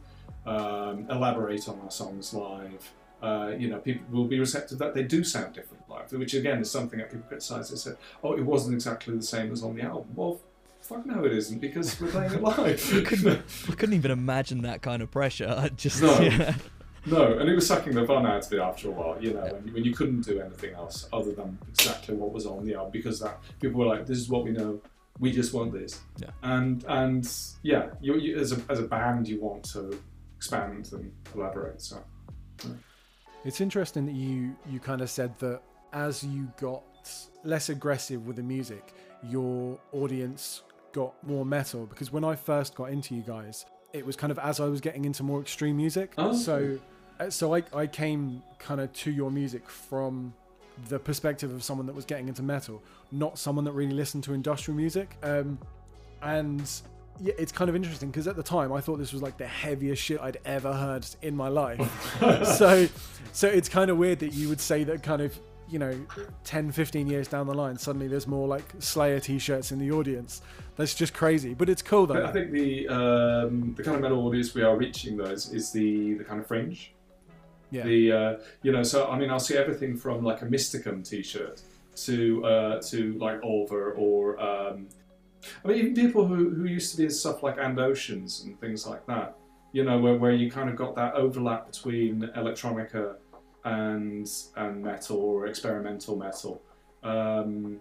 um, 0.50 1.06
elaborate 1.10 1.68
on 1.70 1.80
our 1.84 1.92
songs 1.92 2.34
live 2.34 2.84
uh, 3.22 3.52
you 3.58 3.68
know 3.70 3.80
people 3.80 4.06
will 4.12 4.30
be 4.36 4.40
receptive 4.40 4.78
that 4.78 4.94
they 4.94 5.04
do 5.04 5.24
sound 5.24 5.54
different 5.54 5.84
live 5.90 6.12
which 6.14 6.34
again 6.34 6.60
is 6.60 6.70
something 6.72 7.00
that 7.00 7.10
people 7.12 7.28
criticize 7.28 7.70
they 7.70 7.76
said 7.76 7.96
oh 8.24 8.34
it 8.34 8.46
wasn't 8.54 8.74
exactly 8.74 9.16
the 9.16 9.22
same 9.36 9.52
as 9.52 9.62
on 9.64 9.76
the 9.76 9.82
album 9.82 10.08
well 10.16 10.40
fuck 10.80 11.06
no 11.06 11.24
it 11.26 11.34
isn't 11.34 11.60
because 11.60 12.00
we're 12.00 12.10
playing 12.10 12.32
it 12.34 12.42
live 12.52 12.58
I 12.96 13.02
couldn't, 13.10 13.42
I 13.70 13.72
couldn't 13.76 13.96
even 13.96 14.12
imagine 14.12 14.62
that 14.64 14.82
kind 14.82 15.02
of 15.04 15.12
pressure. 15.12 15.54
I 15.58 15.68
just 15.86 16.02
No. 16.02 16.20
yeah. 16.22 16.56
No, 17.06 17.38
and 17.40 17.50
it 17.50 17.56
was 17.56 17.66
sucking 17.68 17.94
the 17.96 18.06
fun 18.06 18.26
out 18.26 18.46
of 18.46 18.52
it 18.54 18.60
after 18.60 18.90
a 18.90 18.92
while, 18.92 19.18
you 19.24 19.34
know, 19.34 19.46
Yeah. 19.46 19.54
when, 19.54 19.74
when 19.74 19.84
you 19.86 19.94
couldn't 19.94 20.22
do 20.22 20.40
anything 20.42 20.74
else 20.76 21.08
other 21.14 21.32
than 21.34 21.58
exactly 21.70 22.14
what 22.16 22.32
was 22.34 22.46
on 22.46 22.66
the 22.66 22.76
album 22.76 22.92
because 22.92 23.20
that 23.22 23.40
people 23.62 23.80
were 23.80 23.86
like, 23.94 24.06
"This 24.06 24.18
is 24.18 24.28
what 24.30 24.44
we 24.44 24.52
know. 24.52 24.82
We 25.18 25.32
just 25.32 25.54
want 25.54 25.72
this." 25.74 26.02
Yeah. 26.18 26.32
And 26.44 26.84
and 26.90 27.24
yeah, 27.64 27.84
you, 28.02 28.16
you 28.18 28.38
as 28.38 28.52
a 28.52 28.62
as 28.70 28.80
a 28.80 28.88
band, 28.96 29.28
you 29.30 29.40
want 29.40 29.64
to 29.74 29.98
expand 30.40 30.90
and 30.94 31.12
collaborate. 31.26 31.82
So 31.82 32.02
It's 33.44 33.60
interesting 33.60 34.06
that 34.06 34.16
you 34.16 34.56
you 34.72 34.80
kind 34.80 35.02
of 35.02 35.10
said 35.10 35.38
that 35.40 35.62
as 35.92 36.24
you 36.24 36.50
got 36.60 36.82
less 37.44 37.68
aggressive 37.70 38.26
with 38.26 38.38
the 38.38 38.44
music, 38.44 38.94
your 39.24 39.78
audience 39.92 40.62
got 40.94 41.12
more 41.28 41.46
metal. 41.46 41.86
Because 41.86 42.10
when 42.14 42.24
I 42.24 42.36
first 42.36 42.74
got 42.76 42.90
into 42.90 43.16
you 43.16 43.22
guys, 43.22 43.66
it 43.92 44.06
was 44.06 44.16
kind 44.16 44.32
of 44.32 44.40
as 44.40 44.62
I 44.62 44.66
was 44.66 44.80
getting 44.80 45.04
into 45.04 45.24
more 45.24 45.42
extreme 45.42 45.76
music. 45.76 46.14
Oh, 46.18 46.34
So, 46.34 46.80
uh, 47.20 47.30
so 47.30 47.54
I 47.54 47.64
I 47.74 47.86
came 47.88 48.42
kind 48.60 48.80
of 48.80 48.94
to 49.04 49.12
your 49.12 49.32
music 49.32 49.70
from 49.70 50.34
the 50.88 51.00
perspective 51.00 51.52
of 51.54 51.62
someone 51.64 51.86
that 51.88 51.96
was 51.96 52.06
getting 52.06 52.30
into 52.30 52.44
metal, 52.44 52.82
not 53.12 53.38
someone 53.38 53.66
that 53.66 53.74
really 53.74 53.98
listened 54.04 54.24
to 54.24 54.34
industrial 54.34 54.78
music. 54.78 55.18
Um, 55.22 55.60
and 56.22 56.70
yeah, 57.22 57.34
it's 57.38 57.52
kind 57.52 57.70
of 57.70 57.76
interesting 57.76 58.10
because 58.10 58.28
at 58.28 58.36
the 58.36 58.44
time 58.44 58.72
I 58.72 58.82
thought 58.82 58.98
this 58.98 59.14
was 59.14 59.22
like 59.22 59.38
the 59.38 59.48
heaviest 59.48 60.02
shit 60.02 60.20
I'd 60.20 60.38
ever 60.46 60.74
heard 60.74 61.06
in 61.22 61.36
my 61.36 61.48
life. 61.48 61.80
so, 62.58 62.88
so 63.34 63.48
it's 63.48 63.70
kind 63.70 63.92
of 63.92 63.98
weird 63.98 64.20
that 64.20 64.34
you 64.34 64.50
would 64.50 64.62
say 64.62 64.84
that 64.86 65.04
kind 65.04 65.22
of 65.22 65.38
you 65.70 65.78
know 65.78 65.94
10 66.46 66.72
15 66.72 67.06
years 67.06 67.28
down 67.28 67.46
the 67.46 67.54
line 67.54 67.78
suddenly 67.78 68.08
there's 68.08 68.26
more 68.26 68.48
like 68.48 68.64
slayer 68.80 69.20
t-shirts 69.20 69.72
in 69.72 69.78
the 69.78 69.92
audience 69.92 70.42
that's 70.78 70.96
just 70.96 71.14
crazy 71.14 71.54
but 71.54 71.70
it's 71.70 71.84
cool 71.84 72.08
though 72.08 72.26
I 72.26 72.32
think 72.32 72.52
the 72.52 72.88
um, 72.88 73.76
the 73.78 73.84
kind 73.84 73.96
of 73.96 74.02
metal 74.02 74.26
audience 74.26 74.56
we 74.56 74.64
are 74.64 74.76
reaching 74.76 75.16
though 75.16 75.26
is, 75.26 75.54
is 75.54 75.72
the 75.72 76.14
the 76.16 76.24
kind 76.24 76.40
of 76.40 76.48
fringe. 76.48 76.94
yeah 77.70 77.84
The 77.84 78.12
uh, 78.12 78.38
you 78.64 78.72
know, 78.72 78.82
so 78.82 79.10
I 79.12 79.20
mean, 79.20 79.30
I'll 79.30 79.40
see 79.40 79.58
everything 79.58 79.96
from 79.96 80.24
like 80.24 80.42
a 80.42 80.46
Mysticum 80.46 81.08
T-shirt 81.08 81.62
to 82.06 82.46
uh, 82.46 82.82
to 82.90 83.14
like 83.20 83.40
Ulver 83.44 83.92
or 83.94 84.40
um, 84.42 84.88
I 85.64 85.68
mean, 85.68 85.78
even 85.78 85.94
people 85.94 86.26
who, 86.26 86.50
who 86.50 86.66
used 86.66 86.92
to 86.92 86.98
be 86.98 87.06
in 87.06 87.10
stuff 87.10 87.44
like 87.44 87.58
And 87.60 87.80
Oceans 87.80 88.44
and 88.44 88.60
things 88.60 88.86
like 88.86 89.06
that. 89.08 89.38
You 89.72 89.84
know, 89.84 90.00
where, 90.00 90.16
where 90.16 90.32
you 90.32 90.50
kind 90.50 90.70
of 90.70 90.76
got 90.76 90.96
that 90.96 91.14
overlap 91.14 91.68
between 91.68 92.22
electronica 92.36 93.16
and 93.66 94.28
and 94.56 94.84
metal 94.84 95.18
or 95.18 95.48
experimental 95.48 96.16
metal, 96.16 96.62
um, 97.04 97.80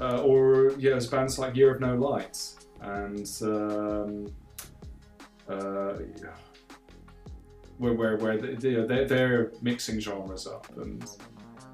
uh, 0.00 0.22
or 0.22 0.72
yeah, 0.78 0.90
there's 0.90 1.06
bands 1.06 1.38
like 1.38 1.54
Year 1.54 1.74
of 1.74 1.80
No 1.80 1.94
Light 1.94 2.38
and 2.80 3.30
um, 3.42 4.26
uh, 5.48 5.94
where 7.78 7.92
where 7.92 8.16
where 8.16 8.36
they, 8.38 8.68
you 8.68 8.78
know, 8.78 8.86
they're, 8.86 9.06
they're 9.06 9.52
mixing 9.62 10.00
genres 10.00 10.46
up 10.46 10.66
and 10.76 11.08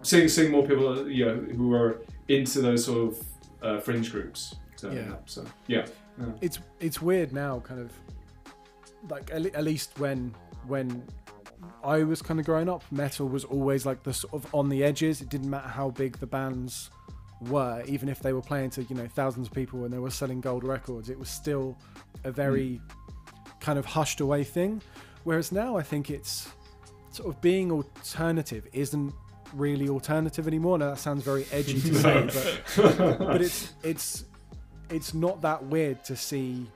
seeing 0.02 0.28
seeing 0.28 0.50
more 0.50 0.66
people 0.66 1.08
you 1.08 1.24
know 1.24 1.34
who 1.34 1.72
are 1.72 2.02
into 2.28 2.60
those 2.60 2.84
sort 2.84 3.12
of 3.12 3.26
uh, 3.62 3.80
fringe 3.80 4.10
groups 4.10 4.56
Yeah. 4.90 5.12
up. 5.12 5.28
So 5.28 5.44
yeah, 5.66 5.86
it's 6.40 6.58
it's 6.80 7.00
weird 7.00 7.32
now 7.32 7.60
kind 7.60 7.80
of 7.80 7.92
like 9.10 9.30
at, 9.32 9.46
at 9.46 9.64
least 9.64 9.98
when 9.98 10.34
when 10.66 11.02
i 11.84 12.02
was 12.02 12.22
kind 12.22 12.38
of 12.38 12.46
growing 12.46 12.68
up 12.68 12.84
metal 12.90 13.28
was 13.28 13.44
always 13.44 13.84
like 13.84 14.02
the 14.02 14.12
sort 14.12 14.34
of 14.34 14.54
on 14.54 14.68
the 14.68 14.82
edges. 14.84 15.20
It 15.20 15.28
didn't 15.28 15.50
matter 15.50 15.68
how 15.68 15.90
big 15.90 16.18
the 16.18 16.26
bands 16.26 16.90
were 17.42 17.82
even 17.86 18.08
if 18.08 18.20
they 18.20 18.32
were 18.32 18.42
playing 18.42 18.70
to 18.70 18.84
you 18.84 18.94
know 18.94 19.06
thousands 19.08 19.48
of 19.48 19.54
people 19.54 19.84
and 19.84 19.92
they 19.92 19.98
were 19.98 20.10
selling 20.10 20.40
gold 20.40 20.62
records 20.62 21.10
it 21.10 21.18
was 21.18 21.28
still 21.28 21.76
a 22.22 22.30
very 22.30 22.76
hmm. 22.76 23.50
kind 23.60 23.78
of 23.78 23.84
hushed 23.84 24.20
away 24.20 24.44
thing. 24.44 24.80
Whereas 25.24 25.52
now 25.52 25.76
i 25.76 25.82
think 25.82 26.10
it's 26.10 26.48
sort 27.10 27.28
of 27.28 27.40
being 27.40 27.70
alternative 27.70 28.66
isn't 28.72 29.12
really 29.54 29.88
alternative 29.88 30.46
anymore. 30.46 30.78
Now 30.78 30.90
that 30.90 30.98
sounds 30.98 31.22
very 31.22 31.46
edgy 31.52 31.80
to 31.80 31.94
say 32.32 32.62
but 32.76 33.18
but 33.18 33.42
it's 33.42 33.72
it's 33.82 34.24
it's 34.92 35.14
not 35.14 35.42
that 35.42 35.64
weird 35.64 36.04
to 36.04 36.16
see 36.16 36.66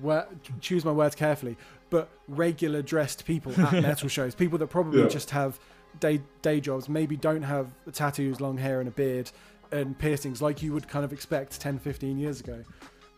where, 0.00 0.26
choose 0.60 0.84
my 0.84 0.92
words 0.92 1.14
carefully 1.14 1.56
but 1.90 2.10
regular 2.28 2.82
dressed 2.82 3.24
people 3.24 3.52
at 3.60 3.72
metal 3.82 4.08
shows 4.08 4.34
people 4.34 4.58
that 4.58 4.66
probably 4.66 5.00
Yeah. 5.02 5.08
just 5.08 5.30
have 5.30 5.58
day 6.00 6.20
day 6.42 6.60
jobs 6.60 6.88
maybe 6.88 7.16
don't 7.16 7.42
have 7.42 7.68
tattoos 7.92 8.40
long 8.40 8.58
hair 8.58 8.80
and 8.80 8.88
a 8.88 8.92
beard 8.92 9.30
and 9.72 9.98
piercings 9.98 10.42
like 10.42 10.62
you 10.62 10.72
would 10.74 10.86
kind 10.88 11.04
of 11.04 11.12
expect 11.12 11.58
10 11.60 11.78
15 11.78 12.18
years 12.18 12.40
ago 12.40 12.62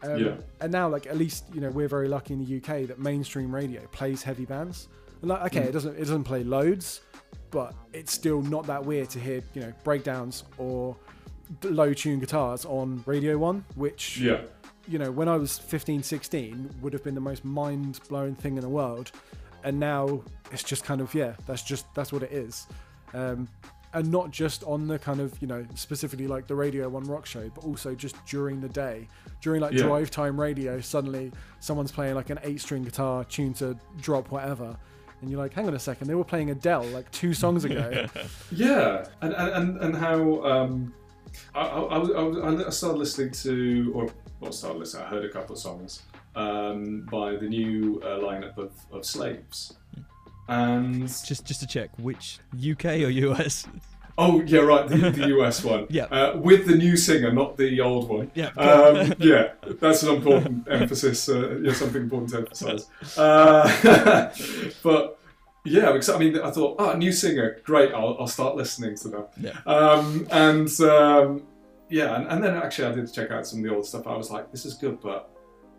um, 0.05 0.17
Yeah. 0.25 0.35
and 0.61 0.71
now 0.71 0.89
like 0.89 1.07
at 1.07 1.17
least 1.17 1.45
you 1.53 1.61
know 1.61 1.71
we're 1.71 1.89
very 1.89 2.07
lucky 2.09 2.35
in 2.35 2.45
the 2.45 2.57
uk 2.59 2.87
that 2.87 2.99
mainstream 3.01 3.53
radio 3.53 3.81
plays 3.89 4.23
heavy 4.23 4.45
bands 4.45 4.89
and 5.23 5.31
like 5.31 5.43
okay 5.47 5.67
it 5.69 5.73
doesn't 5.73 5.97
it 5.97 6.01
doesn't 6.01 6.25
play 6.25 6.45
loads 6.45 7.01
but 7.51 7.75
it's 7.93 8.13
still 8.13 8.41
not 8.43 8.65
that 8.67 8.85
weird 8.85 9.11
to 9.11 9.19
hear 9.19 9.43
you 9.55 9.63
know 9.63 9.73
breakdowns 9.83 10.45
or 10.59 10.97
low 11.65 11.93
tune 11.93 12.21
guitars 12.21 12.65
on 12.65 13.03
radio 13.07 13.37
1 13.39 13.65
which 13.75 14.19
yeah, 14.19 14.41
you 14.89 14.99
know 14.99 15.11
when 15.11 15.29
i 15.29 15.37
was 15.37 15.59
15 15.59 16.03
16 16.03 16.71
would 16.81 16.93
have 16.93 17.03
been 17.03 17.15
the 17.15 17.21
most 17.21 17.45
mind-blowing 17.45 18.35
thing 18.37 18.57
in 18.57 18.63
the 18.63 18.69
world. 18.69 19.11
And 19.63 19.79
now 19.79 20.23
it's 20.53 20.63
just 20.63 20.85
kind 20.85 21.01
of 21.03 21.13
yeah 21.15 21.35
that's 21.47 21.63
just 21.63 21.85
that's 21.95 22.13
what 22.13 22.23
it 22.23 22.33
is. 22.33 22.67
Um, 23.13 23.47
and 23.93 24.11
not 24.11 24.31
just 24.31 24.63
on 24.65 24.87
the 24.87 24.99
kind 24.99 25.21
of 25.21 25.37
you 25.43 25.49
know 25.49 25.67
specifically 25.75 26.27
like 26.29 26.47
the 26.47 26.55
radio 26.55 26.89
one 26.89 27.05
rock 27.05 27.27
show 27.27 27.51
but 27.55 27.65
also 27.65 27.95
just 27.95 28.17
during 28.27 28.61
the 28.63 28.69
day. 28.71 29.07
During 29.43 29.61
like 29.61 29.73
Yeah. 29.75 29.83
drive 29.83 30.11
time 30.11 30.41
radio 30.41 30.81
suddenly 30.81 31.31
someone's 31.59 31.93
playing 31.93 32.15
like 32.15 32.31
an 32.31 32.39
eight 32.43 32.61
string 32.63 32.85
guitar 32.85 33.25
tuned 33.25 33.57
to 33.57 33.77
drop 34.01 34.31
whatever. 34.31 34.75
And 35.21 35.31
you're 35.31 35.39
like 35.41 35.53
hang 35.53 35.67
on 35.67 35.75
a 35.75 35.79
second 35.79 36.07
they 36.07 36.15
were 36.15 36.25
playing 36.25 36.49
adele 36.51 36.85
like 36.85 37.11
two 37.11 37.35
songs 37.35 37.65
ago. 37.69 38.07
Yeah, 38.51 39.05
and 39.21 39.35
and 39.35 39.49
and, 39.53 39.79
and 39.83 39.97
how 39.97 40.43
um, 40.45 40.95
I, 41.55 41.61
I, 41.61 41.99
I, 41.99 42.23
I, 42.23 42.67
I 42.67 42.71
started 42.71 42.99
listening 42.99 43.31
to 43.33 44.11
or 44.41 44.53
started 44.53 44.79
listening. 44.79 45.05
I 45.05 45.09
heard 45.09 45.25
a 45.25 45.29
couple 45.29 45.55
of 45.55 45.61
songs 45.61 46.03
um, 46.37 47.07
by 47.11 47.37
the 47.37 47.49
new 47.49 48.01
uh, 48.05 48.19
lineup 48.19 48.57
of, 48.59 48.73
of 48.93 49.05
Slaves, 49.05 49.75
and 50.49 51.01
Just 51.09 51.47
just 51.47 51.61
to 51.61 51.67
check, 51.67 51.91
which 51.99 52.39
UK 52.55 52.85
or 52.87 53.11
US? 53.11 53.67
oh 54.19 54.43
yeah, 54.43 54.61
right, 54.61 54.87
the, 54.89 54.97
the 55.11 55.29
US 55.39 55.65
one, 55.65 55.87
Yeah. 55.89 56.05
uh, 56.05 56.37
with 56.37 56.67
the 56.67 56.77
new 56.77 56.97
singer, 56.97 57.33
not 57.33 57.57
the 57.57 57.81
old 57.81 58.09
one. 58.09 58.31
Yeah. 58.35 58.49
Um, 58.57 59.15
yeah, 59.19 59.53
that's 59.81 60.03
an 60.03 60.17
important 60.17 60.67
emphasis. 60.71 61.29
Uh, 61.29 61.59
yeah, 61.63 61.73
something 61.73 62.03
important 62.03 62.31
to 62.33 62.39
emphasise. 62.39 62.87
Uh, 63.17 64.33
but 64.83 65.19
yeah, 65.65 65.93
because 65.93 66.09
I 66.09 66.19
mean, 66.19 66.39
I 66.39 66.51
thought, 66.51 66.77
oh, 66.79 66.95
new 66.95 67.13
singer, 67.13 67.59
great. 67.65 67.93
I'll, 67.93 68.17
I'll 68.21 68.27
start 68.27 68.57
listening 68.57 68.97
to 68.99 69.09
them. 69.09 69.25
Yeah. 69.41 69.59
Um, 69.67 70.27
and 70.31 70.81
um, 70.81 71.43
yeah, 71.89 72.17
and, 72.17 72.27
and 72.29 72.43
then 72.45 72.55
actually, 72.57 72.89
I 72.89 72.93
did 72.93 73.13
check 73.13 73.31
out 73.31 73.47
some 73.47 73.59
of 73.61 73.65
the 73.65 73.75
old 73.75 73.87
stuff. 73.87 74.07
I 74.07 74.17
was 74.17 74.31
like, 74.31 74.51
this 74.53 74.65
is 74.65 74.75
good, 74.75 75.01
but 75.01 75.31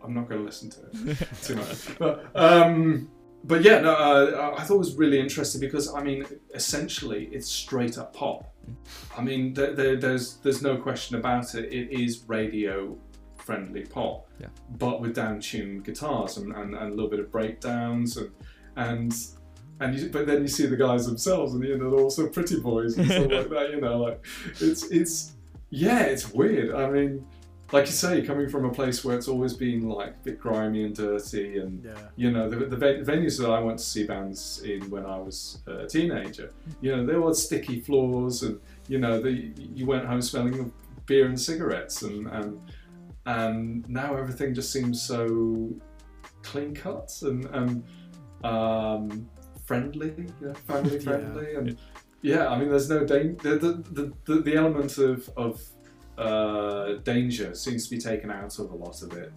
I'm 0.04 0.14
not 0.14 0.28
going 0.28 0.40
to 0.40 0.44
listen 0.44 0.70
to 0.70 1.10
it 1.10 1.28
too 1.42 1.56
much. 1.56 1.98
But 1.98 2.26
um, 2.34 3.10
but 3.44 3.62
yeah, 3.62 3.80
no, 3.80 3.92
uh, 3.92 4.54
I 4.56 4.62
thought 4.62 4.76
it 4.76 4.78
was 4.78 4.94
really 4.96 5.18
interesting 5.18 5.60
because 5.60 5.92
I 5.92 6.02
mean, 6.02 6.24
essentially, 6.54 7.28
it's 7.32 7.48
straight 7.50 7.98
up 7.98 8.14
pop. 8.14 8.54
I 9.16 9.22
mean, 9.22 9.52
there, 9.54 9.74
there, 9.74 9.96
there's 9.96 10.36
there's 10.36 10.62
no 10.62 10.76
question 10.76 11.16
about 11.16 11.54
it. 11.54 11.72
It 11.72 11.90
is 11.92 12.24
radio 12.28 12.96
friendly 13.36 13.84
pop, 13.84 14.28
Yeah. 14.40 14.46
but 14.78 15.00
with 15.00 15.16
down 15.16 15.40
tuned 15.40 15.84
guitars 15.84 16.36
and, 16.36 16.52
and, 16.54 16.76
and 16.76 16.92
a 16.92 16.94
little 16.94 17.10
bit 17.10 17.18
of 17.18 17.32
breakdowns 17.32 18.16
and 18.16 18.30
and 18.76 19.12
and 19.80 19.98
you, 19.98 20.08
but 20.10 20.26
then 20.26 20.42
you 20.42 20.48
see 20.48 20.66
the 20.66 20.76
guys 20.76 21.06
themselves 21.06 21.54
and 21.54 21.64
you 21.64 21.76
know 21.76 21.90
they're 21.90 22.00
also 22.00 22.28
pretty 22.28 22.60
boys 22.60 22.96
and 22.96 23.06
stuff 23.06 23.30
like 23.30 23.50
that. 23.50 23.70
You 23.70 23.80
know, 23.80 23.98
like 23.98 24.24
it's 24.60 24.84
it's 24.90 25.32
yeah, 25.70 26.02
it's 26.02 26.32
weird. 26.32 26.74
I 26.74 26.88
mean, 26.90 27.26
like 27.72 27.86
you 27.86 27.92
say, 27.92 28.22
coming 28.22 28.48
from 28.48 28.66
a 28.66 28.70
place 28.70 29.04
where 29.04 29.16
it's 29.16 29.28
always 29.28 29.54
been 29.54 29.88
like 29.88 30.10
a 30.10 30.24
bit 30.24 30.40
grimy 30.40 30.84
and 30.84 30.94
dirty 30.94 31.58
and 31.58 31.82
yeah 31.84 31.94
you 32.16 32.30
know 32.30 32.48
the, 32.48 32.56
the 32.66 32.76
venues 32.76 33.38
that 33.40 33.50
I 33.50 33.60
went 33.60 33.78
to 33.78 33.84
see 33.84 34.04
bands 34.04 34.62
in 34.64 34.88
when 34.90 35.06
I 35.06 35.18
was 35.18 35.62
a 35.66 35.86
teenager, 35.86 36.52
you 36.80 36.94
know 36.94 37.04
there 37.04 37.20
were 37.20 37.34
sticky 37.34 37.80
floors 37.80 38.42
and 38.42 38.60
you 38.88 38.98
know 38.98 39.20
the, 39.20 39.52
you 39.56 39.86
went 39.86 40.04
home 40.04 40.22
smelling 40.22 40.58
of 40.58 40.72
beer 41.06 41.26
and 41.26 41.40
cigarettes 41.40 42.02
and 42.02 42.26
and 42.28 42.60
and 43.26 43.88
now 43.88 44.16
everything 44.16 44.54
just 44.54 44.72
seems 44.72 45.00
so 45.00 45.70
clean 46.42 46.74
cut 46.74 47.10
and 47.22 47.46
and 47.46 47.84
um, 48.44 49.28
friendly, 49.64 50.12
you 50.40 50.46
know, 50.48 50.54
family 50.54 50.94
Yeah. 50.96 51.00
friendly 51.00 51.54
and 51.54 51.76
yeah, 52.22 52.48
I 52.48 52.58
mean 52.58 52.68
there's 52.68 52.88
no 52.88 53.04
danger. 53.04 53.58
The, 53.58 53.82
the, 53.90 54.12
the, 54.24 54.40
the 54.42 54.54
element 54.56 54.96
of 54.98 55.28
of 55.36 55.60
uh, 56.18 56.94
danger 57.04 57.54
seems 57.54 57.88
to 57.88 57.90
be 57.96 58.00
taken 58.00 58.30
out 58.30 58.58
of 58.58 58.70
a 58.70 58.74
lot 58.76 59.02
of 59.02 59.12
it. 59.16 59.32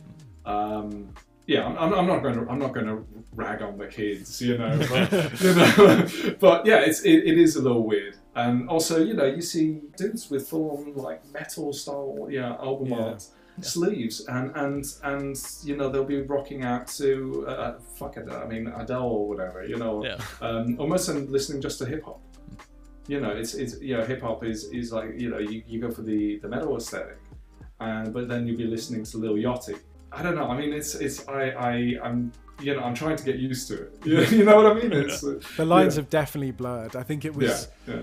Um, 0.45 1.09
yeah, 1.47 1.65
I'm, 1.65 1.77
I'm- 1.77 1.93
I'm 1.93 2.07
not 2.07 2.21
going 2.23 2.35
to 2.45 2.51
I'm 2.51 2.59
not 2.59 2.73
going 2.73 2.87
to 2.87 3.05
rag 3.33 3.61
on 3.61 3.77
the 3.77 3.87
kids, 3.87 4.41
you 4.41 4.57
know, 4.57 4.77
but, 4.89 5.41
you 5.41 5.53
know, 5.55 6.35
but 6.39 6.65
yeah, 6.65 6.79
it's 6.79 7.01
it, 7.03 7.23
it 7.25 7.37
is 7.37 7.55
a 7.55 7.61
little 7.61 7.83
weird, 7.85 8.17
and 8.35 8.67
also 8.69 8.99
you 9.03 9.13
know 9.13 9.25
you 9.25 9.41
see 9.41 9.81
dudes 9.97 10.29
with 10.29 10.47
full 10.47 10.83
like 10.95 11.21
metal 11.33 11.71
style 11.73 12.27
yeah 12.29 12.53
album 12.55 12.87
Yeah. 12.89 12.99
art 13.03 13.25
sleeves, 13.61 14.25
and 14.27 14.51
and 14.55 14.85
and 15.03 15.35
you 15.63 15.75
know 15.77 15.89
they'll 15.89 16.03
be 16.03 16.21
rocking 16.21 16.63
out 16.63 16.87
to 16.99 17.45
uh, 17.47 17.79
fuck 17.97 18.17
it, 18.17 18.29
I 18.31 18.45
mean 18.45 18.67
Adele 18.67 19.03
or 19.03 19.27
whatever, 19.27 19.63
you 19.65 19.77
know, 19.77 20.03
Yeah. 20.03 20.17
um, 20.41 20.75
almost 20.79 21.09
and 21.09 21.29
listening 21.29 21.61
just 21.61 21.77
to 21.79 21.85
hip 21.85 22.03
hop. 22.03 22.21
You 23.07 23.19
know, 23.21 23.29
it's 23.31 23.53
it's 23.53 23.79
you 23.81 23.95
know 23.97 24.03
hip 24.03 24.21
hop 24.21 24.43
is 24.43 24.65
is 24.71 24.91
like 24.91 25.09
you 25.17 25.29
know 25.29 25.37
you, 25.39 25.63
you 25.67 25.79
go 25.79 25.91
for 25.91 26.01
the 26.01 26.39
the 26.39 26.47
metal 26.47 26.75
aesthetic, 26.75 27.19
and 27.79 28.13
but 28.13 28.27
then 28.27 28.47
you'll 28.47 28.57
be 28.57 28.67
listening 28.67 29.03
to 29.05 29.17
Lil 29.17 29.35
Yachty. 29.35 29.77
I 30.11 30.23
don't 30.23 30.35
know. 30.35 30.47
I 30.47 30.57
mean, 30.57 30.73
it's 30.73 30.95
it's 30.95 31.27
I 31.27 31.49
I 31.51 31.73
I'm 32.03 32.31
you 32.61 32.73
know 32.75 32.81
I'm 32.83 32.95
trying 32.95 33.17
to 33.17 33.23
get 33.23 33.37
used 33.37 33.67
to 33.69 33.75
it. 33.83 33.89
You, 34.05 34.21
you 34.39 34.43
know 34.45 34.55
what 34.55 34.65
I 34.71 34.73
mean? 34.75 34.91
It's 34.93 35.23
uh, 35.23 35.39
the 35.57 35.65
lines 35.65 35.95
Yeah. 35.95 36.01
have 36.01 36.09
definitely 36.09 36.51
blurred 36.51 36.95
i 36.95 37.03
think 37.03 37.25
it 37.25 37.35
was 37.35 37.67
yeah 37.87 37.95
yeah 37.95 38.01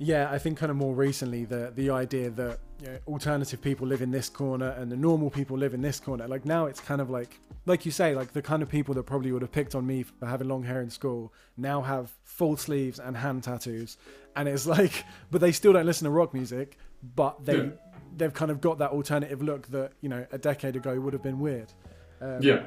Yeah, 0.00 0.30
I 0.30 0.38
think 0.38 0.58
kind 0.58 0.70
of 0.70 0.76
more 0.76 0.94
recently 0.94 1.44
the 1.46 1.72
the 1.74 1.90
idea 1.90 2.30
that 2.30 2.58
you 2.80 2.86
know, 2.88 2.98
alternative 3.08 3.60
people 3.60 3.86
live 3.86 4.02
in 4.02 4.10
this 4.10 4.28
corner 4.28 4.70
and 4.78 4.90
the 4.90 4.96
normal 4.96 5.30
people 5.30 5.56
live 5.58 5.74
in 5.74 5.80
this 5.82 5.98
corner. 6.00 6.28
Like 6.28 6.44
now, 6.44 6.66
it's 6.66 6.80
kind 6.80 7.00
of 7.00 7.10
like 7.10 7.40
like 7.66 7.84
you 7.84 7.90
say, 7.92 8.14
like 8.14 8.32
the 8.32 8.42
kind 8.42 8.62
of 8.62 8.68
people 8.68 8.94
that 8.94 9.02
probably 9.04 9.32
would 9.32 9.42
have 9.42 9.52
picked 9.52 9.74
on 9.74 9.86
me 9.86 10.02
for 10.04 10.26
having 10.26 10.48
long 10.48 10.62
hair 10.62 10.80
in 10.80 10.88
school 10.90 11.32
now 11.56 11.82
have 11.82 12.10
full 12.24 12.56
sleeves 12.56 12.98
and 12.98 13.16
hand 13.16 13.42
tattoos, 13.44 13.96
and 14.36 14.48
it's 14.48 14.66
like, 14.76 15.04
but 15.30 15.40
they 15.40 15.52
still 15.52 15.72
don't 15.72 15.86
listen 15.86 16.04
to 16.04 16.10
rock 16.10 16.32
music, 16.34 16.78
but 17.16 17.44
they 17.44 17.56
Yeah. 17.56 17.70
they've 18.16 18.32
kind 18.34 18.50
of 18.50 18.60
got 18.60 18.78
that 18.78 18.90
alternative 18.90 19.42
look 19.42 19.66
that 19.68 19.92
you 20.00 20.08
know 20.08 20.26
a 20.32 20.38
decade 20.38 20.76
ago 20.76 20.98
would 21.00 21.12
have 21.12 21.22
been 21.22 21.40
weird. 21.40 21.72
Um, 22.20 22.38
yeah. 22.42 22.62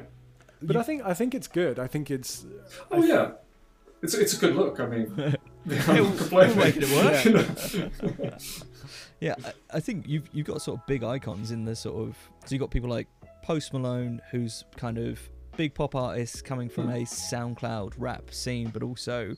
but 0.62 0.76
I 0.76 0.82
think 0.82 1.02
I 1.04 1.14
think 1.14 1.34
it's 1.34 1.48
good. 1.48 1.78
I 1.78 1.86
think 1.86 2.10
it's 2.10 2.44
Oh 2.90 3.02
yeah. 3.02 3.32
It's, 4.02 4.14
it's 4.14 4.34
a 4.34 4.36
good 4.36 4.56
look. 4.56 4.78
I 4.80 4.86
mean, 4.86 5.12
I'm 5.16 5.94
we'll- 5.94 6.04
not 6.10 6.18
complaining. 6.18 6.56
we'll 6.56 6.64
make 6.66 6.76
it 6.76 6.90
work. 6.90 7.24
You 7.24 7.32
know? 8.28 8.36
Yeah, 9.22 9.34
I, 9.44 9.52
I 9.76 9.80
think 9.80 10.08
you've 10.08 10.28
you've 10.32 10.46
got 10.46 10.60
sort 10.62 10.80
of 10.80 10.86
big 10.86 11.04
icons 11.04 11.52
in 11.52 11.64
the 11.64 11.76
sort 11.76 12.08
of 12.08 12.16
so 12.44 12.54
you've 12.54 12.60
got 12.60 12.70
people 12.72 12.90
like 12.90 13.06
Post 13.44 13.72
Malone, 13.72 14.20
who's 14.32 14.64
kind 14.76 14.98
of 14.98 15.20
big 15.56 15.74
pop 15.74 15.94
artist 15.94 16.44
coming 16.44 16.68
from 16.68 16.84
Hmm. 16.86 16.90
a 16.94 17.00
SoundCloud 17.02 17.94
rap 17.98 18.32
scene, 18.34 18.70
but 18.70 18.82
also 18.82 19.34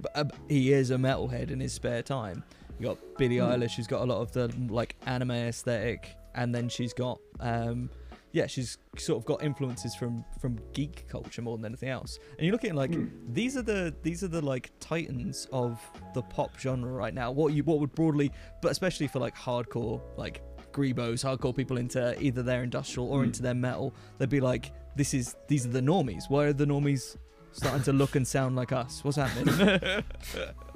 but, 0.00 0.12
uh, 0.16 0.24
he 0.48 0.72
is 0.72 0.90
a 0.90 0.96
metalhead 0.96 1.50
in 1.50 1.58
his 1.60 1.72
spare 1.72 2.02
time. 2.02 2.42
You 2.78 2.86
got 2.86 2.98
Billie 3.18 3.38
Hmm. 3.38 3.44
Eilish, 3.44 3.74
who's 3.76 3.86
got 3.88 4.02
a 4.02 4.04
lot 4.04 4.20
of 4.20 4.30
the 4.32 4.54
like 4.72 4.94
anime 5.06 5.32
aesthetic, 5.32 6.14
and 6.36 6.54
then 6.54 6.68
she's 6.68 6.92
got 6.92 7.18
um, 7.40 7.90
yeah, 8.34 8.46
she's 8.48 8.76
sort 8.98 9.16
of 9.18 9.24
got 9.24 9.42
influences 9.42 9.94
from 9.94 10.24
from 10.40 10.58
geek 10.74 11.06
culture 11.08 11.40
more 11.40 11.56
than 11.56 11.64
anything 11.66 11.88
else. 11.88 12.18
And 12.36 12.44
you 12.44 12.52
look 12.52 12.64
at 12.64 12.74
like 12.74 12.92
Hmm. 12.92 13.06
these 13.32 13.56
are 13.56 13.62
the 13.62 13.94
these 14.02 14.22
are 14.24 14.28
the 14.28 14.42
like 14.42 14.72
titans 14.80 15.46
of 15.52 15.80
the 16.14 16.22
pop 16.22 16.58
genre 16.58 16.90
right 16.92 17.14
now. 17.14 17.30
What 17.30 17.54
you 17.54 17.62
what 17.64 17.78
would 17.80 17.94
broadly, 17.94 18.30
but 18.60 18.70
especially 18.72 19.06
for 19.06 19.20
like 19.20 19.36
hardcore 19.36 20.00
like 20.16 20.42
grebos, 20.72 21.24
hardcore 21.24 21.54
people 21.56 21.76
into 21.78 22.20
either 22.20 22.42
their 22.42 22.62
industrial 22.64 23.08
or 23.08 23.20
Hmm. 23.20 23.26
into 23.26 23.40
their 23.42 23.54
metal, 23.54 23.94
they'd 24.18 24.28
be 24.28 24.40
like, 24.40 24.72
this 24.96 25.14
is 25.14 25.36
these 25.48 25.64
are 25.64 25.70
the 25.70 25.80
normies. 25.80 26.24
Why 26.28 26.46
are 26.46 26.52
the 26.52 26.66
normies 26.66 27.16
starting 27.52 27.84
to 27.84 27.92
look 27.92 28.16
and 28.16 28.26
sound 28.26 28.56
like 28.56 28.72
us? 28.72 29.04
What's 29.04 29.16
happening? 29.16 29.54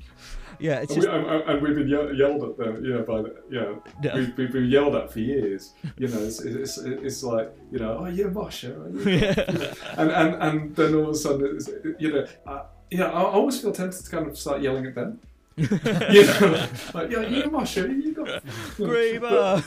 yeah, 0.60 0.80
it's 0.80 0.92
And, 0.94 1.02
just 1.02 1.12
we, 1.12 1.18
and, 1.18 1.42
and 1.50 1.62
we've 1.62 1.74
been 1.74 1.88
yelled 1.88 2.42
at 2.42 2.56
them, 2.58 2.84
you 2.84 2.94
know, 2.94 3.02
by 3.02 3.22
the, 3.22 3.34
yeah, 3.50 3.74
Yeah. 4.02 4.14
we've, 4.16 4.36
we've 4.36 4.52
been 4.52 4.64
yelled 4.66 4.94
at 4.96 5.12
for 5.12 5.20
years. 5.20 5.72
You 5.96 6.08
know, 6.08 6.18
it's, 6.18 6.40
it's, 6.40 6.78
it's 6.78 7.22
like, 7.22 7.52
you 7.70 7.78
know, 7.78 7.98
oh, 8.00 8.06
you're 8.06 8.30
Masha. 8.30 8.68
yeah. 9.06 9.74
and, 9.96 10.10
and, 10.10 10.34
and 10.42 10.76
then 10.76 10.94
all 10.94 11.04
of 11.04 11.08
a 11.10 11.14
sudden, 11.14 11.56
it's, 11.56 11.68
you 11.98 12.12
know, 12.12 12.26
uh, 12.46 12.64
yeah, 12.90 13.04
I 13.06 13.20
I 13.22 13.32
always 13.32 13.60
feel 13.60 13.72
tempted 13.72 14.04
to 14.04 14.10
kind 14.10 14.26
of 14.26 14.38
start 14.38 14.62
yelling 14.62 14.86
at 14.86 14.94
them. 14.94 15.20
you 15.58 15.66
know, 15.72 16.68
like, 16.94 17.10
yeah, 17.10 17.20
you're 17.26 17.50
Masha, 17.50 17.82
you 17.88 18.12
got. 18.14 18.42
Graver. 18.76 19.62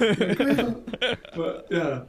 But, 1.36 1.68
yeah. 1.70 2.04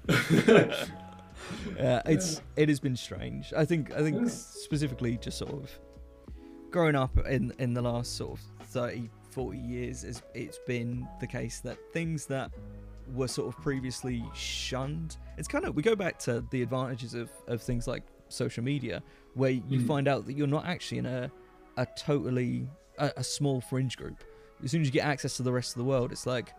yeah, 1.76 2.02
it's 2.06 2.40
it 2.56 2.68
has 2.68 2.80
been 2.80 2.96
strange. 2.96 3.52
I 3.56 3.64
think 3.64 3.92
I 3.92 4.02
think 4.02 4.20
Yeah. 4.22 4.28
specifically 4.28 5.16
just 5.18 5.38
sort 5.38 5.52
of 5.52 5.70
growing 6.70 6.94
up 6.94 7.16
in 7.26 7.52
in 7.58 7.74
the 7.74 7.82
last 7.82 8.16
sort 8.16 8.38
of 8.38 8.40
30, 8.72 9.08
40 9.30 9.58
years, 9.58 10.04
it's 10.34 10.58
been 10.66 11.06
the 11.20 11.26
case 11.26 11.60
that 11.60 11.78
things 11.92 12.26
that 12.26 12.50
were 13.14 13.28
sort 13.28 13.48
of 13.54 13.60
previously 13.62 14.24
shunned. 14.34 15.16
It's 15.38 15.48
kind 15.48 15.64
of 15.64 15.74
we 15.74 15.82
go 15.82 15.96
back 15.96 16.18
to 16.20 16.44
the 16.50 16.62
advantages 16.62 17.14
of 17.14 17.30
of 17.48 17.60
things 17.62 17.86
like 17.86 18.02
social 18.28 18.62
media, 18.64 19.02
where 19.34 19.50
you 19.50 19.80
Mm. 19.80 19.86
find 19.86 20.08
out 20.08 20.26
that 20.26 20.34
you're 20.34 20.46
not 20.46 20.66
actually 20.66 20.98
in 20.98 21.06
a 21.06 21.30
a 21.76 21.86
totally 21.96 22.68
a, 22.98 23.12
a 23.18 23.24
small 23.24 23.60
fringe 23.60 23.96
group. 23.96 24.22
As 24.64 24.70
soon 24.70 24.82
as 24.82 24.86
you 24.86 24.92
get 24.92 25.04
access 25.06 25.36
to 25.38 25.42
the 25.42 25.52
rest 25.52 25.72
of 25.72 25.78
the 25.78 25.84
world, 25.84 26.12
it's 26.12 26.26
like 26.26 26.52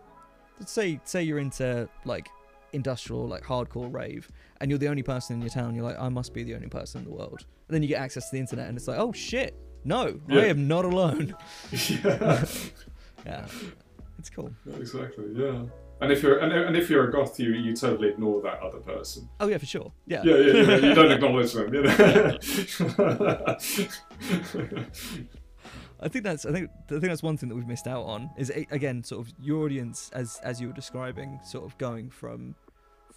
let's 0.58 0.72
say 0.72 1.00
say 1.04 1.22
you're 1.22 1.38
into 1.38 1.88
like 2.04 2.28
industrial 2.72 3.26
like 3.28 3.42
hardcore 3.44 3.92
rave 3.92 4.28
and 4.60 4.68
you're 4.70 4.78
the 4.78 4.88
only 4.88 5.02
person 5.02 5.36
in 5.36 5.40
your 5.40 5.48
town 5.48 5.76
you're 5.76 5.84
like 5.84 5.96
i 6.00 6.08
must 6.08 6.34
be 6.34 6.42
the 6.42 6.54
only 6.56 6.66
person 6.66 7.02
in 7.02 7.04
the 7.08 7.14
world 7.16 7.46
and 7.68 7.74
then 7.74 7.82
you 7.82 7.88
get 7.88 8.00
access 8.00 8.28
to 8.28 8.34
the 8.34 8.40
internet 8.40 8.68
and 8.68 8.76
it's 8.76 8.88
like 8.88 8.98
oh 8.98 9.12
shit 9.12 9.54
no 9.84 10.20
Yeah. 10.28 10.40
i 10.40 10.44
am 10.46 10.66
not 10.68 10.84
alone 10.84 11.34
yeah. 11.72 12.44
yeah 13.26 13.46
it's 14.18 14.30
cool 14.30 14.50
Exactly, 14.78 15.26
yeah. 15.34 15.62
And 16.00 16.10
if 16.12 16.22
you're 16.22 16.38
and, 16.38 16.52
and 16.52 16.76
if 16.76 16.90
you're 16.90 17.08
a 17.08 17.12
goth, 17.12 17.38
you 17.38 17.52
you 17.52 17.74
totally 17.74 18.08
ignore 18.08 18.42
that 18.42 18.58
other 18.60 18.78
person. 18.80 19.28
oh 19.40 19.46
yeah 19.48 19.58
for 19.58 19.66
sure 19.66 19.92
yeah 20.06 20.22
Yeah, 20.24 20.36
yeah, 20.36 20.52
yeah. 20.62 20.76
You 20.76 20.94
don't 20.94 21.12
acknowledge 21.12 21.52
them. 21.52 21.72
You 21.72 21.82
know. 21.88 22.38
I 26.00 26.08
think 26.08 26.24
that's 26.24 26.44
I 26.44 26.52
think 26.52 26.68
I 26.86 26.90
think 26.90 27.04
that's 27.04 27.22
one 27.22 27.36
thing 27.36 27.48
that 27.48 27.54
we've 27.54 27.66
missed 27.66 27.86
out 27.86 28.02
on 28.04 28.30
is 28.36 28.50
again 28.70 29.02
sort 29.04 29.26
of 29.26 29.32
your 29.40 29.64
audience 29.64 30.10
as 30.12 30.40
as 30.42 30.60
you 30.60 30.66
were 30.68 30.74
describing 30.74 31.38
sort 31.44 31.64
of 31.64 31.76
going 31.78 32.10
from 32.10 32.54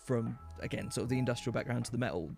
from 0.06 0.38
again 0.62 0.90
sort 0.92 1.04
of 1.04 1.10
the 1.10 1.18
industrial 1.20 1.54
background 1.54 1.86
to 1.86 1.92
the 1.92 1.98
metal 1.98 2.30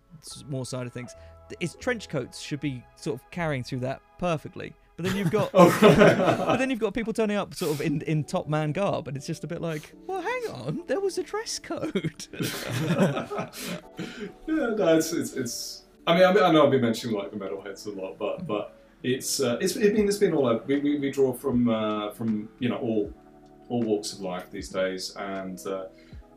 more 0.48 0.64
side 0.66 0.86
of 0.86 0.92
things. 0.92 1.14
Its 1.60 1.74
trench 1.74 2.08
coats 2.08 2.40
should 2.40 2.60
be 2.60 2.82
sort 2.96 3.20
of 3.20 3.30
carrying 3.30 3.62
through 3.64 3.80
that 3.80 4.00
perfectly, 4.18 4.74
but 4.96 5.04
then 5.04 5.16
you've 5.16 5.30
got 5.30 5.50
oh, 5.54 5.76
but 5.80 6.56
then 6.56 6.70
you've 6.70 6.78
got 6.78 6.94
people 6.94 7.12
turning 7.12 7.36
up 7.36 7.54
sort 7.54 7.72
of 7.72 7.80
in 7.80 8.02
in 8.02 8.24
Topman 8.24 8.72
garb, 8.72 9.08
and 9.08 9.16
it's 9.16 9.26
just 9.26 9.44
a 9.44 9.46
bit 9.46 9.60
like 9.60 9.92
well 10.06 10.20
hang 10.20 10.42
on 10.52 10.82
there 10.86 11.00
was 11.00 11.18
a 11.18 11.22
dress 11.22 11.58
code. 11.58 12.26
yeah, 12.32 13.48
no, 14.46 14.96
it's, 14.96 15.12
it's 15.12 15.32
it's. 15.34 15.82
I 16.06 16.14
mean, 16.14 16.24
I 16.24 16.30
I 16.30 16.52
know 16.52 16.64
I've 16.64 16.70
been 16.70 16.80
mentioning 16.80 17.16
like 17.16 17.30
the 17.30 17.36
metalheads 17.36 17.86
a 17.86 17.90
lot, 17.90 18.18
but 18.18 18.46
but 18.46 18.76
it's 19.02 19.40
uh, 19.40 19.58
it's. 19.60 19.76
I 19.76 19.80
mean, 19.80 20.08
it's 20.08 20.18
been 20.18 20.34
all 20.34 20.46
over. 20.46 20.62
We, 20.66 20.80
we, 20.80 20.98
we 20.98 21.10
draw 21.10 21.32
from 21.32 21.68
uh, 21.68 22.12
from 22.12 22.48
you 22.58 22.68
know 22.68 22.76
all 22.76 23.12
all 23.70 23.82
walks 23.82 24.12
of 24.12 24.20
life 24.20 24.50
these 24.50 24.68
days, 24.68 25.14
and 25.16 25.64
uh, 25.66 25.86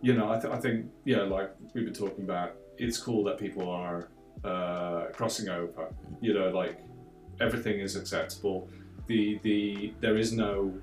you 0.01 0.13
know, 0.13 0.31
I, 0.31 0.39
th- 0.39 0.53
I 0.53 0.57
think 0.57 0.85
you 1.05 1.15
know, 1.15 1.25
like 1.25 1.51
we've 1.73 1.85
been 1.85 1.93
talking 1.93 2.23
about, 2.23 2.55
it's 2.77 2.97
cool 2.97 3.23
that 3.25 3.37
people 3.37 3.69
are 3.69 4.09
uh, 4.43 5.05
crossing 5.13 5.49
over. 5.49 5.87
You 6.21 6.33
know, 6.33 6.49
like 6.49 6.79
everything 7.39 7.79
is 7.79 7.95
acceptable. 7.95 8.69
The 9.07 9.39
the 9.43 9.93
there 9.99 10.17
is 10.17 10.33
no. 10.33 10.73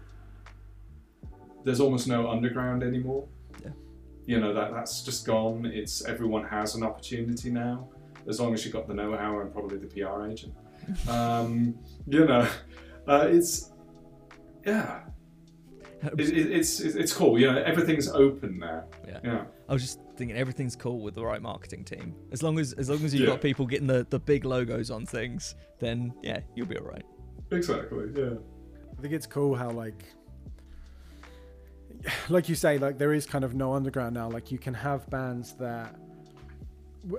There's 1.64 1.80
almost 1.80 2.08
no 2.08 2.30
underground 2.30 2.82
anymore. 2.82 3.26
Yeah. 3.62 3.70
You 4.26 4.40
know 4.40 4.54
that 4.54 4.72
that's 4.72 5.02
just 5.02 5.26
gone. 5.26 5.66
It's 5.66 6.04
everyone 6.04 6.44
has 6.44 6.74
an 6.74 6.82
opportunity 6.82 7.50
now, 7.50 7.88
as 8.28 8.40
long 8.40 8.54
as 8.54 8.64
you've 8.64 8.72
got 8.72 8.88
the 8.88 8.94
know-how 8.94 9.40
and 9.40 9.52
probably 9.52 9.78
the 9.78 9.86
PR 9.86 10.26
agent. 10.26 10.54
Um, 11.08 11.78
you 12.08 12.24
know, 12.24 12.48
uh, 13.06 13.28
it's 13.30 13.70
yeah, 14.66 15.02
it, 16.02 16.20
it, 16.20 16.52
it's 16.52 16.80
it's 16.80 16.94
it's 16.96 17.12
cool. 17.12 17.38
You 17.38 17.52
know, 17.52 17.62
everything's 17.62 18.08
open 18.08 18.58
now. 18.58 18.84
Yeah. 19.06 19.18
Yeah. 19.22 19.44
I 19.70 19.72
was 19.72 19.82
just 19.82 20.00
thinking 20.16 20.36
everything's 20.36 20.74
cool 20.74 21.00
with 21.00 21.14
the 21.14 21.24
right 21.24 21.40
marketing 21.40 21.84
team. 21.84 22.12
As 22.32 22.42
long 22.42 22.58
as 22.58 22.72
as 22.72 22.90
long 22.90 23.04
as 23.04 23.14
you've 23.14 23.22
Yeah. 23.22 23.34
got 23.34 23.40
people 23.40 23.66
getting 23.66 23.86
the, 23.86 24.04
the 24.10 24.18
big 24.18 24.44
logos 24.44 24.90
on 24.90 25.06
things, 25.06 25.54
then 25.78 26.12
yeah, 26.22 26.40
you'll 26.56 26.66
be 26.66 26.76
alright. 26.76 27.04
Exactly. 27.52 28.10
Yeah. 28.16 28.34
I 28.98 29.00
think 29.00 29.14
it's 29.14 29.28
cool 29.28 29.54
how 29.54 29.70
like 29.70 30.04
like 32.28 32.48
you 32.48 32.56
say 32.56 32.78
like 32.78 32.98
there 32.98 33.12
is 33.12 33.26
kind 33.26 33.44
of 33.44 33.54
no 33.54 33.72
underground 33.72 34.14
now 34.14 34.28
like 34.28 34.50
you 34.50 34.58
can 34.58 34.74
have 34.74 35.08
bands 35.08 35.54
that 35.54 35.94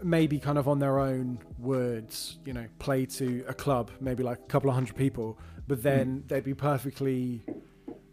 maybe 0.03 0.37
kind 0.37 0.57
of 0.57 0.67
on 0.67 0.77
their 0.79 0.99
own 0.99 1.39
words 1.57 2.37
you 2.45 2.53
know 2.53 2.65
play 2.79 3.05
to 3.05 3.43
a 3.47 3.53
club 3.53 3.91
maybe 3.99 4.23
like 4.23 4.39
a 4.39 4.47
couple 4.47 4.69
of 4.69 4.75
hundred 4.75 4.95
people 4.95 5.37
but 5.67 5.77
hmm. 5.77 5.83
then 5.83 6.23
they'd 6.27 6.43
be 6.43 6.53
perfectly 6.53 7.41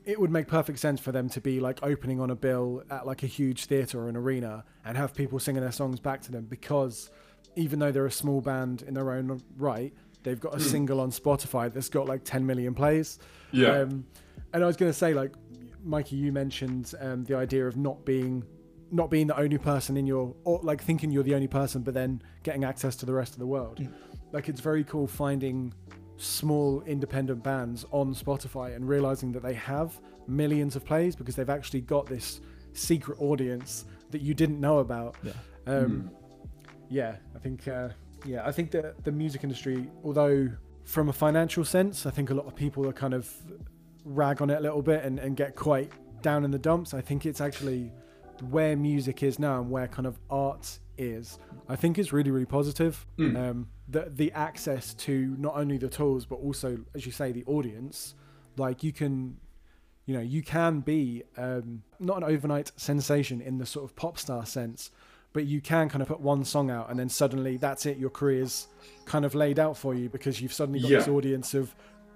it 0.08 0.18
would 0.18 0.30
make 0.30 0.48
perfect 0.48 0.78
sense 0.78 0.98
for 0.98 1.12
them 1.12 1.28
to 1.28 1.38
be 1.40 1.60
like 1.60 1.78
opening 1.82 2.18
on 2.18 2.30
a 2.30 2.34
bill 2.34 2.82
at 2.90 3.06
like 3.06 3.22
a 3.22 3.26
huge 3.26 3.66
theater 3.66 4.00
or 4.00 4.08
an 4.08 4.16
arena 4.16 4.64
and 4.86 4.96
have 4.96 5.14
people 5.14 5.38
singing 5.38 5.60
their 5.60 5.70
songs 5.70 6.00
back 6.00 6.22
to 6.22 6.32
them 6.32 6.46
because 6.46 7.10
even 7.56 7.78
though 7.78 7.92
they're 7.92 8.06
a 8.06 8.10
small 8.10 8.40
band 8.40 8.80
in 8.88 8.94
their 8.94 9.10
own 9.12 9.38
right 9.58 9.92
they've 10.22 10.40
got 10.40 10.54
a 10.56 10.60
single 10.60 10.98
on 11.00 11.10
spotify 11.10 11.70
that's 11.70 11.90
got 11.90 12.06
like 12.06 12.24
10 12.24 12.46
million 12.46 12.72
plays 12.74 13.18
Yeah. 13.52 13.80
um, 13.82 14.06
and 14.54 14.64
I 14.64 14.66
was 14.66 14.76
going 14.78 14.90
to 14.90 14.96
say, 14.96 15.12
like, 15.12 15.34
Mikey, 15.84 16.16
you 16.16 16.32
mentioned 16.32 16.94
um, 17.00 17.22
the 17.24 17.34
idea 17.34 17.66
of 17.66 17.76
not 17.76 18.06
being, 18.06 18.42
not 18.90 19.10
being 19.10 19.26
the 19.26 19.38
only 19.38 19.58
person 19.58 19.98
in 19.98 20.06
your, 20.06 20.34
or 20.44 20.58
like 20.62 20.82
thinking 20.82 21.10
you're 21.10 21.22
the 21.22 21.34
only 21.34 21.48
person, 21.48 21.82
but 21.82 21.92
then 21.92 22.22
getting 22.44 22.64
access 22.64 22.96
to 22.96 23.06
the 23.06 23.12
rest 23.12 23.34
of 23.34 23.40
the 23.40 23.46
world. 23.46 23.78
Mm. 23.78 23.92
Like, 24.32 24.48
it's 24.48 24.62
very 24.62 24.84
cool 24.84 25.06
finding 25.06 25.74
small 26.18 26.82
independent 26.82 27.42
bands 27.42 27.86
on 27.90 28.14
Spotify 28.14 28.76
and 28.76 28.86
realizing 28.88 29.32
that 29.32 29.42
they 29.42 29.54
have 29.54 29.98
millions 30.26 30.76
of 30.76 30.84
plays 30.84 31.16
because 31.16 31.34
they've 31.34 31.48
actually 31.48 31.80
got 31.80 32.06
this 32.06 32.40
secret 32.74 33.20
audience 33.20 33.86
that 34.10 34.20
you 34.20 34.34
didn't 34.34 34.60
know 34.60 34.78
about. 34.78 35.16
Yeah. 35.22 35.32
Um, 35.66 36.10
yeah, 36.90 37.16
I 37.34 37.38
think 37.38 37.66
uh, 37.68 37.90
yeah, 38.24 38.46
I 38.46 38.52
think 38.52 38.70
that 38.72 39.04
the 39.04 39.12
music 39.12 39.44
industry, 39.44 39.88
although 40.04 40.48
from 40.84 41.08
a 41.08 41.12
financial 41.12 41.64
sense, 41.64 42.06
I 42.06 42.10
think 42.10 42.30
a 42.30 42.34
lot 42.34 42.46
of 42.46 42.56
people 42.56 42.88
are 42.88 42.92
kind 42.92 43.14
of 43.14 43.30
rag 44.04 44.40
on 44.40 44.50
it 44.50 44.58
a 44.58 44.60
little 44.60 44.82
bit 44.82 45.04
and, 45.04 45.18
and 45.18 45.36
get 45.36 45.54
quite 45.54 45.92
down 46.22 46.44
in 46.44 46.50
the 46.50 46.58
dumps. 46.58 46.94
I 46.94 47.00
think 47.00 47.26
it's 47.26 47.40
actually 47.40 47.92
where 48.50 48.76
music 48.76 49.22
is 49.22 49.38
now 49.38 49.60
and 49.60 49.70
where 49.70 49.86
kind 49.86 50.06
of 50.06 50.18
art 50.30 50.78
is. 50.96 51.38
I 51.68 51.76
think 51.76 51.98
it's 51.98 52.12
really 52.12 52.30
really 52.30 52.46
positive. 52.46 53.06
Mm. 53.18 53.50
Um, 53.50 53.68
the 53.88 54.10
the 54.14 54.30
access 54.32 54.94
to 54.94 55.34
not 55.38 55.56
only 55.56 55.78
the 55.78 55.88
tools 55.88 56.26
but 56.26 56.36
also, 56.36 56.78
as 56.94 57.06
you 57.06 57.12
say, 57.12 57.32
the 57.32 57.44
audience. 57.46 58.14
Like 58.56 58.82
you 58.82 58.92
can 58.92 59.36
you 60.06 60.14
know 60.14 60.20
you 60.20 60.42
can 60.42 60.80
be 60.80 61.22
um, 61.36 61.82
not 62.00 62.16
an 62.18 62.24
overnight 62.24 62.72
sensation 62.76 63.40
in 63.40 63.58
the 63.58 63.66
sort 63.66 63.84
of 63.84 63.94
pop 63.96 64.18
star 64.18 64.44
sense 64.46 64.90
but 65.34 65.44
you 65.44 65.60
can 65.60 65.90
kind 65.90 66.00
of 66.00 66.08
put 66.08 66.18
one 66.20 66.42
song 66.44 66.70
out 66.70 66.88
and 66.90 66.98
then 66.98 67.08
suddenly 67.10 67.58
that's 67.58 67.84
it 67.84 67.98
your 67.98 68.08
career's 68.08 68.66
kind 69.04 69.26
of 69.26 69.34
laid 69.34 69.58
out 69.58 69.76
for 69.76 69.94
you 69.94 70.08
because 70.08 70.40
you've 70.40 70.52
suddenly 70.54 70.80
got 70.80 70.88
this 70.88 71.06
audience 71.08 71.52
of 71.52 71.74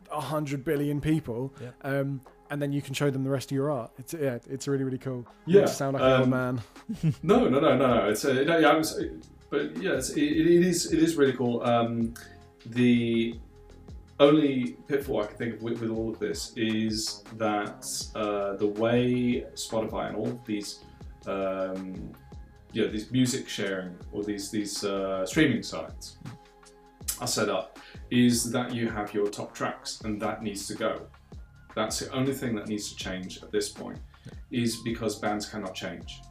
100 0.09 0.65
billion 0.65 1.01
people 1.01 1.53
Yeah. 1.61 1.70
um, 1.82 2.20
and 2.51 2.61
then 2.61 2.73
you 2.73 2.81
can 2.82 2.94
show 2.94 3.11
them 3.11 3.24
the 3.24 3.31
rest 3.31 3.51
of 3.51 3.55
your 3.55 3.70
art 3.70 3.90
it's 3.99 4.15
yeah 4.15 4.39
it's 4.49 4.66
really 4.66 4.85
really 4.85 4.99
cool 4.99 5.27
Yeah, 5.47 5.61
Not 5.61 5.66
to 5.69 5.74
sound 5.74 5.94
like 5.94 6.03
an 6.03 6.12
old 6.12 6.23
um, 6.23 6.31
man 6.31 6.61
No, 7.23 7.47
no, 7.49 7.61
no, 7.61 7.77
no, 7.77 7.77
no. 7.77 8.09
It's 8.09 8.24
a, 8.24 8.44
no, 8.44 8.57
yeah, 8.59 8.69
I 8.70 8.77
was, 8.77 8.99
but 9.53 9.77
yeah, 9.77 9.93
it, 9.93 10.16
it 10.16 10.66
is 10.66 10.93
it 10.93 11.01
is 11.01 11.15
really 11.16 11.35
cool. 11.35 11.62
Um, 11.62 12.15
the 12.66 13.39
only 14.19 14.77
pitfall 14.89 15.23
I 15.23 15.27
can 15.27 15.37
think 15.37 15.55
of 15.57 15.62
with, 15.62 15.81
with 15.81 15.91
all 15.91 16.09
of 16.09 16.19
this 16.19 16.53
is 16.57 17.23
that 17.37 17.85
uh, 18.15 18.57
the 18.57 18.69
way 18.69 19.45
Spotify 19.55 20.09
and 20.09 20.16
all 20.16 20.29
of 20.29 20.45
these, 20.47 20.81
um, 21.27 22.12
yeah, 22.73 22.87
these 22.87 23.11
music 23.12 23.47
sharing 23.47 23.95
or 24.11 24.24
these 24.24 24.51
these 24.51 24.85
uh, 24.85 25.27
streaming 25.27 25.62
sites 25.62 26.16
are 27.20 27.27
set 27.27 27.51
up 27.51 27.79
is 28.11 28.51
that 28.51 28.74
you 28.74 28.89
have 28.89 29.12
your 29.12 29.29
top 29.29 29.55
tracks 29.55 30.01
and 30.05 30.20
that 30.23 30.43
needs 30.43 30.66
to 30.69 30.74
go. 30.74 31.07
That's 31.74 32.01
the 32.01 32.11
only 32.12 32.33
thing 32.33 32.55
that 32.57 32.69
needs 32.69 32.89
to 32.91 32.97
change 32.97 33.43
at 33.43 33.53
this 33.53 33.69
point, 33.69 33.99
is 34.51 34.77
because 34.83 35.19
bands 35.19 35.45
cannot 35.47 35.74
change 35.74 36.23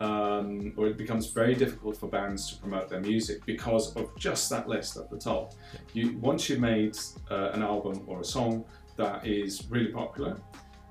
um, 0.00 0.72
or 0.76 0.86
it 0.86 0.96
becomes 0.96 1.26
very 1.26 1.54
difficult 1.54 1.96
for 1.96 2.08
bands 2.08 2.50
to 2.50 2.60
promote 2.60 2.88
their 2.88 3.00
music 3.00 3.44
because 3.44 3.94
of 3.96 4.16
just 4.16 4.48
that 4.50 4.68
list 4.68 4.96
at 4.96 5.10
the 5.10 5.18
top. 5.18 5.52
You 5.92 6.16
once 6.18 6.48
you've 6.48 6.60
made 6.60 6.96
uh, 7.30 7.50
an 7.52 7.62
album 7.62 8.04
or 8.06 8.20
a 8.20 8.24
song 8.24 8.64
that 8.96 9.26
is 9.26 9.66
really 9.68 9.92
popular, 9.92 10.36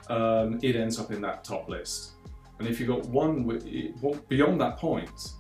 um, 0.09 0.59
it 0.61 0.75
ends 0.75 0.99
up 0.99 1.11
in 1.11 1.21
that 1.21 1.43
top 1.43 1.67
list. 1.69 2.11
And 2.59 2.67
if 2.67 2.79
you've 2.79 2.89
got 2.89 3.05
one 3.07 3.45
with, 3.45 3.65
beyond 4.27 4.59
that 4.61 4.77
point, 4.77 5.33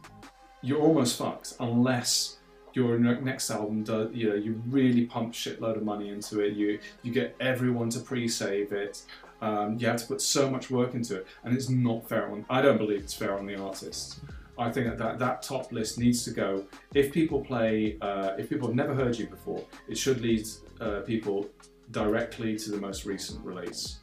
you're 0.61 0.81
almost 0.81 1.17
fucked 1.17 1.53
unless 1.59 2.38
your 2.73 2.97
next 2.99 3.49
album 3.51 3.83
does 3.83 4.09
you 4.13 4.29
know 4.29 4.35
you 4.35 4.61
really 4.67 5.05
pump 5.05 5.33
shitload 5.33 5.77
of 5.77 5.83
money 5.83 6.09
into 6.09 6.39
it. 6.41 6.53
You 6.53 6.79
you 7.03 7.11
get 7.11 7.35
everyone 7.39 7.89
to 7.91 7.99
pre-save 7.99 8.71
it. 8.71 9.01
Um, 9.41 9.77
you 9.79 9.87
have 9.87 10.01
to 10.01 10.05
put 10.05 10.21
so 10.21 10.49
much 10.49 10.69
work 10.69 10.95
into 10.95 11.15
it 11.15 11.27
and 11.45 11.55
it's 11.55 11.69
not 11.69 12.09
fair 12.09 12.29
on 12.29 12.45
i 12.49 12.61
don't 12.61 12.77
believe 12.77 12.99
it's 12.99 13.13
fair 13.13 13.37
on 13.37 13.45
the 13.45 13.55
artist 13.55 14.19
i 14.57 14.69
think 14.69 14.87
that 14.87 14.97
that, 14.97 15.17
that 15.17 15.41
top 15.41 15.71
list 15.71 15.97
needs 15.97 16.25
to 16.25 16.31
go. 16.31 16.65
If 16.93 17.13
people 17.13 17.39
play 17.39 17.97
uh, 18.01 18.31
if 18.37 18.49
people 18.49 18.67
have 18.67 18.75
never 18.75 18.93
heard 18.93 19.17
you 19.17 19.27
before 19.27 19.63
it 19.87 19.97
should 19.97 20.19
lead 20.19 20.45
uh, 20.81 20.99
people 21.11 21.49
directly 21.91 22.57
to 22.57 22.71
the 22.71 22.77
most 22.77 23.05
recent 23.05 23.43
release. 23.43 23.99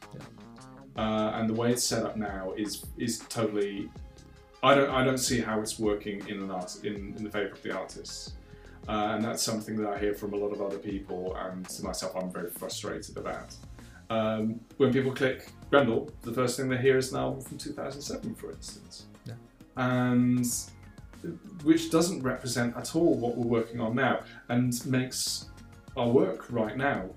Uh, 0.95 1.31
and 1.35 1.49
the 1.49 1.53
way 1.53 1.71
it's 1.71 1.83
set 1.83 2.03
up 2.03 2.17
now 2.17 2.53
is 2.57 2.85
is 2.97 3.19
totally 3.29 3.89
I 4.63 4.73
don't 4.73 4.89
I 4.89 5.03
don't 5.03 5.19
see 5.19 5.39
how 5.39 5.61
it's 5.61 5.77
working 5.77 6.27
in 6.27 6.41
an 6.41 6.51
art 6.51 6.83
in, 6.83 7.13
in 7.15 7.23
the 7.23 7.29
favour 7.29 7.53
of 7.53 7.61
the 7.61 7.71
artists. 7.71 8.33
Uh, 8.87 9.11
and 9.15 9.23
that's 9.23 9.43
something 9.43 9.75
that 9.77 9.89
I 9.89 9.99
hear 9.99 10.13
from 10.13 10.33
a 10.33 10.37
lot 10.37 10.51
of 10.53 10.61
other 10.61 10.77
people, 10.77 11.35
and 11.35 11.67
to 11.69 11.83
myself, 11.83 12.15
I'm 12.15 12.31
very 12.31 12.49
frustrated 12.49 13.17
about. 13.17 13.53
Um, 14.09 14.61
when 14.77 14.93
people 14.93 15.11
click 15.11 15.51
Grendel, 15.69 16.09
the 16.21 16.31
first 16.31 16.55
thing 16.57 16.69
they 16.69 16.77
hear 16.77 16.97
is 16.97 17.11
an 17.11 17.19
album 17.19 17.41
from 17.41 17.57
2007, 17.57 18.35
for 18.35 18.51
instance, 18.51 19.07
Yeah. 19.25 19.33
and 19.75 20.45
which 21.63 21.91
doesn't 21.91 22.23
represent 22.23 22.77
at 22.77 22.95
all 22.95 23.13
what 23.15 23.35
we're 23.35 23.45
working 23.47 23.81
on 23.81 23.95
now, 23.95 24.21
and 24.47 24.73
makes 24.85 25.49
our 25.97 26.07
work 26.07 26.49
right 26.49 26.77
now 26.77 27.09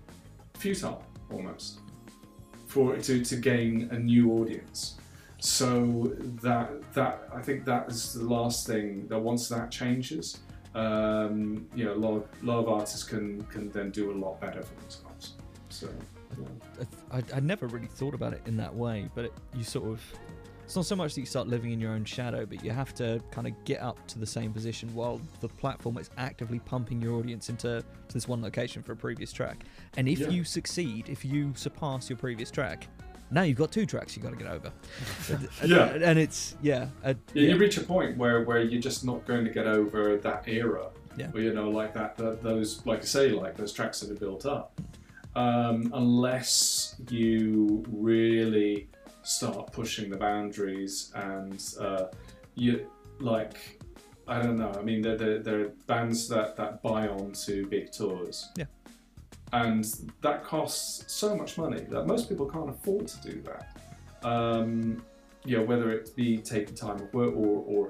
futile 0.54 1.04
almost 1.30 1.78
for 2.66 2.96
to, 2.96 3.24
to 3.24 3.36
gain 3.36 3.88
a 3.92 3.98
new 3.98 4.32
audience. 4.32 4.96
So 5.38 6.12
that 6.42 6.70
that 6.94 7.28
I 7.32 7.40
think 7.40 7.64
that 7.66 7.88
is 7.88 8.14
the 8.14 8.24
last 8.24 8.66
thing 8.66 9.06
that 9.08 9.18
once 9.18 9.48
that 9.48 9.70
changes, 9.70 10.38
um, 10.74 11.66
you 11.74 11.84
know, 11.84 11.94
a 11.94 11.96
lot 11.96 12.16
of, 12.16 12.24
a 12.42 12.46
lot 12.46 12.58
of 12.58 12.68
artists 12.68 13.04
can 13.04 13.42
can 13.44 13.70
then 13.70 13.90
do 13.90 14.12
a 14.12 14.16
lot 14.16 14.40
better 14.40 14.62
for 14.62 14.74
themselves. 14.80 15.34
So 15.68 15.88
yeah. 16.38 16.84
I, 17.12 17.18
I, 17.18 17.22
I 17.36 17.40
never 17.40 17.66
really 17.66 17.86
thought 17.88 18.14
about 18.14 18.32
it 18.32 18.42
in 18.46 18.56
that 18.58 18.74
way, 18.74 19.08
but 19.14 19.26
it, 19.26 19.32
you 19.54 19.64
sort 19.64 19.88
of. 19.88 20.00
It's 20.64 20.76
not 20.76 20.86
so 20.86 20.94
much 20.94 21.14
that 21.14 21.20
you 21.20 21.26
start 21.26 21.48
living 21.48 21.72
in 21.72 21.80
your 21.80 21.90
own 21.90 22.04
shadow, 22.04 22.46
but 22.46 22.64
you 22.64 22.70
have 22.70 22.94
to 22.94 23.20
kind 23.32 23.48
of 23.48 23.64
get 23.64 23.82
up 23.82 24.06
to 24.06 24.20
the 24.20 24.26
same 24.26 24.52
position 24.52 24.94
while 24.94 25.20
the 25.40 25.48
platform 25.48 25.98
is 25.98 26.10
actively 26.16 26.60
pumping 26.60 27.02
your 27.02 27.14
audience 27.14 27.48
into 27.48 27.82
to 28.06 28.14
this 28.14 28.28
one 28.28 28.40
location 28.40 28.80
for 28.80 28.92
a 28.92 28.96
previous 28.96 29.32
track. 29.32 29.64
And 29.96 30.08
if 30.08 30.20
Yeah. 30.20 30.28
you 30.28 30.44
succeed, 30.44 31.08
if 31.08 31.24
you 31.24 31.52
surpass 31.56 32.08
your 32.08 32.18
previous 32.18 32.52
track, 32.52 32.86
now 33.30 33.42
you've 33.42 33.56
got 33.58 33.70
two 33.72 33.86
tracks 33.86 34.16
you've 34.16 34.24
got 34.24 34.30
to 34.30 34.36
get 34.36 34.48
over. 34.48 34.72
And- 35.62 35.70
Yeah. 35.70 35.84
and 35.86 36.18
it's 36.18 36.56
yeah, 36.62 36.88
uh, 37.04 37.14
Yeah, 37.34 37.50
you 37.50 37.56
reach 37.56 37.76
a 37.78 37.82
point 37.82 38.16
where, 38.16 38.42
where 38.44 38.60
you're 38.62 38.80
just 38.80 39.04
not 39.04 39.26
going 39.26 39.44
to 39.44 39.50
get 39.50 39.66
over 39.66 40.16
that 40.16 40.48
era. 40.48 40.88
Yeah. 41.16 41.28
Where, 41.28 41.42
you 41.42 41.52
know, 41.54 41.68
like 41.70 41.92
that, 41.94 42.16
that 42.16 42.42
those, 42.42 42.84
like 42.86 43.00
I 43.00 43.04
say, 43.04 43.30
like 43.30 43.56
those 43.56 43.72
tracks 43.72 44.00
that 44.00 44.10
are 44.10 44.14
built 44.20 44.46
up. 44.46 44.80
Um, 45.36 45.90
unless 45.94 46.96
you 47.08 47.84
really 47.88 48.88
start 49.22 49.72
pushing 49.72 50.10
the 50.10 50.16
boundaries 50.16 51.12
and 51.14 51.62
uh, 51.78 52.06
you 52.54 52.90
like, 53.20 53.80
I 54.26 54.40
don't 54.42 54.56
know. 54.56 54.72
I 54.78 54.82
mean, 54.82 55.02
there, 55.02 55.16
there, 55.16 55.38
there 55.40 55.60
are 55.60 55.68
bands 55.86 56.28
that, 56.28 56.56
that 56.56 56.82
buy 56.82 57.06
on 57.08 57.32
to 57.46 57.66
big 57.66 57.92
tours. 57.92 58.48
Yeah. 58.56 58.64
And 59.52 59.84
that 60.20 60.44
costs 60.44 61.12
so 61.12 61.34
much 61.34 61.58
money 61.58 61.80
that 61.90 62.06
most 62.06 62.28
people 62.28 62.46
can't 62.46 62.70
afford 62.70 63.08
to 63.08 63.20
do 63.20 63.42
that. 63.42 63.76
Um, 64.22 65.02
you 65.44 65.56
know, 65.56 65.64
whether 65.64 65.90
it 65.90 66.14
be 66.14 66.38
taking 66.38 66.74
time 66.74 67.00
off 67.02 67.12
work 67.12 67.34
or, 67.34 67.64
or 67.66 67.88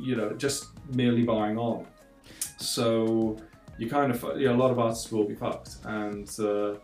you 0.00 0.16
know, 0.16 0.32
just 0.32 0.68
merely 0.92 1.22
buying 1.22 1.56
on. 1.56 1.86
So 2.58 3.36
you 3.78 3.88
kind 3.88 4.12
of, 4.12 4.22
you 4.38 4.46
know, 4.46 4.54
a 4.54 4.60
lot 4.60 4.70
of 4.70 4.78
artists 4.78 5.10
will 5.10 5.24
be 5.24 5.34
fucked, 5.34 5.76
and 5.84 6.28
uh, 6.40 6.74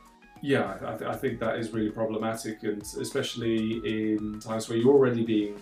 yeah, 0.43 0.79
I, 0.83 0.97
th- 0.97 1.11
I 1.11 1.15
think 1.15 1.39
that 1.41 1.59
is 1.59 1.71
really 1.71 1.91
problematic, 1.91 2.63
and 2.63 2.83
especially 2.83 3.81
in 3.85 4.41
times 4.41 4.69
where 4.69 4.79
you're 4.79 4.93
already 4.93 5.25
being, 5.25 5.61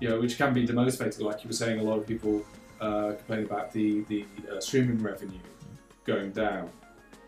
you 0.00 0.08
know, 0.08 0.20
which 0.20 0.38
can 0.38 0.54
be 0.54 0.66
demotivating. 0.66 1.20
Like 1.20 1.44
you 1.44 1.48
were 1.48 1.54
saying, 1.54 1.80
a 1.80 1.82
lot 1.82 1.98
of 1.98 2.06
people 2.06 2.42
uh, 2.80 3.12
complain 3.18 3.44
about 3.44 3.72
the 3.72 4.02
the 4.02 4.24
uh, 4.50 4.60
streaming 4.60 5.02
revenue 5.02 5.38
going 6.04 6.30
down. 6.32 6.70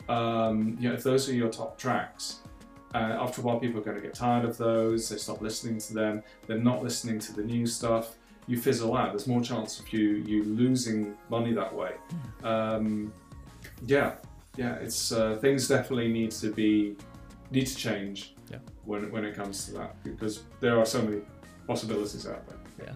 Um, 0.09 0.77
you 0.79 0.89
know, 0.89 0.95
if 0.95 1.03
those 1.03 1.29
are 1.29 1.35
your 1.35 1.49
top 1.49 1.79
tracks, 1.79 2.41
uh, 2.95 3.19
after 3.21 3.41
a 3.41 3.45
while, 3.45 3.59
people 3.59 3.81
are 3.81 3.85
going 3.85 3.97
to 3.97 4.03
get 4.03 4.15
tired 4.15 4.45
of 4.45 4.57
those. 4.57 5.09
They 5.09 5.17
stop 5.17 5.41
listening 5.41 5.79
to 5.79 5.95
them. 5.95 6.23
They're 6.47 6.59
not 6.59 6.83
listening 6.83 7.19
to 7.21 7.33
the 7.35 7.43
new 7.43 7.67
stuff. 7.67 8.17
You 8.47 8.61
fizzle 8.61 8.97
out. 8.97 9.11
There's 9.11 9.27
more 9.27 9.41
chance 9.41 9.81
of 9.81 9.93
you 9.93 10.23
you 10.27 10.45
losing 10.45 11.17
money 11.31 11.53
that 11.55 11.75
way. 11.75 11.93
Um, 12.45 13.13
yeah, 13.87 14.17
yeah. 14.57 14.75
It's 14.77 15.13
uh, 15.13 15.39
things 15.41 15.67
definitely 15.67 16.13
need 16.13 16.31
to 16.33 16.53
be 16.53 16.95
need 17.51 17.67
to 17.67 17.77
change. 17.77 18.35
Yeah. 18.51 18.59
When 18.85 19.11
when 19.11 19.25
it 19.25 19.35
comes 19.35 19.65
to 19.67 19.73
that, 19.73 19.97
because 20.05 20.43
there 20.61 20.79
are 20.79 20.85
so 20.85 21.03
many 21.03 21.23
possibilities 21.67 22.27
out 22.27 22.47
there. 22.47 22.87
Yeah. 22.87 22.93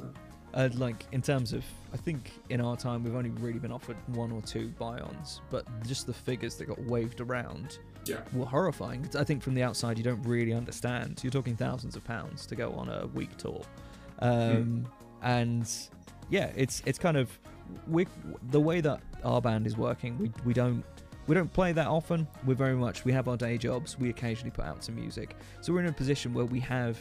Uh, 0.55 0.69
like 0.75 1.07
in 1.13 1.21
terms 1.21 1.53
of, 1.53 1.63
I 1.93 1.97
think 1.99 2.33
in 2.49 2.61
our 2.61 2.77
time 2.77 3.05
we've 3.05 3.15
only 3.15 3.31
really 3.31 3.59
been 3.59 3.71
offered 3.73 3.97
one 4.09 4.33
or 4.33 4.41
two 4.43 4.69
buy-ons, 4.79 5.41
but 5.51 5.67
just 5.87 6.07
the 6.07 6.13
figures 6.15 6.55
that 6.57 6.65
got 6.67 6.83
waved 6.85 7.21
around 7.21 7.79
Yeah. 8.07 8.21
were 8.33 8.47
horrifying. 8.47 9.09
I 9.17 9.25
think 9.25 9.43
from 9.43 9.55
the 9.55 9.63
outside 9.63 9.99
you 9.99 10.05
don't 10.05 10.23
really 10.23 10.55
understand. 10.55 11.21
You're 11.23 11.31
talking 11.31 11.55
thousands 11.55 11.97
of 11.97 12.05
pounds 12.05 12.47
to 12.47 12.57
go 12.57 12.73
on 12.73 12.89
a 12.89 13.07
week 13.09 13.37
tour, 13.37 13.61
um, 14.21 14.87
and 15.23 15.71
yeah, 16.31 16.51
it's 16.57 16.83
it's 16.87 16.99
kind 16.99 17.17
of 17.17 17.39
we 17.87 18.07
the 18.51 18.61
way 18.61 18.81
that 18.81 19.01
our 19.25 19.41
band 19.43 19.67
is 19.67 19.77
working. 19.77 20.19
We 20.19 20.33
we 20.45 20.53
don't. 20.55 20.83
We 21.27 21.35
don't 21.35 21.53
play 21.53 21.73
that 21.73 21.87
often. 21.87 22.27
We're 22.47 22.55
very 22.55 22.75
much 22.75 23.05
we 23.05 23.13
have 23.13 23.29
our 23.29 23.37
day 23.37 23.59
jobs. 23.59 23.99
We 23.99 24.09
occasionally 24.09 24.51
put 24.51 24.65
out 24.65 24.83
some 24.83 24.95
music, 24.95 25.37
so 25.61 25.75
we're 25.75 25.81
in 25.81 25.87
a 25.89 25.93
position 25.93 26.33
where 26.33 26.47
we 26.47 26.59
have 26.61 26.99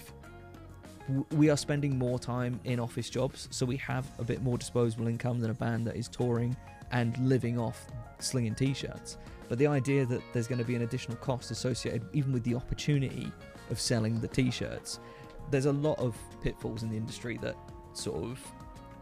we 1.31 1.49
are 1.49 1.57
spending 1.57 1.97
more 1.97 2.19
time 2.19 2.59
in 2.63 2.79
office 2.79 3.09
jobs, 3.09 3.47
so 3.51 3.65
we 3.65 3.77
have 3.77 4.09
a 4.19 4.23
bit 4.23 4.41
more 4.41 4.57
disposable 4.57 5.07
income 5.07 5.39
than 5.39 5.51
a 5.51 5.53
band 5.53 5.87
that 5.87 5.95
is 5.95 6.07
touring 6.07 6.55
and 6.91 7.17
living 7.17 7.59
off 7.59 7.87
slinging 8.19 8.55
t-shirts. 8.55 9.17
But 9.49 9.57
the 9.57 9.67
idea 9.67 10.05
that 10.05 10.21
there's 10.33 10.47
going 10.47 10.59
to 10.59 10.65
be 10.65 10.75
an 10.75 10.81
additional 10.81 11.17
cost 11.17 11.51
associated 11.51 12.03
even 12.13 12.33
with 12.33 12.43
the 12.43 12.55
opportunity 12.55 13.31
of 13.69 13.79
selling 13.79 14.19
the 14.19 14.27
t-shirts, 14.27 14.99
there's 15.51 15.65
a 15.65 15.71
lot 15.71 15.97
of 15.99 16.15
pitfalls 16.41 16.83
in 16.83 16.89
the 16.89 16.97
industry 16.97 17.37
that 17.41 17.55
sort 17.93 18.23
of 18.23 18.39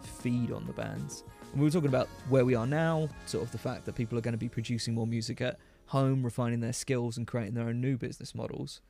feed 0.01 0.51
on 0.51 0.65
the 0.67 0.73
bands. 0.73 1.23
And 1.51 1.61
we 1.61 1.65
were 1.65 1.71
talking 1.71 1.89
about 1.89 2.07
where 2.29 2.45
we 2.45 2.53
are 2.53 2.67
now, 2.67 3.09
sort 3.25 3.43
of 3.43 3.51
the 3.51 3.57
fact 3.57 3.85
that 3.85 3.95
people 3.95 4.17
are 4.17 4.21
going 4.21 4.33
to 4.33 4.37
be 4.37 4.49
producing 4.49 4.93
more 4.93 5.07
music 5.07 5.41
at 5.41 5.57
home, 5.87 6.23
refining 6.23 6.59
their 6.59 6.73
skills 6.73 7.17
and 7.17 7.25
creating 7.25 7.55
their 7.55 7.67
own 7.67 7.81
new 7.81 7.97
business 7.97 8.35
models 8.35 8.81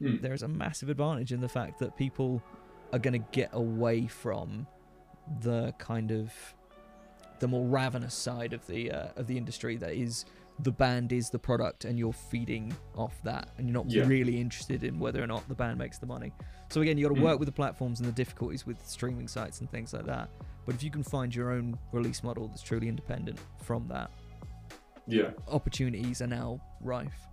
Hmm. 0.00 0.16
there 0.20 0.34
is 0.34 0.42
a 0.42 0.48
massive 0.48 0.88
advantage 0.88 1.32
in 1.32 1.40
the 1.40 1.48
fact 1.48 1.78
that 1.78 1.96
people 1.96 2.42
are 2.94 2.98
going 3.00 3.12
to 3.20 3.26
get 3.32 3.50
away 3.52 4.06
from 4.06 4.66
the 5.40 5.74
kind 5.78 6.10
of 6.12 6.32
the 7.40 7.48
more 7.48 7.66
ravenous 7.66 8.14
side 8.14 8.52
of 8.52 8.64
the 8.68 8.90
uh, 8.90 9.08
of 9.16 9.26
the 9.26 9.36
industry 9.36 9.76
that 9.76 9.94
is 9.94 10.24
the 10.60 10.70
band 10.70 11.12
is 11.12 11.28
the 11.30 11.38
product 11.38 11.84
and 11.84 11.98
you're 11.98 12.12
feeding 12.12 12.72
off 12.94 13.20
that 13.24 13.48
and 13.58 13.66
you're 13.68 13.74
not 13.74 13.90
Yeah. 13.90 14.06
really 14.06 14.40
interested 14.40 14.84
in 14.84 15.00
whether 15.00 15.20
or 15.20 15.26
not 15.26 15.46
the 15.48 15.54
band 15.54 15.76
makes 15.78 15.98
the 15.98 16.06
money 16.06 16.30
so 16.70 16.80
again 16.82 16.96
you 16.96 17.08
got 17.08 17.14
to 17.16 17.20
Mm. 17.20 17.24
work 17.24 17.38
with 17.40 17.46
the 17.46 17.52
platforms 17.52 17.98
and 17.98 18.08
the 18.08 18.12
difficulties 18.12 18.64
with 18.64 18.78
streaming 18.86 19.26
sites 19.26 19.60
and 19.60 19.68
things 19.70 19.92
like 19.92 20.06
that 20.06 20.28
but 20.64 20.74
if 20.76 20.82
you 20.84 20.90
can 20.92 21.02
find 21.02 21.34
your 21.34 21.50
own 21.50 21.76
release 21.90 22.22
model 22.22 22.46
that's 22.46 22.62
truly 22.62 22.86
independent 22.88 23.38
from 23.62 23.88
that 23.88 24.10
Yeah. 25.08 25.30
opportunities 25.48 26.22
are 26.22 26.28
now 26.28 26.60
rife. 26.80 27.26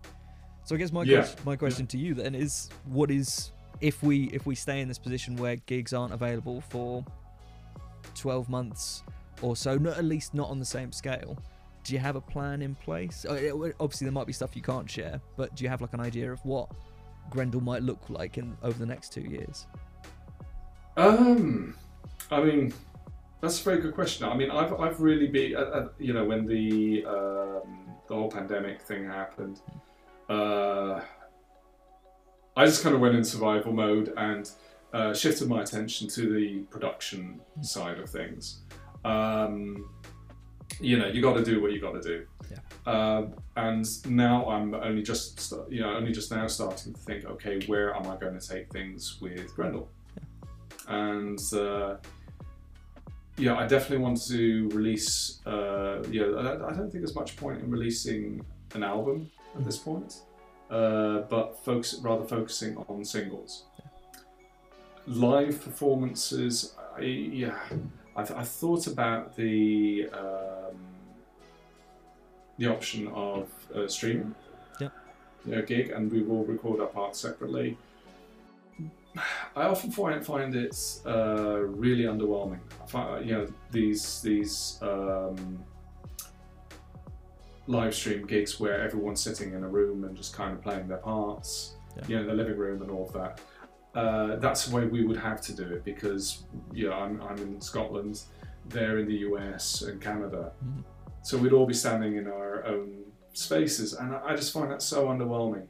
So 0.65 0.75
I 0.75 0.77
guess 0.79 0.91
my 0.91 1.03
Yeah, 1.03 1.21
ques- 1.21 1.45
my 1.45 1.55
question 1.55 1.85
to 1.87 1.97
you 1.97 2.13
then 2.15 2.33
is 2.35 2.69
what 2.85 3.09
is 3.11 3.51
if 3.81 4.01
we 4.03 4.25
if 4.25 4.45
we 4.45 4.55
stay 4.55 4.79
in 4.81 4.87
this 4.87 4.99
position 4.99 5.35
where 5.35 5.55
gigs 5.55 5.93
aren't 5.93 6.13
available 6.13 6.61
for 6.69 7.03
12 8.15 8.49
months 8.49 9.03
or 9.41 9.55
so, 9.55 9.77
not 9.77 9.97
at 9.97 10.05
least 10.05 10.33
not 10.33 10.49
on 10.49 10.59
the 10.59 10.65
same 10.65 10.91
scale. 10.91 11.37
Do 11.83 11.93
you 11.93 11.99
have 11.99 12.15
a 12.15 12.21
plan 12.21 12.61
in 12.61 12.75
place? 12.75 13.25
Uh, 13.25 13.71
Obviously, 13.79 14.05
there 14.05 14.11
might 14.11 14.27
be 14.27 14.33
stuff 14.33 14.55
you 14.55 14.61
can't 14.61 14.89
share, 14.89 15.19
but 15.35 15.55
do 15.55 15.63
you 15.63 15.69
have 15.69 15.81
like 15.81 15.93
an 15.93 15.99
idea 15.99 16.31
of 16.31 16.39
what 16.45 16.69
Grendel 17.31 17.61
might 17.61 17.81
look 17.81 18.09
like 18.09 18.37
in 18.37 18.55
over 18.61 18.77
the 18.77 18.85
next 18.85 19.11
two 19.11 19.21
years? 19.21 19.65
Um, 20.95 21.75
I 22.29 22.41
mean, 22.43 22.71
that's 23.41 23.59
a 23.59 23.63
very 23.63 23.81
good 23.81 23.95
question. 23.95 24.27
I 24.27 24.35
mean, 24.35 24.51
I've, 24.51 24.79
I've 24.79 25.01
really 25.01 25.27
been, 25.27 25.55
uh, 25.55 25.59
uh, 25.59 25.87
you 25.97 26.13
know, 26.13 26.23
when 26.23 26.45
the 26.45 27.03
um, 27.05 27.95
the 28.07 28.13
whole 28.15 28.29
pandemic 28.29 28.81
thing 28.81 29.05
happened, 29.05 29.61
uh, 30.29 31.01
I 32.55 32.65
just 32.65 32.83
kind 32.83 32.93
of 32.95 33.01
went 33.01 33.15
in 33.15 33.23
survival 33.23 33.73
mode, 33.73 34.13
and 34.17 34.49
uh, 34.93 35.13
shifted 35.13 35.47
my 35.47 35.61
attention 35.61 36.07
to 36.09 36.33
the 36.33 36.59
production 36.69 37.39
side 37.61 37.97
of 37.99 38.09
things. 38.09 38.61
Um, 39.05 39.89
you 40.79 40.97
know, 40.97 41.07
you 41.07 41.21
got 41.21 41.35
to 41.35 41.43
do 41.43 41.61
what 41.61 41.71
you 41.71 41.79
got 41.79 41.93
to 41.93 42.01
do. 42.01 42.25
Yeah. 42.49 42.91
Uh, 42.91 43.27
and 43.55 43.85
now 44.09 44.49
I'm 44.49 44.73
only 44.73 45.03
just, 45.03 45.39
st- 45.39 45.71
you 45.71 45.81
know, 45.81 45.95
only 45.95 46.11
just 46.11 46.31
now 46.31 46.47
starting 46.47 46.93
to 46.93 46.99
think, 46.99 47.25
okay, 47.25 47.65
where 47.67 47.95
am 47.95 48.07
I 48.07 48.15
going 48.15 48.37
to 48.39 48.47
take 48.47 48.71
things 48.71 49.19
with 49.21 49.53
Grendel? 49.55 49.89
And 50.87 51.39
uh, 51.53 51.97
yeah, 53.37 53.55
I 53.55 53.67
definitely 53.67 53.99
want 53.99 54.21
to 54.27 54.69
release. 54.69 55.39
Uh, 55.45 56.03
yeah, 56.09 56.23
I, 56.23 56.53
I 56.53 56.73
don't 56.73 56.89
think 56.89 57.03
there's 57.03 57.15
much 57.15 57.35
point 57.37 57.61
in 57.61 57.69
releasing 57.69 58.43
an 58.73 58.83
album 58.83 59.29
at 59.55 59.65
this 59.65 59.77
point, 59.77 60.21
uh, 60.71 61.19
but 61.29 61.63
focus 61.63 61.99
rather 62.01 62.23
focusing 62.25 62.77
on 62.89 63.03
singles. 63.05 63.65
Live 65.07 65.63
performances, 65.63 66.75
I, 66.97 67.01
yeah, 67.01 67.57
I, 68.15 68.23
th- 68.23 68.39
I 68.39 68.43
thought 68.43 68.87
about 68.87 69.35
the 69.35 70.07
um, 70.13 70.75
the 72.57 72.67
option 72.67 73.07
of 73.09 73.49
uh, 73.75 73.87
streaming, 73.87 74.35
Yeah. 74.79 74.89
you 75.45 75.55
know, 75.55 75.61
gig, 75.63 75.89
and 75.89 76.11
we 76.11 76.21
will 76.21 76.45
record 76.45 76.79
our 76.79 76.87
parts 76.87 77.19
separately. 77.19 77.77
I 79.55 79.63
often 79.63 79.91
find 79.91 80.25
find 80.25 80.55
it 80.55 80.77
uh, 81.05 81.59
really 81.85 82.03
underwhelming. 82.03 82.59
I 82.81 82.85
find, 82.85 83.25
you 83.25 83.33
know 83.33 83.47
these 83.71 84.21
these 84.21 84.77
um, 84.81 85.63
live 87.71 87.95
stream 87.95 88.27
gigs 88.27 88.59
where 88.59 88.81
everyone's 88.81 89.21
sitting 89.21 89.53
in 89.53 89.63
a 89.63 89.67
room 89.67 90.03
and 90.03 90.15
just 90.15 90.35
kind 90.35 90.53
of 90.53 90.61
playing 90.61 90.87
their 90.87 90.97
parts, 90.97 91.75
Yeah. 91.97 92.03
you 92.07 92.15
know, 92.15 92.21
in 92.23 92.27
the 92.27 92.33
living 92.33 92.57
room 92.57 92.81
and 92.81 92.91
all 92.91 93.05
of 93.07 93.13
that. 93.13 93.39
Uh, 93.95 94.35
that's 94.37 94.65
the 94.67 94.75
way 94.75 94.85
we 94.85 95.05
would 95.05 95.17
have 95.17 95.41
to 95.41 95.53
do 95.53 95.63
it 95.63 95.83
because 95.83 96.43
you 96.71 96.87
know 96.87 96.93
I'm, 96.93 97.21
I'm 97.21 97.37
in 97.37 97.59
Scotland, 97.59 98.23
they're 98.69 98.99
in 98.99 99.07
the 99.07 99.19
US 99.29 99.81
and 99.81 99.99
Canada, 100.01 100.51
Mhm. 100.63 100.83
so 101.23 101.37
we'd 101.37 101.51
all 101.53 101.65
be 101.65 101.73
standing 101.73 102.15
in 102.15 102.27
our 102.27 102.65
own 102.65 103.03
spaces, 103.33 103.93
and 103.93 104.13
I 104.15 104.19
I 104.31 104.35
just 104.35 104.51
find 104.53 104.69
that 104.71 104.81
so 104.81 105.07
underwhelming. 105.07 105.67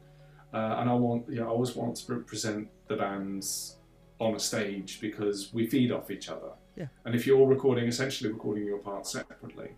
Uh, 0.54 0.76
and 0.80 0.90
I 0.90 0.94
want, 0.94 1.26
you 1.30 1.36
know, 1.40 1.46
I 1.46 1.50
always 1.56 1.74
want 1.74 1.96
to 1.96 2.02
pre- 2.06 2.22
present 2.32 2.68
the 2.86 2.96
bands 2.96 3.78
on 4.20 4.34
a 4.34 4.38
stage 4.38 5.00
because 5.00 5.52
we 5.54 5.66
feed 5.66 5.90
off 5.90 6.10
each 6.10 6.28
other. 6.28 6.50
Yeah. 6.76 6.88
And 7.06 7.14
if 7.14 7.26
you're 7.26 7.46
recording, 7.46 7.86
essentially 7.88 8.30
recording 8.30 8.64
your 8.66 8.78
parts 8.78 9.10
separately, 9.12 9.70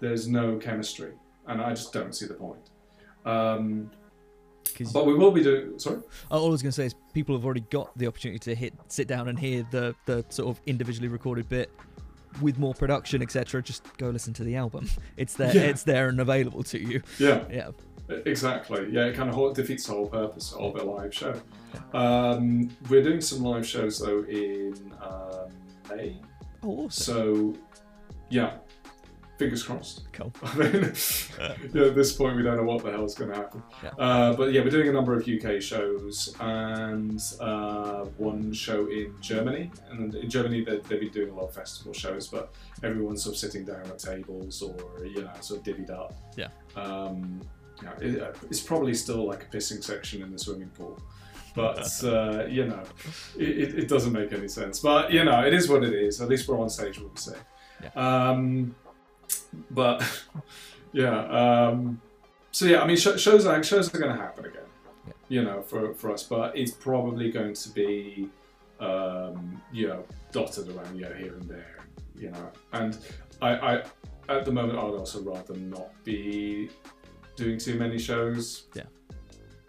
there's 0.00 0.26
no 0.26 0.56
chemistry, 0.56 1.12
and 1.46 1.60
I 1.60 1.70
just 1.70 1.92
don't 1.92 2.14
see 2.14 2.26
the 2.26 2.34
point. 2.34 2.70
Um, 3.24 3.90
but 4.92 5.06
we 5.06 5.14
will 5.14 5.30
be 5.30 5.42
doing. 5.42 5.78
Sorry. 5.78 6.00
all 6.30 6.46
I 6.46 6.48
was 6.48 6.62
going 6.62 6.70
to 6.70 6.76
say 6.76 6.86
is 6.86 6.94
people 7.12 7.34
have 7.36 7.44
already 7.44 7.64
got 7.70 7.96
the 7.96 8.06
opportunity 8.06 8.38
to 8.38 8.54
hit, 8.54 8.72
sit 8.88 9.06
down 9.06 9.28
and 9.28 9.38
hear 9.38 9.66
the 9.70 9.94
the 10.06 10.24
sort 10.28 10.48
of 10.48 10.60
individually 10.66 11.08
recorded 11.08 11.48
bit 11.48 11.70
with 12.40 12.58
more 12.58 12.74
production, 12.74 13.22
etc. 13.22 13.62
Just 13.62 13.84
go 13.98 14.08
listen 14.08 14.32
to 14.34 14.44
the 14.44 14.56
album. 14.56 14.88
It's 15.16 15.34
there. 15.34 15.54
Yeah. 15.54 15.62
It's 15.62 15.82
there 15.82 16.08
and 16.08 16.20
available 16.20 16.62
to 16.64 16.78
you. 16.78 17.02
Yeah. 17.18 17.44
Yeah. 17.50 17.70
Exactly. 18.26 18.88
Yeah, 18.90 19.06
it 19.06 19.14
kind 19.14 19.30
of 19.30 19.54
defeats 19.54 19.86
the 19.86 19.92
whole 19.92 20.08
purpose 20.08 20.52
of 20.52 20.76
a 20.76 20.82
live 20.82 21.14
show. 21.14 21.40
Um, 21.94 22.70
we're 22.90 23.02
doing 23.02 23.20
some 23.20 23.42
live 23.42 23.66
shows 23.66 23.98
though 23.98 24.24
in 24.24 24.74
um, 25.00 25.50
May. 25.88 26.16
Oh, 26.62 26.84
awesome. 26.84 26.90
So, 26.90 27.54
yeah, 28.28 28.58
fingers 29.42 29.62
crossed. 29.62 30.12
Cool. 30.12 30.32
I 30.42 30.56
mean, 30.56 30.92
yeah, 31.74 31.86
at 31.86 31.94
this 31.94 32.12
point, 32.12 32.36
we 32.36 32.42
don't 32.42 32.56
know 32.56 32.62
what 32.62 32.84
the 32.84 32.90
hell 32.90 33.04
is 33.04 33.14
going 33.14 33.30
to 33.30 33.36
happen. 33.36 33.62
Yeah. 33.82 33.90
Uh, 33.98 34.36
but 34.36 34.52
yeah, 34.52 34.62
we're 34.62 34.70
doing 34.70 34.88
a 34.88 34.92
number 34.92 35.14
of 35.14 35.28
UK 35.28 35.60
shows 35.60 36.34
and 36.40 37.20
uh, 37.40 38.04
one 38.16 38.52
show 38.52 38.86
in 38.86 39.14
Germany. 39.20 39.70
And 39.90 40.14
in 40.14 40.30
Germany, 40.30 40.64
they, 40.64 40.78
they've 40.78 41.00
been 41.00 41.10
doing 41.10 41.30
a 41.30 41.34
lot 41.34 41.48
of 41.48 41.54
festival 41.54 41.92
shows, 41.92 42.28
but 42.28 42.54
everyone's 42.82 43.22
sort 43.24 43.34
of 43.34 43.40
sitting 43.40 43.64
down 43.64 43.84
at 43.86 43.98
tables 43.98 44.62
or, 44.62 44.76
you 45.04 45.22
know, 45.22 45.32
sort 45.40 45.60
of 45.60 45.66
divvied 45.66 45.90
up. 45.90 46.14
Yeah. 46.36 46.48
Um, 46.76 47.40
you 47.80 47.86
know, 47.86 47.94
it, 48.00 48.22
uh, 48.22 48.32
it's 48.48 48.60
probably 48.60 48.94
still 48.94 49.26
like 49.26 49.44
a 49.44 49.56
pissing 49.56 49.82
section 49.82 50.22
in 50.22 50.30
the 50.30 50.38
swimming 50.38 50.70
pool. 50.70 51.00
But, 51.54 52.04
uh, 52.04 52.46
you 52.48 52.66
know, 52.66 52.82
it, 53.36 53.78
it, 53.78 53.88
doesn't 53.88 54.12
make 54.12 54.32
any 54.32 54.48
sense. 54.48 54.78
But, 54.78 55.12
you 55.12 55.24
know, 55.24 55.44
it 55.44 55.52
is 55.52 55.68
what 55.68 55.82
it 55.82 55.92
is. 55.92 56.20
At 56.20 56.28
least 56.28 56.46
we're 56.48 56.60
on 56.60 56.70
stage, 56.70 56.98
we'll 56.98 57.08
be 57.08 57.20
safe. 57.20 57.44
Um, 57.96 58.74
but 59.70 60.02
yeah, 60.92 61.20
um, 61.26 62.00
so 62.50 62.66
yeah, 62.66 62.82
I 62.82 62.86
mean, 62.86 62.96
sh- 62.96 63.18
shows 63.18 63.46
are 63.46 63.62
shows 63.62 63.94
are 63.94 63.98
going 63.98 64.14
to 64.14 64.20
happen 64.20 64.44
again, 64.46 64.62
Yeah. 65.06 65.12
you 65.28 65.42
know, 65.42 65.62
for, 65.62 65.94
for 65.94 66.12
us. 66.12 66.22
But 66.22 66.56
it's 66.56 66.72
probably 66.72 67.30
going 67.30 67.54
to 67.54 67.68
be, 67.70 68.28
um, 68.80 69.60
you 69.72 69.88
know, 69.88 70.04
dotted 70.32 70.68
around, 70.68 70.96
you 70.96 71.02
know, 71.02 71.14
here 71.14 71.34
and 71.34 71.48
there, 71.48 71.78
you 72.16 72.30
know. 72.30 72.50
And 72.72 72.98
I, 73.40 73.50
I 73.56 73.82
at 74.28 74.44
the 74.44 74.52
moment, 74.52 74.78
I'd 74.78 74.82
also 74.82 75.22
rather 75.22 75.54
not 75.56 75.88
be 76.04 76.70
doing 77.36 77.58
too 77.58 77.78
many 77.78 77.98
shows. 77.98 78.64
Yeah. 78.74 78.84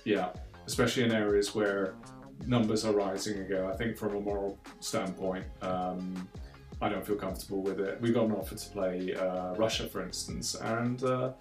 Yeah, 0.05 0.29
especially 0.67 1.03
in 1.03 1.11
areas 1.13 1.55
where 1.55 1.95
numbers 2.45 2.83
are 2.83 2.91
rising 2.93 3.39
again. 3.39 3.63
I 3.65 3.73
think 3.73 3.97
from 3.97 4.15
a 4.15 4.19
moral 4.19 4.57
standpoint. 4.81 5.45
Um, 5.61 6.27
I 6.81 6.89
don't 6.89 7.05
feel 7.05 7.15
comfortable 7.15 7.61
with 7.61 7.79
it. 7.79 7.99
We 8.01 8.11
got 8.11 8.25
an 8.25 8.33
offer 8.33 8.55
to 8.55 8.69
play 8.69 9.13
uh, 9.13 9.53
Russia, 9.55 9.87
for 9.87 10.01
instance, 10.01 10.55
and 10.55 11.03
uh, 11.03 11.31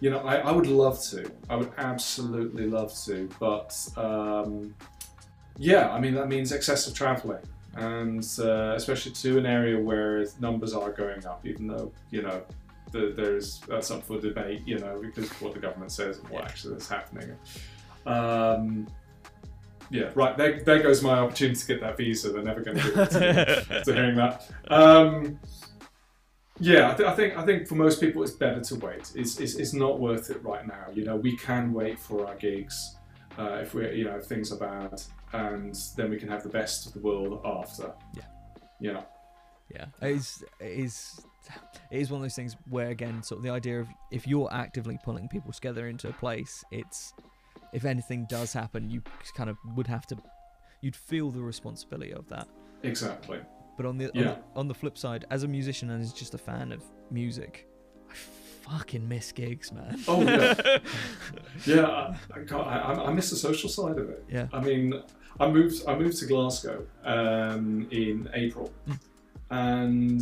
you 0.00 0.10
know, 0.10 0.18
I, 0.20 0.36
I 0.36 0.52
would 0.52 0.66
love 0.66 1.02
to. 1.10 1.30
I 1.50 1.56
would 1.56 1.72
absolutely 1.76 2.66
love 2.66 2.94
to, 3.04 3.28
but 3.40 3.76
um, 3.96 4.74
yeah, 5.56 5.90
I 5.90 6.00
mean 6.00 6.14
that 6.14 6.28
means 6.28 6.52
excessive 6.52 6.94
travelling, 6.94 7.42
and 7.74 8.26
uh, 8.38 8.74
especially 8.76 9.12
to 9.12 9.38
an 9.38 9.46
area 9.46 9.78
where 9.78 10.24
numbers 10.40 10.72
are 10.72 10.92
going 10.92 11.26
up, 11.26 11.44
even 11.44 11.66
though 11.66 11.92
you 12.10 12.22
know 12.22 12.42
the, 12.92 13.12
there's 13.16 13.60
that's 13.68 13.90
up 13.90 14.04
for 14.04 14.20
debate, 14.20 14.62
you 14.66 14.78
know, 14.78 15.00
because 15.00 15.28
what 15.40 15.52
the 15.52 15.60
government 15.60 15.92
says 15.92 16.18
and 16.18 16.28
what 16.28 16.44
actually 16.44 16.76
is 16.76 16.88
happening. 16.88 17.36
Um, 18.06 18.86
yeah, 19.90 20.10
right. 20.14 20.36
There, 20.36 20.60
there 20.60 20.82
goes 20.82 21.02
my 21.02 21.18
opportunity 21.18 21.60
to 21.60 21.66
get 21.66 21.80
that 21.80 21.96
visa. 21.96 22.30
They're 22.30 22.42
never 22.42 22.60
going 22.60 22.78
to 22.78 22.82
give 22.82 22.98
it 22.98 23.10
to 23.84 23.90
me 23.90 23.96
hearing 23.96 24.16
that. 24.16 24.48
Um, 24.68 25.38
yeah, 26.60 26.90
I, 26.90 26.94
th- 26.94 27.08
I 27.08 27.14
think 27.14 27.36
I 27.36 27.44
think 27.44 27.68
for 27.68 27.76
most 27.76 28.00
people 28.00 28.22
it's 28.22 28.32
better 28.32 28.60
to 28.60 28.74
wait. 28.76 29.12
It's, 29.14 29.38
it's, 29.38 29.54
it's 29.54 29.72
not 29.72 30.00
worth 30.00 30.30
it 30.30 30.42
right 30.42 30.66
now. 30.66 30.86
You 30.92 31.04
know, 31.04 31.16
we 31.16 31.36
can 31.36 31.72
wait 31.72 31.98
for 31.98 32.26
our 32.26 32.34
gigs 32.34 32.96
uh, 33.38 33.60
if 33.62 33.74
we 33.74 33.92
you 33.94 34.04
know 34.04 34.16
if 34.16 34.24
things 34.24 34.52
are 34.52 34.58
bad, 34.58 35.00
and 35.32 35.76
then 35.96 36.10
we 36.10 36.18
can 36.18 36.28
have 36.28 36.42
the 36.42 36.48
best 36.48 36.86
of 36.86 36.94
the 36.94 37.00
world 37.00 37.40
after. 37.44 37.92
Yeah. 38.14 38.22
You 38.80 38.92
know. 38.94 39.06
Yeah, 39.72 39.86
it 40.02 40.16
is. 40.16 40.44
It 40.60 40.78
is. 40.78 41.20
It 41.90 42.00
is 42.00 42.10
one 42.10 42.20
of 42.20 42.24
those 42.24 42.34
things 42.34 42.56
where, 42.68 42.90
again, 42.90 43.22
sort 43.22 43.38
of 43.38 43.42
the 43.42 43.50
idea 43.50 43.80
of 43.80 43.88
if 44.10 44.26
you're 44.26 44.52
actively 44.52 44.98
pulling 45.02 45.28
people 45.28 45.52
together 45.52 45.88
into 45.88 46.08
a 46.08 46.12
place, 46.12 46.62
it's 46.70 47.14
if 47.72 47.84
anything 47.84 48.26
does 48.28 48.52
happen, 48.52 48.90
you 48.90 49.02
kind 49.36 49.50
of 49.50 49.56
would 49.76 49.86
have 49.86 50.06
to, 50.08 50.16
you'd 50.80 50.96
feel 50.96 51.30
the 51.30 51.42
responsibility 51.42 52.12
of 52.12 52.28
that. 52.28 52.48
Exactly. 52.82 53.40
But 53.76 53.86
on 53.86 53.96
the 53.98 54.06
on, 54.06 54.24
the 54.24 54.38
on 54.56 54.68
the 54.68 54.74
flip 54.74 54.98
side, 54.98 55.24
as 55.30 55.42
a 55.44 55.48
musician 55.48 55.90
and 55.90 56.02
as 56.02 56.12
just 56.12 56.34
a 56.34 56.38
fan 56.38 56.72
of 56.72 56.82
music, 57.10 57.68
I 58.10 58.14
fucking 58.72 59.06
miss 59.08 59.30
gigs, 59.32 59.70
man. 59.72 60.00
Oh 60.08 60.20
yeah. 60.22 60.78
yeah. 61.66 61.86
I, 61.86 62.16
I, 62.34 62.44
can't, 62.44 62.66
I, 62.66 63.04
I 63.06 63.12
miss 63.12 63.30
the 63.30 63.36
social 63.36 63.68
side 63.68 63.98
of 63.98 64.10
it. 64.10 64.24
yeah, 64.28 64.48
I 64.52 64.60
mean, 64.60 65.00
I 65.38 65.48
moved. 65.48 65.84
I 65.86 65.96
moved 65.96 66.18
to 66.18 66.26
Glasgow 66.26 66.84
um, 67.04 67.86
in 67.92 68.28
April, 68.34 68.72
Mm. 68.88 68.98
and 69.50 70.20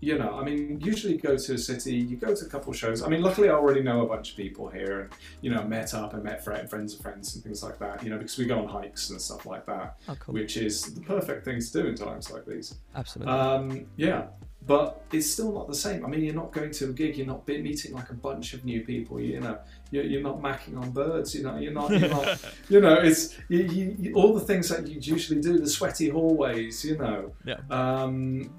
you 0.00 0.18
know, 0.18 0.38
I 0.38 0.44
mean, 0.44 0.80
usually 0.80 1.14
you 1.14 1.20
go 1.20 1.36
to 1.36 1.54
a 1.54 1.58
city, 1.58 1.94
you 1.94 2.16
go 2.16 2.34
to 2.34 2.44
a 2.44 2.48
couple 2.48 2.70
of 2.70 2.76
shows. 2.76 3.02
I 3.02 3.08
mean, 3.08 3.22
luckily 3.22 3.48
I 3.48 3.52
already 3.52 3.82
know 3.82 4.02
a 4.02 4.06
bunch 4.06 4.32
of 4.32 4.36
people 4.36 4.68
here, 4.68 5.00
and 5.00 5.10
you 5.40 5.50
know, 5.50 5.62
met 5.64 5.94
up 5.94 6.14
and 6.14 6.22
met 6.22 6.44
friend, 6.44 6.68
friends 6.68 6.94
of 6.94 7.00
friends 7.00 7.34
and 7.34 7.42
things 7.42 7.62
like 7.62 7.78
that. 7.78 8.02
You 8.02 8.10
know, 8.10 8.18
because 8.18 8.36
we 8.36 8.44
go 8.44 8.58
on 8.58 8.68
hikes 8.68 9.10
and 9.10 9.20
stuff 9.20 9.46
like 9.46 9.66
that, 9.66 9.98
oh 10.08 10.16
cool, 10.18 10.34
which 10.34 10.56
is 10.56 10.94
the 10.94 11.00
perfect 11.00 11.44
thing 11.44 11.60
to 11.60 11.72
do 11.72 11.86
in 11.86 11.94
times 11.94 12.30
like 12.30 12.44
these. 12.44 12.74
absolutely. 12.94 13.32
Um, 13.32 13.86
yeah, 13.96 14.26
but 14.66 15.04
it's 15.12 15.30
still 15.30 15.52
not 15.52 15.68
the 15.68 15.74
same. 15.74 16.04
I 16.04 16.08
mean, 16.08 16.24
you're 16.24 16.34
not 16.34 16.52
going 16.52 16.70
to 16.70 16.84
a 16.86 16.92
gig. 16.92 17.16
You're 17.16 17.26
not 17.26 17.46
meeting 17.46 17.92
like 17.92 18.10
a 18.10 18.14
bunch 18.14 18.54
of 18.54 18.64
new 18.64 18.82
people. 18.82 19.20
You 19.20 19.40
know, 19.40 19.58
you're, 19.90 20.04
you're 20.04 20.22
not 20.22 20.40
macking 20.40 20.80
on 20.80 20.90
birds. 20.90 21.34
You 21.34 21.42
know, 21.42 21.56
you're 21.58 21.72
not. 21.72 21.90
You're 21.90 22.08
not. 22.08 22.44
you 22.68 22.80
know, 22.80 22.94
it's 22.94 23.36
you, 23.48 23.96
you, 23.98 24.14
all 24.14 24.32
the 24.32 24.40
things 24.40 24.68
that 24.70 24.86
you 24.86 24.98
usually 25.00 25.40
do. 25.40 25.58
The 25.58 25.68
sweaty 25.68 26.08
hallways. 26.08 26.84
You 26.84 26.96
know. 26.96 27.32
Yeah. 27.44 27.60
Um, 27.70 28.50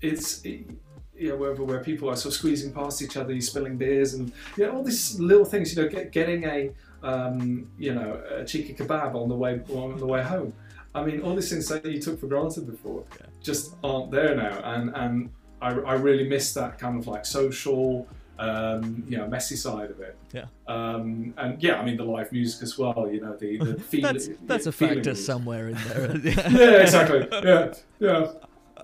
it's. 0.00 0.44
It, 0.44 0.66
you 1.20 1.30
know, 1.30 1.36
where, 1.36 1.52
where 1.52 1.82
people 1.82 2.08
are 2.08 2.14
sort 2.14 2.32
of 2.32 2.38
squeezing 2.38 2.72
past 2.72 3.02
each 3.02 3.16
other, 3.16 3.32
you 3.32 3.40
spilling 3.40 3.76
beers, 3.76 4.14
and 4.14 4.32
you 4.56 4.64
know 4.64 4.76
all 4.76 4.84
these 4.84 5.18
little 5.18 5.44
things. 5.44 5.74
You 5.74 5.82
know, 5.82 5.88
get, 5.88 6.12
getting 6.12 6.44
a 6.44 6.70
um, 7.02 7.68
you 7.76 7.92
know 7.92 8.22
a 8.30 8.44
cheeky 8.44 8.72
kebab 8.72 9.16
on 9.16 9.28
the 9.28 9.34
way 9.34 9.60
on 9.70 9.98
the 9.98 10.06
way 10.06 10.22
home. 10.22 10.52
I 10.94 11.04
mean, 11.04 11.22
all 11.22 11.34
these 11.34 11.50
things 11.50 11.68
that 11.68 11.84
you 11.84 12.00
took 12.00 12.20
for 12.20 12.28
granted 12.28 12.70
before 12.70 13.04
just 13.42 13.74
aren't 13.82 14.12
there 14.12 14.36
now, 14.36 14.60
and 14.62 14.94
and 14.94 15.30
I, 15.60 15.70
I 15.70 15.94
really 15.94 16.28
miss 16.28 16.54
that 16.54 16.78
kind 16.78 16.96
of 16.96 17.08
like 17.08 17.26
social 17.26 18.06
um, 18.38 19.04
you 19.08 19.16
know, 19.16 19.26
messy 19.26 19.56
side 19.56 19.90
of 19.90 20.00
it. 20.00 20.16
Yeah. 20.32 20.44
Um, 20.66 21.34
and 21.36 21.60
yeah, 21.62 21.80
I 21.80 21.84
mean 21.84 21.96
the 21.96 22.04
live 22.04 22.30
music 22.30 22.62
as 22.62 22.78
well. 22.78 23.08
You 23.10 23.20
know, 23.20 23.36
the 23.36 23.58
the 23.58 23.80
feeling. 23.80 24.12
that's 24.12 24.28
that's 24.44 24.66
a 24.66 24.72
factor 24.72 24.96
music. 24.96 25.16
somewhere 25.16 25.68
in 25.68 25.74
there. 25.88 26.16
Yeah, 26.48 26.82
exactly. 26.82 27.26
Yeah, 27.32 27.74
yeah. 27.98 28.32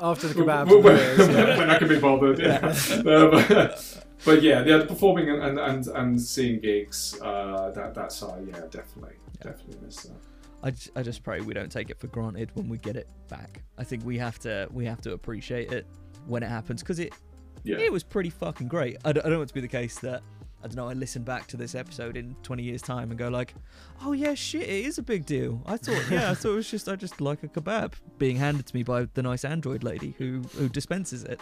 After 0.01 0.29
the 0.29 0.45
when, 0.45 0.67
kebabs. 0.67 0.67
when, 0.69 0.77
and 0.77 1.17
beers, 1.17 1.29
yeah. 1.29 1.59
when 1.59 1.71
I 1.75 1.79
can 1.79 1.89
be 1.89 1.99
bothered. 2.01 2.39
Yeah. 2.39 2.75
Uh, 3.05 3.31
but, 3.49 4.05
but 4.25 4.43
yeah, 4.43 4.63
the 4.63 4.75
other 4.75 4.87
performing 4.87 5.29
and, 5.29 5.43
and, 5.43 5.59
and, 5.59 5.87
and 5.89 6.21
seeing 6.21 6.61
gigs, 6.61 7.19
uh, 7.21 7.71
that 7.75 7.95
that 7.95 8.11
side, 8.13 8.47
yeah, 8.47 8.61
definitely, 8.71 9.17
definitely 9.43 9.77
miss 9.85 10.03
that. 10.03 10.17
I 10.97 11.03
just 11.03 11.23
pray 11.23 11.41
we 11.41 11.53
don't 11.53 11.71
take 11.71 11.91
it 11.91 11.99
for 12.01 12.07
granted 12.07 12.51
when 12.55 12.69
we 12.71 12.79
get 12.79 12.97
it 12.97 13.07
back. 13.29 13.61
I 13.77 13.85
think 13.85 14.03
we 14.05 14.17
have 14.17 14.39
to 14.41 14.67
we 14.73 14.87
have 14.87 15.03
to 15.03 15.13
appreciate 15.13 15.71
it 15.73 15.87
when 16.27 16.43
it 16.43 16.49
happens 16.49 16.81
because 16.83 16.99
it 16.99 17.13
Yeah. 17.65 17.77
it 17.77 17.93
was 17.93 18.03
pretty 18.03 18.31
fucking 18.31 18.69
great. 18.69 18.97
I 19.05 19.13
don't, 19.13 19.27
I 19.27 19.29
don't 19.29 19.39
want 19.39 19.51
it 19.51 19.53
to 19.53 19.55
be 19.55 19.61
the 19.61 19.69
case 19.69 19.99
that 20.01 20.23
I 20.65 20.67
don't 20.67 20.77
know. 20.77 20.89
I 20.89 20.95
listen 20.95 21.23
back 21.23 21.47
to 21.49 21.59
this 21.59 21.75
episode 21.75 22.17
in 22.17 22.35
20 22.43 22.63
years' 22.63 22.81
time 22.81 23.11
and 23.11 23.19
go 23.19 23.29
like, 23.29 23.55
oh 24.03 24.13
yeah, 24.13 24.33
shit, 24.33 24.63
it 24.63 24.87
is 24.87 24.97
a 24.97 25.03
big 25.03 25.27
deal. 25.27 25.61
I 25.67 25.77
thought 25.77 26.03
yeah, 26.11 26.31
I 26.31 26.35
thought 26.35 26.53
it 26.53 26.57
was 26.57 26.71
just 26.71 26.89
I 26.89 26.97
just 26.97 27.21
like 27.21 27.43
a 27.43 27.49
kebab 27.49 27.93
being 28.17 28.37
handed 28.37 28.65
to 28.69 28.75
me 28.75 28.83
by 28.83 29.05
the 29.13 29.23
nice 29.23 29.45
android 29.45 29.85
lady 29.85 30.15
who 30.17 30.41
who 30.57 30.71
dispenses 30.71 31.23
it. 31.25 31.39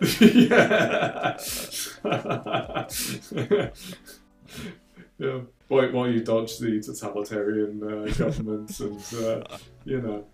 yeah. 0.40 1.36
yeah. 5.18 5.40
Why, 5.68 5.90
why 5.90 6.08
you 6.08 6.24
dodge 6.24 6.58
the 6.58 6.80
totalitarian 6.80 7.82
uh, 7.82 8.04
and, 8.06 9.50
uh, 9.50 9.58
you 9.84 10.00
know, 10.00 10.24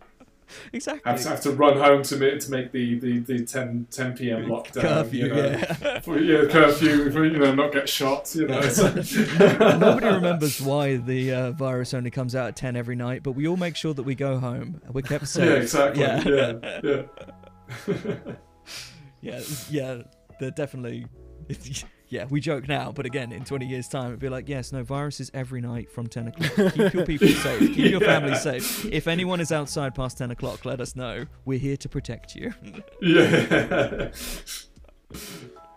exactly. 0.73 1.11
have 1.11 1.21
to, 1.21 1.29
have 1.29 1.41
to 1.43 1.51
run 1.53 1.79
home 1.79 2.03
to 2.03 2.17
make, 2.17 2.41
to 2.41 2.51
make 2.51 2.73
the, 2.73 2.99
the, 2.99 3.19
the 3.21 3.45
10, 3.45 3.87
10 3.91 4.17
p.m. 4.17 4.47
lockdown. 4.47 4.81
Curfew, 4.81 5.19
you 5.19 5.29
know, 5.29 5.37
yeah. 5.37 6.01
For, 6.01 6.19
yeah, 6.19 6.45
curfew, 6.49 7.11
for, 7.11 7.25
you 7.25 7.39
know, 7.39 7.55
not 7.55 7.73
get 7.73 7.89
shot, 7.89 8.35
you 8.35 8.47
know. 8.47 8.61
Nobody 9.79 10.07
remembers 10.07 10.61
why 10.61 10.97
the 10.97 11.33
uh, 11.33 11.51
virus 11.53 11.95
only 11.95 12.11
comes 12.11 12.35
out 12.35 12.49
at 12.49 12.57
10 12.57 12.77
every 12.77 12.97
night, 12.97 13.23
but 13.23 13.33
we 13.33 13.47
all 13.47 13.57
make 13.57 13.77
sure 13.77 13.95
that 13.95 14.03
we 14.03 14.15
go 14.15 14.39
home. 14.39 14.81
We're 14.91 15.03
kept 15.03 15.29
safe. 15.29 15.45
Yeah, 15.45 15.57
exactly. 15.57 16.03
Yeah. 16.03 16.23
Yeah, 16.83 17.03
yeah. 17.87 18.15
yeah, 19.21 19.41
yeah, 19.71 20.03
they're 20.41 20.51
definitely. 20.51 21.07
Yeah, 22.13 22.27
we 22.29 22.41
joke 22.41 22.69
now, 22.69 22.93
but 22.93 23.07
again, 23.07 23.33
in 23.33 23.43
20 23.43 23.65
years' 23.65 23.89
time, 23.89 24.09
it'd 24.09 24.21
be 24.21 24.29
like, 24.29 24.47
yes, 24.47 24.71
no, 24.71 24.83
viruses 24.83 25.31
every 25.33 25.63
night 25.63 25.91
from 25.91 26.09
10 26.09 26.29
o'clock. 26.29 26.75
Keep 26.75 26.93
your 26.93 27.07
people 27.07 27.29
safe. 27.29 27.75
Keep 27.75 27.91
your 27.91 28.01
family 28.01 28.35
safe. 28.35 28.85
If 28.85 29.09
anyone 29.09 29.41
is 29.41 29.51
outside 29.51 29.95
past 29.95 30.19
10 30.19 30.31
o'clock, 30.31 30.67
let 30.67 30.79
us 30.79 30.95
know. 30.95 31.25
We're 31.47 31.59
here 31.59 31.79
to 31.79 31.89
protect 31.89 32.37
you. 32.37 32.53
Yeah. 33.01 34.11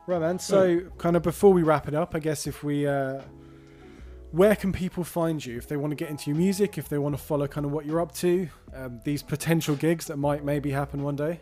Right, 0.07 0.21
man. 0.21 0.37
So, 0.37 0.81
kind 0.99 1.15
of 1.15 1.23
before 1.23 1.51
we 1.51 1.63
wrap 1.63 1.87
it 1.87 1.95
up, 1.95 2.13
I 2.13 2.19
guess 2.19 2.45
if 2.45 2.63
we, 2.63 2.85
uh, 2.85 3.21
where 4.29 4.55
can 4.55 4.71
people 4.71 5.03
find 5.03 5.43
you 5.43 5.57
if 5.57 5.67
they 5.67 5.77
want 5.77 5.89
to 5.89 5.95
get 5.95 6.11
into 6.11 6.29
your 6.29 6.37
music, 6.37 6.77
if 6.77 6.87
they 6.87 6.99
want 6.99 7.17
to 7.17 7.23
follow 7.23 7.47
kind 7.47 7.65
of 7.65 7.71
what 7.71 7.87
you're 7.87 7.99
up 7.99 8.13
to, 8.17 8.47
um, 8.75 9.01
these 9.03 9.23
potential 9.23 9.75
gigs 9.75 10.05
that 10.05 10.17
might 10.17 10.45
maybe 10.45 10.69
happen 10.69 11.01
one 11.01 11.15
day? 11.15 11.39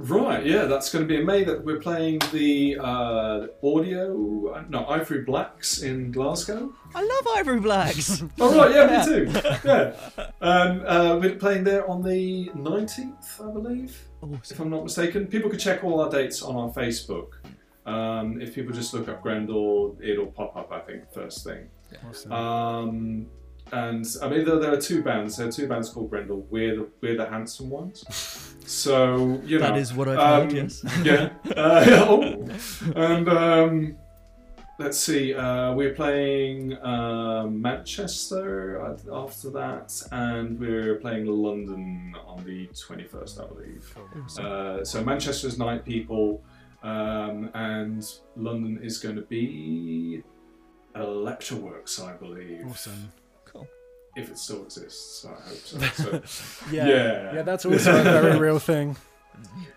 Right, 0.00 0.46
yeah, 0.46 0.64
that's 0.64 0.90
going 0.90 1.04
to 1.04 1.08
be 1.08 1.20
in 1.20 1.26
May. 1.26 1.44
That 1.44 1.62
we're 1.62 1.78
playing 1.78 2.20
the 2.32 2.78
uh, 2.80 3.48
audio, 3.62 4.54
uh, 4.54 4.64
no, 4.70 4.86
Ivory 4.86 5.22
Blacks 5.22 5.82
in 5.82 6.10
Glasgow. 6.10 6.72
I 6.94 7.02
love 7.02 7.36
Ivory 7.36 7.60
Blacks. 7.60 8.22
Oh 8.40 8.56
right, 8.56 8.74
yeah, 8.74 8.98
me 8.98 9.04
too. 9.04 9.40
Yeah, 9.62 9.92
um, 10.40 10.82
uh, 10.86 11.18
we're 11.20 11.34
playing 11.34 11.64
there 11.64 11.86
on 11.88 12.02
the 12.02 12.50
nineteenth, 12.54 13.38
I 13.42 13.50
believe, 13.50 14.08
awesome. 14.22 14.40
if 14.50 14.58
I'm 14.60 14.70
not 14.70 14.84
mistaken. 14.84 15.26
People 15.26 15.50
can 15.50 15.58
check 15.58 15.84
all 15.84 16.00
our 16.00 16.08
dates 16.08 16.40
on 16.42 16.56
our 16.56 16.70
Facebook. 16.70 17.32
Um, 17.84 18.40
if 18.40 18.54
people 18.54 18.72
just 18.72 18.94
look 18.94 19.08
up 19.08 19.22
Grendel, 19.22 19.98
it'll 20.02 20.26
pop 20.28 20.56
up. 20.56 20.72
I 20.72 20.80
think 20.80 21.12
first 21.12 21.44
thing. 21.44 21.68
Awesome. 22.08 22.32
Um, 22.32 23.26
and 23.72 24.06
I 24.22 24.28
mean, 24.28 24.44
there, 24.44 24.58
there 24.58 24.72
are 24.72 24.80
two 24.80 25.02
bands. 25.02 25.36
There 25.36 25.48
are 25.48 25.52
two 25.52 25.68
bands 25.68 25.90
called 25.90 26.10
Grendel. 26.10 26.46
We're 26.50 26.76
the 26.76 26.88
we're 27.00 27.16
the 27.16 27.26
handsome 27.26 27.70
ones. 27.70 28.04
So 28.66 29.40
you 29.44 29.58
know 29.58 29.66
That 29.66 29.78
is 29.78 29.92
what 29.94 30.08
I've 30.08 30.18
um, 30.18 30.42
heard, 30.42 30.52
yes. 30.52 30.84
yeah. 31.04 31.30
Uh, 31.56 31.84
oh. 32.08 32.48
And 32.94 33.28
um, 33.28 33.96
let's 34.78 34.98
see. 34.98 35.34
Uh, 35.34 35.74
we're 35.74 35.94
playing 35.94 36.76
um, 36.82 37.60
Manchester 37.60 38.80
uh, 38.80 39.24
after 39.24 39.50
that, 39.50 39.92
and 40.10 40.58
we're 40.58 40.96
playing 40.96 41.26
London 41.26 42.14
on 42.26 42.44
the 42.44 42.68
twenty-first, 42.68 43.40
I 43.40 43.46
believe. 43.46 43.96
Uh, 44.38 44.84
so 44.84 45.04
Manchester's 45.04 45.58
Night 45.58 45.84
people, 45.84 46.42
um, 46.82 47.50
and 47.54 48.04
London 48.36 48.80
is 48.82 48.98
going 48.98 49.16
to 49.16 49.22
be 49.22 50.22
Electrowerkz, 50.96 52.02
I 52.02 52.14
believe, 52.14 52.66
awesome. 52.68 53.12
If 54.16 54.30
it 54.30 54.38
still 54.38 54.64
exists. 54.64 55.24
I 55.24 55.48
hope 55.48 55.58
so. 55.58 56.20
so 56.24 56.66
Yeah. 56.72 56.88
Yeah. 56.88 57.34
Yeah, 57.34 57.42
that's 57.42 57.64
also 57.64 58.00
a 58.00 58.02
very 58.02 58.38
real 58.38 58.58
thing. 58.58 58.96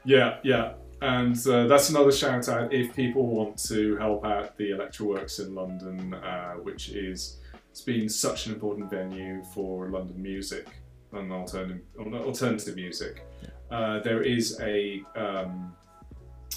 Yeah, 0.04 0.38
yeah. 0.44 0.74
And 1.02 1.36
uh, 1.48 1.68
that's 1.68 1.90
another 1.90 2.12
shout 2.12 2.48
out 2.48 2.74
if 2.74 2.96
people 2.96 3.28
want 3.28 3.58
to 3.66 3.98
help 3.98 4.26
out 4.26 4.58
the 4.58 4.72
Electrowerkz 4.72 5.46
in 5.46 5.54
London, 5.54 6.14
uh, 6.14 6.54
which 6.54 6.90
is 6.90 7.40
it's 7.70 7.82
been 7.82 8.08
such 8.08 8.46
an 8.46 8.54
important 8.54 8.90
venue 8.90 9.44
for 9.54 9.90
London 9.90 10.22
music 10.22 10.68
and 11.12 11.32
alternative 11.32 11.82
alternative 12.00 12.76
music. 12.76 13.26
Uh, 13.70 14.00
there 14.00 14.22
is 14.22 14.60
a, 14.62 15.04
um, 15.16 15.74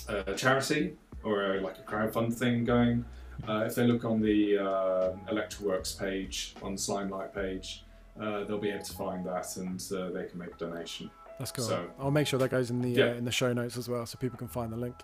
a 0.08 0.34
charity 0.34 0.94
or 1.24 1.56
a, 1.56 1.60
like 1.60 1.78
a 1.78 1.82
crowdfund 1.82 2.34
thing 2.34 2.64
going. 2.64 3.04
Uh, 3.48 3.64
if 3.66 3.74
they 3.74 3.86
look 3.86 4.04
on 4.04 4.20
the 4.20 4.58
uh, 4.58 5.12
Electrowerkz 5.32 5.98
page, 5.98 6.54
on 6.62 6.74
the 6.74 6.80
Slimelight 6.80 7.34
page, 7.34 7.84
uh, 8.20 8.44
they'll 8.44 8.58
be 8.58 8.70
able 8.70 8.84
to 8.84 8.92
find 8.94 9.24
that 9.26 9.56
and 9.56 9.82
uh, 9.92 10.10
they 10.10 10.24
can 10.24 10.38
make 10.38 10.54
a 10.54 10.58
donation. 10.58 11.10
That's 11.38 11.52
cool. 11.52 11.64
So- 11.64 11.90
I'll 12.00 12.10
make 12.10 12.26
sure 12.26 12.38
that 12.38 12.50
goes 12.50 12.70
in 12.70 12.80
the 12.80 12.88
Yeah. 12.90 13.04
uh, 13.04 13.14
in 13.14 13.24
the 13.24 13.30
show 13.30 13.52
notes 13.52 13.76
as 13.76 13.88
well, 13.88 14.06
so 14.06 14.16
people 14.18 14.38
can 14.38 14.48
find 14.48 14.72
the 14.72 14.76
link. 14.76 14.94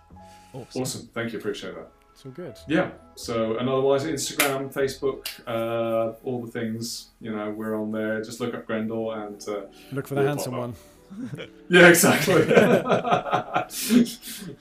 Awesome. 0.53 0.81
Awesome, 0.81 1.07
thank 1.13 1.31
you, 1.33 1.39
appreciate 1.39 1.75
that. 1.75 1.89
It's 2.11 2.25
all 2.25 2.31
good. 2.31 2.55
Yeah. 2.67 2.91
So, 3.15 3.57
and 3.57 3.67
otherwise, 3.69 4.03
Instagram, 4.03 4.71
Facebook, 4.71 5.27
uh, 5.47 6.13
all 6.23 6.45
the 6.45 6.51
things, 6.51 7.09
you 7.21 7.31
know, 7.35 7.49
we're 7.51 7.79
on 7.79 7.91
there. 7.91 8.21
Just 8.23 8.39
look 8.39 8.53
up 8.53 8.65
Grendel 8.67 9.11
and. 9.13 9.41
Uh, 9.47 9.61
Look 9.91 10.07
for 10.07 10.15
the 10.15 10.21
We'll 10.21 10.29
handsome 10.29 10.57
one. 10.57 10.75
yeah, 11.69 11.87
exactly. 11.87 12.35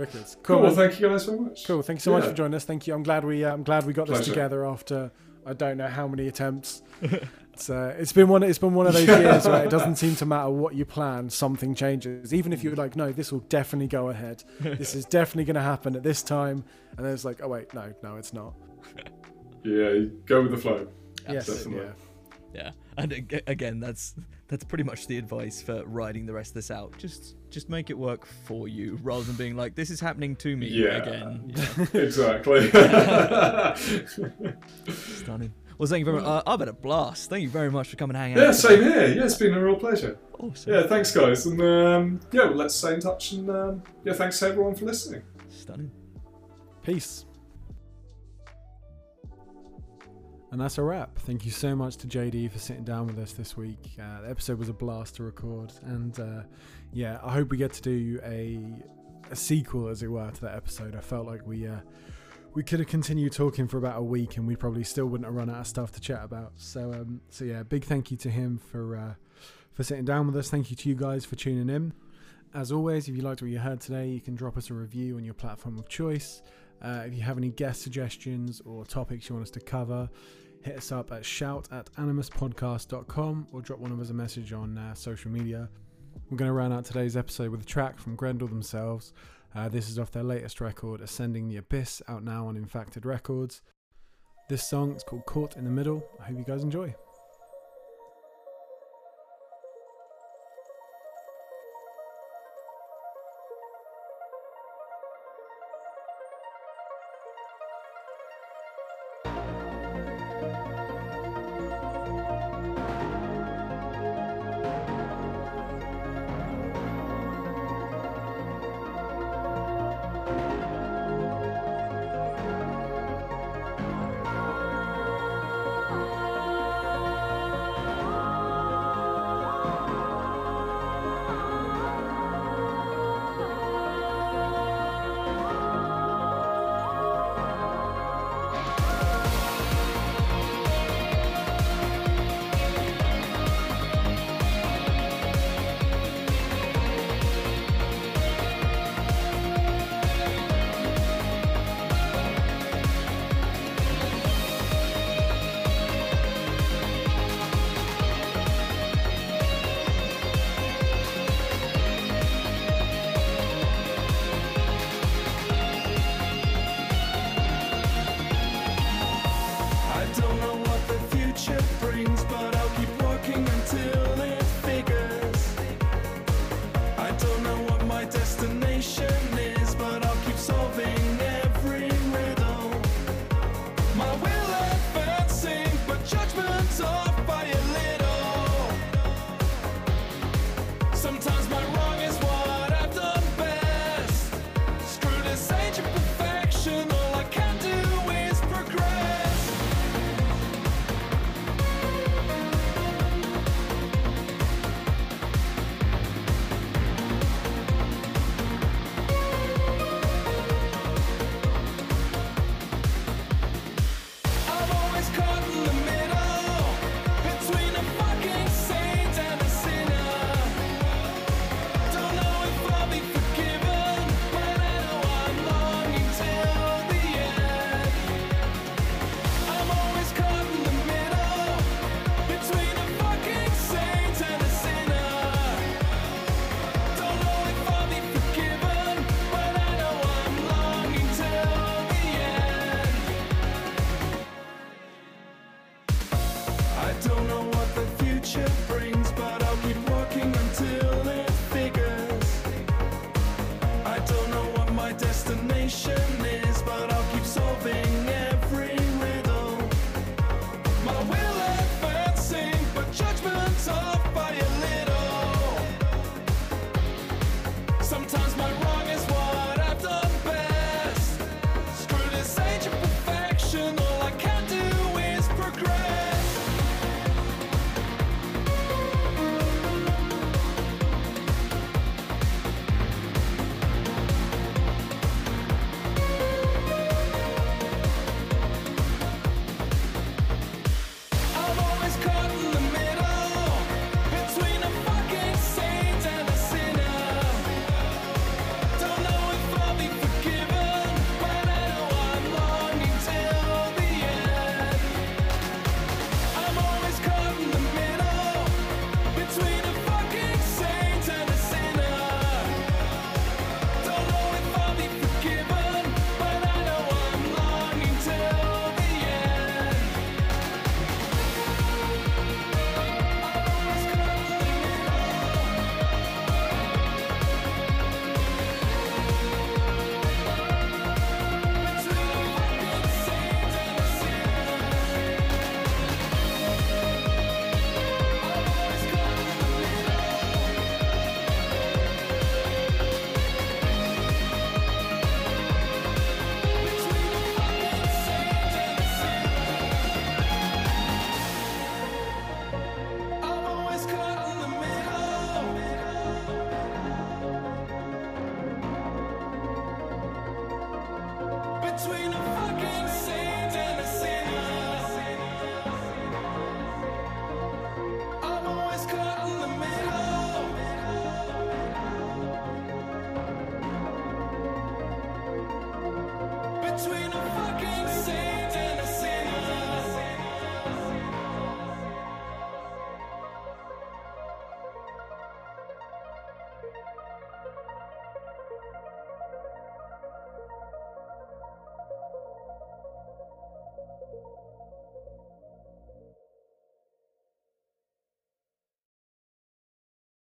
Wicked. 0.00 0.24
cool. 0.42 0.56
Cool. 0.56 0.60
Well, 0.62 0.74
thank 0.74 0.98
you 1.00 1.08
guys 1.08 1.24
so 1.24 1.36
much. 1.36 1.64
Cool. 1.66 1.82
Thank 1.82 1.98
you 1.98 2.02
so 2.02 2.12
much 2.12 2.24
for 2.24 2.32
joining 2.32 2.54
us. 2.54 2.64
Thank 2.64 2.86
you. 2.86 2.94
I'm 2.94 3.02
glad 3.02 3.24
we 3.24 3.44
uh, 3.44 3.52
I'm 3.52 3.62
glad 3.62 3.86
we 3.86 3.92
got 3.92 4.08
this 4.08 4.24
together 4.26 4.66
after 4.66 5.10
I 5.46 5.52
don't 5.52 5.76
know 5.76 5.88
how 5.88 6.06
many 6.08 6.26
attempts. 6.28 6.82
it's 7.02 7.70
uh, 7.70 7.94
it's 7.98 8.12
been 8.12 8.28
one 8.28 8.42
it's 8.42 8.58
been 8.58 8.74
one 8.74 8.86
of 8.86 8.92
those 8.94 9.06
years 9.06 9.46
where 9.46 9.64
it 9.64 9.70
doesn't 9.70 9.96
seem 9.96 10.16
to 10.16 10.26
matter 10.26 10.50
what 10.50 10.74
you 10.74 10.84
plan, 10.84 11.30
something 11.30 11.74
changes. 11.74 12.34
Even 12.34 12.52
if 12.52 12.62
you're 12.62 12.74
like, 12.76 12.96
no, 12.96 13.12
this 13.12 13.30
will 13.32 13.40
definitely 13.40 13.88
go 13.88 14.08
ahead. 14.08 14.42
This 14.60 14.94
is 14.94 15.04
definitely 15.04 15.44
going 15.44 15.54
to 15.56 15.62
happen 15.62 15.94
at 15.96 16.02
this 16.02 16.22
time, 16.22 16.64
and 16.96 17.06
then 17.06 17.12
it's 17.12 17.24
like, 17.24 17.40
oh 17.42 17.48
wait, 17.48 17.72
no, 17.74 17.92
no, 18.02 18.16
it's 18.16 18.32
not. 18.32 18.54
Yeah, 19.62 20.04
go 20.24 20.40
with 20.40 20.52
the 20.52 20.56
flow. 20.56 20.88
Yes, 21.28 21.46
Definitely. 21.46 21.84
yeah. 21.84 21.92
Yeah, 22.52 22.70
and 22.96 23.42
again, 23.46 23.78
that's 23.78 24.14
that's 24.48 24.64
pretty 24.64 24.84
much 24.84 25.06
the 25.06 25.18
advice 25.18 25.60
for 25.60 25.84
riding 25.84 26.24
the 26.24 26.32
rest 26.32 26.52
of 26.52 26.54
this 26.54 26.70
out. 26.70 26.96
Just 26.96 27.36
just 27.50 27.68
make 27.68 27.90
it 27.90 27.98
work 27.98 28.24
for 28.26 28.68
you, 28.68 28.98
rather 29.02 29.24
than 29.24 29.36
being 29.36 29.56
like, 29.56 29.74
"This 29.74 29.90
is 29.90 30.00
happening 30.00 30.36
to 30.36 30.56
me 30.56 30.68
Yeah. 30.68 30.96
again." 31.02 31.52
Yeah, 31.54 32.00
exactly. 32.00 32.70
stunning. 34.92 35.52
Well, 35.78 35.88
thank 35.88 36.00
you 36.00 36.04
very 36.04 36.18
much. 36.18 36.26
Uh, 36.26 36.42
I've 36.46 36.60
had 36.60 36.68
a 36.68 36.74
blast. 36.74 37.30
Thank 37.30 37.42
you 37.42 37.48
very 37.48 37.70
much 37.70 37.88
for 37.88 37.96
coming 37.96 38.14
and 38.14 38.22
hanging 38.22 38.36
yeah, 38.36 38.42
out. 38.44 38.46
Yeah 38.48 38.52
same 38.52 38.82
here. 38.82 39.06
Yeah, 39.14 39.24
it's 39.24 39.36
been 39.36 39.54
a 39.54 39.64
real 39.64 39.76
pleasure. 39.76 40.18
Awesome. 40.38 40.74
Yeah, 40.74 40.82
thanks, 40.86 41.10
guys. 41.14 41.46
And 41.46 41.58
um, 41.62 42.20
yeah, 42.32 42.44
well, 42.44 42.56
let's 42.56 42.74
stay 42.74 42.94
in 42.94 43.00
touch. 43.00 43.32
And 43.32 43.48
um, 43.48 43.82
yeah, 44.04 44.12
thanks 44.12 44.38
to 44.40 44.48
everyone 44.48 44.74
for 44.74 44.84
listening. 44.84 45.22
Stunning. 45.48 45.90
Peace. 46.82 47.24
And 50.52 50.60
that's 50.60 50.78
a 50.78 50.82
wrap. 50.82 51.16
Thank 51.20 51.44
you 51.44 51.50
so 51.52 51.76
much 51.76 51.96
to 51.98 52.08
JD 52.08 52.50
for 52.50 52.58
sitting 52.58 52.82
down 52.84 53.06
with 53.06 53.18
us 53.18 53.32
this 53.32 53.56
week. 53.56 53.78
Uh, 53.98 54.22
the 54.22 54.30
episode 54.30 54.58
was 54.58 54.68
a 54.68 54.72
blast 54.72 55.16
to 55.16 55.22
record, 55.22 55.72
and 55.84 56.18
uh, 56.18 56.42
yeah, 56.92 57.18
I 57.22 57.32
hope 57.32 57.50
we 57.50 57.56
get 57.56 57.72
to 57.74 57.82
do 57.82 58.20
a 58.24 58.60
a 59.30 59.36
sequel, 59.36 59.88
as 59.88 60.02
it 60.02 60.08
were, 60.08 60.30
to 60.30 60.40
that 60.42 60.56
episode. 60.56 60.96
I 60.96 61.00
felt 61.00 61.26
like 61.26 61.46
we 61.46 61.66
uh, 61.66 61.80
we 62.54 62.62
could 62.62 62.80
have 62.80 62.88
continued 62.88 63.32
talking 63.32 63.68
for 63.68 63.78
about 63.78 63.98
a 63.98 64.02
week, 64.02 64.36
and 64.36 64.46
we 64.46 64.56
probably 64.56 64.84
still 64.84 65.06
wouldn't 65.06 65.26
have 65.26 65.34
run 65.34 65.48
out 65.50 65.60
of 65.60 65.66
stuff 65.66 65.92
to 65.92 66.00
chat 66.00 66.24
about. 66.24 66.52
So, 66.56 66.92
um, 66.92 67.20
so 67.28 67.44
yeah, 67.44 67.62
big 67.62 67.84
thank 67.84 68.10
you 68.10 68.16
to 68.18 68.30
him 68.30 68.58
for 68.58 68.96
uh, 68.96 69.14
for 69.72 69.84
sitting 69.84 70.04
down 70.04 70.26
with 70.26 70.36
us. 70.36 70.50
Thank 70.50 70.70
you 70.70 70.76
to 70.76 70.88
you 70.88 70.94
guys 70.94 71.24
for 71.24 71.36
tuning 71.36 71.74
in. 71.74 71.92
As 72.52 72.72
always, 72.72 73.08
if 73.08 73.14
you 73.14 73.22
liked 73.22 73.42
what 73.42 73.50
you 73.50 73.60
heard 73.60 73.80
today, 73.80 74.08
you 74.08 74.20
can 74.20 74.34
drop 74.34 74.56
us 74.56 74.70
a 74.70 74.74
review 74.74 75.16
on 75.16 75.24
your 75.24 75.34
platform 75.34 75.78
of 75.78 75.88
choice. 75.88 76.42
Uh, 76.82 77.04
if 77.06 77.14
you 77.14 77.20
have 77.20 77.38
any 77.38 77.50
guest 77.50 77.82
suggestions 77.82 78.60
or 78.64 78.84
topics 78.84 79.28
you 79.28 79.36
want 79.36 79.46
us 79.46 79.50
to 79.52 79.60
cover, 79.60 80.08
hit 80.62 80.76
us 80.76 80.90
up 80.90 81.12
at 81.12 81.24
shout 81.24 81.68
at 81.70 81.92
animuspodcast.com 81.92 83.46
or 83.52 83.60
drop 83.60 83.78
one 83.78 83.92
of 83.92 84.00
us 84.00 84.10
a 84.10 84.14
message 84.14 84.52
on 84.52 84.76
uh, 84.76 84.94
social 84.94 85.30
media. 85.30 85.68
We're 86.30 86.36
going 86.36 86.48
to 86.48 86.52
round 86.52 86.72
out 86.72 86.84
today's 86.84 87.16
episode 87.16 87.50
with 87.50 87.62
a 87.62 87.66
track 87.66 87.98
from 87.98 88.16
Grendel 88.16 88.48
themselves. 88.48 89.12
Uh, 89.54 89.68
this 89.68 89.88
is 89.88 89.98
off 89.98 90.12
their 90.12 90.22
latest 90.22 90.60
record, 90.60 91.00
Ascending 91.00 91.48
the 91.48 91.56
Abyss, 91.56 92.02
out 92.08 92.22
now 92.22 92.46
on 92.46 92.56
Infacted 92.56 93.04
Records. 93.04 93.62
This 94.48 94.68
song 94.68 94.94
is 94.94 95.02
called 95.02 95.26
Caught 95.26 95.56
in 95.56 95.64
the 95.64 95.70
Middle. 95.70 96.04
I 96.20 96.24
hope 96.24 96.38
you 96.38 96.44
guys 96.44 96.62
enjoy. 96.62 96.94